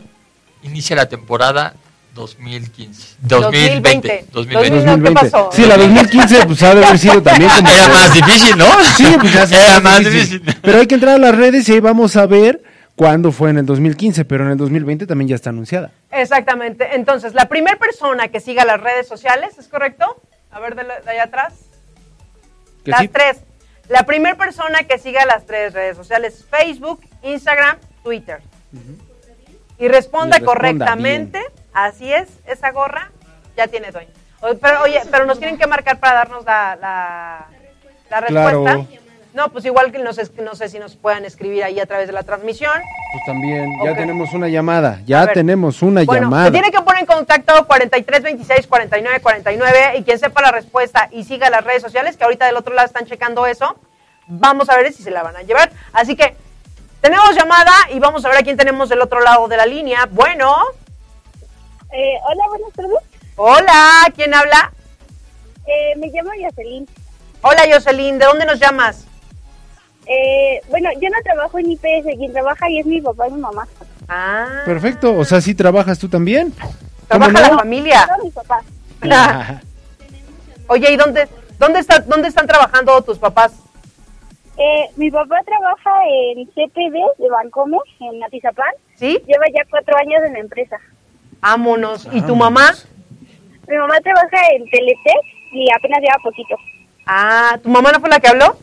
inicia 0.62 0.96
la 0.96 1.08
temporada 1.08 1.74
2015. 2.14 3.16
2020. 3.22 4.24
2020. 4.32 4.32
2020. 4.32 4.76
2020. 4.76 5.08
¿qué 5.08 5.14
pasó? 5.14 5.50
Sí, 5.52 5.64
la 5.64 5.76
2015 5.76 6.46
pues 6.46 6.62
ha 6.62 6.74
de 6.74 6.84
haber 6.84 6.98
sido 6.98 7.22
también 7.22 7.50
como... 7.50 7.68
Era 7.68 7.88
más 7.88 8.12
difícil, 8.12 8.58
¿no? 8.58 8.66
Sí, 8.96 9.16
pues 9.20 9.32
ya 9.32 9.42
Era 9.44 9.80
más 9.80 9.98
difícil. 10.00 10.40
difícil. 10.40 10.60
Pero 10.62 10.78
hay 10.78 10.86
que 10.86 10.94
entrar 10.94 11.14
a 11.14 11.18
las 11.18 11.34
redes 11.34 11.68
y 11.68 11.72
ahí 11.72 11.80
vamos 11.80 12.16
a 12.16 12.26
ver 12.26 12.60
cuándo 13.00 13.32
fue 13.32 13.48
en 13.48 13.56
el 13.56 13.64
2015, 13.64 14.26
pero 14.26 14.44
en 14.44 14.50
el 14.50 14.58
2020 14.58 15.06
también 15.06 15.26
ya 15.26 15.34
está 15.34 15.48
anunciada. 15.48 15.90
Exactamente. 16.10 16.96
Entonces, 16.96 17.32
la 17.32 17.46
primera 17.48 17.78
persona 17.78 18.28
que 18.28 18.40
siga 18.40 18.66
las 18.66 18.78
redes 18.78 19.08
sociales, 19.08 19.56
¿es 19.58 19.68
correcto? 19.68 20.20
A 20.50 20.60
ver, 20.60 20.74
de, 20.74 20.84
la- 20.84 21.00
de 21.00 21.10
allá 21.10 21.22
atrás. 21.22 21.54
¿Que 22.84 22.90
las 22.90 23.00
sí? 23.00 23.08
tres. 23.08 23.38
La 23.88 24.02
primera 24.04 24.36
persona 24.36 24.84
que 24.84 24.98
siga 24.98 25.24
las 25.24 25.46
tres 25.46 25.72
redes 25.72 25.96
sociales, 25.96 26.44
Facebook, 26.50 27.00
Instagram, 27.22 27.78
Twitter. 28.04 28.42
Y 28.74 28.76
responda, 28.76 29.78
Y 29.78 29.88
responda 29.88 30.40
correctamente, 30.40 31.40
así 31.72 32.12
es, 32.12 32.28
esa 32.46 32.70
gorra 32.70 33.12
ya 33.56 33.66
tiene 33.68 33.92
dueño. 33.92 34.10
Pero, 34.60 34.82
oye, 34.82 35.00
pero 35.10 35.24
nos 35.24 35.38
tienen 35.38 35.56
que 35.56 35.66
marcar 35.66 35.98
para 36.00 36.16
darnos 36.16 36.44
la, 36.44 36.76
la, 36.76 37.46
la 38.10 38.26
Claro. 38.26 38.64
No, 39.32 39.48
pues 39.50 39.64
igual 39.64 39.92
que 39.92 39.98
nos, 40.00 40.18
no 40.40 40.54
sé 40.56 40.68
si 40.68 40.78
nos 40.80 40.96
puedan 40.96 41.24
escribir 41.24 41.62
ahí 41.62 41.78
a 41.78 41.86
través 41.86 42.08
de 42.08 42.12
la 42.12 42.24
transmisión. 42.24 42.72
Pues 43.12 43.24
también, 43.26 43.70
ya 43.84 43.94
tenemos 43.94 44.32
una 44.32 44.48
llamada, 44.48 45.00
ya 45.06 45.26
tenemos 45.32 45.82
una 45.82 46.02
Bueno, 46.04 46.22
llamada. 46.26 46.46
se 46.46 46.50
tiene 46.50 46.70
que 46.72 46.80
poner 46.80 47.00
en 47.02 47.06
contacto 47.06 47.64
43 47.66 48.22
26 48.22 48.66
49 48.66 49.20
49 49.20 49.98
y 49.98 50.02
quien 50.02 50.18
sepa 50.18 50.42
la 50.42 50.50
respuesta 50.50 51.08
y 51.12 51.22
siga 51.24 51.48
las 51.48 51.62
redes 51.64 51.80
sociales, 51.82 52.16
que 52.16 52.24
ahorita 52.24 52.46
del 52.46 52.56
otro 52.56 52.74
lado 52.74 52.86
están 52.86 53.06
checando 53.06 53.46
eso, 53.46 53.76
vamos 54.26 54.68
a 54.68 54.76
ver 54.76 54.92
si 54.92 55.02
se 55.04 55.12
la 55.12 55.22
van 55.22 55.36
a 55.36 55.42
llevar. 55.42 55.70
Así 55.92 56.16
que 56.16 56.34
tenemos 57.00 57.32
llamada 57.36 57.72
y 57.92 58.00
vamos 58.00 58.24
a 58.24 58.28
ver 58.30 58.38
a 58.38 58.42
quién 58.42 58.56
tenemos 58.56 58.88
del 58.88 59.00
otro 59.00 59.20
lado 59.20 59.46
de 59.46 59.56
la 59.56 59.66
línea. 59.66 60.06
Bueno, 60.10 60.56
Eh, 61.92 62.18
hola, 62.24 62.44
buenas 62.48 62.72
tardes. 62.74 62.98
hola, 63.36 64.12
¿quién 64.14 64.34
habla? 64.34 64.72
Eh, 65.66 65.94
me 65.98 66.08
llamo 66.08 66.30
Yacelín. 66.34 66.88
Hola 67.42 67.62
Jocelyn, 67.72 68.18
¿de 68.18 68.24
dónde 68.26 68.44
nos 68.44 68.58
llamas? 68.60 69.06
Eh, 70.12 70.60
bueno, 70.68 70.90
yo 71.00 71.08
no 71.08 71.22
trabajo 71.22 71.58
en 71.60 71.70
IPS, 71.70 72.16
quien 72.18 72.32
trabaja 72.32 72.66
ahí 72.66 72.80
es 72.80 72.86
mi 72.86 73.00
papá 73.00 73.28
y 73.28 73.32
mi 73.32 73.40
mamá. 73.40 73.68
Ah, 74.08 74.62
Perfecto, 74.64 75.16
o 75.16 75.24
sea, 75.24 75.40
sí 75.40 75.54
trabajas 75.54 76.00
tú 76.00 76.08
también. 76.08 76.52
trabaja 77.06 77.30
la 77.32 77.58
familia. 77.58 78.08
No, 78.18 78.24
mi 78.24 78.30
papá. 78.30 78.60
Oye, 80.66 80.92
¿y 80.92 80.96
dónde, 80.96 81.28
dónde, 81.60 81.78
está, 81.78 82.00
dónde 82.00 82.26
están 82.26 82.48
trabajando 82.48 83.00
tus 83.02 83.18
papás? 83.18 83.52
Eh, 84.56 84.90
mi 84.96 85.12
papá 85.12 85.36
trabaja 85.46 85.90
en 86.08 86.44
CPD 86.48 87.22
de 87.22 87.30
Bancomer, 87.30 87.80
en 88.00 88.22
Atizapán. 88.24 88.72
¿Sí? 88.96 89.16
Lleva 89.28 89.44
ya 89.54 89.64
cuatro 89.70 89.96
años 89.96 90.22
en 90.26 90.32
la 90.32 90.38
empresa. 90.40 90.76
Vámonos. 91.40 92.08
¿Y 92.12 92.20
tu 92.22 92.34
mamá? 92.34 92.74
Mi 93.68 93.76
mamá 93.76 94.00
trabaja 94.00 94.48
en 94.56 94.68
Teletec 94.68 95.22
y 95.52 95.68
apenas 95.72 96.00
lleva 96.00 96.16
poquito. 96.22 96.56
Ah, 97.06 97.56
¿tu 97.62 97.68
mamá 97.68 97.92
no 97.92 98.00
fue 98.00 98.10
la 98.10 98.18
que 98.18 98.28
habló? 98.28 98.56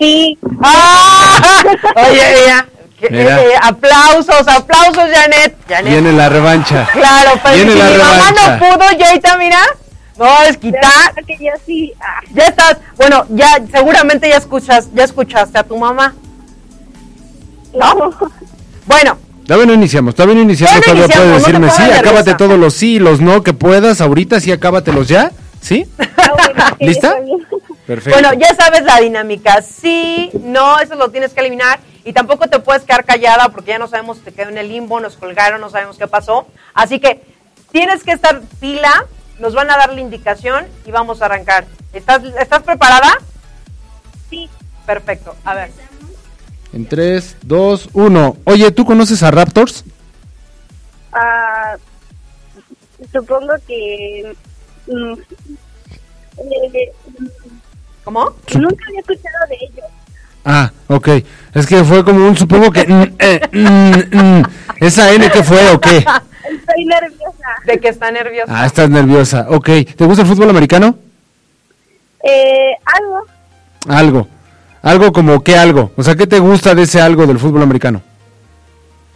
Sí, 0.00 0.38
¡Ah! 0.62 1.62
Oye, 2.08 2.42
ella. 2.44 2.66
que- 2.98 3.10
Mira. 3.10 3.42
eh, 3.42 3.52
aplausos, 3.62 4.48
aplausos, 4.48 5.04
Janet. 5.14 5.54
Janet. 5.68 5.92
Viene 5.92 6.12
la 6.12 6.28
revancha. 6.30 6.88
Claro, 6.92 7.32
pero 7.42 7.54
Viene 7.54 7.72
si 7.72 7.78
la 7.78 7.84
mi 7.84 7.96
mamá 7.98 8.12
revancha. 8.30 8.56
no 8.56 8.58
pudo, 8.58 8.88
Jaita, 8.98 9.36
mira. 9.38 9.60
No, 10.18 10.42
es 10.42 10.56
quitar. 10.56 11.14
que 11.26 11.36
yo 11.38 11.52
sí. 11.66 11.92
Ah, 12.00 12.20
Ya 12.32 12.44
estás. 12.44 12.76
Bueno, 12.96 13.24
ya 13.30 13.58
seguramente 13.72 14.28
ya 14.28 14.36
escuchas, 14.36 14.88
ya 14.94 15.04
escuchaste 15.04 15.58
a 15.58 15.62
tu 15.62 15.76
mamá. 15.78 16.14
no. 17.78 18.10
Bueno, 18.86 19.16
Todavía 19.46 19.66
no 19.66 19.74
iniciamos, 19.74 20.14
todavía 20.14 20.36
no 20.36 20.42
iniciamos, 20.42 20.80
Todavía 20.80 21.02
no 21.02 21.08
puedes 21.08 21.16
iniciamos, 21.16 21.28
no 21.28 21.68
decirme 21.68 21.68
te 21.88 21.94
sí, 21.94 21.98
acábate 21.98 22.34
todos 22.34 22.58
los 22.58 22.72
sí 22.74 22.94
y 22.94 22.98
los 23.00 23.20
no 23.20 23.42
que 23.42 23.52
puedas 23.52 24.00
ahorita, 24.00 24.38
sí, 24.40 24.52
acábatelos 24.52 25.08
ya, 25.08 25.32
¿sí? 25.60 25.86
Ah, 25.98 26.04
bueno, 26.36 26.64
¿Lista? 26.78 27.14
Perfecto. 27.90 28.20
bueno, 28.20 28.38
ya 28.40 28.54
sabes 28.54 28.84
la 28.84 29.00
dinámica. 29.00 29.62
Sí, 29.62 30.30
no, 30.44 30.78
eso 30.78 30.94
lo 30.94 31.10
tienes 31.10 31.32
que 31.32 31.40
eliminar. 31.40 31.80
Y 32.04 32.12
tampoco 32.12 32.46
te 32.46 32.60
puedes 32.60 32.84
quedar 32.84 33.04
callada 33.04 33.48
porque 33.48 33.70
ya 33.70 33.78
no 33.80 33.88
sabemos 33.88 34.18
si 34.18 34.22
te 34.22 34.32
quedó 34.32 34.48
en 34.48 34.58
el 34.58 34.68
limbo, 34.68 35.00
nos 35.00 35.16
colgaron, 35.16 35.60
no 35.60 35.70
sabemos 35.70 35.98
qué 35.98 36.06
pasó. 36.06 36.46
Así 36.72 37.00
que 37.00 37.20
tienes 37.72 38.04
que 38.04 38.12
estar 38.12 38.42
pila, 38.60 39.06
nos 39.40 39.54
van 39.54 39.70
a 39.72 39.76
dar 39.76 39.92
la 39.92 40.00
indicación 40.00 40.68
y 40.86 40.92
vamos 40.92 41.20
a 41.20 41.24
arrancar. 41.24 41.66
¿Estás, 41.92 42.22
¿estás 42.38 42.62
preparada? 42.62 43.10
Sí, 44.30 44.48
Perfecto. 44.86 45.34
A 45.44 45.54
ver. 45.54 45.70
En 46.72 46.86
3, 46.86 47.36
2, 47.42 47.90
1. 47.92 48.36
Oye, 48.44 48.70
¿tú 48.70 48.84
conoces 48.84 49.22
a 49.22 49.30
Raptors? 49.30 49.84
ah, 51.12 51.76
supongo 53.12 53.54
que... 53.66 54.34
mm, 54.86 55.12
eh, 56.38 56.92
¿Cómo? 58.04 58.34
nunca 58.54 58.84
había 58.88 59.00
escuchado 59.00 59.46
de 59.48 59.56
ellos. 59.60 59.90
Ah, 60.44 60.72
ok. 60.88 61.08
Es 61.54 61.66
que 61.66 61.84
fue 61.84 62.04
como 62.04 62.26
un, 62.26 62.36
supongo 62.36 62.70
que... 62.70 62.86
mm, 62.86 63.16
eh, 63.18 63.40
mm, 63.52 64.16
mm. 64.16 64.42
¿Esa 64.80 65.12
N 65.12 65.30
qué 65.30 65.42
fue 65.42 65.70
o 65.70 65.80
qué? 65.80 65.98
Estoy 66.50 66.84
nerviosa. 66.84 67.48
De 67.66 67.78
que 67.78 67.88
está 67.88 68.10
nerviosa. 68.10 68.52
Ah, 68.54 68.66
estás 68.66 68.88
nerviosa. 68.88 69.46
Ok. 69.50 69.68
¿Te 69.96 70.04
gusta 70.04 70.22
el 70.22 70.28
fútbol 70.28 70.50
americano? 70.50 70.96
Eh, 72.22 72.72
algo. 72.84 73.26
Algo. 73.88 74.28
Algo 74.82 75.12
como 75.12 75.42
qué 75.44 75.56
algo. 75.56 75.92
O 75.96 76.02
sea, 76.02 76.16
¿qué 76.16 76.26
te 76.26 76.38
gusta 76.38 76.74
de 76.74 76.82
ese 76.82 77.00
algo 77.00 77.26
del 77.26 77.38
fútbol 77.38 77.62
americano? 77.62 78.02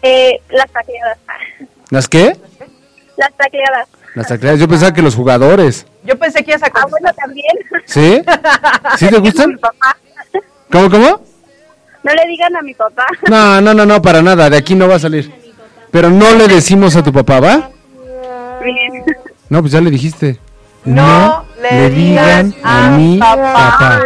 Eh, 0.03 0.41
las 0.51 0.71
tacleadas. 0.71 1.19
¿Las 1.91 2.09
qué? 2.09 2.37
Las 3.17 3.33
tacleadas. 3.35 3.89
Las 4.15 4.29
tacleadas. 4.29 4.61
Yo 4.61 4.69
pensaba 4.69 4.93
que 4.93 5.03
los 5.03 5.15
jugadores. 5.15 5.87
Yo 6.05 6.17
pensé 6.19 6.45
que 6.45 6.53
ibas 6.53 6.63
a 6.63 6.67
Ah, 6.75 6.87
bueno, 6.89 7.11
también. 7.15 7.57
¿Sí? 7.85 8.23
¿Sí 8.97 9.09
te 9.09 9.19
gustan? 9.21 9.59
¿Cómo, 10.71 10.91
cómo? 10.91 11.21
No 12.03 12.13
le 12.15 12.27
digan 12.29 12.55
a 12.57 12.63
mi 12.63 12.75
papá. 12.75 13.07
No, 13.29 13.61
no, 13.61 13.75
no, 13.75 13.85
no, 13.87 14.01
para 14.03 14.23
nada. 14.23 14.51
De 14.51 14.57
aquí 14.57 14.75
no 14.75 14.87
va 14.89 14.97
a 14.97 14.99
salir. 14.99 15.33
Pero 15.91 16.11
no 16.11 16.33
le 16.33 16.47
decimos 16.49 16.95
a 16.97 17.03
tu 17.03 17.13
papá, 17.13 17.41
¿va? 17.41 17.71
Bien. 18.63 19.05
No, 19.49 19.61
pues 19.61 19.73
ya 19.73 19.81
le 19.81 19.91
dijiste. 19.91 20.39
No 20.85 21.45
le 21.63 21.91
digan 21.91 22.55
a 22.63 22.91
mi 22.91 23.19
papá. 23.19 23.53
papá. 23.79 24.01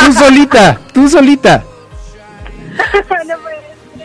tú 0.06 0.12
solita, 0.12 0.78
tú 0.92 1.08
solita. 1.08 1.62
No 2.78 3.26
ser. 3.26 3.38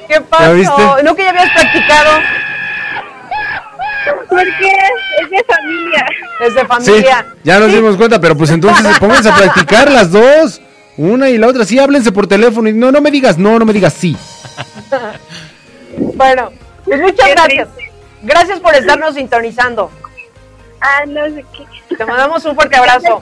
¿Qué 0.08 0.22
pasó? 0.22 0.54
viste? 0.54 1.04
¿No 1.04 1.16
que 1.16 1.24
ya 1.24 1.30
habías 1.30 1.50
practicado? 1.54 2.12
Porque 4.30 4.72
es 5.22 5.30
de 5.30 5.44
familia. 5.44 6.06
Es 6.42 6.54
de 6.56 6.62
Sí, 6.62 6.68
familia. 6.68 7.26
ya 7.44 7.60
nos 7.60 7.70
Sí. 7.70 7.76
dimos 7.76 7.96
cuenta, 7.98 8.20
pero 8.20 8.36
pues 8.38 8.50
entonces 8.52 8.86
pónganse 9.00 9.30
a 9.30 9.36
practicar 9.36 9.92
las 9.92 10.12
dos. 10.12 10.62
Una 10.98 11.30
y 11.30 11.38
la 11.38 11.48
otra. 11.48 11.66
Sí, 11.66 11.80
háblense 11.80 12.12
por 12.12 12.28
teléfono. 12.28 12.70
Y 12.70 12.74
no, 12.74 12.92
no 12.92 13.02
me 13.02 13.10
digas 13.12 13.38
no, 13.38 13.58
no 13.58 13.66
me 13.66 13.74
digas 13.74 13.94
sí. 13.94 14.16
Bueno, 16.16 16.52
pues 16.86 17.02
muchas 17.02 17.26
Qué 17.26 17.32
gracias. 17.34 17.68
triste. 17.76 17.92
Gracias 18.22 18.60
por 18.60 18.76
estarnos 18.76 19.16
sintonizando. 19.16 19.90
Ah, 20.82 21.04
no 21.08 21.26
sé 21.26 21.46
qué. 21.56 21.96
Te 21.96 22.06
mandamos 22.06 22.44
un 22.46 22.56
fuerte 22.56 22.76
abrazo. 22.78 23.22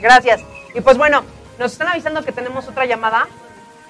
Gracias. 0.00 0.40
Y 0.74 0.80
pues 0.80 0.96
bueno, 0.96 1.22
nos 1.58 1.72
están 1.72 1.88
avisando 1.88 2.22
que 2.24 2.32
tenemos 2.32 2.66
otra 2.68 2.86
llamada. 2.86 3.26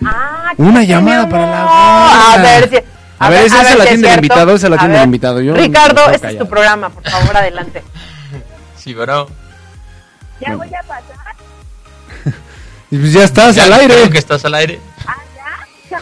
Ah, 0.05 0.53
¿qué 0.57 0.63
Una 0.63 0.81
tenemos? 0.81 0.89
llamada 0.89 1.29
para 1.29 1.47
la 1.47 1.63
A 1.63 2.37
gorda. 2.37 2.43
ver 2.43 2.71
si. 2.71 2.77
A 3.21 3.29
ver, 3.29 3.45
esa 3.45 3.65
si 3.65 3.77
la 3.77 3.85
es 3.85 3.91
tiene 3.91 4.09
el 4.09 4.15
invitado, 4.17 4.55
esa 4.55 4.69
la 4.69 4.79
tiene 4.79 4.97
el 4.97 5.05
invitado, 5.05 5.41
yo 5.41 5.55
Ricardo, 5.55 6.11
este 6.11 6.31
es 6.31 6.39
tu 6.39 6.49
programa, 6.49 6.89
por 6.91 7.09
favor, 7.09 7.37
adelante. 7.37 7.83
Sí, 8.77 8.95
bro. 8.95 9.29
Ya 10.41 10.57
voy 10.57 10.69
a 10.75 10.83
pasar. 10.83 11.35
Y 12.91 12.97
pues 12.99 13.13
ya 13.13 13.25
estás 13.25 13.55
Ya 13.55 13.65
al 13.65 13.75
aire. 13.75 13.95
creo 13.95 14.11
que 14.11 14.17
estás 14.19 14.43
al 14.47 14.55
aire. 14.55 14.81
Ah, 15.07 15.17
ya. 15.91 16.01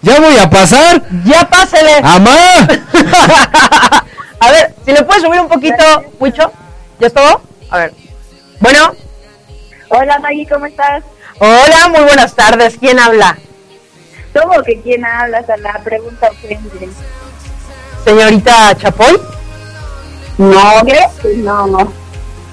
Ya 0.00 0.20
voy 0.20 0.36
a 0.38 0.48
pasar. 0.48 1.02
¡Ya 1.24 1.48
pásele! 1.48 1.96
¡Amá! 2.04 2.32
A 4.38 4.50
ver, 4.52 4.74
si 4.84 4.92
le 4.92 5.02
puedes 5.02 5.22
subir 5.24 5.40
un 5.40 5.48
poquito, 5.48 6.04
Wicho. 6.20 6.52
¿Ya 7.00 7.08
es 7.08 7.12
todo? 7.12 7.42
A 7.70 7.78
ver. 7.78 7.94
Bueno, 8.60 8.92
Hola 9.88 10.18
Maggie, 10.20 10.46
¿cómo 10.48 10.66
estás? 10.66 11.02
hola, 11.40 11.88
muy 11.90 12.02
buenas 12.02 12.32
tardes. 12.36 12.76
¿Quién 12.78 13.00
habla? 13.00 13.36
¿Cómo 14.40 14.62
que 14.62 14.80
quién 14.82 15.04
hablas 15.04 15.48
a 15.48 15.56
la 15.56 15.78
pregunta 15.82 16.28
ofende? 16.30 16.90
Señorita 18.04 18.76
Chapoy. 18.76 19.18
No, 20.36 20.82
¿qué? 20.84 21.00
No, 21.36 21.66
no. 21.66 21.92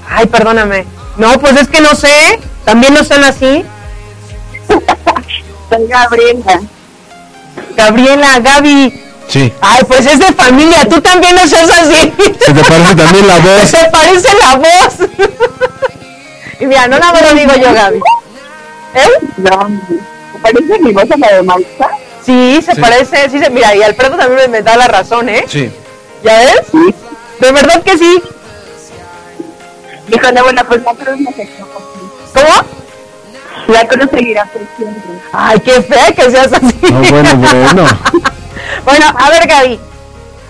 Ay, 0.10 0.26
perdóname. 0.28 0.86
No, 1.18 1.38
pues 1.40 1.58
es 1.58 1.68
que 1.68 1.82
no 1.82 1.94
sé. 1.94 2.40
También 2.64 2.94
no 2.94 3.02
están 3.02 3.24
así. 3.24 3.66
Soy 5.70 5.88
Gabriela. 5.88 6.62
Gabriela, 7.76 8.40
Gaby. 8.40 9.04
Sí. 9.28 9.52
Ay, 9.60 9.84
pues 9.86 10.06
es 10.06 10.20
de 10.20 10.32
familia. 10.34 10.88
Tú 10.88 11.02
también 11.02 11.36
no 11.36 11.46
seas 11.48 11.70
así. 11.70 12.14
Se 12.40 12.54
te 12.54 12.64
parece 12.64 12.96
también 12.96 13.28
la 13.28 13.40
voz. 13.40 13.70
Se 13.70 13.90
parece 13.92 14.30
la 14.42 14.56
voz. 14.56 15.10
y 16.60 16.66
mira, 16.66 16.88
no 16.88 16.98
nada 16.98 17.12
más 17.12 17.22
lo 17.22 17.38
digo 17.38 17.54
yo, 17.56 17.74
Gaby. 17.74 18.00
¿Eh? 18.96 19.10
No, 19.38 19.70
¿me 19.70 20.13
parece 20.44 20.80
mi 20.80 20.92
voz 20.92 21.10
a 21.12 21.18
la 21.18 21.36
de 21.36 21.44
Marisa? 21.44 21.90
Sí, 22.26 22.60
se 22.64 22.76
Sí. 22.76 22.82
parece, 22.82 23.30
sí 23.30 23.40
se, 23.40 23.50
mira, 23.50 23.76
y 23.76 23.82
Alfredo 23.84 24.16
también 24.18 24.50
me 24.52 24.62
da 24.62 24.78
la 24.78 24.88
razón, 24.88 25.28
¿eh? 25.30 25.44
Sí. 25.48 25.72
¿Ya 26.24 26.38
ves? 26.40 26.62
Sí. 26.72 26.94
De 27.40 27.52
verdad 27.52 27.82
que 27.84 27.98
sí. 27.98 28.22
Híjole, 30.10 30.42
bueno, 30.42 30.62
pues 30.68 30.84
la 30.84 30.94
cruz 30.94 31.20
me 31.20 31.30
afectó. 31.30 31.66
¿Cómo? 32.34 32.68
La 33.68 33.88
cruz 33.88 34.10
seguirá 34.12 34.48
creciendo. 34.52 35.02
Ay, 35.32 35.60
qué 35.62 35.82
fea 35.82 36.12
que 36.12 36.30
seas 36.32 36.52
así. 36.54 36.76
No, 36.84 37.00
bueno, 37.10 37.36
bueno. 37.38 37.86
Bueno, 38.86 39.06
a 39.18 39.30
ver, 39.30 39.48
Gaby. 39.48 39.80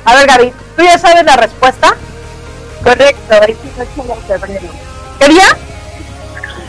A 0.06 0.16
ver, 0.16 0.28
Gaby, 0.28 0.54
¿tú 0.76 0.84
ya 0.84 0.98
sabes 0.98 1.24
la 1.24 1.36
respuesta? 1.36 1.96
Correcto, 2.84 3.34
es 3.48 3.50
el 3.50 3.58
8 3.80 4.08
de 4.28 4.40
febrero. 4.40 4.70
¿Qué 5.20 5.28
día? 5.30 5.58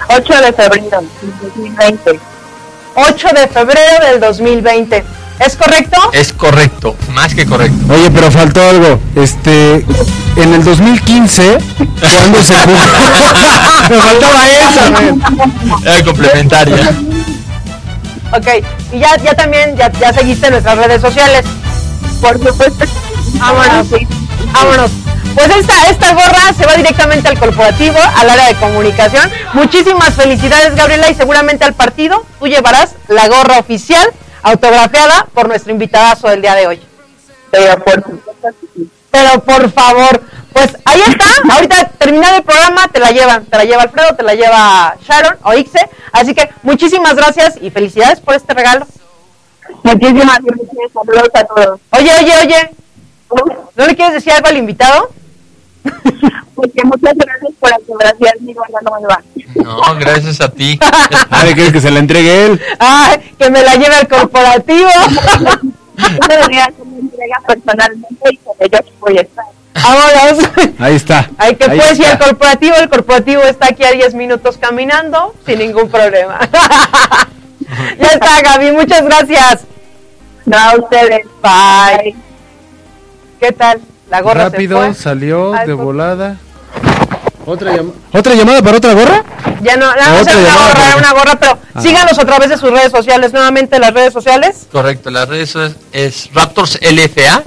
8 0.09 0.41
de 0.43 0.53
febrero, 0.53 1.03
2020. 1.43 2.21
8 2.95 3.29
de 3.35 3.49
febrero 3.49 4.07
del 4.07 4.21
2020. 4.21 5.05
¿Es 5.41 5.57
correcto? 5.57 6.01
Es 6.13 6.33
correcto, 6.33 6.97
más 7.13 7.35
que 7.35 7.45
correcto. 7.45 7.93
Oye, 7.93 8.11
pero 8.11 8.31
faltó 8.31 8.61
algo. 8.69 9.01
Este, 9.17 9.85
en 10.37 10.55
el 10.55 10.63
2015, 10.63 11.59
cuando 12.01 12.43
se 12.43 12.55
Me 13.91 14.01
faltaba 14.01 14.49
esa. 14.49 14.89
Era 15.85 16.05
complementaria. 16.05 16.95
Ok, 18.33 18.47
y 18.93 18.99
ya, 19.01 19.17
ya 19.17 19.35
también, 19.35 19.77
ya, 19.77 19.91
ya 19.93 20.13
seguiste 20.13 20.51
nuestras 20.51 20.79
redes 20.79 21.01
sociales. 21.01 21.45
Por 22.21 22.39
supuesto. 22.39 22.85
Vámonos, 23.39 23.89
vámonos. 24.53 24.91
Pues 25.35 25.57
esta, 25.57 25.91
esta 25.91 26.15
gorra 26.15 26.53
se 26.57 26.65
va 26.65 26.75
directamente 26.75 27.29
al 27.29 27.39
corporativo, 27.39 27.99
al 28.17 28.31
área 28.31 28.47
de 28.47 28.55
comunicación. 28.55 29.29
Muchísimas 29.53 30.15
felicidades, 30.15 30.77
Gabriela, 30.77 31.11
y 31.11 31.15
seguramente 31.15 31.65
al 31.65 31.75
partido 31.75 32.25
tú 32.39 32.47
llevarás 32.47 32.95
la 33.09 33.27
gorra 33.29 33.59
oficial 33.59 34.07
autografiada 34.43 35.27
por 35.35 35.49
nuestro 35.49 35.73
invitadazo 35.73 36.29
del 36.29 36.43
día 36.43 36.55
de 36.55 36.67
hoy. 36.69 36.81
Pero 39.11 39.43
por 39.43 39.73
favor, 39.73 40.23
pues 40.53 40.77
ahí 40.85 41.01
está. 41.09 41.27
Ahorita 41.53 41.89
terminado 41.99 42.37
el 42.37 42.43
programa, 42.45 42.87
te 42.89 43.01
la 43.01 43.11
llevan. 43.11 43.45
Te 43.47 43.57
la 43.57 43.65
lleva 43.65 43.83
Alfredo, 43.83 44.15
te 44.15 44.23
la 44.23 44.35
lleva 44.35 44.97
Sharon 45.07 45.37
o 45.43 45.55
Ixe. 45.55 45.89
Así 46.13 46.35
que 46.35 46.49
muchísimas 46.63 47.17
gracias 47.17 47.57
y 47.61 47.71
felicidades 47.71 48.21
por 48.21 48.35
este 48.35 48.55
regalo. 48.55 48.87
Muchísimas 49.83 50.39
gracias. 50.43 50.93
Saludos 50.93 51.31
a 51.35 51.45
todos. 51.45 51.81
Oye, 51.91 52.11
oye, 52.21 52.33
oye, 52.45 52.71
¿no 53.75 53.87
le 53.87 53.97
quieres 53.97 54.15
decir 54.15 54.33
algo 54.33 54.47
al 54.49 54.59
invitado? 54.59 55.11
Porque 56.55 56.85
muchas 56.85 57.15
gracias 57.15 57.53
por 57.61 57.73
autografiar 57.73 58.41
mi 58.41 58.55
gorra 58.55 58.81
nueva. 58.83 59.23
No, 59.57 59.81
gracias 59.99 60.41
a 60.41 60.49
ti. 60.51 60.79
Ah, 61.31 61.45
¿de 61.45 61.55
qué 61.55 61.67
es 61.67 61.73
que 61.73 61.81
se 61.81 61.91
la 61.91 61.99
entregue 61.99 62.47
él? 62.47 62.61
Ay, 62.79 63.35
que 63.39 63.51
me 63.51 63.63
la 63.63 63.75
lleve 63.75 63.95
al 63.95 64.09
corporativo. 64.09 64.89
Yo 65.97 66.29
debería 66.29 66.65
hacer 66.65 66.83
una 66.83 66.99
entrega 66.99 67.37
personalmente 67.47 68.31
y 68.31 68.37
con 68.39 68.55
ellos 68.59 68.81
voy 69.01 69.19
a 69.19 69.21
estar. 69.23 69.45
Vámonos. 69.75 70.51
Ahí 70.79 70.95
está. 70.95 71.31
Hay 71.39 71.57
que 71.57 71.71
Ahí 71.71 71.79
pues 71.79 71.99
ir 71.99 72.07
al 72.07 72.19
corporativo. 72.19 72.75
El 72.77 72.89
corporativo 72.89 73.43
está 73.43 73.67
aquí 73.69 73.85
a 73.85 73.93
10 73.93 74.15
minutos 74.15 74.57
caminando 74.59 75.35
sin 75.47 75.59
ningún 75.59 75.89
problema. 75.91 76.39
ya 77.99 78.07
está, 78.07 78.41
Gaby. 78.43 78.73
Muchas 78.73 79.05
gracias. 79.05 79.67
No, 80.47 80.57
a 80.57 80.77
ustedes. 80.77 81.27
Bye. 81.43 82.15
¿Qué 83.41 83.53
tal? 83.53 83.81
La 84.11 84.21
gorra 84.21 84.45
Rápido, 84.45 84.81
se 84.83 84.93
fue. 84.93 85.03
salió 85.03 85.55
Ay, 85.55 85.67
de 85.67 85.73
volada. 85.73 86.37
¿Otra, 87.47 87.77
llama- 87.77 87.93
¿Otra 88.13 88.35
llamada 88.35 88.63
para 88.63 88.77
otra 88.79 88.93
gorra? 88.95 89.23
Ya 89.63 89.77
no, 89.77 89.87
nada 89.95 90.11
más 90.13 90.23
Otra 90.23 90.33
era 90.33 90.41
una 90.43 90.57
gorra, 90.69 90.97
una 90.99 91.13
gorra, 91.13 91.35
pero 91.39 91.59
Ah. 91.75 91.81
síganos 91.83 92.19
a 92.19 92.25
través 92.25 92.49
de 92.49 92.57
sus 92.57 92.71
redes 92.71 92.91
sociales, 92.91 93.33
nuevamente 93.33 93.79
las 93.79 93.93
redes 93.93 94.13
sociales. 94.13 94.67
Correcto, 94.73 95.11
las 95.11 95.29
redes 95.29 95.51
sociales 95.51 95.77
es 95.93 96.31
Raptors 96.35 96.79
LFA, 96.81 97.43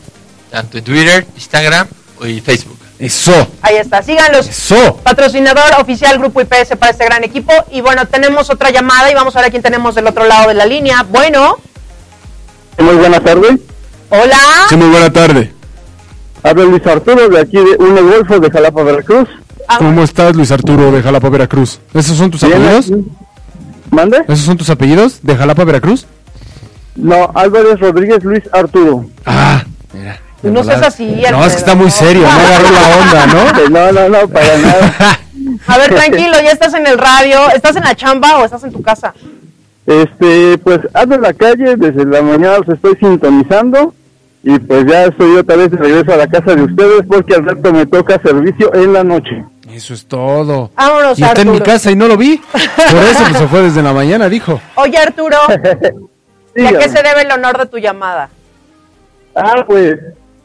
tanto 0.51 0.77
en 0.77 0.83
Twitter, 0.83 1.25
Instagram 1.35 1.87
y 2.23 2.41
Facebook. 2.41 2.77
Eso, 2.99 3.47
Ahí 3.61 3.75
está, 3.77 4.01
síganlos. 4.01 4.47
eso. 4.47 4.97
Patrocinador 5.03 5.79
oficial 5.79 6.17
Grupo 6.17 6.41
IPS 6.41 6.75
para 6.77 6.91
este 6.91 7.05
gran 7.05 7.23
equipo. 7.23 7.53
Y 7.71 7.81
bueno, 7.81 8.07
tenemos 8.07 8.49
otra 8.49 8.71
llamada 8.71 9.11
y 9.11 9.13
vamos 9.13 9.35
a 9.35 9.39
ver 9.39 9.47
a 9.49 9.51
quién 9.51 9.61
tenemos 9.61 9.93
del 9.95 10.07
otro 10.07 10.25
lado 10.25 10.47
de 10.47 10.55
la 10.55 10.65
línea. 10.65 11.03
Bueno, 11.07 11.57
Muy 12.79 12.95
buenas 12.95 13.23
tardes. 13.23 13.59
hola. 14.09 14.37
Sí, 14.69 14.75
muy 14.75 14.89
buena 14.89 15.11
tarde. 15.13 15.53
Habla 16.43 16.63
Luis 16.65 16.85
Arturo 16.85 17.29
de 17.29 17.39
aquí 17.39 17.57
de 17.57 17.75
Un 17.79 17.95
Golfo 18.09 18.39
de 18.39 18.49
Jalapa, 18.49 18.83
Veracruz. 18.83 19.27
Ah, 19.67 19.77
¿Cómo 19.79 20.03
estás, 20.03 20.35
Luis 20.35 20.51
Arturo 20.51 20.91
de 20.91 21.01
Jalapa, 21.01 21.29
Veracruz? 21.29 21.79
¿Esos 21.93 22.17
son 22.17 22.31
tus 22.31 22.43
apellidos? 22.43 22.91
¿Mande? 23.91 24.23
¿Esos 24.27 24.45
son 24.45 24.57
tus 24.57 24.69
apellidos 24.69 25.19
de 25.23 25.35
Jalapa, 25.35 25.63
Veracruz? 25.65 26.05
No, 26.95 27.31
Álvarez 27.35 27.79
Rodríguez 27.79 28.23
Luis 28.23 28.43
Arturo. 28.51 29.05
Ah, 29.25 29.63
mira. 29.93 30.19
No 30.43 30.63
seas 30.63 30.81
así, 30.83 31.21
No, 31.31 31.45
es 31.45 31.53
que 31.53 31.59
está 31.59 31.75
muy 31.75 31.89
serio, 31.89 32.21
no 32.21 32.29
agarró 32.29 32.71
la 32.71 32.97
onda, 32.97 33.27
¿no? 33.27 33.69
No, 33.69 33.91
no, 33.91 34.09
no, 34.09 34.27
para 34.27 34.57
nada. 34.57 35.19
A 35.67 35.77
ver, 35.77 35.89
tranquilo, 35.93 36.33
ya 36.43 36.51
estás 36.51 36.73
en 36.73 36.85
el 36.87 36.97
radio. 36.97 37.49
¿Estás 37.55 37.75
en 37.75 37.83
la 37.83 37.95
chamba 37.95 38.37
o 38.37 38.45
estás 38.45 38.63
en 38.63 38.71
tu 38.71 38.81
casa? 38.81 39.13
Este, 39.85 40.57
pues 40.59 40.79
ando 40.93 41.15
en 41.15 41.21
la 41.21 41.33
calle, 41.33 41.75
desde 41.75 42.05
la 42.05 42.21
mañana 42.21 42.59
los 42.59 42.69
estoy 42.69 42.95
sintonizando 42.97 43.93
y 44.49 44.57
pues 44.59 44.85
ya 44.85 45.03
estoy 45.03 45.35
otra 45.35 45.57
vez 45.57 45.71
de 45.71 45.77
regreso 45.77 46.13
a 46.13 46.15
la 46.15 46.27
casa 46.27 46.55
de 46.55 46.63
ustedes 46.63 47.01
porque 47.05 47.35
al 47.35 47.45
rato 47.45 47.73
me 47.73 47.85
toca 47.85 48.17
servicio 48.21 48.73
en 48.73 48.93
la 48.93 49.03
noche. 49.03 49.43
Eso 49.69 49.93
es 49.93 50.07
todo. 50.07 50.71
Vámonos, 50.73 51.19
Y 51.19 51.23
está 51.23 51.41
en 51.41 51.49
mi 51.49 51.57
Arturo. 51.57 51.73
casa 51.73 51.91
y 51.91 51.97
no 51.97 52.07
lo 52.07 52.15
vi. 52.15 52.37
Por 52.37 53.03
eso 53.03 53.23
pues, 53.27 53.37
se 53.39 53.47
fue 53.49 53.61
desde 53.63 53.83
la 53.83 53.91
mañana, 53.91 54.29
dijo. 54.29 54.61
Oye, 54.75 54.97
Arturo, 54.97 55.35
¿y 56.55 56.65
a 56.65 56.79
qué 56.79 56.87
se 56.87 57.03
debe 57.03 57.23
el 57.23 57.31
honor 57.33 57.57
de 57.57 57.65
tu 57.65 57.77
llamada? 57.77 58.29
Ah, 59.35 59.65
pues 59.67 59.97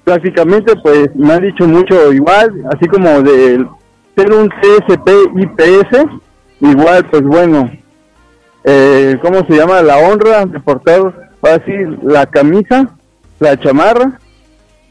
prácticamente 0.02 0.74
pues 0.82 1.14
me 1.14 1.34
han 1.34 1.42
dicho 1.42 1.64
mucho 1.68 2.12
igual, 2.12 2.52
así 2.74 2.88
como 2.88 3.22
de 3.22 3.64
ser 4.16 4.32
un 4.32 4.48
CSP 4.48 5.08
IPS, 5.36 6.06
igual 6.60 7.06
pues 7.08 7.22
bueno, 7.22 7.70
eh, 8.64 9.16
¿cómo 9.22 9.46
se 9.46 9.54
llama? 9.54 9.80
La 9.80 9.98
honra 9.98 10.44
de 10.44 10.58
portar 10.58 11.30
así 11.42 11.72
la 12.02 12.26
camisa, 12.26 12.88
la 13.42 13.58
chamarra 13.58 14.18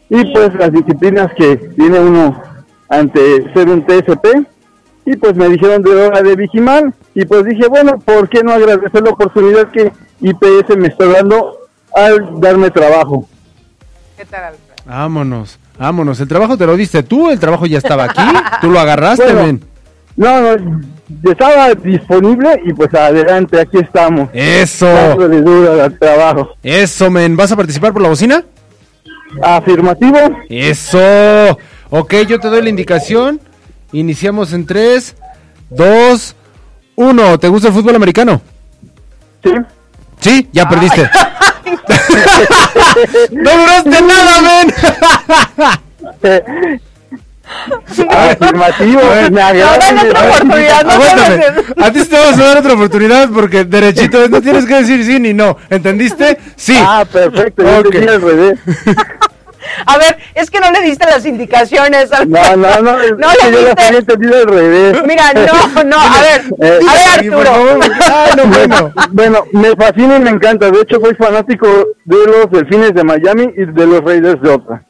y 0.10 0.24
pues 0.34 0.54
las 0.56 0.72
disciplinas 0.72 1.32
que 1.38 1.56
tiene 1.58 1.99
uno 1.99 2.41
ante 2.89 3.52
ser 3.54 3.70
un 3.70 3.86
TSP 3.86 4.45
y 5.06 5.16
pues 5.16 5.36
me 5.36 5.47
dijeron 5.49 5.82
de 5.82 5.89
hora 5.95 6.22
de 6.22 6.36
Vigimal 6.36 6.93
y 7.16 7.26
pues 7.26 7.45
dije 7.45 7.68
bueno, 7.68 7.97
¿por 7.99 8.30
qué 8.30 8.43
no 8.43 8.52
agradecer 8.52 9.02
la 9.02 9.10
oportunidad 9.12 9.72
que 9.72 9.91
IPS 10.20 10.78
me 10.78 10.88
está 10.89 11.06
dando 11.08 11.58
al 11.95 12.39
darme 12.39 12.70
trabajo? 12.70 13.28
¿Qué 14.18 14.26
tal, 14.26 14.43
Alfredo? 14.43 14.72
Vámonos, 14.86 15.58
vámonos. 15.80 16.20
El 16.20 16.28
trabajo 16.28 16.58
te 16.58 16.66
lo 16.66 16.76
diste 16.76 17.04
tú, 17.04 17.32
el 17.32 17.39
trabajo 17.39 17.66
ya 17.66 17.78
estaba 17.78 18.04
aquí. 18.06 18.22
Tú 18.62 18.70
lo 18.70 18.80
agarraste, 18.80 19.24
Bueno. 19.34 19.43
men. 19.43 19.64
No, 20.16 20.41
no, 20.41 20.82
estaba 21.24 21.74
disponible 21.76 22.62
y 22.66 22.74
pues 22.74 22.93
adelante, 22.93 23.59
aquí 23.59 23.78
estamos. 23.80 24.30
Eso, 24.34 24.86
Dándole 24.88 25.41
duro 25.41 25.84
al 25.84 25.97
trabajo. 25.97 26.49
eso, 26.64 27.09
men. 27.09 27.36
¿Vas 27.36 27.51
a 27.51 27.55
participar 27.55 27.93
por 27.93 28.01
la 28.01 28.09
bocina? 28.09 28.43
Afirmativo. 29.41 30.18
Eso. 30.49 31.57
Ok, 31.89 32.14
yo 32.28 32.39
te 32.39 32.49
doy 32.49 32.62
la 32.62 32.70
indicación. 32.70 33.39
Iniciamos 33.91 34.53
en 34.53 34.66
3, 34.66 35.16
2, 35.70 36.36
1. 36.95 37.39
¿Te 37.39 37.47
gusta 37.47 37.68
el 37.70 37.74
fútbol 37.74 37.95
americano? 37.95 38.41
Sí. 39.43 39.51
Sí, 40.20 40.49
ya 40.51 40.68
perdiste. 40.70 41.09
no 43.32 43.51
duraste 43.51 44.01
nada, 44.01 44.41
men. 44.41 44.74
Afirmativo. 48.10 49.02
A 49.02 49.10
ver, 49.16 49.32
me 49.32 49.41
agrada, 49.41 49.76
otra 49.76 50.30
oportunidad, 50.30 50.84
no 50.84 51.86
A 51.86 51.91
ti 51.91 52.06
te 52.06 52.18
vamos 52.18 52.39
a 52.39 52.43
dar 52.43 52.58
otra 52.58 52.74
oportunidad 52.74 53.30
porque 53.30 53.64
derechito 53.66 54.28
no 54.30 54.41
tienes 54.41 54.66
que 54.66 54.76
decir 54.76 55.04
sí 55.06 55.20
ni 55.20 55.34
no. 55.34 55.58
¿Entendiste? 55.70 56.38
Sí. 56.56 56.78
Ah, 56.80 57.06
perfecto, 57.12 57.64
yo 57.64 57.80
Ok. 57.80 57.86
entendí 57.86 58.08
al 58.08 58.22
revés. 58.22 58.60
A 59.86 59.97
ver, 59.99 60.18
es 60.34 60.49
que 60.49 60.60
no 60.60 60.72
le 60.72 60.82
diste 60.82 61.06
las 61.06 61.24
indicaciones. 61.26 62.12
Alfredo. 62.12 62.58
No, 62.58 62.82
no, 62.82 62.97
no, 62.97 62.97
No 63.18 63.28
le 63.32 63.38
yo 63.43 63.52
lo 63.52 63.58
diste. 63.68 63.84
había 63.86 63.99
entendido 63.99 64.36
al 64.38 64.45
revés. 64.47 65.04
Mira, 65.06 65.24
no, 65.34 65.84
no, 65.84 65.97
a 65.99 66.22
ver, 66.22 66.41
Eh, 66.62 66.80
a 66.89 66.93
ver, 66.93 67.34
Arturo. 67.36 67.80
Ay, 68.12 68.32
no, 68.38 68.45
bueno. 68.47 68.93
Bueno, 69.12 69.43
me 69.54 69.76
fascina 69.76 70.18
y 70.18 70.20
me 70.20 70.30
encanta. 70.32 70.72
De 70.72 70.82
hecho, 70.82 70.99
soy 70.99 71.14
fanático 71.16 71.68
de 72.06 72.18
los 72.26 72.49
Delfines 72.52 72.93
de 72.95 73.04
Miami 73.04 73.54
y 73.56 73.66
de 73.66 73.86
los 73.86 74.02
Raiders 74.04 74.41
de 74.41 74.49
Oakland. 74.49 74.82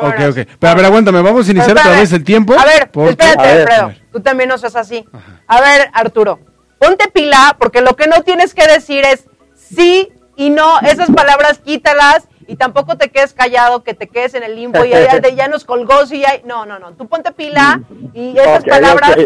Ok, 0.00 0.14
ok. 0.30 0.48
Pero 0.58 0.70
a 0.72 0.74
ver, 0.74 0.84
aguántame, 0.84 1.20
vamos 1.22 1.46
a 1.48 1.50
iniciar 1.50 1.76
otra 1.76 1.90
vez 1.92 2.12
el 2.12 2.24
tiempo. 2.24 2.54
A 2.58 2.64
ver, 2.64 2.90
porque- 2.90 3.10
espérate, 3.10 3.40
A 3.40 3.46
ver, 3.52 3.60
Alfredo. 3.60 3.82
a 3.82 3.86
ver. 3.88 4.02
Tú 4.12 4.20
también 4.20 4.48
no 4.48 4.58
seas 4.58 4.76
así. 4.76 5.06
A 5.46 5.60
ver, 5.60 5.90
Arturo, 5.92 6.38
ponte 6.78 7.08
pila, 7.08 7.56
porque 7.58 7.80
lo 7.80 7.96
que 7.96 8.06
no 8.06 8.22
tienes 8.22 8.54
que 8.54 8.66
decir 8.66 9.04
es 9.04 9.24
sí 9.54 10.12
y 10.36 10.50
no. 10.50 10.80
Esas 10.80 11.10
palabras 11.10 11.58
quítalas 11.58 12.28
y 12.48 12.56
tampoco 12.56 12.96
te 12.98 13.08
quedes 13.10 13.32
callado, 13.34 13.84
que 13.84 13.94
te 13.94 14.08
quedes 14.08 14.34
en 14.34 14.42
el 14.42 14.56
limbo 14.56 14.84
y 14.84 14.90
ya, 14.90 15.20
ya- 15.30 15.48
nos 15.48 15.64
colgó, 15.64 16.04
sí, 16.06 16.20
ya- 16.20 16.40
No, 16.44 16.66
no, 16.66 16.78
no. 16.78 16.92
Tú 16.92 17.06
ponte 17.06 17.30
pila 17.32 17.80
y 18.12 18.36
esas 18.36 18.64
palabras, 18.64 19.16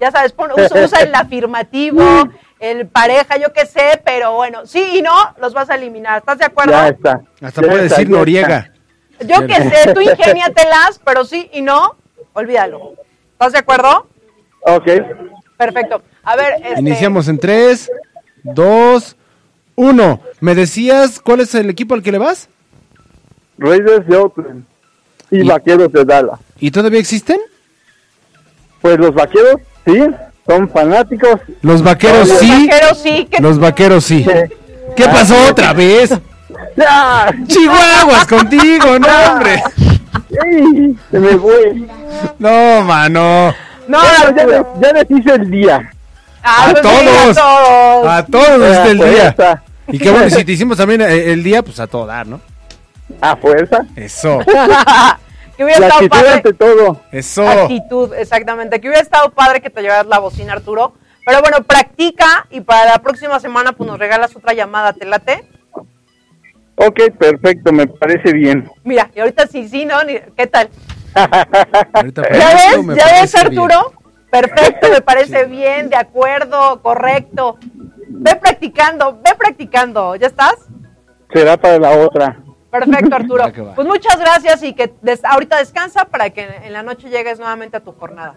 ya 0.00 0.10
sabes, 0.10 0.32
pon- 0.32 0.52
usa, 0.52 0.84
usa 0.84 1.00
el 1.00 1.14
afirmativo, 1.14 2.00
el 2.60 2.86
pareja, 2.86 3.36
yo 3.38 3.52
qué 3.52 3.66
sé, 3.66 4.00
pero 4.04 4.32
bueno, 4.34 4.64
sí 4.66 4.98
y 4.98 5.02
no, 5.02 5.12
los 5.40 5.52
vas 5.52 5.68
a 5.70 5.74
eliminar. 5.74 6.18
¿Estás 6.18 6.38
de 6.38 6.44
acuerdo? 6.44 6.72
Ya 6.72 6.88
está. 6.88 7.20
Hasta 7.42 7.60
Ya 7.62 7.68
puede 7.68 7.84
está, 7.86 7.96
decir 7.96 8.10
Noriega. 8.10 8.72
Yo 9.26 9.46
qué 9.46 9.54
sé, 9.54 9.92
tú 9.94 10.00
ingéniatelas, 10.00 11.00
pero 11.04 11.24
sí 11.24 11.48
y 11.52 11.62
no, 11.62 11.96
olvídalo. 12.32 12.94
¿Estás 13.32 13.52
de 13.52 13.58
acuerdo? 13.58 14.06
Ok. 14.62 14.86
Perfecto. 15.56 16.02
A 16.22 16.36
ver, 16.36 16.54
este, 16.64 16.80
Iniciamos 16.80 17.28
en 17.28 17.38
3, 17.38 17.90
2, 18.44 19.16
1. 19.76 20.20
¿Me 20.40 20.54
decías 20.54 21.20
cuál 21.20 21.40
es 21.40 21.54
el 21.54 21.68
equipo 21.70 21.94
al 21.94 22.02
que 22.02 22.12
le 22.12 22.18
vas? 22.18 22.48
Raiders 23.58 24.06
de 24.06 24.16
Oakland 24.16 24.64
y 25.30 25.40
Y- 25.40 25.48
Vaqueros 25.48 25.92
de 25.92 26.04
Dallas. 26.04 26.38
¿Y 26.58 26.70
todavía 26.70 27.00
existen? 27.00 27.38
Pues 28.80 28.98
los 28.98 29.12
Vaqueros, 29.14 29.56
sí, 29.86 29.98
son 30.46 30.68
fanáticos. 30.70 31.40
Los 31.62 31.82
vaqueros 31.82 32.26
los 32.28 32.38
sí. 32.38 32.66
vaqueros 32.68 32.98
sí, 32.98 33.26
que 33.30 33.42
Los 33.42 33.58
vaqueros 33.58 34.04
sí. 34.04 34.24
¿Qué 34.96 35.04
pasó 35.04 35.34
otra 35.50 35.72
vez? 35.74 36.10
Chihuahuas 37.46 38.26
contigo, 38.26 38.98
no, 38.98 39.32
hombre. 39.32 39.62
¡Ey! 40.44 40.96
Se 41.10 41.18
me 41.18 41.36
fue. 41.38 41.74
No, 42.38 42.82
mano. 42.82 43.54
no, 43.88 43.98
Bueno, 43.98 44.36
ya, 44.36 44.46
les- 44.46 44.66
ya 44.80 44.92
les 44.92 45.10
hice 45.10 45.34
el 45.34 45.50
día. 45.50 45.90
Ah, 46.42 46.66
A 46.68 46.70
pues 46.72 46.82
todos. 46.82 47.36
a 47.38 47.40
todos. 47.40 48.06
A 48.08 48.26
todos 48.26 48.58
nos 48.58 48.68
diste 48.70 48.90
el 48.90 49.02
A 49.02 49.06
día. 49.06 49.62
Y 49.88 49.98
qué 49.98 50.10
bueno, 50.10 50.30
si 50.30 50.44
te 50.44 50.52
hicimos 50.52 50.76
también 50.78 51.00
eh, 51.02 51.32
el 51.32 51.42
día, 51.42 51.62
pues 51.62 51.80
a 51.80 51.86
todo 51.86 52.06
dar, 52.06 52.26
¿no? 52.26 52.40
A 53.20 53.36
fuerza. 53.36 53.80
Eso, 53.96 54.38
que 55.56 55.64
hubiera 55.64 55.80
La 55.80 55.86
estado 55.88 56.04
actitud 56.04 56.08
padre. 56.08 56.30
ante 56.32 56.52
todo. 56.54 57.00
eso. 57.12 57.46
Actitud, 57.48 58.14
exactamente. 58.14 58.80
Que 58.80 58.88
hubiera 58.88 59.02
estado 59.02 59.30
padre 59.32 59.60
que 59.60 59.68
te 59.68 59.82
llevaras 59.82 60.06
la 60.06 60.18
bocina, 60.20 60.52
Arturo. 60.54 60.94
Pero 61.26 61.40
bueno, 61.42 61.58
practica 61.64 62.46
y 62.50 62.60
para 62.62 62.86
la 62.86 62.98
próxima 63.02 63.38
semana 63.40 63.72
pues 63.72 63.88
nos 63.90 63.98
regalas 63.98 64.34
otra 64.34 64.54
llamada, 64.54 64.92
¿te 64.94 65.04
late? 65.04 65.44
Ok, 66.82 66.98
perfecto, 67.18 67.72
me 67.72 67.86
parece 67.86 68.32
bien. 68.32 68.66
Mira, 68.84 69.10
y 69.14 69.20
ahorita 69.20 69.46
sí, 69.46 69.68
sí, 69.68 69.84
¿no? 69.84 69.96
¿Qué 70.36 70.46
tal? 70.46 70.70
Ahorita 71.92 72.22
¿Ya 72.32 72.54
ves? 72.54 72.84
me 72.84 72.94
¿Ya 72.96 73.04
ves, 73.20 73.32
bien. 73.34 73.46
Arturo? 73.46 73.92
Perfecto, 74.30 74.88
me 74.90 75.00
parece 75.02 75.44
bien, 75.44 75.90
de 75.90 75.96
acuerdo, 75.96 76.80
correcto. 76.80 77.58
Ve 78.08 78.34
practicando, 78.36 79.18
ve 79.22 79.32
practicando. 79.38 80.16
¿Ya 80.16 80.28
estás? 80.28 80.54
Será 81.34 81.56
para 81.58 81.78
la 81.78 81.90
otra. 81.98 82.38
Perfecto, 82.70 83.14
Arturo. 83.16 83.44
Pues 83.74 83.86
muchas 83.86 84.18
gracias 84.18 84.62
y 84.62 84.72
que 84.72 84.90
des- 85.02 85.24
ahorita 85.24 85.58
descansa 85.58 86.06
para 86.06 86.30
que 86.30 86.48
en 86.64 86.72
la 86.72 86.82
noche 86.82 87.10
llegues 87.10 87.38
nuevamente 87.38 87.76
a 87.76 87.80
tu 87.80 87.92
jornada. 87.92 88.36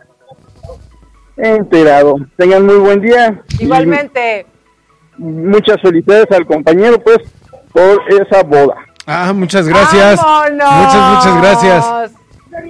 Enterado. 1.38 2.16
Tengan 2.38 2.66
muy 2.66 2.76
buen 2.76 3.00
día. 3.02 3.42
Igualmente, 3.60 4.46
muchas 5.18 5.78
felicidades 5.82 6.30
al 6.32 6.46
compañero, 6.46 7.00
pues, 7.02 7.20
por 7.74 8.02
esa 8.10 8.44
boda. 8.44 8.76
Ah, 9.06 9.34
muchas 9.34 9.68
gracias. 9.68 10.22
¡vámonos! 10.22 10.72
Muchas, 10.76 11.12
muchas 11.12 11.42
gracias. 11.42 11.86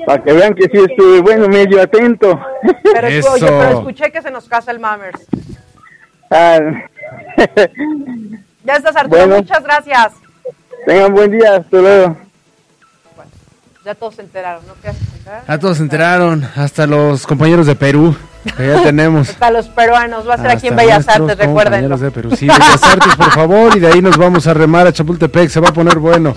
Para 0.05 0.23
que 0.23 0.33
vean 0.33 0.53
que 0.55 0.63
sí 0.63 0.77
estuve, 0.89 1.21
bueno, 1.21 1.47
medio 1.47 1.81
atento. 1.81 2.39
Pero, 2.83 3.07
Eso. 3.07 3.33
oye, 3.33 3.45
pero 3.45 3.79
escuché 3.79 4.11
que 4.11 4.21
se 4.21 4.31
nos 4.31 4.47
casa 4.47 4.71
el 4.71 4.79
Mammers. 4.79 5.25
Ah, 6.31 6.59
Ya 8.63 8.75
estás, 8.75 8.95
Arturo. 8.95 9.17
Bueno. 9.19 9.35
Muchas 9.37 9.63
gracias. 9.63 10.13
Tengan 10.85 11.13
buen 11.13 11.31
día. 11.31 11.57
Hasta 11.57 11.77
luego. 11.77 12.17
Ya 13.85 13.95
todos 13.95 14.15
se 14.15 14.21
enteraron, 14.21 14.65
¿no? 14.65 14.73
¿Qué 14.81 14.93
se 14.93 15.17
enteraron? 15.17 15.43
A 15.47 15.59
todos 15.59 15.77
se 15.77 15.83
enteraron, 15.83 16.49
hasta 16.55 16.87
los 16.87 17.27
compañeros 17.27 17.67
de 17.67 17.75
Perú, 17.75 18.15
que 18.55 18.67
ya 18.67 18.81
tenemos. 18.81 19.29
Hasta 19.29 19.51
los 19.51 19.67
peruanos. 19.67 20.27
Va 20.27 20.35
a 20.35 20.37
ser 20.37 20.51
aquí 20.51 20.67
en 20.69 20.75
Bellas 20.77 21.05
Artes, 21.09 21.37
recuerden. 21.37 21.81
compañeros 21.81 21.99
de 21.99 22.11
Perú. 22.11 22.33
Sí, 22.35 22.47
Bellas 22.47 22.81
Artes, 22.81 23.15
por 23.17 23.31
favor, 23.31 23.75
y 23.75 23.81
de 23.81 23.87
ahí 23.87 24.01
nos 24.01 24.15
vamos 24.17 24.47
a 24.47 24.53
remar 24.53 24.87
a 24.87 24.93
Chapultepec, 24.93 25.49
se 25.49 25.59
va 25.59 25.69
a 25.69 25.73
poner 25.73 25.99
bueno. 25.99 26.33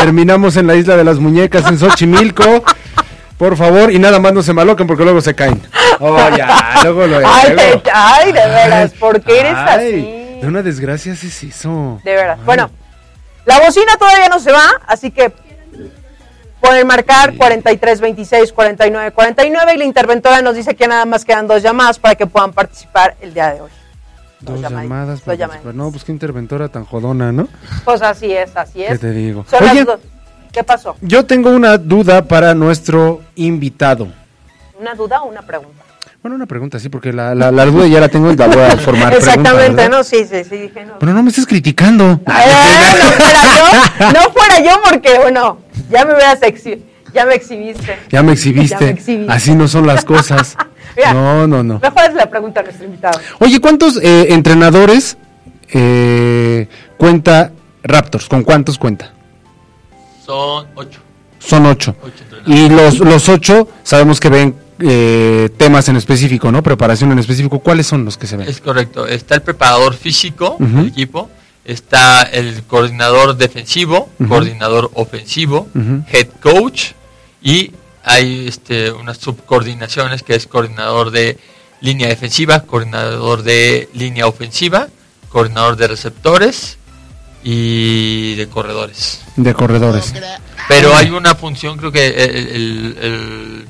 Terminamos 0.00 0.56
en 0.56 0.66
la 0.66 0.74
isla 0.74 0.96
de 0.96 1.04
las 1.04 1.18
muñecas, 1.18 1.66
en 1.68 1.78
Xochimilco. 1.78 2.64
Por 3.36 3.56
favor, 3.56 3.92
y 3.92 4.00
nada 4.00 4.18
más 4.18 4.32
no 4.32 4.42
se 4.42 4.52
maloquen 4.52 4.88
porque 4.88 5.04
luego 5.04 5.20
se 5.20 5.34
caen. 5.36 5.62
Oh, 6.00 6.18
ya, 6.36 6.80
luego 6.82 7.06
lo 7.06 7.18
Ay, 7.18 7.52
luego. 7.54 7.80
te- 7.80 7.90
ay, 7.94 8.32
de 8.32 8.40
veras, 8.46 8.90
¿por 8.94 9.20
qué 9.20 9.38
eres 9.40 9.54
Ay, 9.54 9.68
así? 9.76 10.40
De 10.40 10.46
una 10.48 10.62
desgracia 10.62 11.12
haces 11.12 11.44
eso. 11.44 12.00
De 12.02 12.12
veras. 12.14 12.38
Ay. 12.40 12.44
Bueno, 12.44 12.68
la 13.46 13.60
bocina 13.60 13.92
todavía 13.96 14.28
no 14.28 14.40
se 14.40 14.50
va, 14.50 14.64
así 14.88 15.12
que 15.12 15.32
pueden 16.60 16.86
marcar 16.86 17.34
43 17.36 18.00
26 18.00 18.52
49 18.52 19.12
49 19.12 19.74
y 19.74 19.78
la 19.78 19.84
interventora 19.84 20.42
nos 20.42 20.54
dice 20.54 20.74
que 20.74 20.88
nada 20.88 21.04
más 21.04 21.24
quedan 21.24 21.46
dos 21.46 21.62
llamadas 21.62 21.98
para 21.98 22.14
que 22.14 22.26
puedan 22.26 22.52
participar 22.52 23.16
el 23.20 23.34
día 23.34 23.54
de 23.54 23.60
hoy. 23.62 23.70
Dos 24.40 24.60
llamadas. 24.60 25.08
dos 25.08 25.20
participar. 25.22 25.74
No, 25.74 25.90
pues 25.90 26.04
qué 26.04 26.12
interventora 26.12 26.68
tan 26.68 26.84
jodona, 26.84 27.32
¿no? 27.32 27.48
Pues 27.84 28.02
así 28.02 28.32
es, 28.32 28.56
así 28.56 28.82
es. 28.82 28.92
¿Qué 28.92 28.98
te 28.98 29.10
digo? 29.10 29.44
Son 29.48 29.62
Oye. 29.62 29.74
las 29.74 29.86
dos. 29.86 30.00
¿Qué 30.52 30.64
pasó? 30.64 30.96
Yo 31.00 31.26
tengo 31.26 31.50
una 31.50 31.76
duda 31.76 32.24
para 32.24 32.54
nuestro 32.54 33.20
invitado. 33.34 34.08
¿Una 34.78 34.94
duda 34.94 35.22
o 35.22 35.28
una 35.28 35.42
pregunta? 35.42 35.84
Bueno, 36.22 36.34
una 36.34 36.46
pregunta, 36.46 36.80
sí, 36.80 36.88
porque 36.88 37.12
la, 37.12 37.32
la, 37.34 37.52
la 37.52 37.64
duda 37.64 37.86
ya 37.86 38.00
la 38.00 38.08
tengo 38.08 38.32
y 38.32 38.36
la 38.36 38.48
voy 38.48 38.62
a 38.62 38.76
formar. 38.76 39.12
Exactamente. 39.14 39.88
¿no? 39.88 40.02
Sí, 40.02 40.24
sí, 40.28 40.42
sí, 40.44 40.56
dije 40.56 40.84
no. 40.84 40.98
Pero 40.98 41.12
no 41.12 41.22
me 41.22 41.28
estés 41.30 41.46
criticando. 41.46 42.04
Eh, 42.04 42.18
no 42.26 43.10
fuera 43.12 43.42
yo, 43.56 44.12
no 44.12 44.32
fuera 44.32 44.60
yo 44.60 44.80
porque, 44.88 45.18
bueno, 45.18 45.58
ya 45.90 46.04
me 46.04 46.14
hubieras 46.14 46.40
exhi- 46.40 46.80
ya 47.14 47.24
me 47.24 47.34
exhibiste. 47.34 47.98
Ya 48.10 48.22
me 48.22 48.32
exhibiste. 48.32 48.76
Ya 48.78 48.86
me 48.86 48.90
exhibiste. 48.90 49.32
Así 49.32 49.54
no 49.54 49.66
son 49.68 49.86
las 49.86 50.04
cosas. 50.04 50.56
Mira, 50.96 51.14
no, 51.14 51.46
no, 51.46 51.62
no. 51.62 51.78
Mejor 51.80 52.02
es 52.08 52.14
la 52.14 52.28
pregunta 52.28 52.60
a 52.60 52.62
nuestro 52.64 52.84
invitado. 52.84 53.20
Oye, 53.38 53.60
¿cuántos 53.60 53.96
eh, 54.02 54.26
entrenadores 54.34 55.16
eh, 55.72 56.68
cuenta 56.96 57.52
Raptors? 57.82 58.28
¿Con 58.28 58.42
cuántos 58.42 58.78
cuenta? 58.78 59.12
Son 60.24 60.66
ocho. 60.74 61.00
Son 61.38 61.66
ocho. 61.66 61.94
Y 62.46 62.68
los, 62.68 62.98
los 62.98 63.28
ocho 63.28 63.68
sabemos 63.82 64.20
que 64.20 64.28
ven 64.28 64.54
eh, 64.80 65.48
temas 65.56 65.88
en 65.88 65.96
específico, 65.96 66.50
¿no? 66.52 66.62
Preparación 66.62 67.12
en 67.12 67.18
específico. 67.18 67.60
¿Cuáles 67.60 67.86
son 67.86 68.04
los 68.04 68.16
que 68.18 68.26
se 68.26 68.36
ven? 68.36 68.48
Es 68.48 68.60
correcto. 68.60 69.06
Está 69.06 69.34
el 69.36 69.42
preparador 69.42 69.94
físico 69.94 70.56
Ujú. 70.58 70.76
del 70.78 70.88
equipo. 70.88 71.30
Está 71.68 72.22
el 72.22 72.62
coordinador 72.64 73.36
defensivo, 73.36 74.10
coordinador 74.28 74.90
ofensivo, 74.94 75.68
head 76.10 76.28
coach 76.40 76.92
y 77.42 77.72
hay 78.02 78.48
este, 78.48 78.90
unas 78.90 79.18
subcoordinaciones 79.18 80.22
que 80.22 80.34
es 80.34 80.46
coordinador 80.46 81.10
de 81.10 81.36
línea 81.82 82.08
defensiva, 82.08 82.60
coordinador 82.60 83.42
de 83.42 83.88
línea 83.92 84.26
ofensiva, 84.26 84.88
coordinador 85.28 85.76
de 85.76 85.88
receptores 85.88 86.78
y 87.44 88.34
de 88.36 88.48
corredores. 88.48 89.20
De 89.36 89.52
corredores. 89.54 90.12
Pero 90.68 90.94
hay 90.96 91.10
una 91.10 91.34
función, 91.34 91.76
creo 91.76 91.92
que 91.92 92.06
el, 92.06 92.36
el- 92.48 92.96
el 93.02 93.66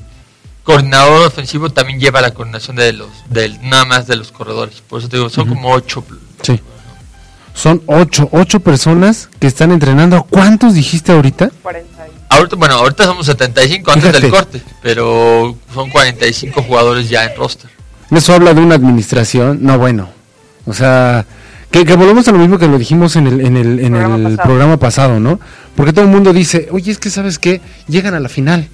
coordinador 0.63 1.27
ofensivo 1.27 1.69
también 1.71 1.99
lleva 1.99 2.21
la 2.21 2.31
coordinación 2.33 2.75
de 2.77 2.93
los, 2.93 3.09
del, 3.29 3.59
nada 3.69 3.85
más 3.85 4.07
de 4.07 4.15
los 4.15 4.31
corredores. 4.31 4.81
Por 4.87 4.99
eso 4.99 5.09
te 5.09 5.17
digo, 5.17 5.29
son 5.29 5.47
como 5.49 5.71
ocho. 5.73 6.03
Sí. 6.43 6.59
Son 7.59 7.81
ocho, 7.87 8.29
ocho 8.31 8.61
personas 8.61 9.29
que 9.39 9.47
están 9.47 9.71
entrenando. 9.71 10.23
¿Cuántos 10.23 10.73
dijiste 10.75 11.11
ahorita? 11.11 11.51
40 11.61 12.07
y- 12.07 12.11
Ahorita, 12.29 12.55
bueno, 12.55 12.75
ahorita 12.75 13.03
somos 13.03 13.25
75 13.25 13.91
antes 13.91 14.05
Fíjate. 14.05 14.21
del 14.21 14.31
corte, 14.31 14.61
pero 14.81 15.57
son 15.73 15.89
45 15.89 16.61
jugadores 16.61 17.09
ya 17.09 17.25
en 17.25 17.35
roster. 17.37 17.69
Eso 18.11 18.33
habla 18.33 18.53
de 18.53 18.61
una 18.61 18.75
administración. 18.75 19.59
No, 19.61 19.77
bueno. 19.77 20.07
O 20.65 20.73
sea, 20.73 21.25
que, 21.69 21.83
que 21.85 21.95
volvemos 21.95 22.27
a 22.27 22.31
lo 22.31 22.37
mismo 22.37 22.57
que 22.57 22.67
lo 22.67 22.77
dijimos 22.77 23.15
en 23.17 23.27
el, 23.27 23.41
en 23.41 23.57
el, 23.57 23.79
en 23.79 23.91
Programa 23.91 24.15
el 24.15 24.23
pasado. 24.23 24.43
programa 24.47 24.77
pasado, 24.77 25.19
¿no? 25.19 25.39
Porque 25.75 25.91
todo 25.91 26.05
el 26.05 26.11
mundo 26.11 26.31
dice, 26.31 26.69
oye, 26.71 26.91
es 26.91 26.97
que 26.99 27.09
sabes 27.09 27.39
qué, 27.39 27.59
llegan 27.87 28.13
a 28.13 28.19
la 28.21 28.29
final, 28.29 28.69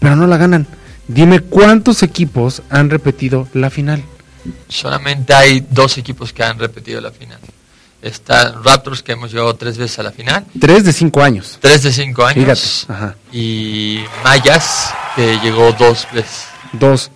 pero 0.00 0.16
no 0.16 0.26
la 0.26 0.38
ganan. 0.38 0.66
Dime 1.06 1.38
cuántos 1.40 2.02
equipos 2.02 2.62
han 2.68 2.90
repetido 2.90 3.46
la 3.52 3.70
final. 3.70 4.02
Solamente 4.68 5.34
hay 5.34 5.64
dos 5.70 5.98
equipos 5.98 6.32
que 6.32 6.42
han 6.42 6.58
repetido 6.58 7.00
la 7.00 7.12
final. 7.12 7.38
Está 8.02 8.52
Raptors, 8.64 9.02
que 9.02 9.12
hemos 9.12 9.30
llegado 9.30 9.54
tres 9.54 9.78
veces 9.78 9.96
a 10.00 10.02
la 10.02 10.10
final, 10.10 10.44
Tres 10.60 10.84
de 10.84 10.92
cinco 10.92 11.22
años. 11.22 11.58
tres 11.60 11.82
de 11.84 11.92
cinco 11.92 12.24
años, 12.26 12.84
Fíjate, 12.86 12.92
ajá. 12.92 13.14
y 13.32 14.00
Mayas, 14.24 14.92
que 15.14 15.38
llegó 15.38 15.72
dos 15.72 16.08
veces. 16.12 16.46
Dos. 16.72 17.10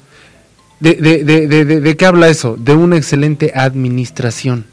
¿De, 0.78 0.94
de, 0.94 1.24
de, 1.24 1.64
de, 1.80 1.96
qué 1.96 2.06
habla 2.06 2.28
eso? 2.28 2.54
De 2.58 2.72
una 2.74 2.96
excelente 2.96 3.52
administración. 3.54 4.66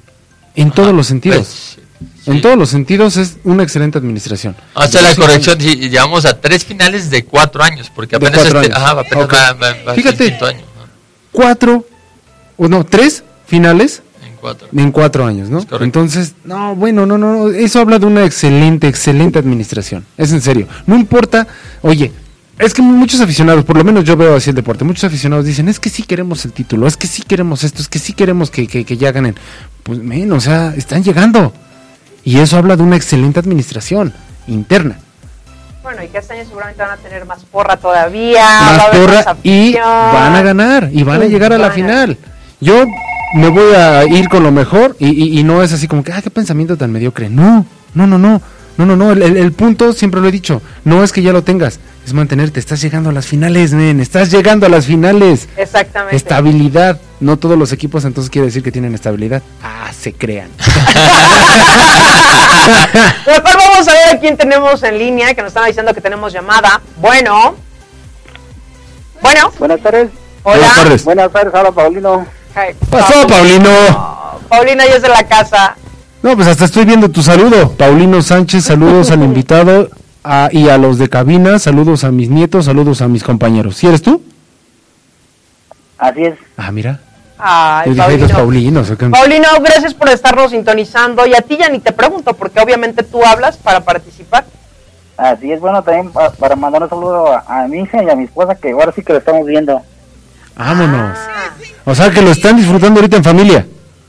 En 0.55 0.69
todos 0.71 0.93
los 0.93 1.07
sentidos. 1.07 1.77
Pues, 2.23 2.27
En 2.27 2.41
todos 2.41 2.57
los 2.57 2.69
sentidos 2.69 3.17
es 3.17 3.37
una 3.43 3.63
excelente 3.63 3.97
administración. 3.97 4.55
Vamos 4.75 4.95
a 4.95 4.99
hacer 4.99 5.01
la 5.01 5.15
corrección, 5.15 5.59
sí, 5.59 5.75
llevamos 5.89 6.25
a 6.25 6.39
tres 6.39 6.63
finales 6.63 7.09
de 7.09 7.25
cuatro 7.25 7.63
años, 7.63 7.89
porque 7.93 8.17
apenas, 8.17 8.35
cuatro 8.35 8.61
este, 8.61 8.73
años. 8.73 8.83
ajá, 8.85 8.99
apenas 8.99 9.27
va- 9.29 9.53
va- 9.53 9.73
va 9.87 9.91
a 9.93 9.95
ser 9.95 9.95
Fíjate. 9.95 10.45
año. 10.45 10.61
Cuatro, 11.31 11.85
o 12.57 12.67
no, 12.67 12.85
tres 12.85 13.23
finales 13.47 14.03
cuatro. 14.43 14.67
en 14.75 14.91
cuatro 14.91 15.25
años, 15.25 15.49
¿no? 15.49 15.65
Entonces, 15.79 16.35
no, 16.43 16.75
bueno, 16.75 17.05
no, 17.05 17.17
no, 17.17 17.33
no, 17.33 17.47
eso 17.49 17.79
habla 17.79 17.97
de 17.97 18.05
una 18.05 18.25
excelente, 18.25 18.87
excelente 18.87 19.39
administración. 19.39 20.05
Es 20.17 20.31
en 20.33 20.41
serio. 20.41 20.67
No 20.85 20.95
importa, 20.95 21.47
oye, 21.81 22.11
Es 22.59 22.73
que 22.73 22.83
muchos 22.83 23.19
aficionados, 23.19 23.65
por 23.65 23.77
lo 23.77 23.83
menos 23.83 24.03
yo 24.03 24.15
veo 24.15 24.35
así 24.35 24.51
el 24.51 24.55
deporte, 24.55 24.83
muchos 24.83 25.05
aficionados 25.05 25.45
dicen, 25.45 25.67
es 25.69 25.79
que 25.79 25.89
sí 25.89 26.03
queremos 26.03 26.45
el 26.45 26.51
título, 26.51 26.85
es 26.85 26.95
que 26.97 27.07
sí 27.07 27.23
queremos 27.23 27.63
esto, 27.63 27.81
es 27.81 27.87
que 27.87 27.97
sí 27.97 28.13
queremos 28.13 28.51
que, 28.51 28.67
que, 28.67 28.85
que 28.85 28.95
ya 28.95 29.11
ganen. 29.11 29.35
Pues, 29.81 29.97
men, 29.97 30.31
o 30.31 30.39
sea, 30.39 30.73
están 30.77 31.03
llegando. 31.03 31.51
Y 32.23 32.37
eso 32.39 32.57
habla 32.57 32.75
de 32.75 32.83
una 32.83 32.95
excelente 32.95 33.39
administración 33.39 34.13
interna. 34.47 34.97
Bueno, 35.81 36.03
y 36.03 36.07
que 36.09 36.19
este 36.19 36.33
año 36.33 36.45
seguramente 36.45 36.81
van 36.81 36.91
a 36.91 36.97
tener 36.97 37.25
más 37.25 37.43
porra 37.45 37.75
todavía. 37.77 38.45
Más 38.61 38.85
porra 38.97 39.23
más 39.25 39.37
y 39.43 39.73
van 39.75 40.35
a 40.35 40.41
ganar 40.41 40.89
y 40.93 41.03
van 41.03 41.21
a 41.23 41.25
llegar 41.25 41.51
a 41.53 41.57
la 41.57 41.71
final. 41.71 42.17
Yo 42.61 42.85
me 43.33 43.49
voy 43.49 43.73
a 43.75 44.05
ir 44.05 44.29
con 44.29 44.43
lo 44.43 44.51
mejor 44.51 44.95
y, 44.99 45.07
y- 45.09 45.39
y 45.39 45.43
no 45.43 45.63
es 45.63 45.73
así 45.73 45.87
como 45.87 46.03
que, 46.03 46.11
ah, 46.13 46.21
qué 46.21 46.29
pensamiento 46.29 46.77
tan 46.77 46.91
mediocre. 46.91 47.29
No, 47.29 47.65
no, 47.95 48.05
no, 48.07 48.17
no, 48.17 48.41
no, 48.77 48.85
no, 48.85 48.95
no. 48.95 49.11
El, 49.11 49.21
el- 49.23 49.37
el 49.37 49.51
punto, 49.53 49.91
siempre 49.93 50.21
lo 50.21 50.27
he 50.27 50.31
dicho, 50.31 50.61
no 50.83 51.03
es 51.03 51.11
que 51.11 51.21
ya 51.21 51.31
lo 51.33 51.43
tengas, 51.43 51.79
es 52.05 52.13
mantenerte. 52.13 52.59
Estás 52.59 52.81
llegando 52.81 53.09
a 53.09 53.13
las 53.13 53.25
finales, 53.25 53.73
men, 53.73 53.99
estás 53.99 54.29
llegando 54.31 54.65
a 54.65 54.69
las 54.69 54.85
finales. 54.85 55.47
Exactamente. 55.57 56.15
Estabilidad. 56.15 56.99
No 57.19 57.37
todos 57.37 57.57
los 57.57 57.71
equipos 57.71 58.03
entonces 58.05 58.29
quiere 58.29 58.47
decir 58.47 58.61
que 58.63 58.71
tienen 58.71 58.93
estabilidad. 58.93 59.41
Ah, 59.63 59.89
se 59.97 60.11
crean. 60.13 60.49
Mejor 63.25 63.57
vamos 63.57 63.87
a 63.87 63.93
ver 63.93 64.15
a 64.15 64.19
quién 64.19 64.35
tenemos 64.37 64.83
en 64.83 64.97
línea, 64.99 65.33
que 65.33 65.41
nos 65.41 65.49
están 65.49 65.65
diciendo 65.65 65.93
que 65.93 66.01
tenemos 66.01 66.33
llamada. 66.33 66.81
Bueno. 66.97 67.55
Bueno. 69.21 69.51
Buenas 69.57 69.81
tardes. 69.81 70.09
Hola. 70.43 70.57
Buenas 70.57 70.77
tardes. 70.83 71.03
Buenas 71.05 71.31
tardes, 71.31 71.53
hola 71.53 71.71
Paulino. 71.71 72.27
Hey, 72.55 72.75
Pasó, 72.89 73.27
Paulino. 73.27 73.69
Paulina 74.49 74.85
ya 74.85 74.95
es 74.95 75.01
de 75.01 75.09
la 75.09 75.23
casa. 75.23 75.75
No, 76.21 76.35
pues 76.35 76.47
hasta 76.47 76.65
estoy 76.65 76.85
viendo 76.85 77.09
tu 77.09 77.21
saludo. 77.23 77.71
Paulino 77.71 78.21
Sánchez, 78.21 78.63
saludos 78.65 79.11
al 79.11 79.23
invitado 79.23 79.89
a- 80.23 80.49
y 80.51 80.69
a 80.69 80.77
los 80.77 80.97
de 80.97 81.09
cabina, 81.09 81.59
saludos 81.59 82.03
a 82.03 82.11
mis 82.11 82.29
nietos, 82.29 82.65
saludos 82.65 83.01
a 83.01 83.07
mis 83.07 83.23
compañeros. 83.23 83.75
¿Sí 83.77 83.87
eres 83.87 84.01
tú? 84.01 84.21
Así 85.97 86.23
es. 86.25 86.35
Ah, 86.57 86.71
mira. 86.71 86.99
Ay, 87.37 87.87
Yo 87.87 87.93
dije, 87.93 88.05
"Ay, 88.05 88.17
los 88.19 88.31
Paulino. 88.31 88.37
Paulinos. 88.81 88.89
¿o 88.91 88.97
qué?". 88.97 89.09
Paulino, 89.09 89.47
gracias 89.61 89.93
por 89.93 90.09
estarnos 90.09 90.51
sintonizando. 90.51 91.25
Y 91.25 91.33
a 91.33 91.41
ti 91.41 91.57
ya 91.57 91.67
ni 91.69 91.79
te 91.79 91.91
pregunto, 91.91 92.33
porque 92.35 92.59
obviamente 92.61 93.03
tú 93.03 93.23
hablas 93.25 93.57
para 93.57 93.81
participar. 93.81 94.45
Así 95.17 95.51
es, 95.51 95.59
bueno, 95.59 95.83
también 95.83 96.11
pa- 96.11 96.31
para 96.31 96.55
mandar 96.55 96.83
un 96.83 96.89
saludo 96.89 97.27
a, 97.33 97.63
a 97.63 97.67
mi 97.67 97.81
hija 97.81 98.01
y 98.03 98.09
a 98.09 98.15
mi 98.15 98.23
esposa, 98.25 98.55
que 98.55 98.71
ahora 98.71 98.91
sí 98.95 99.01
que 99.03 99.13
lo 99.13 99.19
estamos 99.19 99.45
viendo. 99.45 99.81
Vámonos. 100.55 101.17
Ah, 101.17 101.49
O 101.85 101.95
sea 101.95 102.11
que 102.11 102.21
lo 102.21 102.31
están 102.31 102.55
disfrutando 102.57 102.99
ahorita 102.99 103.17
en 103.17 103.23
familia. 103.23 103.65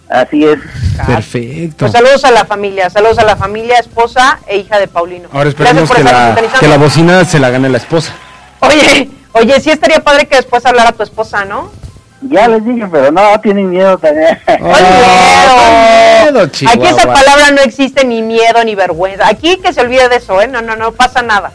Así 0.08 0.44
es. 0.44 0.58
Perfecto. 1.06 1.76
Pues 1.86 1.92
saludos 1.92 2.24
a 2.24 2.30
la 2.30 2.44
familia, 2.44 2.88
saludos 2.90 3.18
a 3.18 3.24
la 3.24 3.36
familia, 3.36 3.78
esposa 3.78 4.38
e 4.46 4.58
hija 4.58 4.78
de 4.78 4.86
Paulino. 4.86 5.28
Ahora 5.32 5.48
esperemos 5.48 5.90
que 5.90 6.04
la, 6.04 6.36
que 6.60 6.68
la 6.68 6.76
bocina 6.76 7.24
se 7.24 7.38
la 7.40 7.50
gane 7.50 7.68
la 7.68 7.78
esposa. 7.78 8.12
Oye, 8.60 9.10
oye, 9.32 9.60
sí 9.60 9.70
estaría 9.70 10.00
padre 10.04 10.26
que 10.26 10.36
después 10.36 10.64
hablara 10.66 10.92
tu 10.92 11.02
esposa, 11.02 11.44
¿no? 11.44 11.72
Ya 12.20 12.46
les 12.48 12.64
dije, 12.64 12.86
pero 12.90 13.10
no, 13.10 13.38
tienen 13.40 13.70
miedo 13.70 13.98
también. 13.98 14.38
¡Ay, 14.46 14.56
Ah, 14.62 16.22
miedo! 16.30 16.32
miedo. 16.32 16.50
Aquí 16.70 16.86
esa 16.86 17.06
palabra 17.12 17.50
no 17.50 17.60
existe 17.62 18.04
ni 18.04 18.22
miedo 18.22 18.62
ni 18.64 18.74
vergüenza. 18.74 19.26
Aquí 19.28 19.56
que 19.58 19.72
se 19.72 19.80
olvide 19.80 20.08
de 20.08 20.16
eso, 20.16 20.40
¿eh? 20.40 20.46
No, 20.48 20.62
no, 20.62 20.76
no 20.76 20.92
pasa 20.92 21.22
nada. 21.22 21.50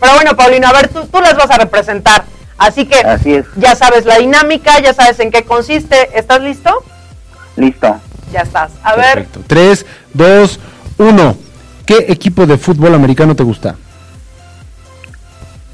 Pero 0.00 0.12
bueno, 0.14 0.36
Paulino, 0.36 0.68
a 0.68 0.72
ver, 0.72 0.88
tú, 0.88 1.06
tú 1.06 1.20
las 1.20 1.34
vas 1.36 1.50
a 1.50 1.56
representar. 1.56 2.24
Así 2.58 2.86
que 2.86 2.96
Así 3.00 3.34
es. 3.34 3.46
ya 3.56 3.74
sabes 3.74 4.04
la 4.04 4.18
dinámica, 4.18 4.80
ya 4.80 4.94
sabes 4.94 5.18
en 5.20 5.30
qué 5.30 5.44
consiste. 5.44 6.16
¿Estás 6.18 6.40
listo? 6.40 6.70
Listo. 7.56 7.96
Ya 8.32 8.40
estás. 8.40 8.72
A 8.82 8.94
ver, 8.96 9.24
Perfecto. 9.26 9.40
3, 9.46 9.86
2, 10.14 10.60
1. 10.98 11.36
¿Qué 11.86 12.06
equipo 12.08 12.46
de 12.46 12.56
fútbol 12.58 12.94
americano 12.94 13.34
te 13.36 13.42
gusta? 13.42 13.74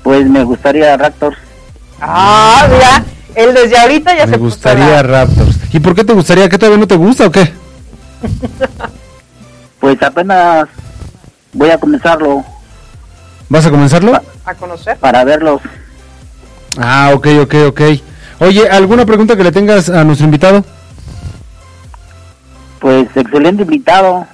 Pues 0.03 0.27
me 0.29 0.43
gustaría 0.45 0.97
Raptors. 0.97 1.37
ah, 2.01 2.67
mira, 2.71 3.05
él 3.35 3.55
desde 3.55 3.79
ahorita 3.79 4.17
ya 4.17 4.27
Me 4.27 4.33
se 4.33 4.39
puso 4.39 4.55
gustaría 4.57 4.87
la- 4.91 5.03
Raptors. 5.03 5.57
¿Y 5.73 5.81
por 5.81 5.95
qué 5.95 6.03
te 6.05 6.13
gustaría? 6.15 6.49
¿Que 6.49 6.59
todavía 6.59 6.79
no 6.81 6.89
te 6.89 6.97
gusta 6.97 7.27
o 7.27 7.31
qué? 7.31 7.53
Pues 9.81 10.03
apenas 10.03 10.69
voy 11.55 11.71
a 11.71 11.79
comenzarlo 11.79 12.45
¿Vas 13.49 13.65
a 13.65 13.71
comenzarlo? 13.71 14.13
a 14.45 14.55
conocer. 14.55 14.99
para 14.99 15.25
verlos. 15.25 15.63
Ah, 16.79 17.13
ok, 17.15 17.27
ok, 17.43 17.55
ok. 17.69 17.81
Oye, 18.41 18.69
¿alguna 18.69 19.05
pregunta 19.05 19.37
que 19.37 19.45
le 19.45 19.53
tengas 19.53 19.89
a 19.91 20.05
nuestro 20.05 20.25
invitado? 20.25 20.65
Pues 22.79 23.09
excelente 23.15 23.63
invitado. 23.63 24.27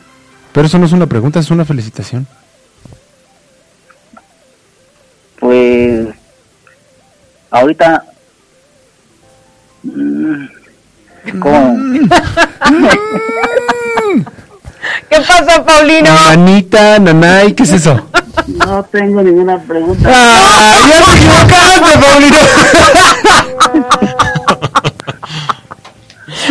Pero 0.53 0.67
eso 0.67 0.79
no 0.79 0.87
es 0.87 0.93
una 0.93 1.07
pregunta, 1.07 1.41
es 1.41 1.51
una 1.51 1.65
felicitación. 1.65 2.27
Pues 5.41 6.09
ahorita... 7.51 8.05
mm, 9.83 10.45
¿Cómo? 11.41 11.77
¿Qué 15.11 15.17
pasa, 15.17 15.65
Paulino? 15.65 16.11
Manita, 16.13 16.99
nanay, 17.01 17.53
¿qué 17.55 17.65
es 17.65 17.73
eso? 17.73 18.09
No 18.47 18.83
tengo 18.85 19.23
ninguna 19.23 19.59
pregunta. 19.59 20.09
¡Ah! 20.13 20.89
¡Ya 20.89 21.05
te 21.05 21.11
equivocaste, 21.17 21.99
Paulino! 21.99 22.37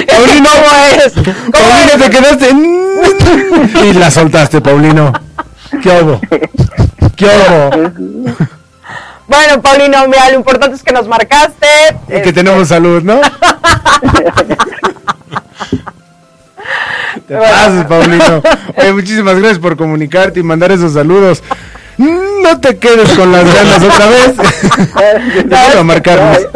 Paulino, 0.07 0.49
¿cómo 0.49 0.75
es? 1.05 1.13
¿Cómo 1.13 1.51
Paulino, 1.51 1.91
te 1.99 2.09
quedaste. 2.09 2.49
Y 3.83 3.93
la 3.93 4.11
soltaste, 4.11 4.61
Paulino. 4.61 5.13
¿Qué 5.81 5.91
hago? 5.91 6.19
¿Qué 7.15 7.29
hago? 7.29 7.69
Bueno, 9.27 9.61
Paulino, 9.61 10.07
mira, 10.07 10.29
lo 10.29 10.35
importante 10.37 10.75
es 10.75 10.83
que 10.83 10.93
nos 10.93 11.07
marcaste. 11.07 11.67
Que 12.07 12.17
Este, 12.17 12.33
tenemos 12.33 12.67
salud, 12.67 13.01
¿no? 13.03 13.19
Te 17.27 17.35
pases, 17.37 17.85
Paulino. 17.85 18.41
Oye, 18.77 18.93
muchísimas 18.93 19.35
gracias 19.39 19.57
por 19.59 19.75
comunicarte 19.75 20.39
y 20.41 20.43
mandar 20.43 20.71
esos 20.71 20.93
saludos. 20.93 21.41
No 21.97 22.59
te 22.59 22.77
quedes 22.77 23.09
con 23.13 23.31
las 23.31 23.45
ganas 23.53 23.83
otra 23.83 24.07
vez. 24.07 25.49
Te 25.49 25.77
a 25.77 25.83
marcarnos. 25.83 26.47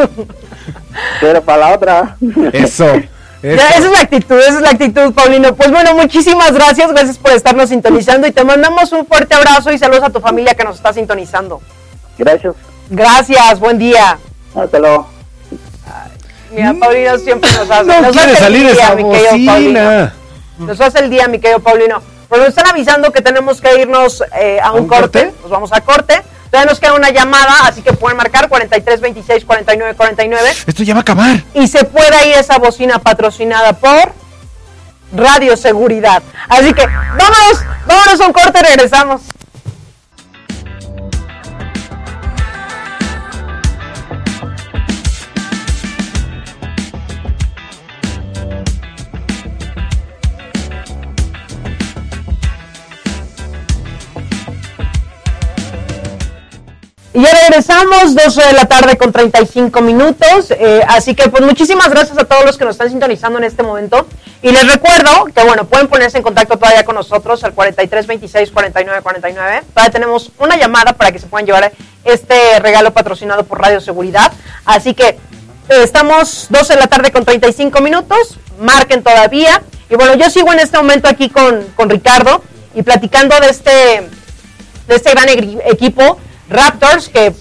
Pero 1.21 1.41
para 1.43 1.57
la 1.57 1.75
otra. 1.75 2.17
Eso. 2.53 2.85
Ya, 3.41 3.53
esa 3.53 3.77
es 3.77 3.91
la 3.91 4.01
actitud, 4.01 4.37
esa 4.37 4.55
es 4.55 4.61
la 4.61 4.71
actitud, 4.71 5.13
Paulino. 5.13 5.55
Pues 5.55 5.71
bueno, 5.71 5.95
muchísimas 5.95 6.51
gracias, 6.51 6.91
gracias 6.91 7.17
por 7.17 7.31
estarnos 7.31 7.69
sintonizando 7.69 8.27
y 8.27 8.31
te 8.31 8.43
mandamos 8.43 8.91
un 8.91 9.05
fuerte 9.05 9.33
abrazo 9.33 9.71
y 9.71 9.77
saludos 9.77 10.03
a 10.03 10.09
tu 10.09 10.19
familia 10.19 10.55
que 10.55 10.65
nos 10.65 10.75
está 10.75 10.91
sintonizando. 10.91 11.61
Gracias. 12.17 12.55
Gracias, 12.89 13.59
buen 13.59 13.77
día. 13.77 14.19
Hasta 14.53 14.79
luego. 14.79 15.07
Mira, 16.51 16.73
Paulino 16.73 17.17
siempre 17.17 17.49
nos 17.53 17.71
hace, 17.71 17.85
No 17.85 18.01
nos 18.01 18.11
quiere 18.11 18.31
hace 18.31 18.41
salir 18.41 18.65
el 18.65 18.73
día, 18.73 18.83
esa 18.83 18.95
mi 18.95 19.03
querido 19.03 19.51
Paulino. 19.51 20.11
Nos 20.57 20.81
hace 20.81 20.99
el 20.99 21.09
día, 21.09 21.27
mi 21.29 21.39
querido 21.39 21.59
Paulino. 21.61 22.01
Pues 22.29 22.39
nos 22.41 22.49
están 22.49 22.67
avisando 22.67 23.11
que 23.11 23.21
tenemos 23.21 23.59
que 23.59 23.81
irnos 23.81 24.23
eh, 24.39 24.59
a 24.61 24.71
un, 24.71 24.81
un 24.81 24.87
corte? 24.87 25.23
corte? 25.25 25.35
Nos 25.41 25.49
vamos 25.51 25.73
a 25.73 25.81
corte. 25.81 26.21
Todavía 26.51 26.69
nos 26.71 26.79
queda 26.79 26.93
una 26.93 27.09
llamada, 27.11 27.53
así 27.67 27.81
que 27.81 27.93
pueden 27.93 28.17
marcar 28.17 28.49
43 28.49 29.01
26 29.01 29.45
49 29.45 29.93
49 29.95 30.49
Esto 30.65 30.81
ya 30.83 30.93
va 30.95 30.99
a 30.99 31.01
acabar. 31.01 31.43
y 31.53 31.67
se 31.67 31.83
pueda 31.83 32.25
ir 32.25 32.35
esa 32.35 32.57
bocina 32.57 32.97
patrocinada 32.99 33.73
por 33.73 34.13
Radio 35.15 35.55
Seguridad. 35.57 36.23
Así 36.47 36.73
que 36.73 36.85
vámonos, 36.85 37.63
vámonos 37.85 38.21
a 38.21 38.25
un 38.27 38.33
corte 38.33 38.61
regresamos. 38.63 39.21
Y 57.11 57.23
ya 57.23 57.31
regresamos, 57.31 58.13
12 58.13 58.39
de 58.43 58.53
la 58.53 58.65
tarde 58.65 58.95
con 58.95 59.11
35 59.11 59.81
minutos. 59.81 60.51
eh, 60.51 60.83
así 60.87 61.15
que, 61.15 61.27
pues, 61.29 61.43
muchísimas 61.43 61.89
gracias 61.89 62.17
a 62.19 62.25
todos 62.25 62.45
los 62.45 62.55
que 62.57 62.65
nos 62.65 62.75
están 62.75 62.89
sintonizando 62.89 63.39
en 63.39 63.45
este 63.45 63.63
momento. 63.63 64.05
Y 64.43 64.51
les 64.51 64.71
recuerdo 64.71 65.25
que, 65.25 65.43
bueno, 65.43 65.65
pueden 65.65 65.87
ponerse 65.87 66.17
en 66.17 66.23
contacto 66.23 66.57
todavía 66.57 66.85
con 66.85 66.93
nosotros 66.93 67.43
al 67.43 67.53
43 67.53 68.05
26 68.05 68.51
49 68.51 69.01
49. 69.01 69.63
Todavía 69.73 69.91
tenemos 69.91 70.31
una 70.37 70.55
llamada 70.55 70.93
para 70.93 71.11
que 71.11 71.17
se 71.17 71.25
puedan 71.25 71.47
llevar 71.47 71.71
este 72.03 72.59
regalo 72.59 72.93
patrocinado 72.93 73.43
por 73.43 73.59
Radio 73.59 73.81
Seguridad. 73.81 74.31
Así 74.65 74.93
que, 74.93 75.07
eh, 75.07 75.17
estamos 75.83 76.45
12 76.49 76.75
de 76.75 76.79
la 76.79 76.87
tarde 76.87 77.11
con 77.11 77.25
35 77.25 77.81
minutos. 77.81 78.37
Marquen 78.59 79.01
todavía. 79.01 79.63
Y 79.89 79.95
bueno, 79.95 80.13
yo 80.13 80.29
sigo 80.29 80.53
en 80.53 80.59
este 80.59 80.77
momento 80.77 81.09
aquí 81.09 81.29
con, 81.29 81.65
con 81.75 81.89
Ricardo 81.89 82.43
y 82.75 82.83
platicando 82.83 83.39
de 83.39 83.49
este 83.49 84.09
de 84.87 84.95
este 84.95 85.11
gran 85.11 85.27
equipo 85.29 86.17
Raptors, 86.49 87.09
que 87.09 87.33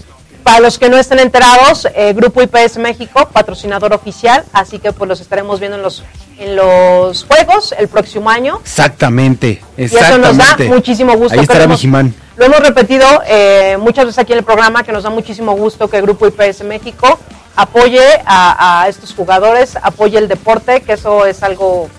para 0.43 0.59
los 0.61 0.79
que 0.79 0.89
no 0.89 0.97
estén 0.97 1.19
enterados, 1.19 1.87
eh, 1.95 2.13
Grupo 2.13 2.41
IPS 2.41 2.77
México, 2.77 3.29
patrocinador 3.31 3.93
oficial, 3.93 4.43
así 4.53 4.79
que 4.79 4.91
pues 4.91 5.07
los 5.07 5.21
estaremos 5.21 5.59
viendo 5.59 5.77
en 5.77 5.83
los, 5.83 6.03
en 6.37 6.55
los 6.55 7.25
juegos 7.25 7.73
el 7.77 7.87
próximo 7.87 8.29
año. 8.29 8.59
Exactamente, 8.63 9.61
Y 9.77 9.83
eso 9.83 10.17
nos 10.17 10.37
da 10.37 10.43
exactamente. 10.43 10.69
muchísimo 10.69 11.15
gusto. 11.15 11.33
Ahí 11.33 11.41
estará 11.41 11.67
Vigimán. 11.67 12.13
lo 12.37 12.45
hemos 12.45 12.59
repetido 12.59 13.05
eh, 13.27 13.77
muchas 13.79 14.05
veces 14.05 14.19
aquí 14.19 14.31
en 14.31 14.39
el 14.39 14.45
programa, 14.45 14.83
que 14.83 14.91
nos 14.91 15.03
da 15.03 15.09
muchísimo 15.09 15.53
gusto 15.53 15.89
que 15.89 15.97
el 15.97 16.03
Grupo 16.03 16.27
IPS 16.27 16.63
México 16.63 17.19
apoye 17.55 18.01
a, 18.25 18.85
estos 18.87 19.13
jugadores, 19.13 19.77
apoye 19.81 20.17
el 20.17 20.27
deporte, 20.27 20.81
que 20.81 20.93
eso 20.93 21.25
es 21.25 21.43
algo 21.43 21.89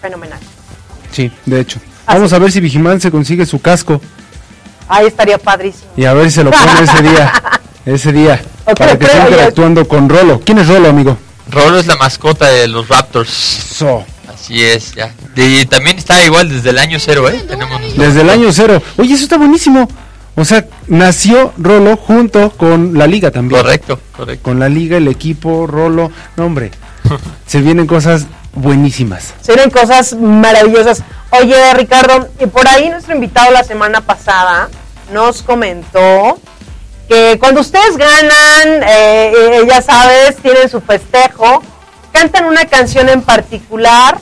fenomenal. 0.00 0.40
Sí, 1.12 1.30
de 1.46 1.60
hecho. 1.60 1.78
Vamos 2.06 2.32
a 2.32 2.38
ver 2.38 2.50
si 2.52 2.60
Vigimán 2.60 3.00
se 3.00 3.10
consigue 3.10 3.46
su 3.46 3.60
casco. 3.60 4.00
Ahí 4.88 5.06
estaría 5.06 5.38
padrísimo. 5.38 5.90
Y 5.96 6.04
a 6.04 6.14
ver 6.14 6.26
si 6.26 6.36
se 6.36 6.44
lo 6.44 6.50
pone 6.50 6.82
ese 6.82 7.02
día. 7.02 7.32
Ese 7.86 8.12
día. 8.12 8.42
para 8.64 8.98
que 8.98 9.04
esté 9.04 9.18
interactuando 9.18 9.86
con 9.86 10.08
Rolo. 10.08 10.40
¿Quién 10.42 10.56
es 10.56 10.68
Rolo, 10.68 10.88
amigo? 10.88 11.18
Rolo 11.50 11.78
es 11.78 11.86
la 11.86 11.96
mascota 11.96 12.46
de 12.46 12.66
los 12.66 12.88
Raptors. 12.88 13.82
Así 14.32 14.64
es, 14.64 14.94
ya. 14.94 15.12
Y 15.36 15.66
también 15.66 15.98
está 15.98 16.24
igual 16.24 16.48
desde 16.48 16.70
el 16.70 16.78
año 16.78 16.98
cero, 16.98 17.28
¿eh? 17.28 17.44
desde 17.96 18.22
el 18.22 18.30
año 18.30 18.50
cero. 18.52 18.82
Oye, 18.96 19.12
eso 19.12 19.24
está 19.24 19.36
buenísimo. 19.36 19.86
O 20.36 20.44
sea, 20.44 20.66
nació 20.88 21.52
Rolo 21.58 21.96
junto 21.96 22.50
con 22.50 22.98
la 22.98 23.06
liga 23.06 23.30
también. 23.30 23.60
Correcto, 23.60 24.00
correcto. 24.16 24.42
Con 24.42 24.58
la 24.58 24.68
liga, 24.68 24.96
el 24.96 25.08
equipo, 25.08 25.66
Rolo. 25.66 26.10
No, 26.36 26.46
hombre, 26.46 26.72
se 27.46 27.60
vienen 27.60 27.86
cosas 27.86 28.26
buenísimas. 28.54 29.34
Se 29.40 29.52
vienen 29.52 29.70
cosas 29.70 30.14
maravillosas. 30.14 31.02
Oye, 31.30 31.74
Ricardo, 31.74 32.28
y 32.38 32.46
por 32.46 32.66
ahí 32.68 32.88
nuestro 32.88 33.14
invitado 33.14 33.50
la 33.50 33.64
semana 33.64 34.00
pasada 34.00 34.68
nos 35.12 35.42
comentó 35.42 36.38
que 37.08 37.38
cuando 37.38 37.60
ustedes 37.60 37.96
ganan, 37.96 38.82
eh, 38.82 39.32
eh, 39.36 39.66
ya 39.68 39.82
sabes, 39.82 40.36
tienen 40.36 40.68
su 40.68 40.80
festejo, 40.80 41.62
cantan 42.12 42.46
una 42.46 42.64
canción 42.66 43.08
en 43.08 43.22
particular 43.22 44.18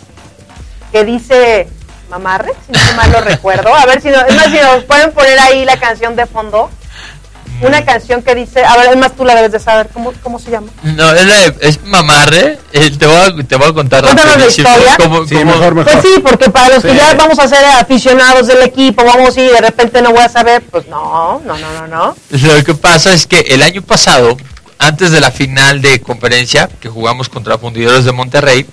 que 0.91 1.05
dice 1.05 1.69
Mamarre, 2.11 2.53
si 2.67 2.73
no 2.73 2.97
mal 2.97 3.13
lo 3.13 3.21
recuerdo. 3.21 3.75
A 3.75 3.87
ver 3.87 4.01
si, 4.01 4.09
es 4.09 4.35
más, 4.35 4.47
si 4.47 4.59
nos 4.59 4.85
pueden 4.85 5.13
poner 5.13 5.39
ahí 5.39 5.65
la 5.65 5.79
canción 5.79 6.17
de 6.17 6.27
fondo. 6.27 6.71
Una 7.63 7.85
canción 7.85 8.23
que 8.23 8.35
dice, 8.35 8.65
a 8.65 8.77
ver, 8.77 8.91
es 8.91 8.97
más 8.97 9.15
tú 9.15 9.25
la 9.25 9.35
debes 9.35 9.53
de 9.53 9.61
saber, 9.61 9.89
¿cómo, 9.93 10.13
cómo 10.23 10.39
se 10.39 10.51
llama? 10.51 10.69
No, 10.83 11.13
es, 11.13 11.55
es 11.61 11.83
Mamarre, 11.85 12.59
eh, 12.73 12.91
te, 12.91 13.07
voy 13.07 13.17
a, 13.17 13.47
te 13.47 13.57
voy 13.57 13.69
a 13.69 13.73
contar 13.73 14.03
Cuéntanos 14.03 14.37
la 14.37 14.47
historia. 14.47 14.97
sí, 15.29 15.35
mejor, 15.45 15.75
mejor. 15.75 15.93
Pues 15.93 16.03
sí, 16.03 16.21
porque 16.23 16.51
para 16.51 16.75
los 16.75 16.83
que 16.83 16.95
ya 16.95 17.15
vamos 17.15 17.39
a 17.39 17.49
ser 17.49 17.65
aficionados 17.65 18.47
del 18.47 18.63
equipo, 18.63 19.05
vamos 19.05 19.37
y 19.37 19.43
de 19.43 19.61
repente 19.61 20.03
no 20.03 20.11
voy 20.11 20.23
a 20.23 20.29
saber, 20.29 20.63
pues 20.71 20.87
no, 20.89 21.41
no, 21.45 21.57
no, 21.57 21.73
no, 21.73 21.87
no. 21.87 22.17
Lo 22.31 22.65
que 22.65 22.75
pasa 22.75 23.13
es 23.13 23.27
que 23.27 23.41
el 23.41 23.63
año 23.63 23.83
pasado, 23.83 24.37
antes 24.79 25.13
de 25.13 25.21
la 25.21 25.31
final 25.31 25.81
de 25.81 26.01
conferencia, 26.01 26.69
que 26.81 26.89
jugamos 26.89 27.29
contra 27.29 27.59
Fundidores 27.59 28.05
de 28.05 28.13
Monterrey, 28.13 28.67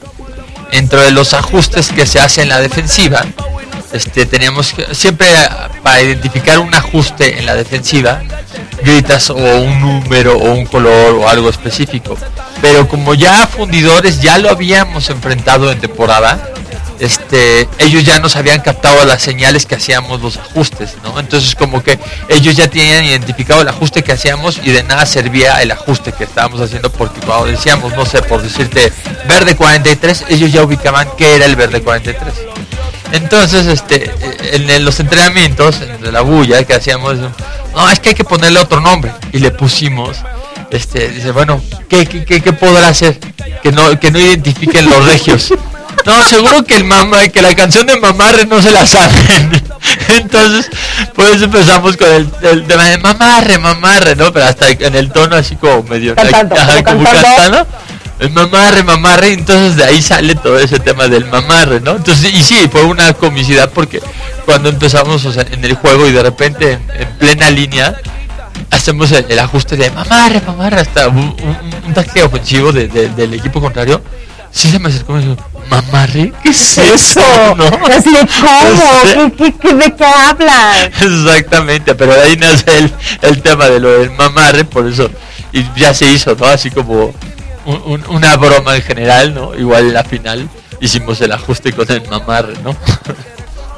entre 0.71 1.11
los 1.11 1.33
ajustes 1.33 1.89
que 1.89 2.05
se 2.05 2.19
hacen 2.19 2.43
en 2.43 2.49
la 2.49 2.59
defensiva, 2.59 3.25
este, 3.91 4.25
teníamos 4.25 4.73
que, 4.73 4.93
siempre 4.93 5.27
para 5.81 6.01
identificar 6.01 6.59
un 6.59 6.73
ajuste 6.73 7.39
en 7.39 7.45
la 7.45 7.55
defensiva, 7.55 8.21
gritas 8.84 9.30
o 9.30 9.36
un 9.36 9.80
número 9.80 10.38
o 10.38 10.53
un 10.53 10.65
color 10.65 11.15
o 11.15 11.30
algo 11.30 11.49
específico. 11.49 12.17
Pero 12.61 12.88
como 12.88 13.13
ya 13.13 13.47
fundidores 13.47 14.21
ya 14.21 14.38
lo 14.38 14.49
habíamos 14.49 15.09
enfrentado 15.09 15.71
en 15.71 15.80
temporada, 15.80 16.51
este, 16.99 17.69
ellos 17.80 18.03
ya 18.03 18.19
nos 18.19 18.36
habían 18.36 18.59
captado 18.59 19.05
las 19.05 19.21
señales 19.21 19.65
que 19.65 19.75
hacíamos 19.75 20.21
los 20.21 20.38
ajustes, 20.38 20.95
¿no? 21.03 21.17
Entonces 21.19 21.55
como 21.55 21.82
que 21.82 21.97
ellos 22.27 22.55
ya 22.55 22.69
tenían 22.69 23.05
identificado 23.05 23.61
el 23.61 23.69
ajuste 23.69 24.03
que 24.03 24.11
hacíamos 24.11 24.59
y 24.63 24.71
de 24.71 24.84
nada 24.84 25.05
servía 25.05 25.61
el 25.61 25.71
ajuste 25.71 26.11
que 26.11 26.25
estábamos 26.25 26.59
haciendo 26.59 26.91
porque 26.91 27.21
cuando 27.21 27.45
decíamos, 27.45 27.95
no 27.95 28.05
sé, 28.05 28.21
por 28.21 28.41
decirte 28.41 28.91
verde 29.27 29.55
43, 29.55 30.25
ellos 30.30 30.51
ya 30.51 30.61
ubicaban 30.63 31.07
qué 31.17 31.36
era 31.36 31.45
el 31.45 31.55
verde 31.55 31.82
43. 31.82 32.34
Entonces, 33.12 33.66
este, 33.68 34.12
en, 34.53 34.86
los 34.86 34.99
entrenamientos, 34.99 35.80
de 35.80 36.12
la 36.12 36.22
bulla 36.22 36.64
que 36.64 36.74
hacíamos, 36.74 37.18
no, 37.18 37.89
es 37.89 37.99
que 37.99 38.10
hay 38.10 38.16
que 38.16 38.24
ponerle 38.24 38.60
otro 38.60 38.80
nombre. 38.80 39.12
Y 39.32 39.39
le 39.39 39.51
pusimos, 39.51 40.18
este, 40.72 41.10
dice, 41.10 41.32
bueno, 41.32 41.62
¿qué, 41.88 42.05
qué, 42.05 42.41
qué, 42.41 42.53
podrá 42.53 42.89
hacer? 42.89 43.20
Que 43.64 43.72
no, 43.72 43.99
que 43.99 44.12
no 44.12 44.20
identifiquen 44.20 44.89
los 44.89 45.05
regios. 45.05 45.53
No, 46.05 46.24
seguro 46.24 46.64
que 46.64 46.76
el 46.76 46.86
mamá, 46.86 47.28
que 47.28 47.41
la 47.41 47.53
canción 47.55 47.86
de 47.86 47.99
Mamarre 47.99 48.45
no 48.45 48.62
se 48.62 48.72
la 48.72 48.86
saben. 48.88 49.51
Entonces, 50.07 50.70
pues 51.14 51.41
empezamos 51.41 51.97
con 51.97 52.07
el, 52.07 52.30
el 52.41 52.66
tema 52.66 52.86
de 52.86 52.97
Mamarre, 52.99 53.60
Mamarre, 53.60 54.16
¿no? 54.16 54.32
Pero 54.32 54.45
hasta 54.45 54.70
en 54.70 54.95
el 54.95 55.12
tono 55.12 55.36
así 55.36 55.57
como 55.57 55.84
medio 55.84 56.16
cantando, 56.16 56.55
como 56.86 57.03
cantando 57.03 57.68
el 58.20 58.32
mamarre, 58.32 58.84
mamarre, 58.84 59.34
entonces 59.34 59.78
de 59.78 59.86
ahí 59.86 60.01
sale 60.01 60.36
todo 60.36 60.59
ese 60.59 60.80
tema 60.80 61.07
del 61.07 61.26
mamarre, 61.26 61.80
¿no? 61.80 61.95
Entonces, 61.95 62.34
y 62.34 62.43
sí, 62.43 62.67
fue 62.70 62.84
una 62.84 63.13
comicidad 63.13 63.72
porque 63.74 64.01
cuando 64.45 64.70
empezamos 64.70 65.26
en 65.26 65.63
el 65.63 65.74
juego 65.76 66.05
y 66.05 66.11
de 66.11 66.22
repente 66.22 66.80
en, 66.93 67.09
plena 67.17 67.49
línea 67.49 67.95
hacemos 68.72 69.11
el, 69.13 69.39
ajuste 69.39 69.78
de 69.78 69.89
mamarre, 69.91 70.41
mamarre, 70.45 70.82
hasta 70.82 71.07
un, 71.07 71.17
un, 71.17 72.24
ofensivo 72.24 72.74
del 72.74 73.34
equipo 73.34 73.61
contrario, 73.61 74.01
sí 74.51 74.70
se 74.70 74.80
me 74.80 74.89
acercó 74.89 75.13
y 75.13 75.15
me 75.15 75.22
dijo, 75.22 75.38
mamarre, 75.70 76.34
¿qué 76.43 76.49
es 76.49 76.78
eso? 76.78 77.22
¿No? 77.55 77.65
Así 77.88 78.11
de 78.11 78.28
cómo, 78.41 79.32
¿Qué, 79.38 79.53
qué, 79.53 79.74
de 79.76 79.95
qué 79.95 80.05
hablas? 80.05 80.89
Exactamente, 81.01 81.95
pero 81.95 82.13
de 82.13 82.22
ahí 82.22 82.36
nace 82.36 82.80
el, 82.80 82.93
el 83.22 83.41
tema 83.41 83.70
de 83.70 83.80
lo 83.80 83.97
del 83.97 84.11
mamarre, 84.11 84.65
por 84.65 84.86
eso, 84.88 85.09
y 85.53 85.63
ya 85.78 85.93
se 85.93 86.11
hizo, 86.11 86.36
¿no? 86.36 86.45
Así 86.47 86.70
como 86.70 87.13
una 88.09 88.36
broma 88.38 88.76
en 88.76 88.82
general, 88.82 89.34
¿no? 89.34 89.55
Igual 89.55 89.88
en 89.88 89.93
la 89.93 90.03
final 90.03 90.49
hicimos 90.80 91.20
el 91.22 91.32
ajuste 91.32 91.74
con 91.74 91.89
el 91.91 92.07
mamarre, 92.09 92.53
¿no? 92.63 92.72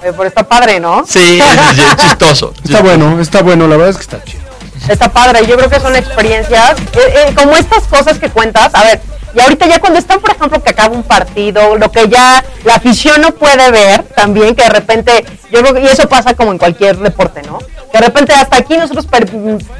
Eh, 0.03 0.11
pero 0.11 0.23
está 0.23 0.43
padre, 0.43 0.79
¿no? 0.79 1.05
Sí, 1.07 1.39
es, 1.39 1.97
chistoso. 1.97 2.53
Está 2.63 2.81
bueno, 2.81 3.19
está 3.19 3.41
bueno, 3.41 3.67
la 3.67 3.77
verdad 3.77 3.89
es 3.89 3.97
que 3.97 4.03
está 4.03 4.23
chido. 4.23 4.41
Está 4.87 5.09
padre, 5.09 5.45
yo 5.45 5.57
creo 5.57 5.69
que 5.69 5.79
son 5.79 5.95
experiencias, 5.95 6.79
eh, 6.79 7.27
eh, 7.27 7.35
como 7.35 7.55
estas 7.55 7.83
cosas 7.83 8.17
que 8.17 8.29
cuentas, 8.29 8.73
a 8.73 8.83
ver, 8.83 8.99
y 9.35 9.39
ahorita 9.39 9.67
ya 9.67 9.79
cuando 9.79 9.99
están, 9.99 10.19
por 10.19 10.31
ejemplo, 10.31 10.61
que 10.61 10.71
acaba 10.71 10.95
un 10.95 11.03
partido, 11.03 11.77
lo 11.77 11.91
que 11.91 12.09
ya 12.09 12.43
la 12.63 12.75
afición 12.75 13.21
no 13.21 13.31
puede 13.31 13.69
ver 13.69 14.03
también, 14.15 14.55
que 14.55 14.63
de 14.63 14.69
repente, 14.69 15.23
yo 15.51 15.61
creo 15.61 15.75
que, 15.75 15.81
y 15.81 15.85
eso 15.85 16.09
pasa 16.09 16.33
como 16.33 16.51
en 16.51 16.57
cualquier 16.57 16.97
deporte, 16.97 17.43
¿no? 17.43 17.59
Que 17.59 17.99
de 17.99 18.05
repente 18.05 18.33
hasta 18.33 18.57
aquí 18.57 18.75
nosotros 18.75 19.05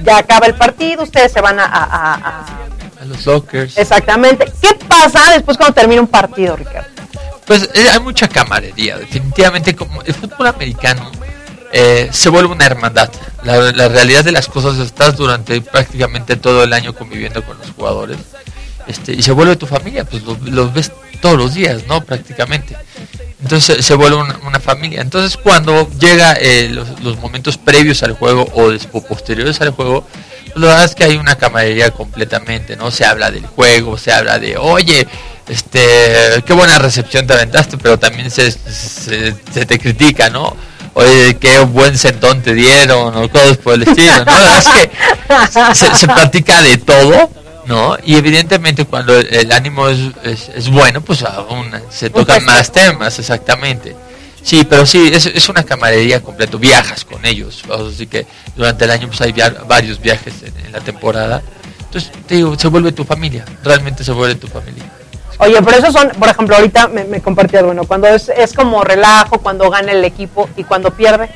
ya 0.03 0.17
acaba 0.17 0.45
el 0.45 0.53
partido, 0.53 1.01
ustedes 1.03 1.31
se 1.31 1.41
van 1.41 1.59
a 1.59 1.65
a 1.65 2.80
los 3.05 3.25
lockers. 3.25 3.77
Exactamente. 3.77 4.51
¿Qué 4.61 4.75
pasa 4.87 5.31
después 5.33 5.57
cuando 5.57 5.73
termina 5.73 6.01
un 6.01 6.07
partido, 6.07 6.55
Ricardo? 6.55 6.89
Pues 7.45 7.69
eh, 7.73 7.89
hay 7.91 7.99
mucha 7.99 8.27
camaradería. 8.27 8.97
Definitivamente, 8.97 9.75
como 9.75 10.01
el 10.03 10.13
fútbol 10.13 10.47
americano 10.47 11.11
eh, 11.71 12.09
se 12.11 12.29
vuelve 12.29 12.53
una 12.53 12.65
hermandad. 12.65 13.09
La, 13.43 13.87
realidad 13.87 14.23
de 14.23 14.31
las 14.31 14.47
cosas 14.47 14.77
estás 14.77 15.15
durante 15.15 15.61
prácticamente 15.61 16.35
todo 16.35 16.63
el 16.63 16.73
año 16.73 16.93
conviviendo 16.93 17.43
con 17.43 17.57
los 17.57 17.71
jugadores. 17.71 18.17
Este, 18.87 19.13
y 19.13 19.21
se 19.21 19.31
vuelve 19.31 19.55
tu 19.55 19.67
familia, 19.67 20.05
pues 20.05 20.23
los 20.23 20.73
ves 20.73 20.91
todos 21.21 21.37
los 21.37 21.53
días, 21.53 21.87
¿no? 21.87 22.01
Prácticamente. 22.03 22.75
Entonces 23.41 23.85
se 23.85 23.95
vuelve 23.95 24.17
una, 24.17 24.59
familia. 24.59 25.01
Entonces 25.01 25.37
cuando 25.37 25.89
llega 25.99 26.33
eh, 26.33 26.69
los, 26.69 27.01
los, 27.01 27.17
momentos 27.19 27.57
previos 27.57 28.03
al 28.03 28.13
juego 28.13 28.47
o, 28.53 28.69
después, 28.69 29.03
posteriores 29.05 29.59
al 29.61 29.71
juego, 29.71 30.05
la 30.55 30.67
verdad 30.67 30.85
es 30.85 30.95
que 30.95 31.03
hay 31.03 31.17
una 31.17 31.35
camaradería 31.35 31.91
completamente, 31.91 32.75
¿no? 32.75 32.91
Se 32.91 33.05
habla 33.05 33.31
del 33.31 33.45
juego, 33.45 33.97
se 33.97 34.11
habla 34.11 34.39
de, 34.39 34.57
oye, 34.57 35.07
este, 35.47 36.43
qué 36.45 36.53
buena 36.53 36.79
recepción 36.79 37.27
te 37.27 37.33
aventaste, 37.33 37.77
pero 37.77 37.99
también 37.99 38.31
se, 38.31 38.51
se, 38.51 39.33
te 39.65 39.79
critica, 39.79 40.29
¿no? 40.29 40.55
Oye, 40.93 41.37
qué 41.39 41.59
buen 41.59 41.97
sentón 41.97 42.41
te 42.41 42.53
dieron, 42.53 43.15
o 43.15 43.29
cosas 43.29 43.57
por 43.57 43.75
el 43.75 43.83
estilo, 43.83 44.25
¿no? 44.25 44.39
La 44.39 44.59
verdad 44.59 44.63
es 45.49 45.49
que 45.69 45.75
se, 45.75 45.95
se 45.95 46.07
platica 46.07 46.61
de 46.61 46.77
todo, 46.77 47.29
¿no? 47.65 47.97
Y 48.03 48.15
evidentemente 48.15 48.85
cuando 48.85 49.17
el, 49.17 49.51
ánimo 49.51 49.87
es, 49.87 49.99
es, 50.23 50.69
bueno, 50.69 51.01
pues 51.01 51.23
aún 51.23 51.71
se 51.89 52.09
tocan 52.09 52.43
más 52.45 52.71
temas, 52.71 53.17
exactamente. 53.19 53.95
Sí, 54.43 54.65
pero 54.67 54.85
sí, 54.85 55.11
es, 55.13 55.27
es 55.27 55.49
una 55.49 55.63
camaradería 55.63 56.21
completo, 56.21 56.57
viajas 56.57 57.05
con 57.05 57.25
ellos, 57.25 57.63
así 57.69 58.07
que 58.07 58.25
durante 58.55 58.85
el 58.85 58.91
año 58.91 59.07
pues 59.07 59.21
hay 59.21 59.33
varios 59.67 60.01
viajes 60.01 60.33
en, 60.43 60.71
la 60.71 60.79
temporada. 60.79 61.41
Entonces, 61.79 62.11
te 62.27 62.35
digo, 62.35 62.57
se 62.57 62.67
vuelve 62.67 62.91
tu 62.91 63.03
familia, 63.03 63.45
realmente 63.63 64.03
se 64.03 64.11
vuelve 64.11 64.35
tu 64.35 64.47
familia. 64.47 64.91
Oye, 65.37 65.61
pero 65.61 65.77
eso 65.77 65.91
son, 65.91 66.09
por 66.09 66.29
ejemplo, 66.29 66.55
ahorita 66.55 66.87
me, 66.87 67.03
me 67.03 67.21
compartía, 67.21 67.61
bueno, 67.63 67.83
cuando 67.85 68.07
es, 68.07 68.29
es 68.29 68.53
como 68.53 68.83
relajo, 68.83 69.39
cuando 69.39 69.69
gana 69.69 69.91
el 69.91 70.03
equipo 70.05 70.49
y 70.55 70.63
cuando 70.63 70.91
pierde. 70.91 71.29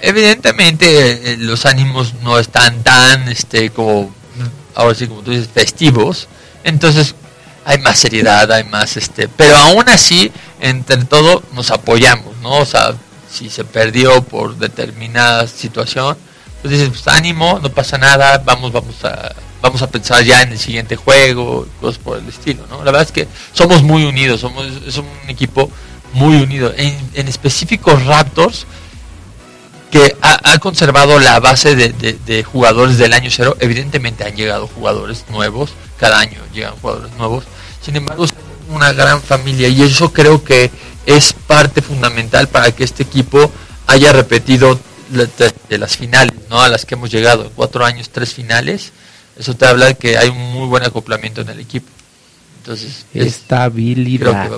Evidentemente 0.00 1.32
eh, 1.32 1.36
los 1.38 1.64
ánimos 1.64 2.14
no 2.22 2.38
están 2.38 2.82
tan, 2.82 3.28
este, 3.28 3.70
como, 3.70 4.12
ahora 4.74 4.94
sí, 4.94 5.06
como 5.06 5.22
tú 5.22 5.30
dices, 5.30 5.48
festivos. 5.48 6.28
Entonces, 6.64 7.14
hay 7.64 7.78
más 7.78 7.98
seriedad, 7.98 8.50
hay 8.50 8.64
más 8.64 8.96
este, 8.96 9.28
pero 9.28 9.56
aún 9.56 9.88
así, 9.88 10.32
entre 10.60 11.04
todo 11.04 11.42
nos 11.52 11.70
apoyamos, 11.70 12.36
¿no? 12.38 12.58
O 12.58 12.66
sea, 12.66 12.94
si 13.30 13.50
se 13.50 13.64
perdió 13.64 14.22
por 14.22 14.56
determinada 14.56 15.46
situación, 15.46 16.16
pues 16.60 16.72
dices, 16.72 16.88
pues 16.88 17.08
ánimo, 17.08 17.58
no 17.62 17.70
pasa 17.70 17.98
nada, 17.98 18.38
vamos, 18.44 18.72
vamos 18.72 19.04
a 19.04 19.34
vamos 19.60 19.80
a 19.80 19.88
pensar 19.88 20.24
ya 20.24 20.42
en 20.42 20.50
el 20.50 20.58
siguiente 20.58 20.96
juego, 20.96 21.68
cosas 21.80 21.98
por 21.98 22.18
el 22.18 22.28
estilo, 22.28 22.66
¿no? 22.68 22.78
La 22.78 22.90
verdad 22.90 23.02
es 23.02 23.12
que 23.12 23.28
somos 23.52 23.82
muy 23.82 24.04
unidos, 24.04 24.40
somos, 24.40 24.66
somos 24.88 25.12
un 25.22 25.30
equipo 25.30 25.70
muy 26.14 26.42
unido. 26.42 26.74
En, 26.76 26.98
en 27.14 27.28
específico 27.28 27.94
Raptors, 27.94 28.66
que 29.92 30.16
ha 30.22 30.58
conservado 30.58 31.20
la 31.20 31.38
base 31.38 31.76
de, 31.76 31.90
de, 31.92 32.42
jugadores 32.44 32.96
del 32.96 33.12
año 33.12 33.28
cero. 33.30 33.58
Evidentemente 33.60 34.24
han 34.24 34.34
llegado 34.34 34.66
jugadores 34.66 35.26
nuevos, 35.28 35.74
cada 36.02 36.18
año 36.18 36.40
llegan 36.52 36.74
jugadores 36.82 37.12
nuevos. 37.12 37.44
Sin 37.80 37.94
embargo, 37.94 38.24
es 38.24 38.34
una 38.68 38.92
gran 38.92 39.22
familia 39.22 39.68
y 39.68 39.82
eso 39.82 40.12
creo 40.12 40.42
que 40.42 40.68
es 41.06 41.32
parte 41.32 41.80
fundamental 41.80 42.48
para 42.48 42.72
que 42.72 42.82
este 42.82 43.04
equipo 43.04 43.52
haya 43.86 44.12
repetido 44.12 44.80
de 45.68 45.78
las 45.78 45.96
finales, 45.96 46.34
¿no? 46.50 46.60
A 46.60 46.68
las 46.68 46.84
que 46.84 46.96
hemos 46.96 47.08
llegado, 47.08 47.52
cuatro 47.54 47.84
años, 47.84 48.10
tres 48.10 48.34
finales. 48.34 48.90
Eso 49.38 49.54
te 49.54 49.64
habla 49.64 49.86
de 49.86 49.94
que 49.94 50.18
hay 50.18 50.28
un 50.28 50.52
muy 50.52 50.66
buen 50.66 50.82
acoplamiento 50.82 51.42
en 51.42 51.50
el 51.50 51.60
equipo. 51.60 51.86
Entonces, 52.58 53.06
estabilidad. 53.14 54.50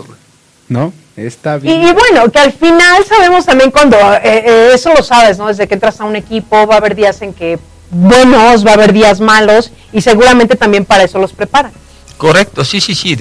¿No? 0.70 0.94
Y, 1.14 1.92
bueno, 1.92 2.32
que 2.32 2.38
al 2.38 2.52
final 2.54 3.04
sabemos 3.04 3.44
también 3.44 3.70
cuando, 3.70 3.98
eh, 4.14 4.20
eh, 4.24 4.70
eso 4.72 4.94
lo 4.94 5.02
sabes, 5.02 5.36
¿no? 5.36 5.48
Desde 5.48 5.68
que 5.68 5.74
entras 5.74 6.00
a 6.00 6.04
un 6.04 6.16
equipo 6.16 6.66
va 6.66 6.76
a 6.76 6.78
haber 6.78 6.94
días 6.94 7.20
en 7.20 7.34
que 7.34 7.58
buenos, 7.94 8.66
va 8.66 8.72
a 8.72 8.74
haber 8.74 8.92
días 8.92 9.20
malos 9.20 9.70
y 9.92 10.00
seguramente 10.00 10.56
también 10.56 10.84
para 10.84 11.04
eso 11.04 11.18
los 11.18 11.32
preparan. 11.32 11.72
Correcto, 12.16 12.64
sí, 12.64 12.80
sí, 12.80 12.94
sí, 12.94 13.16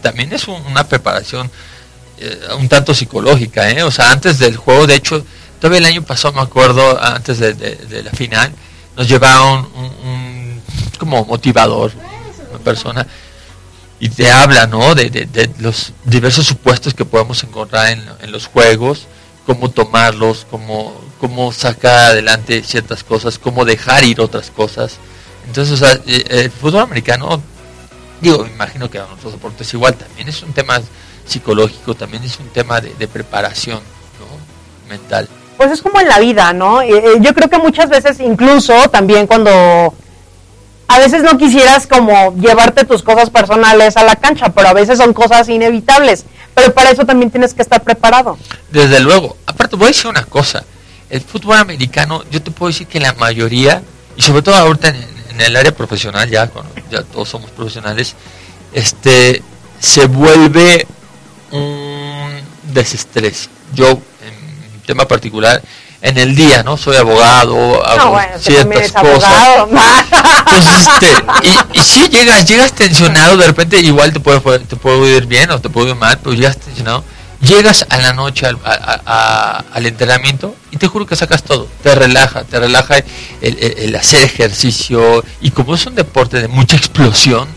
también 0.00 0.32
es 0.32 0.46
una 0.48 0.86
preparación 0.86 1.50
eh, 2.18 2.40
un 2.58 2.68
tanto 2.68 2.94
psicológica, 2.94 3.70
¿eh? 3.70 3.82
O 3.82 3.90
sea, 3.90 4.10
antes 4.10 4.38
del 4.38 4.56
juego, 4.56 4.86
de 4.86 4.94
hecho, 4.94 5.24
todavía 5.60 5.78
el 5.78 5.86
año 5.86 6.02
pasado 6.02 6.34
me 6.34 6.42
acuerdo, 6.42 7.02
antes 7.02 7.38
de, 7.38 8.02
la 8.04 8.10
final, 8.12 8.52
nos 8.96 9.08
llevaba 9.08 9.52
un, 9.52 9.66
un 10.04 10.62
como 10.98 11.24
motivador, 11.24 11.92
una 12.50 12.58
persona 12.60 13.06
y 14.04 14.08
te 14.08 14.30
habla 14.30 14.66
¿no? 14.66 14.94
de, 14.94 15.50
los 15.58 15.92
diversos 16.04 16.46
supuestos 16.46 16.94
que 16.94 17.04
podemos 17.04 17.42
encontrar 17.42 17.88
en, 17.88 18.32
los 18.32 18.46
juegos, 18.46 19.06
cómo 19.46 19.70
tomarlos, 19.70 20.46
cómo, 20.50 20.94
cómo 21.20 21.52
sacar 21.52 22.12
adelante 22.12 22.62
ciertas 22.62 23.04
cosas, 23.04 23.38
cómo 23.38 23.64
dejar 23.64 24.04
ir 24.04 24.20
otras 24.20 24.50
cosas. 24.50 24.98
Entonces, 25.46 25.82
eh, 26.06 26.24
el 26.28 26.50
fútbol 26.50 26.82
americano, 26.82 27.42
digo, 28.20 28.44
me 28.44 28.50
imagino 28.50 28.90
que 28.90 28.98
a 28.98 29.04
otros 29.04 29.32
deportes 29.32 29.72
igual, 29.74 29.94
también 29.94 30.28
es 30.28 30.42
un 30.42 30.52
tema 30.52 30.80
psicológico, 31.26 31.94
también 31.94 32.22
es 32.24 32.38
un 32.38 32.48
tema 32.48 32.80
de, 32.80 33.08
preparación 33.08 33.80
¿no? 34.18 34.88
mental. 34.88 35.28
Pues 35.56 35.70
es 35.70 35.82
como 35.82 36.00
en 36.00 36.08
la 36.08 36.18
vida, 36.18 36.52
¿no? 36.52 36.82
Eh, 36.82 36.90
eh, 36.90 37.16
yo 37.20 37.34
creo 37.34 37.48
que 37.48 37.58
muchas 37.58 37.88
veces, 37.88 38.20
incluso 38.20 38.88
también 38.88 39.26
cuando 39.26 39.94
a 40.94 40.98
veces 41.00 41.24
no 41.24 41.36
quisieras 41.36 41.88
como 41.88 42.36
llevarte 42.36 42.84
tus 42.84 43.02
cosas 43.02 43.28
personales 43.28 43.96
a 43.96 44.04
la 44.04 44.14
cancha, 44.14 44.50
pero 44.54 44.68
a 44.68 44.72
veces 44.72 44.96
son 44.96 45.12
cosas 45.12 45.48
inevitables. 45.48 46.24
Pero 46.54 46.72
para 46.72 46.90
eso 46.90 47.04
también 47.04 47.32
tienes 47.32 47.52
que 47.52 47.62
estar 47.62 47.82
preparado. 47.82 48.38
Desde 48.70 49.00
luego. 49.00 49.36
Aparte, 49.44 49.74
voy 49.74 49.86
a 49.86 49.88
decir 49.88 50.06
una 50.06 50.24
cosa. 50.24 50.62
El 51.10 51.20
fútbol 51.20 51.56
americano, 51.56 52.22
yo 52.30 52.40
te 52.40 52.52
puedo 52.52 52.70
decir 52.70 52.86
que 52.86 53.00
la 53.00 53.12
mayoría, 53.14 53.82
y 54.16 54.22
sobre 54.22 54.42
todo 54.42 54.54
ahorita 54.54 54.90
en, 54.90 55.40
el 55.40 55.56
área 55.56 55.74
profesional, 55.74 56.30
ya, 56.30 56.48
ya 56.92 57.02
todos 57.02 57.28
somos 57.28 57.50
profesionales, 57.50 58.14
este, 58.72 59.42
se 59.80 60.06
vuelve 60.06 60.86
un 61.50 62.40
desestrés. 62.72 63.50
Yo, 63.74 63.88
en 63.90 64.72
mi 64.74 64.78
tema 64.86 65.08
particular, 65.08 65.60
en 66.04 66.18
el 66.18 66.36
día, 66.36 66.62
¿no? 66.62 66.76
Soy 66.76 66.96
abogado, 66.96 67.82
hago 67.82 68.18
ciertas 68.38 68.92
cosas. 68.92 69.66
Entonces, 70.52 70.86
este, 70.86 71.24
y, 71.72 71.80
y 71.80 71.82
si 71.82 72.08
llegas, 72.10 72.44
llegas 72.46 72.72
tensionado, 72.72 73.38
de 73.38 73.46
repente 73.46 73.80
igual 73.80 74.12
te 74.12 74.20
puede, 74.20 74.58
te 74.58 74.76
puede 74.76 75.16
ir 75.16 75.24
bien 75.24 75.50
o 75.50 75.62
te 75.62 75.70
puede 75.70 75.90
ir 75.90 75.96
mal, 75.96 76.18
pero 76.22 76.36
llegas 76.36 76.58
tensionado. 76.58 77.02
Llegas 77.40 77.86
a 77.88 77.98
la 77.98 78.12
noche 78.12 78.46
al, 78.46 78.58
al 78.64 79.86
entrenamiento 79.86 80.54
y 80.70 80.76
te 80.76 80.88
juro 80.88 81.06
que 81.06 81.16
sacas 81.16 81.42
todo, 81.42 81.68
te 81.82 81.94
relaja, 81.94 82.44
te 82.44 82.58
relaja 82.58 82.98
el, 83.40 83.58
el 83.58 83.96
hacer 83.96 84.22
ejercicio 84.22 85.22
y 85.40 85.50
como 85.50 85.74
es 85.74 85.84
un 85.84 85.94
deporte 85.94 86.40
de 86.40 86.48
mucha 86.48 86.76
explosión, 86.76 87.48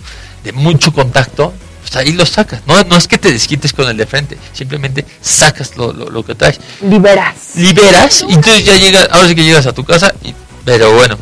de 0.44 0.52
mucho 0.52 0.92
contacto, 0.92 1.54
pues 1.88 2.06
ahí 2.06 2.12
lo 2.12 2.26
sacas. 2.26 2.62
No, 2.66 2.84
no 2.84 2.98
es 2.98 3.08
que 3.08 3.18
te 3.18 3.32
desquites 3.32 3.72
con 3.72 3.88
el 3.88 3.96
de 3.96 4.06
frente, 4.06 4.38
simplemente 4.54 5.06
sacas 5.22 5.78
lo, 5.78 5.94
lo, 5.94 6.26
que 6.26 6.36
traes. 6.36 6.60
Liberas. 6.82 7.56
Liberas 7.56 8.26
y 8.28 8.34
entonces 8.34 8.66
ya 8.66 8.78
llegas, 8.78 9.08
ahora 9.12 9.28
sí 9.30 9.36
que 9.36 9.44
llegas 9.44 9.68
a 9.68 9.74
tu 9.74 9.86
casa, 9.86 10.14
y, 10.24 10.34
pero 10.66 10.92
bueno, 10.94 11.18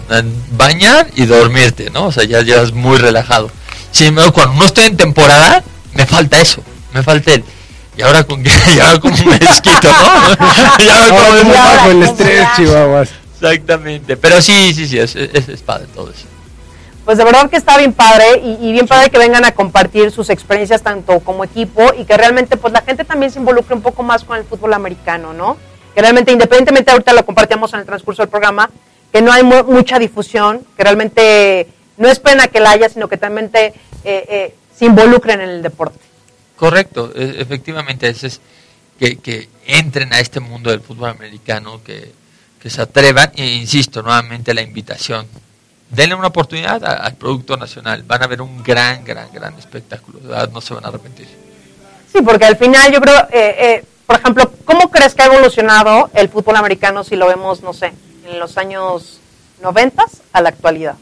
bañar 0.57 1.07
y 1.15 1.25
dormirte, 1.25 1.91
¿no? 1.91 2.05
O 2.05 2.11
sea, 2.11 2.23
ya 2.23 2.41
llegas 2.41 2.71
muy 2.73 2.97
relajado. 2.97 3.51
Sin 3.91 4.07
embargo, 4.07 4.33
cuando 4.33 4.55
no 4.55 4.65
estoy 4.65 4.85
en 4.85 4.97
temporada, 4.97 5.63
me 5.93 6.05
falta 6.05 6.41
eso, 6.41 6.63
me 6.93 7.03
falta 7.03 7.33
el... 7.33 7.43
Y 7.97 8.01
ahora 8.01 8.25
con 8.25 8.43
que 8.43 8.49
ya 8.75 8.99
como 8.99 9.15
me 9.15 9.39
desquito, 9.39 9.87
¿no? 9.87 10.83
y 10.83 10.89
ahora 10.89 11.43
bajo 11.43 11.91
el 11.91 12.03
estrés, 12.03 12.47
chihuahuas. 12.57 13.09
Exactamente, 13.39 14.17
pero 14.17 14.41
sí, 14.41 14.73
sí, 14.73 14.87
sí, 14.87 14.97
es, 14.97 15.15
es, 15.15 15.47
es 15.47 15.61
padre 15.61 15.85
todo 15.93 16.09
eso 16.09 16.34
pues 17.05 17.19
de 17.19 17.23
verdad 17.23 17.49
que 17.49 17.55
está 17.55 17.77
bien 17.77 17.93
padre 17.93 18.41
y, 18.43 18.71
bien 18.71 18.87
padre 18.87 19.11
que 19.11 19.19
vengan 19.19 19.45
a 19.45 19.51
compartir 19.51 20.09
sus 20.09 20.31
experiencias 20.31 20.81
tanto 20.81 21.19
como 21.19 21.43
equipo 21.43 21.93
y 21.97 22.03
que 22.03 22.17
realmente 22.17 22.57
pues 22.57 22.73
la 22.73 22.81
gente 22.81 23.05
también 23.05 23.31
se 23.31 23.37
involucre 23.37 23.75
un 23.75 23.83
poco 23.83 24.01
más 24.01 24.23
con 24.23 24.37
el 24.37 24.43
fútbol 24.43 24.73
americano, 24.73 25.31
¿no? 25.31 25.57
Que 25.93 26.01
realmente 26.01 26.31
independientemente 26.31 26.91
ahorita 26.91 27.13
lo 27.13 27.23
compartíamos 27.23 27.71
en 27.75 27.81
el 27.81 27.85
transcurso 27.85 28.23
del 28.23 28.29
programa, 28.29 28.71
que 29.13 29.21
no 29.21 29.31
hay 29.31 29.43
mucha 29.43 29.99
difusión, 29.99 30.65
que 30.75 30.83
realmente 30.83 31.67
no 31.97 32.09
es 32.09 32.19
pena 32.19 32.47
que 32.47 32.59
la 32.59 32.71
haya, 32.71 32.89
sino 32.89 33.07
que 33.07 33.17
también 33.17 33.51
eh, 33.53 33.73
eh, 34.03 34.55
se 34.75 34.85
involucren 34.85 35.41
en 35.41 35.49
el 35.49 35.61
deporte. 35.61 35.99
Correcto, 36.55 37.11
e, 37.15 37.35
efectivamente, 37.39 38.09
es 38.09 38.41
que, 38.99 39.17
que 39.17 39.47
entren 39.67 40.11
a 40.11 40.19
este 40.19 40.39
mundo 40.39 40.71
del 40.71 40.81
fútbol 40.81 41.11
americano, 41.11 41.81
que, 41.83 42.11
que 42.59 42.69
se 42.69 42.81
atrevan, 42.81 43.31
e 43.35 43.45
insisto 43.45 44.01
nuevamente 44.01 44.53
la 44.53 44.63
invitación, 44.63 45.27
denle 45.95 46.15
una 46.15 46.27
oportunidad 46.27 46.83
al 46.83 47.15
producto 47.15 47.57
nacional. 47.57 48.03
Van 48.03 48.21
a 48.21 48.27
ver 48.27 48.41
un 48.41 48.61
gran, 48.63 49.03
gran, 49.03 49.31
gran 49.33 49.57
espectáculo. 49.57 50.19
No 50.51 50.61
se 50.61 50.73
van 50.73 50.85
a 50.85 50.89
arrepentir. 50.89 51.27
Sí, 52.11 52.21
porque 52.21 52.45
al 52.45 52.57
final 52.57 52.91
yo 52.91 53.01
creo, 53.01 53.17
eh, 53.31 53.55
eh, 53.59 53.85
por 54.05 54.17
ejemplo, 54.17 54.51
¿cómo 54.63 54.91
crees 54.91 55.13
que 55.13 55.23
ha 55.23 55.25
evolucionado 55.25 56.09
el 56.13 56.29
fútbol 56.29 56.55
americano 56.55 57.03
si 57.03 57.15
lo 57.15 57.27
vemos, 57.27 57.61
no 57.61 57.73
sé, 57.73 57.93
en 58.25 58.39
los 58.39 58.57
años 58.57 59.19
90 59.61 60.05
a 60.33 60.41
la 60.41 60.49
actualidad? 60.49 60.95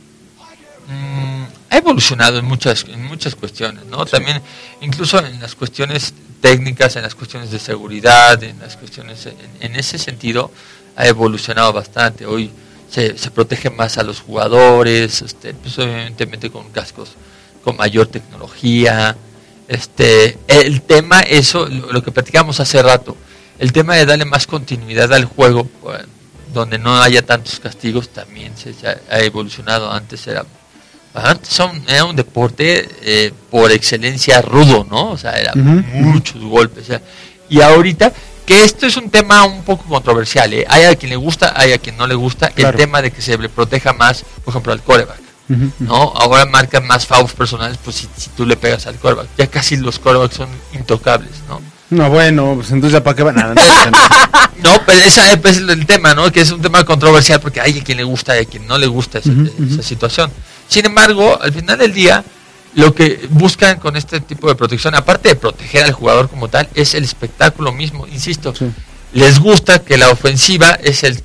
Mm, 0.87 1.43
ha 1.69 1.77
evolucionado 1.77 2.39
en 2.39 2.45
muchas, 2.45 2.85
en 2.85 3.03
muchas 3.05 3.35
cuestiones, 3.35 3.85
¿no? 3.85 4.05
También, 4.05 4.41
incluso 4.81 5.19
en 5.19 5.39
las 5.39 5.55
cuestiones 5.55 6.13
técnicas, 6.41 6.95
en 6.95 7.03
las 7.03 7.15
cuestiones 7.15 7.51
de 7.51 7.59
seguridad, 7.59 8.41
en 8.43 8.59
las 8.59 8.75
cuestiones, 8.77 9.25
en, 9.25 9.37
en 9.59 9.75
ese 9.75 9.97
sentido, 9.97 10.51
ha 10.95 11.07
evolucionado 11.07 11.73
bastante. 11.73 12.25
Hoy 12.25 12.51
se, 12.93 13.17
se 13.17 13.31
protege 13.31 13.71
más 13.71 13.97
a 13.97 14.03
los 14.03 14.21
jugadores, 14.21 15.23
este, 15.23 15.55
pues 15.55 15.79
obviamente 15.79 16.51
con 16.51 16.69
cascos 16.69 17.15
con 17.63 17.75
mayor 17.75 18.05
tecnología. 18.07 19.15
Este, 19.67 20.37
el 20.47 20.81
tema, 20.83 21.21
eso, 21.21 21.65
lo, 21.65 22.03
que 22.03 22.11
platicamos 22.11 22.59
hace 22.59 22.83
rato, 22.83 23.17
el 23.57 23.71
tema 23.71 23.95
de 23.95 24.05
darle 24.05 24.25
más 24.25 24.45
continuidad 24.45 25.11
al 25.11 25.25
juego, 25.25 25.67
donde 26.53 26.77
no 26.77 27.01
haya 27.01 27.23
tantos 27.23 27.59
castigos, 27.59 28.09
también 28.09 28.53
se, 28.55 28.75
ha 28.87 29.19
evolucionado. 29.21 29.91
Antes 29.91 30.27
era, 30.27 30.45
antes 31.15 31.59
era 31.87 32.05
un 32.05 32.15
deporte 32.15 32.87
eh, 33.01 33.33
por 33.49 33.71
excelencia 33.71 34.39
rudo, 34.43 34.85
¿no? 34.87 35.11
O 35.11 35.17
sea, 35.17 35.31
era 35.31 35.55
muchos 35.55 36.43
golpes. 36.43 36.87
y 37.49 37.59
ahorita 37.59 38.13
que 38.45 38.63
esto 38.63 38.85
es 38.85 38.97
un 38.97 39.09
tema 39.09 39.43
un 39.45 39.63
poco 39.63 39.85
controversial. 39.85 40.53
¿eh? 40.53 40.65
Hay 40.69 40.83
a 40.85 40.95
quien 40.95 41.09
le 41.09 41.15
gusta, 41.15 41.53
hay 41.55 41.73
a 41.73 41.77
quien 41.77 41.97
no 41.97 42.07
le 42.07 42.15
gusta 42.15 42.51
el 42.55 42.75
tema 42.75 43.01
de 43.01 43.11
que 43.11 43.21
se 43.21 43.37
le 43.37 43.49
proteja 43.49 43.93
más, 43.93 44.23
por 44.43 44.51
ejemplo, 44.51 44.73
al 44.73 44.81
coreback. 44.81 45.21
¿no? 45.79 46.13
Ahora 46.15 46.45
marcan 46.45 46.87
más 46.87 47.05
fouls 47.05 47.33
personales 47.33 47.77
pues 47.83 48.07
si, 48.15 48.29
tú 48.35 48.45
le 48.45 48.55
pegas 48.55 48.87
al 48.87 48.95
coreback. 48.95 49.27
Ya 49.37 49.47
casi 49.47 49.77
los 49.77 49.99
corebacks 49.99 50.35
son 50.35 50.49
intocables, 50.73 51.31
¿no? 51.47 51.61
No, 51.89 52.09
bueno, 52.09 52.53
pues 52.55 52.71
entonces 52.71 52.93
ya 52.93 53.03
para 53.03 53.15
qué 53.15 53.21
van 53.21 53.37
a... 53.37 53.53
no, 54.63 54.81
pero 54.85 54.99
ese 54.99 55.39
es 55.43 55.57
el 55.57 55.85
tema, 55.85 56.15
¿no? 56.15 56.31
Que 56.31 56.41
es 56.41 56.49
un 56.51 56.61
tema 56.61 56.83
controversial 56.83 57.39
porque 57.39 57.61
hay 57.61 57.77
a 57.77 57.83
quien 57.83 57.97
le 57.97 58.03
gusta 58.03 58.35
y 58.35 58.43
a 58.43 58.45
quien 58.45 58.65
no 58.65 58.79
le 58.79 58.87
gusta 58.87 59.19
esa, 59.19 59.29
esa 59.69 59.83
situación. 59.83 60.31
Sin 60.67 60.85
embargo, 60.85 61.39
al 61.39 61.53
final 61.53 61.77
del 61.77 61.93
día, 61.93 62.23
lo 62.75 62.93
que 62.93 63.27
buscan 63.29 63.79
con 63.79 63.95
este 63.95 64.19
tipo 64.19 64.47
de 64.47 64.55
protección, 64.55 64.95
aparte 64.95 65.29
de 65.29 65.35
proteger 65.35 65.83
al 65.83 65.91
jugador 65.91 66.29
como 66.29 66.47
tal, 66.47 66.67
es 66.73 66.93
el 66.95 67.03
espectáculo 67.03 67.71
mismo, 67.71 68.07
insisto. 68.07 68.53
Les 69.13 69.39
gusta 69.39 69.79
que 69.79 69.97
la 69.97 70.09
ofensiva 70.09 70.71
es 70.81 71.03
el 71.03 71.21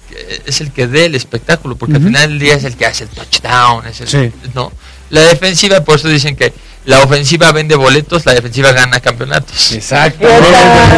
es 0.47 0.61
el 0.61 0.73
que 0.73 0.87
dé 0.87 1.07
el 1.07 1.15
espectáculo, 1.15 1.77
porque 1.77 1.97
al 1.97 2.03
final 2.03 2.29
del 2.29 2.39
día 2.39 2.55
es 2.55 2.65
el 2.65 2.77
que 2.77 2.87
hace 2.87 3.05
el 3.05 3.11
touchdown, 3.11 3.87
es 3.87 4.01
el, 4.01 4.33
¿no? 4.55 4.73
La 5.11 5.23
defensiva, 5.23 5.83
por 5.83 5.97
eso 5.97 6.09
dicen 6.09 6.37
que 6.37 6.53
la 6.85 7.03
ofensiva 7.03 7.51
vende 7.53 7.77
boletos, 7.77 8.27
la 8.27 8.35
defensiva 8.35 8.73
gana 8.73 9.01
campeonatos. 9.01 9.73
Exacto. 9.73 10.27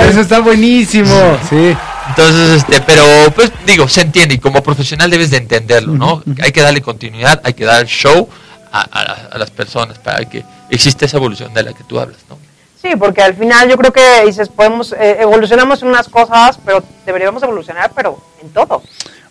Eso 0.08 0.20
está 0.20 0.40
buenísimo. 0.40 1.38
Sí. 1.48 1.76
Entonces, 2.08 2.62
este, 2.62 2.80
pero 2.80 3.04
pues 3.34 3.52
digo, 3.66 3.88
se 3.88 4.00
entiende 4.00 4.34
y 4.34 4.38
como 4.38 4.62
profesional 4.62 5.10
debes 5.10 5.30
de 5.30 5.36
entenderlo, 5.36 5.94
¿no? 5.94 6.22
Hay 6.42 6.52
que 6.52 6.60
darle 6.60 6.80
continuidad, 6.80 7.40
hay 7.44 7.54
que 7.54 7.64
dar 7.64 7.86
show, 7.86 8.28
a, 8.72 9.36
las 9.38 9.50
personas 9.50 9.98
para 9.98 10.24
que 10.24 10.44
exista 10.70 11.04
esa 11.04 11.16
evolución 11.16 11.52
de 11.54 11.62
la 11.62 11.72
que 11.72 11.84
tú 11.84 11.98
hablas, 11.98 12.18
¿no? 12.28 12.38
Sí, 12.80 12.88
porque 12.98 13.20
al 13.22 13.34
final 13.34 13.68
yo 13.68 13.76
creo 13.76 13.92
que 13.92 14.24
dices, 14.24 14.48
podemos, 14.48 14.92
eh, 14.92 15.18
evolucionamos 15.20 15.82
en 15.82 15.88
unas 15.88 16.08
cosas, 16.08 16.58
pero 16.64 16.82
deberíamos 17.04 17.42
evolucionar, 17.42 17.92
pero 17.94 18.18
en 18.42 18.48
todo. 18.50 18.82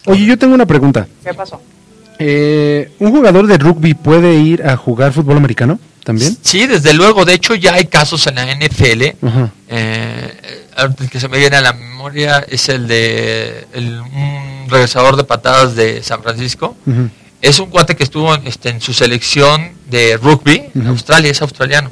Oye, 0.06 0.26
yo 0.26 0.38
tengo 0.38 0.54
una 0.54 0.66
pregunta. 0.68 1.08
¿Qué 1.24 1.34
pasó? 1.34 1.60
Eh, 2.20 2.92
¿Un 3.00 3.12
jugador 3.12 3.48
de 3.48 3.58
rugby 3.58 3.94
puede 3.96 4.36
ir 4.36 4.68
a 4.68 4.76
jugar 4.78 5.14
fútbol 5.14 5.38
americano 5.38 5.80
también? 6.04 6.38
Sí, 6.42 6.68
desde 6.68 6.94
luego. 6.94 7.26
De 7.26 7.34
hecho, 7.34 7.56
ya 7.56 7.74
hay 7.74 7.86
casos 7.86 8.28
en 8.28 8.36
la 8.36 8.44
NFL. 8.54 9.16
Ajá. 9.26 9.50
Eh, 9.68 10.66
el 11.00 11.10
que 11.10 11.20
se 11.20 11.28
me 11.28 11.38
viene 11.40 11.58
a 11.58 11.62
la 11.62 11.74
memoria 11.74 12.46
es 12.48 12.70
el 12.70 12.88
de 12.88 13.66
el- 13.74 14.00
un 14.02 14.66
regresador 14.70 15.16
de 15.16 15.24
patadas 15.24 15.76
de 15.76 16.04
San 16.04 16.22
Francisco. 16.22 16.76
Es 17.42 17.60
un 17.60 17.68
cuate 17.70 17.96
que 17.96 18.04
estuvo 18.04 18.34
en, 18.36 18.46
este, 18.48 18.70
en 18.70 18.82
su 18.82 18.94
selección 18.94 19.72
de 19.90 20.18
rugby 20.18 20.64
en. 20.76 20.88
Australia, 20.88 21.32
es 21.32 21.42
australiano. 21.42 21.92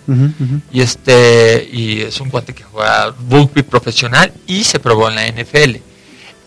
Y 0.73 0.81
este 0.81 1.67
y 1.71 2.01
es 2.01 2.19
un 2.19 2.29
cuate 2.29 2.53
que 2.53 2.63
juega 2.63 3.13
rugby 3.29 3.63
profesional 3.63 4.31
y 4.45 4.63
se 4.65 4.79
probó 4.79 5.09
en 5.09 5.15
la 5.15 5.27
NFL. 5.27 5.77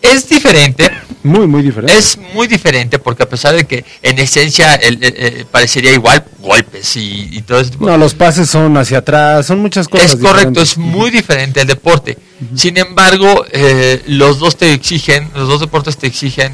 Es 0.03 0.27
diferente, 0.27 0.89
Muy, 1.21 1.45
muy 1.45 1.61
diferente. 1.61 1.95
es 1.95 2.17
muy 2.33 2.47
diferente 2.47 2.97
porque 2.97 3.21
a 3.21 3.29
pesar 3.29 3.53
de 3.55 3.65
que 3.65 3.85
en 4.01 4.17
esencia 4.17 4.73
el- 4.75 5.03
el- 5.03 5.15
el- 5.15 5.45
parecería 5.45 5.93
igual 5.93 6.23
golpes 6.39 6.95
y, 6.95 7.27
y 7.31 7.41
todo 7.43 7.59
ese 7.59 7.69
tipo 7.71 7.85
No, 7.85 7.95
los 7.99 8.15
pases 8.15 8.49
son 8.49 8.75
hacia 8.77 8.97
atrás, 8.99 9.45
son 9.45 9.59
muchas 9.59 9.87
cosas. 9.87 10.07
es 10.13 10.15
correcto, 10.15 10.49
diferentes. 10.49 10.71
es 10.71 10.77
muy 10.79 11.11
diferente 11.11 11.61
el 11.61 11.67
deporte. 11.67 12.17
Sin 12.55 12.77
embargo, 12.77 13.45
eh, 13.51 14.01
los 14.07 14.39
dos 14.39 14.57
te 14.57 14.73
exigen, 14.73 15.29
los 15.35 15.47
dos 15.47 15.59
deportes 15.59 15.95
te 15.97 16.07
exigen 16.07 16.53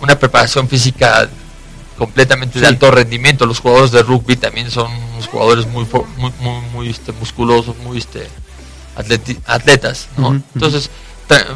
una 0.00 0.16
preparación 0.16 0.68
física 0.68 1.28
completamente 1.98 2.60
de 2.60 2.66
alto 2.66 2.90
rendimiento. 2.90 3.46
Los 3.46 3.60
jugadores 3.60 3.90
de 3.92 4.02
rugby 4.02 4.36
también 4.36 4.70
son 4.70 4.90
unos 5.12 5.26
jugadores 5.28 5.66
muy 5.66 5.86
muy, 6.16 6.32
muy, 6.40 6.60
muy, 6.72 6.90
este, 6.90 7.12
musculosos, 7.12 7.76
muy 7.78 7.98
este, 7.98 8.26
atleti- 8.96 9.38
atletas. 9.46 10.08
¿no? 10.16 10.28
Entonces, 10.54 10.90
tra- 11.28 11.46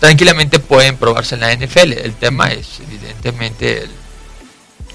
tranquilamente 0.00 0.58
pueden 0.58 0.96
probarse 0.96 1.34
en 1.34 1.40
la 1.42 1.52
NFL. 1.54 1.92
El 1.92 2.14
tema 2.14 2.48
es, 2.48 2.80
evidentemente, 2.80 3.82
el, 3.84 3.90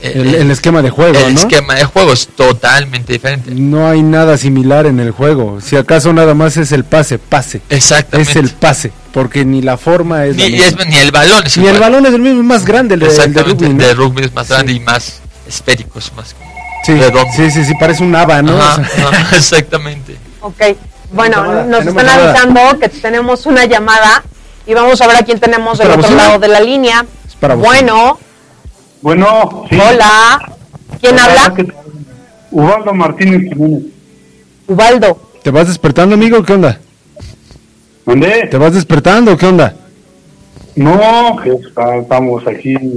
El, 0.02 0.34
el 0.36 0.52
esquema 0.52 0.82
de 0.82 0.90
juego, 0.90 1.18
el 1.20 1.34
¿no? 1.36 1.40
esquema 1.42 1.76
de 1.76 1.84
juego 1.86 2.12
es 2.14 2.28
totalmente 2.28 3.14
diferente. 3.14 3.52
No 3.54 3.88
hay 3.88 4.02
nada 4.02 4.38
similar 4.38 4.86
en 4.88 5.00
el 5.00 5.12
juego. 5.12 5.60
Si 5.62 5.76
acaso 5.78 6.12
nada 6.12 6.34
más 6.34 6.58
es 6.58 6.72
el 6.72 6.84
pase, 6.86 7.20
pase. 7.20 7.62
Exactamente. 7.70 8.32
Es 8.32 8.36
el 8.38 8.50
pase, 8.50 8.92
porque 9.14 9.46
ni 9.46 9.62
la 9.62 9.78
forma 9.78 10.26
es 10.26 10.36
la 10.38 10.46
ni, 10.46 10.52
misma. 10.54 10.82
es- 10.84 10.88
ni 10.90 10.98
el 10.98 11.12
balón 11.12 11.44
es 11.46 11.58
Ni 11.58 11.68
el 11.68 11.80
balón 11.80 12.06
es 12.08 12.14
el 12.14 12.22
mismo, 12.22 12.40
es 12.42 12.46
más 12.48 12.66
grande 12.66 12.96
el 12.96 13.02
de, 13.02 13.06
el 13.08 13.12
de 13.12 13.18
Exactamente, 13.18 13.66
rugby, 13.66 13.76
¿no? 13.76 13.82
el 13.84 13.88
de 13.88 13.94
rugby 13.94 14.22
es 14.24 14.34
más 14.34 14.48
Sí. 14.48 14.54
grande 14.54 14.74
y 14.74 14.80
más 14.80 15.22
esférico, 15.48 16.00
es 16.00 16.12
más 16.14 16.34
como 16.34 16.52
Sí, 16.84 16.94
sí, 17.36 17.52
sí, 17.52 17.66
sí, 17.66 17.74
parece 17.80 18.04
un 18.04 18.16
haba, 18.16 18.42
¿no? 18.42 18.58
Ajá, 18.60 18.82
ajá, 19.08 19.36
exactamente. 19.38 20.18
Ok, 20.42 20.62
bueno, 21.12 21.64
nos 21.66 21.86
están 21.86 22.10
avisando 22.10 22.80
que 22.80 22.90
tenemos 22.90 23.46
una 23.46 23.66
llamada 23.66 24.24
y 24.66 24.74
vamos 24.74 25.00
a 25.02 25.06
ver 25.08 25.18
a 25.18 25.22
quién 25.22 25.40
tenemos 25.40 25.78
del 25.78 25.90
¿Para 25.90 26.02
otro 26.02 26.16
lado 26.16 26.40
de 26.40 26.48
la 26.48 26.60
línea. 26.60 27.06
Es 27.28 27.36
para. 27.36 27.54
Bueno, 27.54 28.18
Bueno, 29.02 29.66
sí. 29.70 29.76
hola, 29.78 30.40
¿quién 31.00 31.14
Hola, 31.16 31.26
habla? 31.26 31.54
¿qué 31.56 31.64
tal? 31.64 31.76
Ubaldo 32.52 32.94
Martínez 32.94 33.42
Jiménez. 33.54 33.84
Ubaldo. 34.68 35.18
¿Te 35.44 35.50
vas 35.52 35.68
despertando, 35.68 36.16
amigo? 36.16 36.44
¿Qué 36.44 36.54
onda? 36.54 36.80
¿Dónde? 38.06 38.48
¿Te 38.50 38.58
vas 38.58 38.74
despertando? 38.74 39.38
¿Qué 39.38 39.46
onda? 39.48 39.74
No, 40.76 41.36
que 41.44 41.50
está- 41.52 41.96
estamos 41.98 42.46
aquí. 42.48 42.76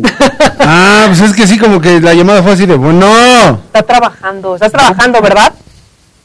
Ah, 0.66 1.04
pues 1.08 1.20
es 1.20 1.36
que 1.36 1.46
sí, 1.46 1.58
como 1.58 1.78
que 1.78 2.00
la 2.00 2.14
llamada 2.14 2.42
fue 2.42 2.52
así 2.52 2.64
de, 2.64 2.74
bueno, 2.74 3.58
Está 3.66 3.82
trabajando, 3.82 4.54
estás 4.54 4.72
trabajando, 4.72 5.20
¿verdad? 5.20 5.52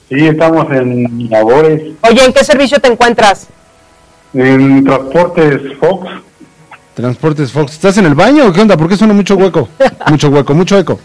Sí, 0.07 0.27
estamos 0.27 0.71
en 0.71 1.27
labores, 1.29 1.81
Oye, 2.09 2.23
¿en 2.23 2.31
qué 2.31 2.43
servicio 2.45 2.79
te 2.79 2.87
encuentras? 2.89 3.47
en 4.33 4.83
transportes 4.85 5.61
Fox. 5.79 6.07
Transportes 6.99 7.51
Fox. 7.51 7.73
¿Estás 7.73 7.97
en 7.97 8.05
el 8.05 8.15
baño 8.15 8.47
o 8.47 8.51
qué 8.51 8.61
onda? 8.61 8.75
¿Por 8.75 8.89
qué 8.89 8.97
suena 8.97 9.13
mucho 9.13 9.35
hueco? 9.35 9.69
Mucho 10.07 10.29
hueco, 10.29 10.53
mucho 10.53 10.77
eco. 10.77 10.99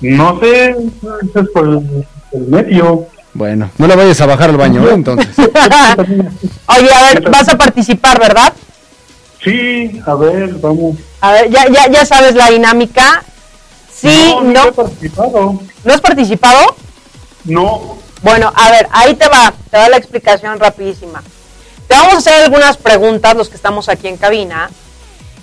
No 0.00 0.40
sé, 0.40 0.70
es 0.70 1.48
por 1.52 1.66
el, 1.66 2.06
el 2.32 2.40
medio. 2.48 3.06
Bueno, 3.34 3.70
no 3.76 3.86
le 3.86 3.96
vayas 3.96 4.18
a 4.22 4.26
bajar 4.26 4.48
al 4.50 4.56
baño, 4.56 4.86
¿eh? 4.88 4.94
Entonces. 4.94 5.28
Oye, 5.38 6.90
a 6.94 7.12
ver, 7.12 7.30
vas 7.30 7.48
a 7.50 7.58
participar, 7.58 8.18
¿verdad? 8.18 8.52
Sí, 9.44 10.00
a 10.06 10.14
ver, 10.14 10.54
vamos. 10.54 10.96
A 11.20 11.32
ver, 11.32 11.50
ya, 11.50 11.68
ya, 11.68 11.90
ya 11.90 12.06
sabes 12.06 12.34
la 12.34 12.48
dinámica. 12.48 13.22
Sí, 13.92 14.34
no, 14.42 14.42
no, 14.42 14.68
he 14.68 14.72
participado. 14.72 15.60
¿no 15.84 15.92
has 15.92 16.00
participado? 16.00 16.76
No, 17.44 17.98
Bueno, 18.22 18.52
a 18.54 18.70
ver, 18.70 18.88
ahí 18.90 19.14
te 19.14 19.28
va, 19.28 19.52
te 19.70 19.76
va 19.76 19.88
la 19.88 19.96
explicación 19.98 20.58
rapidísima. 20.58 21.22
Te 21.88 21.94
vamos 21.94 22.14
a 22.14 22.18
hacer 22.18 22.44
algunas 22.44 22.76
preguntas, 22.76 23.36
los 23.36 23.48
que 23.48 23.56
estamos 23.56 23.88
aquí 23.88 24.08
en 24.08 24.16
cabina, 24.16 24.70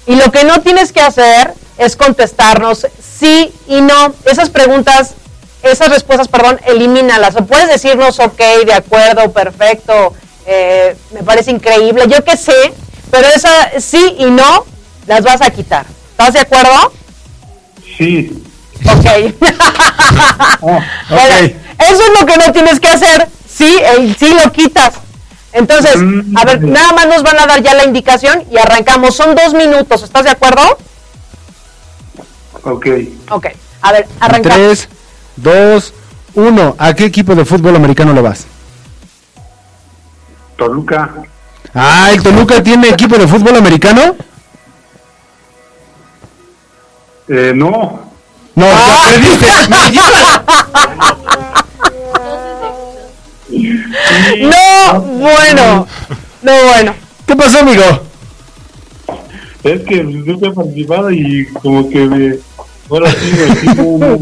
y 0.05 0.15
lo 0.15 0.31
que 0.31 0.43
no 0.43 0.61
tienes 0.61 0.91
que 0.91 1.01
hacer 1.01 1.53
es 1.77 1.95
contestarnos 1.95 2.87
sí 3.01 3.53
y 3.67 3.81
no. 3.81 4.13
Esas 4.25 4.49
preguntas, 4.49 5.13
esas 5.61 5.89
respuestas, 5.89 6.27
perdón, 6.27 6.59
elimínalas. 6.65 7.35
O 7.37 7.45
puedes 7.45 7.69
decirnos, 7.69 8.19
ok, 8.19 8.39
de 8.65 8.73
acuerdo, 8.73 9.31
perfecto, 9.31 10.13
eh, 10.45 10.95
me 11.11 11.23
parece 11.23 11.51
increíble, 11.51 12.05
yo 12.09 12.23
qué 12.23 12.35
sé, 12.35 12.73
pero 13.09 13.27
esa 13.29 13.79
sí 13.79 14.15
y 14.19 14.25
no 14.25 14.65
las 15.07 15.23
vas 15.23 15.41
a 15.41 15.49
quitar. 15.51 15.85
¿Estás 16.11 16.33
de 16.33 16.39
acuerdo? 16.41 16.93
sí. 17.97 18.43
Ok. 18.85 19.33
Bueno, 20.61 21.35
ok. 21.35 21.51
eso 21.79 22.01
es 22.03 22.19
lo 22.19 22.25
que 22.25 22.37
no 22.37 22.51
tienes 22.51 22.79
que 22.79 22.87
hacer. 22.89 23.27
Sí, 23.49 23.77
el 23.97 24.15
sí 24.17 24.33
lo 24.33 24.51
quitas. 24.51 24.95
Entonces, 25.53 25.95
Mm. 25.97 26.35
a 26.37 26.45
ver, 26.45 26.61
nada 26.63 26.93
más 26.93 27.07
nos 27.07 27.21
van 27.23 27.39
a 27.39 27.45
dar 27.45 27.61
ya 27.61 27.73
la 27.75 27.83
indicación 27.85 28.43
y 28.51 28.57
arrancamos. 28.57 29.15
Son 29.15 29.35
dos 29.35 29.53
minutos. 29.53 30.01
¿Estás 30.03 30.23
de 30.23 30.31
acuerdo? 30.31 30.61
Ok. 32.63 32.87
Ok. 33.29 33.47
A 33.81 33.91
ver, 33.91 34.07
arrancamos. 34.19 34.57
Tres, 34.57 34.89
dos, 35.35 35.93
uno. 36.33 36.75
¿A 36.79 36.93
qué 36.93 37.05
equipo 37.05 37.35
de 37.35 37.45
fútbol 37.45 37.75
americano 37.75 38.13
le 38.13 38.21
vas? 38.21 38.45
Toluca. 40.57 41.11
Ah, 41.73 42.09
¿el 42.11 42.23
Toluca 42.23 42.61
tiene 42.63 42.89
equipo 42.89 43.17
de 43.17 43.27
fútbol 43.27 43.55
americano? 43.55 44.15
Eh, 47.27 47.51
no. 47.55 48.11
No, 48.55 48.65
Ah. 48.65 48.87
ya 48.87 49.11
perdiste. 49.11 49.47
No, 54.41 55.01
bueno. 55.01 55.87
No, 56.41 56.51
bueno. 56.71 56.93
¿Qué 57.25 57.35
pasó, 57.35 57.59
amigo? 57.59 57.83
Es 59.63 59.81
que 59.83 60.03
nunca 60.03 60.47
he 60.47 60.51
participado 60.51 61.11
y 61.11 61.47
como 61.61 61.89
que 61.89 61.99
me... 62.05 62.35
Ahora 62.89 63.11
sí, 63.11 63.31
me 63.31 63.55
sigo- 63.71 64.19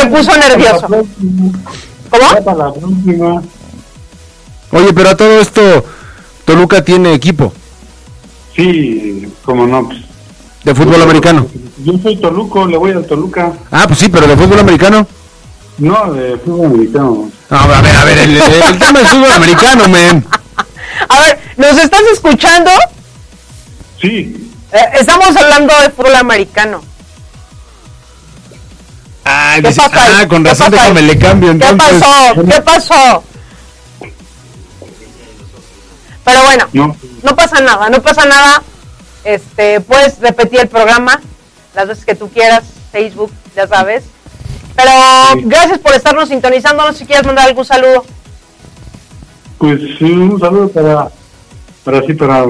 Se 0.00 0.06
puso 0.06 0.36
nervioso. 0.38 0.86
¿Cómo? 0.86 1.06
Ya 2.34 2.42
Para 2.44 2.56
la 2.58 2.72
próxima. 2.72 3.42
Oye, 4.72 4.92
pero 4.94 5.10
a 5.10 5.16
todo 5.16 5.40
esto, 5.40 5.84
Toluca 6.44 6.82
tiene 6.84 7.12
equipo 7.14 7.52
Sí, 8.56 9.28
como 9.44 9.66
no. 9.66 9.86
Pues, 9.86 9.98
de 10.64 10.74
fútbol 10.74 11.02
americano. 11.02 11.46
Yo 11.84 11.92
soy 12.02 12.16
Toluco, 12.16 12.66
le 12.66 12.76
voy 12.78 12.92
al 12.92 13.06
Toluca. 13.06 13.52
Ah, 13.70 13.84
pues 13.86 13.98
sí, 14.00 14.08
pero 14.08 14.26
de 14.26 14.36
fútbol 14.36 14.58
americano. 14.60 15.06
No, 15.78 16.12
de 16.14 16.38
fútbol 16.38 16.66
americano. 16.66 17.30
No, 17.48 17.58
a 17.58 17.80
ver, 17.80 17.96
a 17.96 18.04
ver, 18.04 18.18
el, 18.18 18.36
el 18.40 18.78
tema 18.78 19.00
es 19.00 19.08
fútbol 19.08 19.32
americano, 19.32 19.88
men. 19.88 20.26
A 21.08 21.20
ver, 21.20 21.38
¿nos 21.56 21.78
estás 21.78 22.02
escuchando? 22.12 22.70
Sí, 24.00 24.52
Eh, 24.72 24.78
estamos 24.94 25.34
hablando 25.36 25.72
de 25.80 25.90
fútbol 25.90 26.16
americano. 26.16 26.82
Ah, 29.24 29.56
¿Qué 29.60 29.74
ah, 29.80 30.26
con 30.28 30.42
¿Qué 30.42 30.50
razón 30.50 30.70
déjame 30.70 31.02
le 31.02 31.18
cambio 31.18 31.56
¿Qué 31.58 31.66
entonces. 31.66 32.00
pasó? 32.00 32.44
¿Qué 32.48 32.60
pasó? 32.62 33.24
Pero 36.24 36.42
bueno, 36.42 36.68
no. 36.72 36.96
no 37.22 37.36
pasa 37.36 37.60
nada, 37.60 37.88
no 37.88 38.02
pasa 38.02 38.24
nada. 38.24 38.62
Este, 39.24 39.80
puedes 39.80 40.18
repetir 40.18 40.60
el 40.60 40.68
programa 40.68 41.20
las 41.74 41.88
veces 41.88 42.04
que 42.04 42.14
tú 42.14 42.28
quieras, 42.30 42.64
Facebook, 42.92 43.32
ya 43.54 43.66
sabes. 43.66 44.04
Pero 44.76 44.90
Sí. 45.34 45.42
gracias 45.46 45.78
por 45.78 45.94
estarnos 45.94 46.28
sintonizando. 46.28 46.84
No 46.84 46.92
sé 46.92 46.98
si 47.00 47.06
quieres 47.06 47.26
mandar 47.26 47.48
algún 47.48 47.64
saludo. 47.64 48.04
Pues 49.58 49.80
sí, 49.98 50.04
un 50.04 50.38
saludo 50.38 50.68
para, 50.68 51.08
para 51.84 52.02
sí, 52.06 52.12
para 52.12 52.46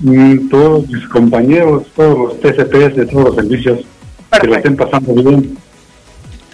mm, 0.00 0.48
todos 0.50 0.88
mis 0.88 1.06
compañeros, 1.08 1.84
todos 1.94 2.18
los 2.18 2.40
TCPs 2.40 2.96
de 2.96 3.06
todos 3.06 3.24
los 3.26 3.34
servicios, 3.36 3.78
que 4.40 4.46
lo 4.46 4.56
estén 4.56 4.76
pasando 4.76 5.14
bien. 5.14 5.56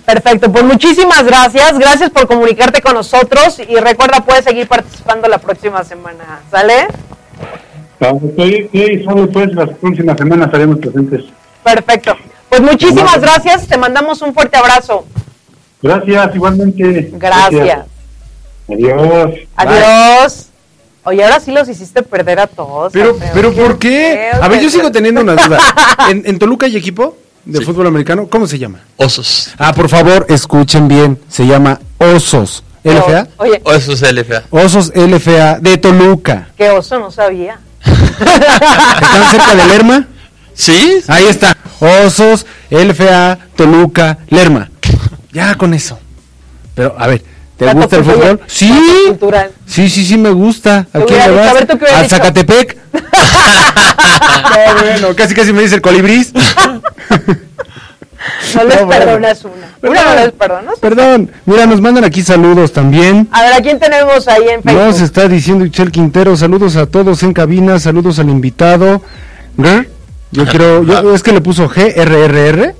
Perfecto, 0.05 0.53
pues 0.53 0.65
muchísimas 0.65 1.25
gracias. 1.25 1.79
Gracias 1.79 2.11
por 2.11 2.27
comunicarte 2.27 2.83
con 2.83 2.93
nosotros 2.95 3.59
y 3.67 3.77
recuerda, 3.77 4.23
puedes 4.23 4.45
seguir 4.45 4.69
participando 4.69 5.27
la 5.29 5.39
próxima 5.39 5.83
semana. 5.83 6.41
¿Sale? 6.51 6.87
Ah, 8.01 8.11
Ok, 8.11 8.39
ok, 8.39 9.05
solo 9.05 9.31
pues 9.31 9.55
las 9.55 9.71
próximas 9.79 10.19
semanas 10.19 10.47
estaremos 10.49 10.79
presentes. 10.79 11.25
Perfecto. 11.63 12.15
Pues 12.57 12.71
muchísimas 12.73 13.21
Gracias. 13.21 13.45
gracias. 13.45 13.67
Te 13.69 13.77
mandamos 13.79 14.23
un 14.23 14.33
fuerte 14.35 14.57
abrazo. 14.57 15.05
Gracias, 15.83 16.35
igualmente. 16.35 17.11
Gracias. 17.15 17.79
Adiós. 18.69 19.35
Adiós. 19.57 20.47
Oye, 21.07 21.23
ahora 21.23 21.39
sí 21.41 21.51
los 21.53 21.69
hiciste 21.69 22.03
perder 22.03 22.41
a 22.41 22.47
todos. 22.47 22.93
Pero, 22.93 23.19
pero 23.35 23.53
¿por 23.53 23.79
qué? 23.79 24.31
A 24.41 24.49
ver, 24.49 24.63
yo 24.63 24.71
sigo 24.71 24.91
teniendo 24.91 25.21
una 25.21 25.35
duda. 25.35 25.59
¿En, 26.11 26.23
en 26.25 26.39
Toluca 26.39 26.65
hay 26.67 26.77
equipo 26.77 27.17
de 27.45 27.59
Sí. 27.59 27.65
fútbol 27.65 27.87
americano? 27.89 28.27
¿Cómo 28.31 28.47
se 28.47 28.59
llama? 28.59 28.79
Osos. 28.97 29.51
Ah, 29.59 29.75
por 29.75 29.89
favor, 29.91 30.25
escuchen 30.31 30.89
bien. 30.89 31.21
Se 31.29 31.47
llama 31.47 31.79
Osos. 31.99 32.65
¿LFA? 32.85 33.29
Oye, 33.39 33.61
Osos 33.65 34.01
LFA. 34.01 34.45
Osos 34.51 34.93
LFA 34.95 35.59
de 35.59 35.77
Toluca. 35.77 36.49
qué 36.57 36.71
oso, 36.71 36.99
no 36.99 37.11
sabía. 37.11 37.59
¿Están 37.85 39.31
cerca 39.31 39.55
de 39.57 39.67
Lerma? 39.67 40.07
¿Sí? 40.55 41.03
Ahí 41.09 41.27
está. 41.27 41.57
Osos, 41.81 42.47
LFA, 42.71 43.39
Toluca, 43.57 44.19
Lerma. 44.29 44.71
Ya 45.33 45.55
con 45.57 45.75
eso. 45.75 45.99
Pero, 46.75 46.95
a 46.99 47.07
ver, 47.07 47.23
¿te 47.57 47.65
Dato 47.65 47.79
gusta 47.79 47.97
el 47.97 48.05
fútbol? 48.05 48.41
Sí. 48.47 48.73
Cultural. 49.09 49.51
Sí, 49.67 49.89
sí, 49.89 50.05
sí, 50.05 50.17
me 50.17 50.31
gusta. 50.31 50.87
¿A 50.93 51.01
quién 51.01 51.19
le 51.19 51.31
vas? 51.31 51.49
a 51.49 51.53
ver, 51.55 51.67
¿tú 51.67 51.79
qué 51.79 51.85
hubieras 51.85 51.97
¿Al 51.97 52.03
dicho? 52.05 52.17
Zacatepec? 52.17 52.77
no, 52.93 54.81
bueno, 54.83 55.17
casi 55.17 55.35
casi 55.35 55.53
me 55.53 55.63
dice 55.63 55.75
el 55.77 55.81
colibrís. 55.83 56.33
No 58.55 58.65
les 58.65 58.81
No, 58.81 58.87
bueno. 58.87 59.05
perdonas 59.05 59.45
una. 59.45 59.91
Una 59.91 60.05
no 60.05 60.15
les 60.15 60.33
perdonas. 60.33 60.79
Perdón. 60.79 61.31
Mira, 61.45 61.67
nos 61.67 61.81
mandan 61.81 62.05
aquí 62.05 62.23
saludos 62.23 62.73
también. 62.73 63.29
A 63.33 63.43
ver, 63.43 63.53
¿a 63.53 63.61
quién 63.61 63.79
tenemos 63.79 64.27
ahí 64.29 64.45
en 64.49 64.63
Facebook? 64.63 64.83
Nos 64.83 65.01
está 65.01 65.29
diciendo 65.29 65.65
Ixel 65.67 65.91
Quintero, 65.91 66.37
saludos 66.37 66.77
a 66.77 66.87
todos 66.87 67.23
en 67.23 67.33
cabina, 67.35 67.79
saludos 67.79 68.19
al 68.19 68.31
invitado. 68.31 69.03
Ger, 69.61 69.91
yo 70.35 70.47
quiero, 70.47 70.83
yo, 70.83 71.15
es 71.15 71.23
que 71.23 71.33
le 71.33 71.41
puso 71.41 71.69
GRRR. 71.69 72.75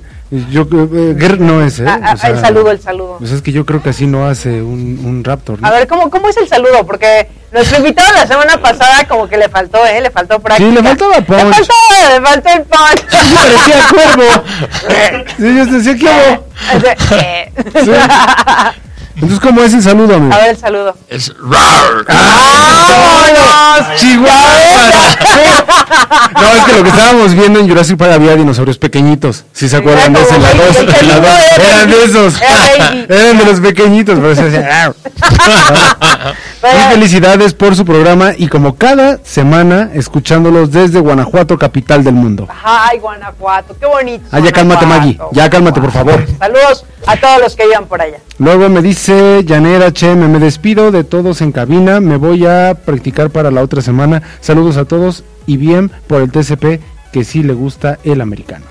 Yo, 0.51 0.63
eh, 0.63 1.35
no 1.39 1.63
es, 1.63 1.79
¿eh? 1.79 1.85
Ah, 1.87 1.99
ah, 2.03 2.13
O 2.13 2.17
sea, 2.17 2.29
el 2.31 2.39
saludo, 2.39 2.71
el 2.71 2.81
saludo. 2.81 3.17
Pues 3.19 3.31
es 3.31 3.41
que 3.41 3.51
yo 3.51 3.65
creo 3.65 3.81
que 3.81 3.89
así 3.89 4.07
no 4.07 4.27
hace 4.27 4.61
un, 4.61 4.99
un 5.05 5.23
Raptor. 5.23 5.61
¿no? 5.61 5.67
A 5.67 5.71
ver, 5.71 5.87
¿cómo, 5.87 6.09
¿cómo 6.09 6.27
es 6.29 6.37
el 6.37 6.47
saludo? 6.47 6.85
Porque 6.85 7.29
nuestro 7.51 7.77
invitado 7.77 8.11
la 8.13 8.25
semana 8.27 8.57
pasada 8.59 9.07
como 9.07 9.29
que 9.29 9.37
le 9.37 9.47
faltó, 9.49 9.85
¿eh? 9.85 10.01
Le 10.01 10.09
faltó 10.09 10.39
práctica. 10.39 10.69
le 10.69 10.83
faltaba 10.83 11.21
punch. 11.21 11.43
Le 11.43 11.53
faltó, 11.53 11.73
le 12.09 12.21
faltó 12.25 12.49
el 12.49 12.63
punch. 12.63 13.05
Sí, 13.09 13.35
parecía 13.35 13.75
cuervo. 13.93 14.43
Sí, 15.37 15.55
yo 15.55 15.65
decía, 15.65 15.95
¿qué 15.95 16.09
hago? 16.09 16.47
Eh. 17.11 17.51
Sí. 17.83 17.91
Entonces, 19.15 19.39
¿cómo 19.39 19.61
es 19.61 19.73
el 19.73 19.81
saludo, 19.81 20.15
amigo? 20.15 20.33
A 20.33 20.37
ver 20.39 20.49
el 20.49 20.57
saludo. 20.57 20.93
Es 21.07 21.33
rar. 21.39 22.05
¡Vámonos! 22.05 23.95
¡Chihuahua! 23.95 24.55
No, 26.33 26.47
es 26.53 26.63
que 26.65 26.73
lo 26.73 26.83
que 26.83 26.89
estábamos 26.89 27.33
viendo 27.33 27.59
en 27.59 27.69
Jurassic 27.69 27.97
Park 27.97 28.11
había 28.11 28.35
dinosaurios 28.35 28.77
pequeñitos. 28.77 29.45
Si 29.53 29.69
se 29.69 29.77
acuerdan 29.77 30.11
de 30.13 30.21
ese, 30.21 30.37
la 30.37 30.51
Era 30.51 30.59
como 30.59 30.63
dos, 30.63 30.75
la 31.07 31.65
Eran 31.65 31.89
de 31.89 32.03
esos. 32.03 32.41
Eran 33.09 33.37
de 33.37 33.45
los 33.45 33.59
pequeñitos, 33.61 34.19
pero 34.19 34.35
se 34.35 34.63
Muy 36.61 36.93
felicidades 36.93 37.53
por 37.53 37.75
su 37.75 37.85
programa 37.85 38.33
y 38.37 38.47
como 38.47 38.75
cada 38.75 39.19
semana 39.23 39.91
escuchándolos 39.93 40.71
desde 40.71 40.99
Guanajuato, 40.99 41.57
capital 41.57 42.03
del 42.03 42.15
mundo. 42.15 42.47
Ay, 42.63 42.99
Guanajuato, 42.99 43.77
qué 43.79 43.85
bonito. 43.85 44.25
Ah, 44.31 44.39
ya 44.39 44.51
cálmate, 44.51 44.85
Maggie. 44.85 45.17
Ya 45.31 45.49
cálmate, 45.49 45.79
por 45.79 45.91
favor. 45.91 46.25
Saludos 46.37 46.85
a 47.07 47.15
todos 47.17 47.39
los 47.39 47.55
que 47.55 47.65
vivan 47.65 47.85
por 47.85 48.01
allá. 48.01 48.17
Luego 48.39 48.67
me 48.69 48.81
dice 48.81 49.04
Janet 49.07 50.01
HM, 50.01 50.31
me 50.31 50.39
despido 50.39 50.89
de 50.89 51.03
todos 51.03 51.41
en 51.41 51.51
cabina, 51.51 51.99
me 51.99 52.17
voy 52.17 52.47
a 52.47 52.73
practicar 52.73 53.29
para 53.29 53.51
la 53.51 53.61
otra 53.61 53.83
semana. 53.83 54.23
Saludos 54.41 54.77
a 54.77 54.85
todos 54.85 55.23
y 55.45 55.57
bien 55.57 55.91
por 56.07 56.23
el 56.23 56.31
TCP 56.31 56.81
que 57.11 57.23
sí 57.23 57.43
le 57.43 57.53
gusta 57.53 57.99
el 58.03 58.19
americano. 58.19 58.65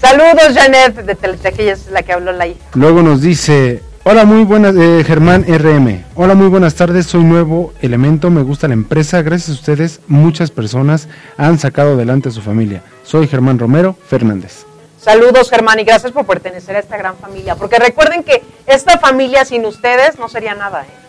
Saludos, 0.00 0.54
Janet, 0.54 0.96
de 1.04 1.14
Teletec, 1.14 1.58
ella 1.58 1.72
es 1.72 1.90
la 1.90 2.02
que 2.02 2.14
habló 2.14 2.32
la 2.32 2.46
hija. 2.46 2.60
Luego 2.72 3.02
nos 3.02 3.20
dice, 3.20 3.82
hola 4.04 4.24
muy 4.24 4.44
buenas, 4.44 4.74
eh, 4.76 5.04
Germán 5.06 5.44
RM, 5.46 6.04
hola 6.14 6.34
muy 6.34 6.48
buenas 6.48 6.74
tardes, 6.74 7.06
soy 7.06 7.24
nuevo 7.24 7.74
elemento, 7.82 8.30
me 8.30 8.42
gusta 8.42 8.66
la 8.66 8.74
empresa, 8.74 9.20
gracias 9.20 9.50
a 9.50 9.60
ustedes 9.60 10.00
muchas 10.08 10.50
personas 10.50 11.08
han 11.36 11.58
sacado 11.58 11.94
adelante 11.94 12.30
a 12.30 12.32
su 12.32 12.40
familia. 12.40 12.82
Soy 13.02 13.28
Germán 13.28 13.58
Romero 13.58 13.94
Fernández. 14.08 14.64
Saludos, 15.04 15.50
Germán, 15.50 15.78
y 15.80 15.84
gracias 15.84 16.12
por 16.12 16.24
pertenecer 16.24 16.76
a 16.76 16.78
esta 16.78 16.96
gran 16.96 17.16
familia. 17.18 17.56
Porque 17.56 17.78
recuerden 17.78 18.22
que 18.22 18.42
esta 18.66 18.98
familia 18.98 19.44
sin 19.44 19.66
ustedes 19.66 20.18
no 20.18 20.30
sería 20.30 20.54
nada, 20.54 20.82
¿eh? 20.82 21.04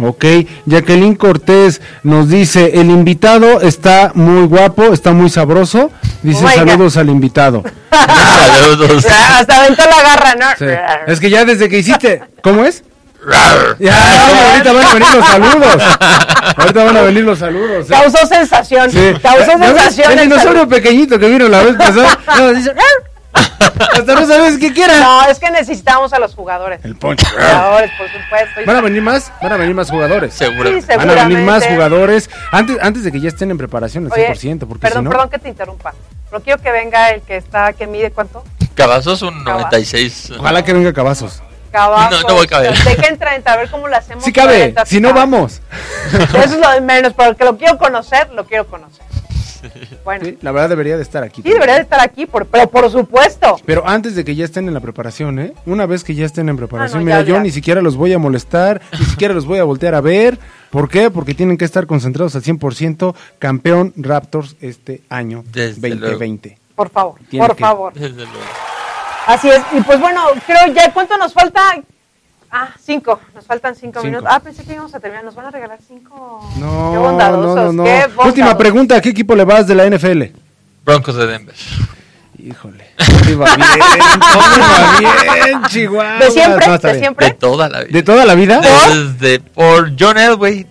Ok, 0.00 0.24
Jacqueline 0.66 1.16
Cortés 1.16 1.80
nos 2.04 2.28
dice, 2.28 2.78
el 2.80 2.90
invitado 2.90 3.62
está 3.62 4.12
muy 4.14 4.46
guapo, 4.46 4.92
está 4.92 5.12
muy 5.12 5.28
sabroso, 5.28 5.90
dice 6.22 6.44
Oh 6.44 6.48
my 6.48 6.54
God. 6.54 6.68
saludos 6.68 6.96
al 6.98 7.08
invitado. 7.08 7.64
Saludos. 8.60 9.06
Hasta 9.06 9.60
aventó 9.60 9.82
la 9.84 10.02
garra, 10.02 10.34
¿no? 10.34 10.46
Sí. 10.58 10.66
Es 11.06 11.18
que 11.18 11.30
ya 11.30 11.44
desde 11.44 11.68
que 11.68 11.78
hiciste, 11.78 12.22
¿cómo 12.42 12.64
es? 12.64 12.84
Ya, 13.78 14.52
ahorita 14.52 14.72
van 14.72 14.86
a 14.86 14.94
venir 14.94 15.14
los 15.14 15.26
saludos. 15.26 15.82
Ahorita 16.56 16.84
van 16.84 16.96
a 16.96 17.02
venir 17.02 17.24
los 17.24 17.38
saludos. 17.38 17.86
¿eh? 17.86 17.88
Causó 17.90 18.26
sensación. 18.26 18.90
Sí. 18.90 19.14
Causó 19.22 19.58
sensación. 19.58 20.12
El 20.12 20.20
dinosaurio 20.20 20.68
pequeñito 20.68 21.18
que 21.18 21.28
vino 21.28 21.48
la 21.48 21.62
vez 21.62 21.76
pasada. 21.76 22.18
no, 22.38 22.52
dice, 22.52 22.72
Hasta 23.92 24.14
no 24.14 24.26
sabes 24.26 24.58
qué 24.58 24.72
quiera. 24.72 24.98
No, 24.98 25.24
es 25.24 25.38
que 25.38 25.50
necesitamos 25.50 26.12
a 26.12 26.18
los 26.18 26.34
jugadores. 26.34 26.84
El 26.84 26.96
poncho. 26.96 27.26
Jugadores, 27.30 27.90
por 27.98 28.06
supuesto. 28.08 28.60
Van 28.66 28.76
a 28.76 28.80
venir 28.80 29.02
más, 29.02 29.32
van 29.42 29.52
a 29.52 29.56
venir 29.56 29.74
más 29.74 29.90
jugadores. 29.90 30.34
Seguro. 30.34 30.70
Sí, 30.70 30.86
Van 30.88 31.10
a 31.10 31.24
venir 31.24 31.38
más 31.38 31.66
jugadores 31.66 32.30
antes, 32.50 32.78
antes 32.80 33.04
de 33.04 33.12
que 33.12 33.20
ya 33.20 33.28
estén 33.28 33.50
en 33.50 33.58
preparación 33.58 34.06
al 34.06 34.12
Oye, 34.12 34.32
100%, 34.32 34.66
porque 34.66 34.82
perdón, 34.82 35.00
si 35.00 35.04
no... 35.04 35.10
perdón 35.10 35.30
que 35.30 35.38
te 35.38 35.48
interrumpa. 35.48 35.94
Pero 36.30 36.42
quiero 36.42 36.62
que 36.62 36.70
venga 36.70 37.10
el 37.10 37.22
que 37.22 37.36
está, 37.36 37.72
que 37.72 37.86
mide 37.86 38.10
cuánto? 38.10 38.44
Cavazos 38.74 39.22
un 39.22 39.44
96. 39.44 40.32
Ojalá 40.38 40.64
que 40.64 40.72
venga 40.72 40.92
Cabazos. 40.92 41.42
Cabazos. 41.72 42.22
No, 42.22 42.28
no 42.28 42.34
voy 42.34 42.44
a 42.46 42.48
caber. 42.48 42.78
Dejen 42.84 43.18
30, 43.18 43.52
a 43.52 43.56
ver 43.56 43.70
cómo 43.70 43.88
lo 43.88 43.96
hacemos. 43.96 44.24
Sí 44.24 44.32
cabe, 44.32 44.72
40, 44.72 44.86
si 44.86 45.00
no 45.00 45.12
vamos. 45.12 45.60
Eso 46.12 46.38
es 46.38 46.58
lo 46.58 46.70
de 46.70 46.80
menos, 46.80 47.12
pero 47.14 47.36
que 47.36 47.44
lo 47.44 47.56
quiero 47.56 47.76
conocer, 47.78 48.30
lo 48.30 48.46
quiero 48.46 48.66
conocer. 48.66 49.04
Bueno, 50.04 50.24
Sí, 50.24 50.30
sí, 50.32 50.38
la 50.42 50.52
verdad 50.52 50.68
debería 50.70 50.96
de 50.96 51.02
estar 51.02 51.22
aquí. 51.22 51.42
debería 51.42 51.74
de 51.76 51.82
estar 51.82 52.00
aquí, 52.00 52.26
por, 52.26 52.46
pero 52.46 52.68
por 52.68 52.90
supuesto. 52.90 53.56
Pero 53.64 53.86
antes 53.86 54.14
de 54.14 54.24
que 54.24 54.34
ya 54.34 54.44
estén 54.44 54.68
en 54.68 54.74
la 54.74 54.80
preparación, 54.80 55.38
¿eh? 55.38 55.52
Una 55.66 55.86
vez 55.86 56.04
que 56.04 56.14
ya 56.14 56.24
estén 56.26 56.48
en 56.48 56.56
preparación, 56.56 56.98
Ah, 56.98 57.00
no, 57.00 57.04
mira, 57.06 57.20
ya, 57.20 57.26
yo 57.26 57.34
ya. 57.34 57.40
ni 57.42 57.50
siquiera 57.50 57.82
los 57.82 57.96
voy 57.96 58.12
a 58.12 58.18
molestar, 58.18 58.80
ni 58.98 59.04
siquiera 59.06 59.34
los 59.34 59.44
voy 59.46 59.58
a 59.58 59.64
voltear 59.64 59.94
a 59.94 60.00
ver. 60.00 60.38
¿Por 60.70 60.88
qué? 60.88 61.10
Porque 61.10 61.34
tienen 61.34 61.56
que 61.56 61.64
estar 61.64 61.86
concentrados 61.86 62.34
al 62.36 62.42
100% 62.42 63.14
campeón 63.38 63.92
Raptors 63.96 64.56
este 64.60 65.02
año 65.08 65.44
Desde 65.50 65.88
2020. 65.90 66.58
Por 66.74 66.90
favor, 66.90 67.14
Tiene 67.28 67.46
por 67.46 67.56
que- 67.56 67.60
favor. 67.62 67.92
Desde 67.94 68.16
luego. 68.16 68.30
Así 69.26 69.48
es. 69.48 69.60
Y 69.72 69.80
pues 69.82 70.00
bueno, 70.00 70.22
creo 70.46 70.72
ya, 70.74 70.92
¿cuánto 70.92 71.16
nos 71.18 71.32
falta? 71.32 71.60
Ah, 72.50 72.70
cinco. 72.82 73.20
Nos 73.34 73.44
faltan 73.44 73.74
cinco, 73.74 74.00
Cinco. 74.00 74.04
minutos. 74.06 74.28
Ah, 74.32 74.40
pensé 74.40 74.64
que 74.64 74.72
íbamos 74.72 74.94
a 74.94 75.00
terminar. 75.00 75.24
Nos 75.24 75.34
van 75.34 75.46
a 75.46 75.50
regalar 75.50 75.78
cinco. 75.86 76.48
No, 76.58 76.90
Qué 76.90 76.94
no, 76.96 77.02
bondadosos. 77.02 77.56
no, 77.56 77.72
no. 77.72 77.84
Qué 77.84 78.06
Última 78.24 78.56
pregunta, 78.56 78.96
¿a 78.96 79.00
qué 79.00 79.10
equipo 79.10 79.34
le 79.36 79.44
vas 79.44 79.66
de 79.66 79.74
la 79.74 79.84
NFL? 79.86 80.22
Broncos 80.84 81.14
de 81.16 81.26
Denver. 81.26 81.54
Híjole. 82.38 82.86
¿Cómo 82.96 83.30
iba 83.30 83.54
bien? 83.56 83.66
¿Cómo 84.32 84.44
iba 85.00 85.44
bien, 85.44 85.62
Chihuahua? 85.68 86.18
¿De 86.18 86.30
siempre? 86.30 86.66
No, 86.68 86.78
¿De 86.78 86.98
siempre? 86.98 87.26
De 87.26 87.32
toda 87.34 87.68
la 87.68 87.80
vida. 87.80 87.92
¿De 87.92 88.02
toda 88.02 88.24
la 88.24 88.34
vida? 88.34 88.60
Desde 88.60 89.40
por 89.40 89.92
John 89.98 90.16
Elway. 90.18 90.66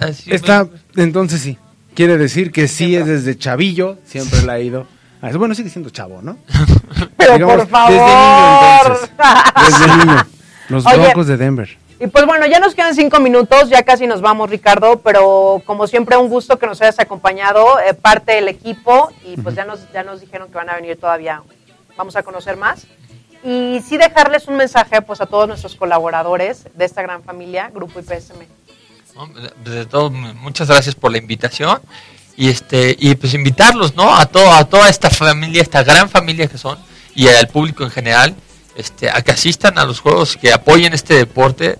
Así 0.00 0.32
Está, 0.34 0.66
me- 0.94 1.02
entonces 1.04 1.40
sí. 1.40 1.56
Quiere 1.94 2.18
decir 2.18 2.50
que 2.52 2.68
sí 2.68 2.96
es 2.96 3.06
desde 3.06 3.36
chavillo, 3.38 3.98
siempre 4.04 4.42
la 4.42 4.54
ha 4.54 4.58
ido. 4.60 4.86
Ah, 5.22 5.30
Bueno, 5.34 5.54
sigue 5.54 5.68
siendo 5.70 5.90
chavo, 5.90 6.20
¿no? 6.22 6.38
Pero 7.16 7.34
Digamos, 7.34 7.56
por 7.56 7.68
favor. 7.68 7.90
Desde 7.90 8.06
niño, 8.06 8.82
entonces. 8.82 9.78
Desde 9.78 9.96
niño. 10.06 10.26
Los 10.70 10.86
Oye. 10.86 10.98
Broncos 10.98 11.26
de 11.26 11.36
Denver. 11.36 11.76
Y 11.98 12.06
pues 12.06 12.24
bueno, 12.24 12.46
ya 12.46 12.60
nos 12.60 12.74
quedan 12.74 12.94
cinco 12.94 13.20
minutos, 13.20 13.68
ya 13.68 13.82
casi 13.82 14.06
nos 14.06 14.22
vamos, 14.22 14.48
Ricardo, 14.48 15.00
pero 15.00 15.60
como 15.66 15.86
siempre 15.86 16.16
un 16.16 16.30
gusto 16.30 16.58
que 16.58 16.66
nos 16.66 16.80
hayas 16.80 16.98
acompañado, 16.98 17.78
eh, 17.78 17.92
parte 17.92 18.32
del 18.32 18.48
equipo, 18.48 19.12
y 19.22 19.38
pues 19.38 19.54
ya 19.54 19.66
nos, 19.66 19.80
ya 19.92 20.02
nos 20.02 20.22
dijeron 20.22 20.48
que 20.48 20.54
van 20.54 20.70
a 20.70 20.76
venir 20.76 20.98
todavía, 20.98 21.42
vamos 21.98 22.16
a 22.16 22.22
conocer 22.22 22.56
más. 22.56 22.86
Y 23.44 23.82
sí 23.86 23.98
dejarles 23.98 24.48
un 24.48 24.56
mensaje 24.56 25.02
pues 25.02 25.20
a 25.20 25.26
todos 25.26 25.46
nuestros 25.46 25.74
colaboradores 25.74 26.68
de 26.74 26.86
esta 26.86 27.02
gran 27.02 27.22
familia, 27.22 27.70
Grupo 27.74 28.00
IPSM. 28.00 28.46
Desde 29.62 29.84
todo, 29.84 30.10
muchas 30.10 30.68
gracias 30.68 30.94
por 30.94 31.12
la 31.12 31.18
invitación 31.18 31.80
y 32.36 32.48
este 32.48 32.96
y 32.98 33.14
pues 33.16 33.34
invitarlos, 33.34 33.94
¿no? 33.94 34.14
A 34.14 34.24
todo, 34.24 34.50
a 34.50 34.64
toda 34.64 34.88
esta 34.88 35.10
familia, 35.10 35.60
esta 35.60 35.82
gran 35.82 36.08
familia 36.08 36.46
que 36.46 36.56
son 36.56 36.78
y 37.14 37.28
al 37.28 37.48
público 37.48 37.84
en 37.84 37.90
general, 37.90 38.34
este, 38.76 39.10
a 39.10 39.22
que 39.22 39.32
asistan 39.32 39.78
a 39.78 39.84
los 39.84 40.00
juegos, 40.00 40.36
que 40.36 40.52
apoyen 40.52 40.92
este 40.92 41.14
deporte 41.14 41.78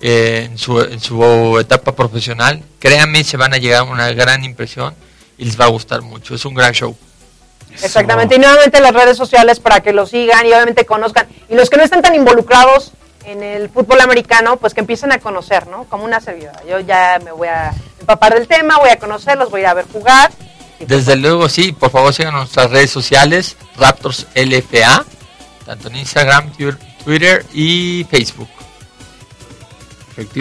eh, 0.00 0.48
en, 0.50 0.58
su, 0.58 0.80
en 0.80 1.00
su 1.00 1.58
etapa 1.58 1.94
profesional. 1.94 2.62
Créanme, 2.78 3.24
se 3.24 3.36
van 3.36 3.54
a 3.54 3.58
llegar 3.58 3.80
a 3.80 3.84
una 3.84 4.12
gran 4.12 4.44
impresión 4.44 4.94
y 5.38 5.44
les 5.44 5.60
va 5.60 5.66
a 5.66 5.68
gustar 5.68 6.02
mucho. 6.02 6.34
Es 6.34 6.44
un 6.44 6.54
gran 6.54 6.72
show. 6.72 6.96
Exactamente, 7.80 8.34
y 8.34 8.38
nuevamente 8.38 8.80
las 8.80 8.92
redes 8.92 9.16
sociales 9.16 9.58
para 9.60 9.80
que 9.80 9.92
lo 9.92 10.06
sigan 10.06 10.44
y 10.44 10.48
obviamente 10.48 10.84
conozcan. 10.84 11.26
Y 11.48 11.54
los 11.54 11.70
que 11.70 11.76
no 11.76 11.84
están 11.84 12.02
tan 12.02 12.14
involucrados 12.14 12.92
en 13.24 13.42
el 13.42 13.70
fútbol 13.70 14.00
americano, 14.00 14.56
pues 14.56 14.74
que 14.74 14.80
empiecen 14.80 15.12
a 15.12 15.18
conocer, 15.18 15.66
¿no? 15.68 15.84
Como 15.84 16.04
una 16.04 16.20
servidora. 16.20 16.62
Yo 16.68 16.80
ya 16.80 17.18
me 17.24 17.32
voy 17.32 17.48
a 17.48 17.72
empapar 18.00 18.34
del 18.34 18.46
tema, 18.46 18.78
voy 18.78 18.90
a 18.90 18.98
conocerlos, 18.98 19.50
voy 19.50 19.60
a 19.60 19.62
ir 19.62 19.68
a 19.68 19.74
ver 19.74 19.86
jugar. 19.90 20.30
Desde 20.80 21.16
luego, 21.16 21.48
sí, 21.48 21.72
por 21.72 21.90
favor 21.90 22.12
sigan 22.12 22.34
nuestras 22.34 22.70
redes 22.70 22.90
sociales, 22.90 23.56
Raptors 23.76 24.26
LFA, 24.34 25.04
tanto 25.72 25.88
en 25.88 25.96
Instagram, 25.96 26.52
Twitter 27.04 27.46
y 27.54 28.04
Facebook. 28.10 28.48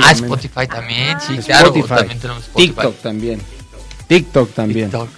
Ah. 0.01 0.11
Spotify 0.11 0.67
también, 0.67 1.17
sí, 1.21 1.37
claro. 1.37 1.67
Spotify. 1.67 1.95
También 1.95 2.19
tenemos 2.19 2.43
Spotify. 2.43 2.73
TikTok 2.73 3.01
también. 3.01 3.41
TikTok 4.07 4.53
también. 4.53 4.91
TikTok. 4.91 5.09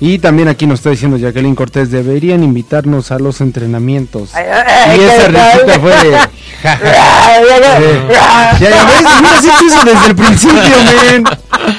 Y 0.00 0.18
también 0.18 0.48
aquí 0.48 0.66
nos 0.66 0.80
está 0.80 0.90
diciendo 0.90 1.18
Jacqueline 1.18 1.54
Cortés, 1.54 1.92
deberían 1.92 2.42
invitarnos 2.42 3.12
a 3.12 3.20
los 3.20 3.40
entrenamientos. 3.40 4.34
Ay, 4.34 4.46
ay, 4.48 4.98
y 4.98 5.04
esa 5.04 5.28
risita 5.28 5.78
fue 5.78 5.90
de... 5.90 6.18
Ya, 8.60 8.70
ya 8.70 8.84
ves, 8.84 9.04
hubieras 9.06 9.44
hecho 9.44 9.66
eso 9.66 9.84
desde 9.84 10.06
el 10.06 10.16
principio, 10.16 10.60
men. 11.12 11.24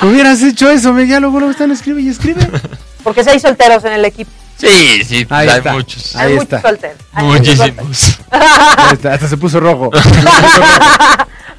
Hubieras 0.02 0.42
hecho 0.44 0.70
eso, 0.70 0.94
men. 0.94 1.10
Ya 1.10 1.20
luego 1.20 1.42
lo 1.42 1.52
están 1.52 1.72
escribe 1.72 2.02
y 2.02 2.10
escribe. 2.10 2.48
Porque 3.04 3.24
seis 3.24 3.42
solteros 3.42 3.84
en 3.84 3.94
el 3.94 4.06
equipo. 4.06 4.32
Sí, 4.62 5.04
sí, 5.04 5.26
pues 5.26 5.40
Ahí 5.42 5.48
hay 5.50 5.58
está. 5.58 5.74
muchos. 5.74 6.16
Ahí 6.16 6.32
Hay 6.34 6.38
está. 6.38 6.58
muchos 6.58 6.70
solteros. 6.70 6.98
Hay 7.14 7.26
muchos 7.26 7.58
solteros. 7.58 7.88
Muchísimos. 7.88 8.20
Ahí 8.32 8.94
está, 8.94 9.14
hasta 9.14 9.28
se 9.30 9.38
puso 9.38 9.60
rojo. 9.60 9.90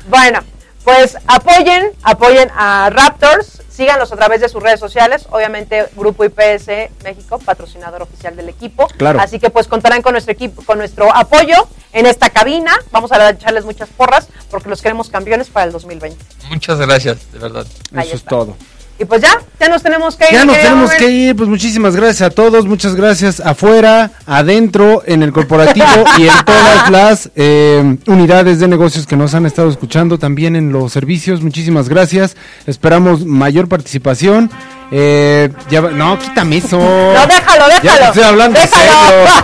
Bueno, 0.08 0.40
pues 0.84 1.16
apoyen, 1.26 1.90
apoyen 2.02 2.50
a 2.56 2.90
Raptors, 2.90 3.62
síganlos 3.70 4.12
a 4.12 4.16
través 4.16 4.40
de 4.40 4.48
sus 4.48 4.62
redes 4.62 4.80
sociales, 4.80 5.26
obviamente 5.30 5.86
Grupo 5.96 6.24
IPS 6.24 6.68
México, 7.04 7.38
patrocinador 7.38 8.02
oficial 8.02 8.34
del 8.36 8.48
equipo. 8.48 8.88
Claro. 8.96 9.20
Así 9.20 9.38
que 9.38 9.48
pues 9.50 9.68
contarán 9.68 10.02
con 10.02 10.12
nuestro 10.12 10.32
equipo, 10.32 10.62
con 10.62 10.78
nuestro 10.78 11.14
apoyo 11.14 11.68
en 11.92 12.06
esta 12.06 12.30
cabina. 12.30 12.72
Vamos 12.90 13.12
a 13.12 13.30
echarles 13.30 13.64
muchas 13.64 13.88
porras 13.90 14.28
porque 14.50 14.68
los 14.68 14.82
queremos 14.82 15.08
campeones 15.08 15.48
para 15.50 15.66
el 15.66 15.72
2020. 15.72 16.16
Muchas 16.50 16.78
gracias, 16.78 17.32
de 17.32 17.38
verdad. 17.38 17.66
Ahí 17.94 18.08
Eso 18.08 18.16
es 18.16 18.24
todo. 18.24 18.56
Y 19.02 19.04
pues 19.04 19.20
ya, 19.20 19.36
ya 19.58 19.68
nos 19.68 19.82
tenemos 19.82 20.14
que 20.14 20.26
ir. 20.26 20.32
Ya 20.32 20.44
nos 20.44 20.56
tenemos 20.56 20.90
que 20.92 21.10
ir, 21.10 21.34
pues 21.34 21.48
muchísimas 21.48 21.96
gracias 21.96 22.22
a 22.22 22.30
todos, 22.30 22.66
muchas 22.66 22.94
gracias 22.94 23.40
afuera, 23.40 24.12
adentro, 24.26 25.02
en 25.04 25.24
el 25.24 25.32
corporativo 25.32 26.04
y 26.18 26.28
en 26.28 26.44
todas 26.46 26.88
las 26.88 27.30
eh, 27.34 27.96
unidades 28.06 28.60
de 28.60 28.68
negocios 28.68 29.04
que 29.08 29.16
nos 29.16 29.34
han 29.34 29.44
estado 29.44 29.68
escuchando, 29.70 30.20
también 30.20 30.54
en 30.54 30.70
los 30.70 30.92
servicios, 30.92 31.42
muchísimas 31.42 31.88
gracias, 31.88 32.36
esperamos 32.68 33.26
mayor 33.26 33.66
participación. 33.66 34.48
Eh, 34.92 35.50
ya 35.68 35.80
no, 35.80 36.16
quítame 36.20 36.58
eso. 36.58 36.78
No, 37.12 37.26
déjalo, 37.26 37.66
déjalo. 37.66 38.04
estoy 38.04 38.22
hablando 38.22 38.60
déjalo. 38.60 38.82
serio. 38.82 39.42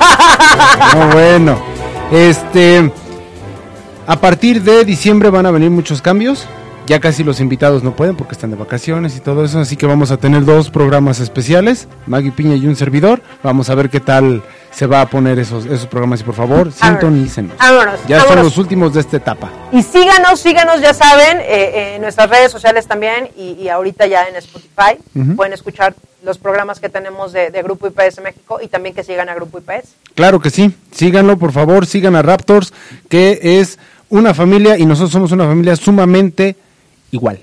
No, 0.94 1.09
bueno. 1.09 1.59
Este, 2.12 2.93
a 4.06 4.20
partir 4.20 4.62
de 4.62 4.85
diciembre 4.85 5.30
van 5.30 5.47
a 5.47 5.51
venir 5.51 5.70
muchos 5.70 6.01
cambios. 6.01 6.47
Ya 6.89 7.01
casi 7.01 7.23
los 7.23 7.39
invitados 7.40 7.82
no 7.85 7.94
pueden 7.94 8.16
porque 8.16 8.32
están 8.32 8.48
de 8.48 8.56
vacaciones 8.56 9.15
y 9.15 9.20
todo 9.20 9.44
eso, 9.44 9.59
así 9.59 9.77
que 9.77 9.85
vamos 9.85 10.10
a 10.10 10.16
tener 10.16 10.47
dos 10.47 10.70
programas 10.70 11.20
especiales, 11.20 11.86
Maggie 12.06 12.32
Piña 12.32 12.56
y 12.56 12.66
un 12.66 12.77
servidor. 12.77 13.20
Vamos 13.43 13.69
a 13.69 13.74
ver 13.74 13.90
qué 13.90 14.01
tal 14.01 14.43
se 14.70 14.86
va 14.86 15.02
a 15.02 15.06
poner 15.10 15.39
esos, 15.39 15.66
esos 15.66 15.86
programas 15.86 16.23
y 16.23 16.24
por 16.24 16.35
favor, 16.35 16.73
sintonícenos. 16.73 17.59
Vámonos, 17.59 18.01
Ya 18.09 18.23
son 18.23 18.43
los 18.43 18.56
últimos 18.56 18.94
de 18.94 19.01
esta 19.01 19.19
etapa. 19.19 19.51
Y 19.70 19.82
síganos, 19.82 20.40
síganos, 20.40 20.81
ya 20.81 20.94
saben, 20.94 21.40
eh, 21.43 21.97
en 21.97 22.01
nuestras 22.01 22.31
redes 22.31 22.51
sociales 22.51 22.86
también 22.86 23.28
y, 23.36 23.51
y 23.60 23.69
ahorita 23.69 24.06
ya 24.06 24.24
en 24.24 24.36
Spotify. 24.36 24.97
Pueden 25.36 25.52
escuchar 25.52 25.94
los 26.23 26.39
programas 26.39 26.81
que 26.81 26.89
tenemos 26.89 27.35
de, 27.35 27.51
de 27.51 27.62
Grupo 27.62 27.89
IPS 27.89 28.23
México 28.23 28.60
y 28.62 28.69
también 28.69 28.94
que 28.94 29.05
sigan 29.05 29.28
a 29.28 29.35
Grupo 29.35 29.59
IPS. 29.59 29.90
Claro 30.15 30.40
que 30.40 30.48
sí, 30.48 30.74
síganlo 30.90 31.36
por 31.36 31.52
favor, 31.52 31.85
sigan 31.85 32.16
a 32.16 32.23
Raptors, 32.23 32.73
que 33.10 33.40
es 33.60 33.78
una 34.09 34.32
familia 34.32 34.78
y 34.78 34.86
nosotros 34.86 35.10
somos 35.12 35.32
una 35.32 35.44
familia 35.44 35.77
sumamente 35.77 36.56
igual. 37.10 37.40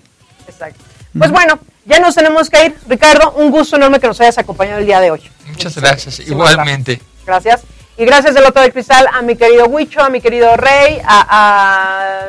Exacto. 0.47 0.79
Pues 1.17 1.31
bueno, 1.31 1.59
ya 1.85 1.99
nos 1.99 2.15
tenemos 2.15 2.49
que 2.49 2.65
ir. 2.65 2.77
Ricardo, 2.87 3.31
un 3.33 3.51
gusto 3.51 3.75
enorme 3.77 3.99
que 3.99 4.07
nos 4.07 4.19
hayas 4.19 4.37
acompañado 4.37 4.79
el 4.79 4.85
día 4.85 4.99
de 4.99 5.11
hoy. 5.11 5.21
Muchas 5.47 5.75
gracias, 5.75 6.19
igualmente. 6.19 7.01
Gracias. 7.25 7.61
Y 7.97 8.05
gracias 8.05 8.33
del 8.35 8.43
otro 8.45 8.61
de 8.61 8.71
cristal 8.71 9.07
a 9.13 9.21
mi 9.21 9.37
querido 9.37 9.67
Huicho, 9.67 10.01
a 10.01 10.09
mi 10.09 10.19
querido 10.19 10.57
Rey, 10.57 11.01
a, 11.05 12.27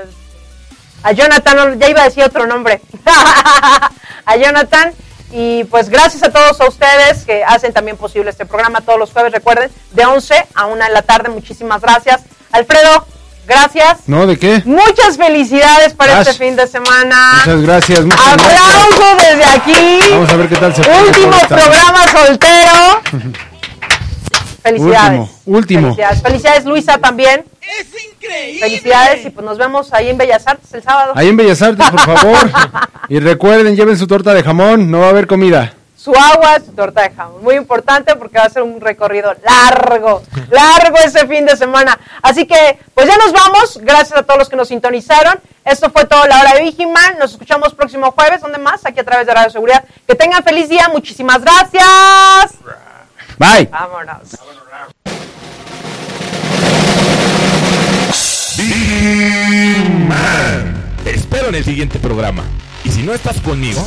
a, 1.02 1.08
a 1.08 1.12
Jonathan, 1.12 1.78
ya 1.78 1.88
iba 1.88 2.02
a 2.02 2.04
decir 2.04 2.22
otro 2.22 2.46
nombre, 2.46 2.80
a 4.24 4.36
Jonathan. 4.36 4.92
Y 5.32 5.64
pues 5.64 5.88
gracias 5.88 6.22
a 6.22 6.30
todos 6.30 6.60
a 6.60 6.68
ustedes 6.68 7.24
que 7.24 7.42
hacen 7.42 7.72
también 7.72 7.96
posible 7.96 8.30
este 8.30 8.46
programa 8.46 8.80
todos 8.80 8.98
los 8.98 9.10
jueves, 9.10 9.32
recuerden, 9.32 9.70
de 9.90 10.06
11 10.06 10.46
a 10.54 10.66
1 10.66 10.84
de 10.84 10.92
la 10.92 11.02
tarde. 11.02 11.30
Muchísimas 11.30 11.80
gracias. 11.80 12.20
Alfredo, 12.52 13.04
gracias. 13.47 13.98
¿No? 14.06 14.27
¿De 14.27 14.39
qué? 14.39 14.62
Muchas 14.64 15.16
felicidades 15.16 15.94
para 15.94 16.20
Ash. 16.20 16.28
este 16.28 16.44
fin 16.44 16.56
de 16.56 16.66
semana. 16.66 17.16
Muchas 17.44 17.62
gracias, 17.62 18.05
muchas 18.05 18.36
gracias. 18.36 18.52
Aplauso 18.52 19.16
desde 19.23 19.44
aquí. 19.44 19.98
Vamos 20.10 20.31
a 20.31 20.36
ver 20.36 20.48
qué 20.48 20.56
tal 20.56 20.74
se 20.74 20.81
Último 20.81 21.39
programa 21.48 22.06
soltero. 22.12 23.32
Felicidades. 24.62 25.20
Último, 25.20 25.56
último. 25.59 25.82
Felicidades. 25.82 26.23
Felicidades, 26.23 26.64
Luisa, 26.64 26.98
también. 26.98 27.44
¡Es 27.60 27.86
increíble! 28.12 28.60
Felicidades 28.60 29.24
y 29.24 29.31
pues 29.31 29.47
nos 29.47 29.59
vemos 29.59 29.93
ahí 29.93 30.10
en 30.10 30.18
Bellas 30.18 30.47
Artes 30.47 30.73
el 30.74 30.82
sábado. 30.82 31.12
Ahí 31.14 31.28
en 31.28 31.36
Bellas 31.36 31.62
Artes, 31.62 31.89
por 31.89 32.01
favor. 32.01 32.36
y 33.09 33.20
recuerden, 33.20 33.77
lleven 33.77 33.97
su 33.97 34.09
torta 34.09 34.35
de 34.35 34.43
jamón, 34.43 34.90
no 34.90 35.01
va 35.01 35.06
a 35.06 35.10
haber 35.10 35.28
comida. 35.28 35.74
Su 36.07 36.15
agua, 36.15 36.61
su 36.65 36.70
torta 36.70 37.03
de 37.03 37.11
jamón. 37.16 37.43
Muy 37.43 37.57
importante 37.57 38.15
porque 38.15 38.39
va 38.39 38.45
a 38.45 38.49
ser 38.49 38.62
un 38.62 38.81
recorrido 38.81 39.35
largo, 39.43 40.23
largo 40.51 40.99
ese 41.05 41.27
fin 41.27 41.45
de 41.45 41.57
semana. 41.57 41.99
Así 42.23 42.47
que, 42.47 42.78
pues 42.95 43.09
ya 43.09 43.16
nos 43.16 43.33
vamos. 43.33 43.81
Gracias 43.83 44.16
a 44.16 44.23
todos 44.23 44.39
los 44.39 44.49
que 44.49 44.55
nos 44.55 44.69
sintonizaron. 44.69 45.41
Esto 45.65 45.91
fue 45.91 46.05
todo 46.05 46.24
la 46.28 46.39
hora 46.39 46.55
de 46.55 46.62
Vigiman. 46.62 47.19
Nos 47.19 47.33
escuchamos 47.33 47.74
próximo 47.74 48.12
jueves. 48.12 48.41
¿Dónde 48.41 48.59
más? 48.59 48.87
Aquí 48.87 49.01
a 49.01 49.05
través 49.05 49.27
de 49.27 49.35
Radio 49.35 49.51
Seguridad. 49.51 49.83
Que 50.07 50.15
tengan 50.15 50.45
feliz 50.45 50.69
día. 50.69 50.89
Muchísimas 50.93 51.41
gracias. 51.41 52.55
Bye. 53.37 53.66
Vámonos. 53.66 54.39
Man. 60.07 60.95
Te 61.03 61.16
espero 61.16 61.49
en 61.49 61.57
el 61.57 61.65
siguiente 61.65 61.99
programa. 61.99 62.45
Y 62.85 62.93
si 62.93 63.03
no 63.03 63.12
estás 63.12 63.41
conmigo, 63.41 63.85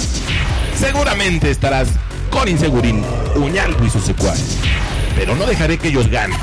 seguramente 0.77 1.49
estarás 1.49 1.87
con 2.29 2.47
Insegurín, 2.47 3.03
Uñaldo 3.35 3.83
y 3.85 3.89
sus 3.89 4.03
secuaces. 4.03 4.57
Pero 5.15 5.35
no 5.35 5.45
dejaré 5.45 5.77
que 5.77 5.89
ellos 5.89 6.07
ganen. 6.09 6.37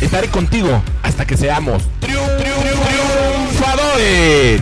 Estaré 0.00 0.28
contigo 0.28 0.82
hasta 1.02 1.26
que 1.26 1.36
seamos 1.36 1.82
triun- 2.00 2.38
triun- 2.38 2.62
triunfadores. 2.86 4.60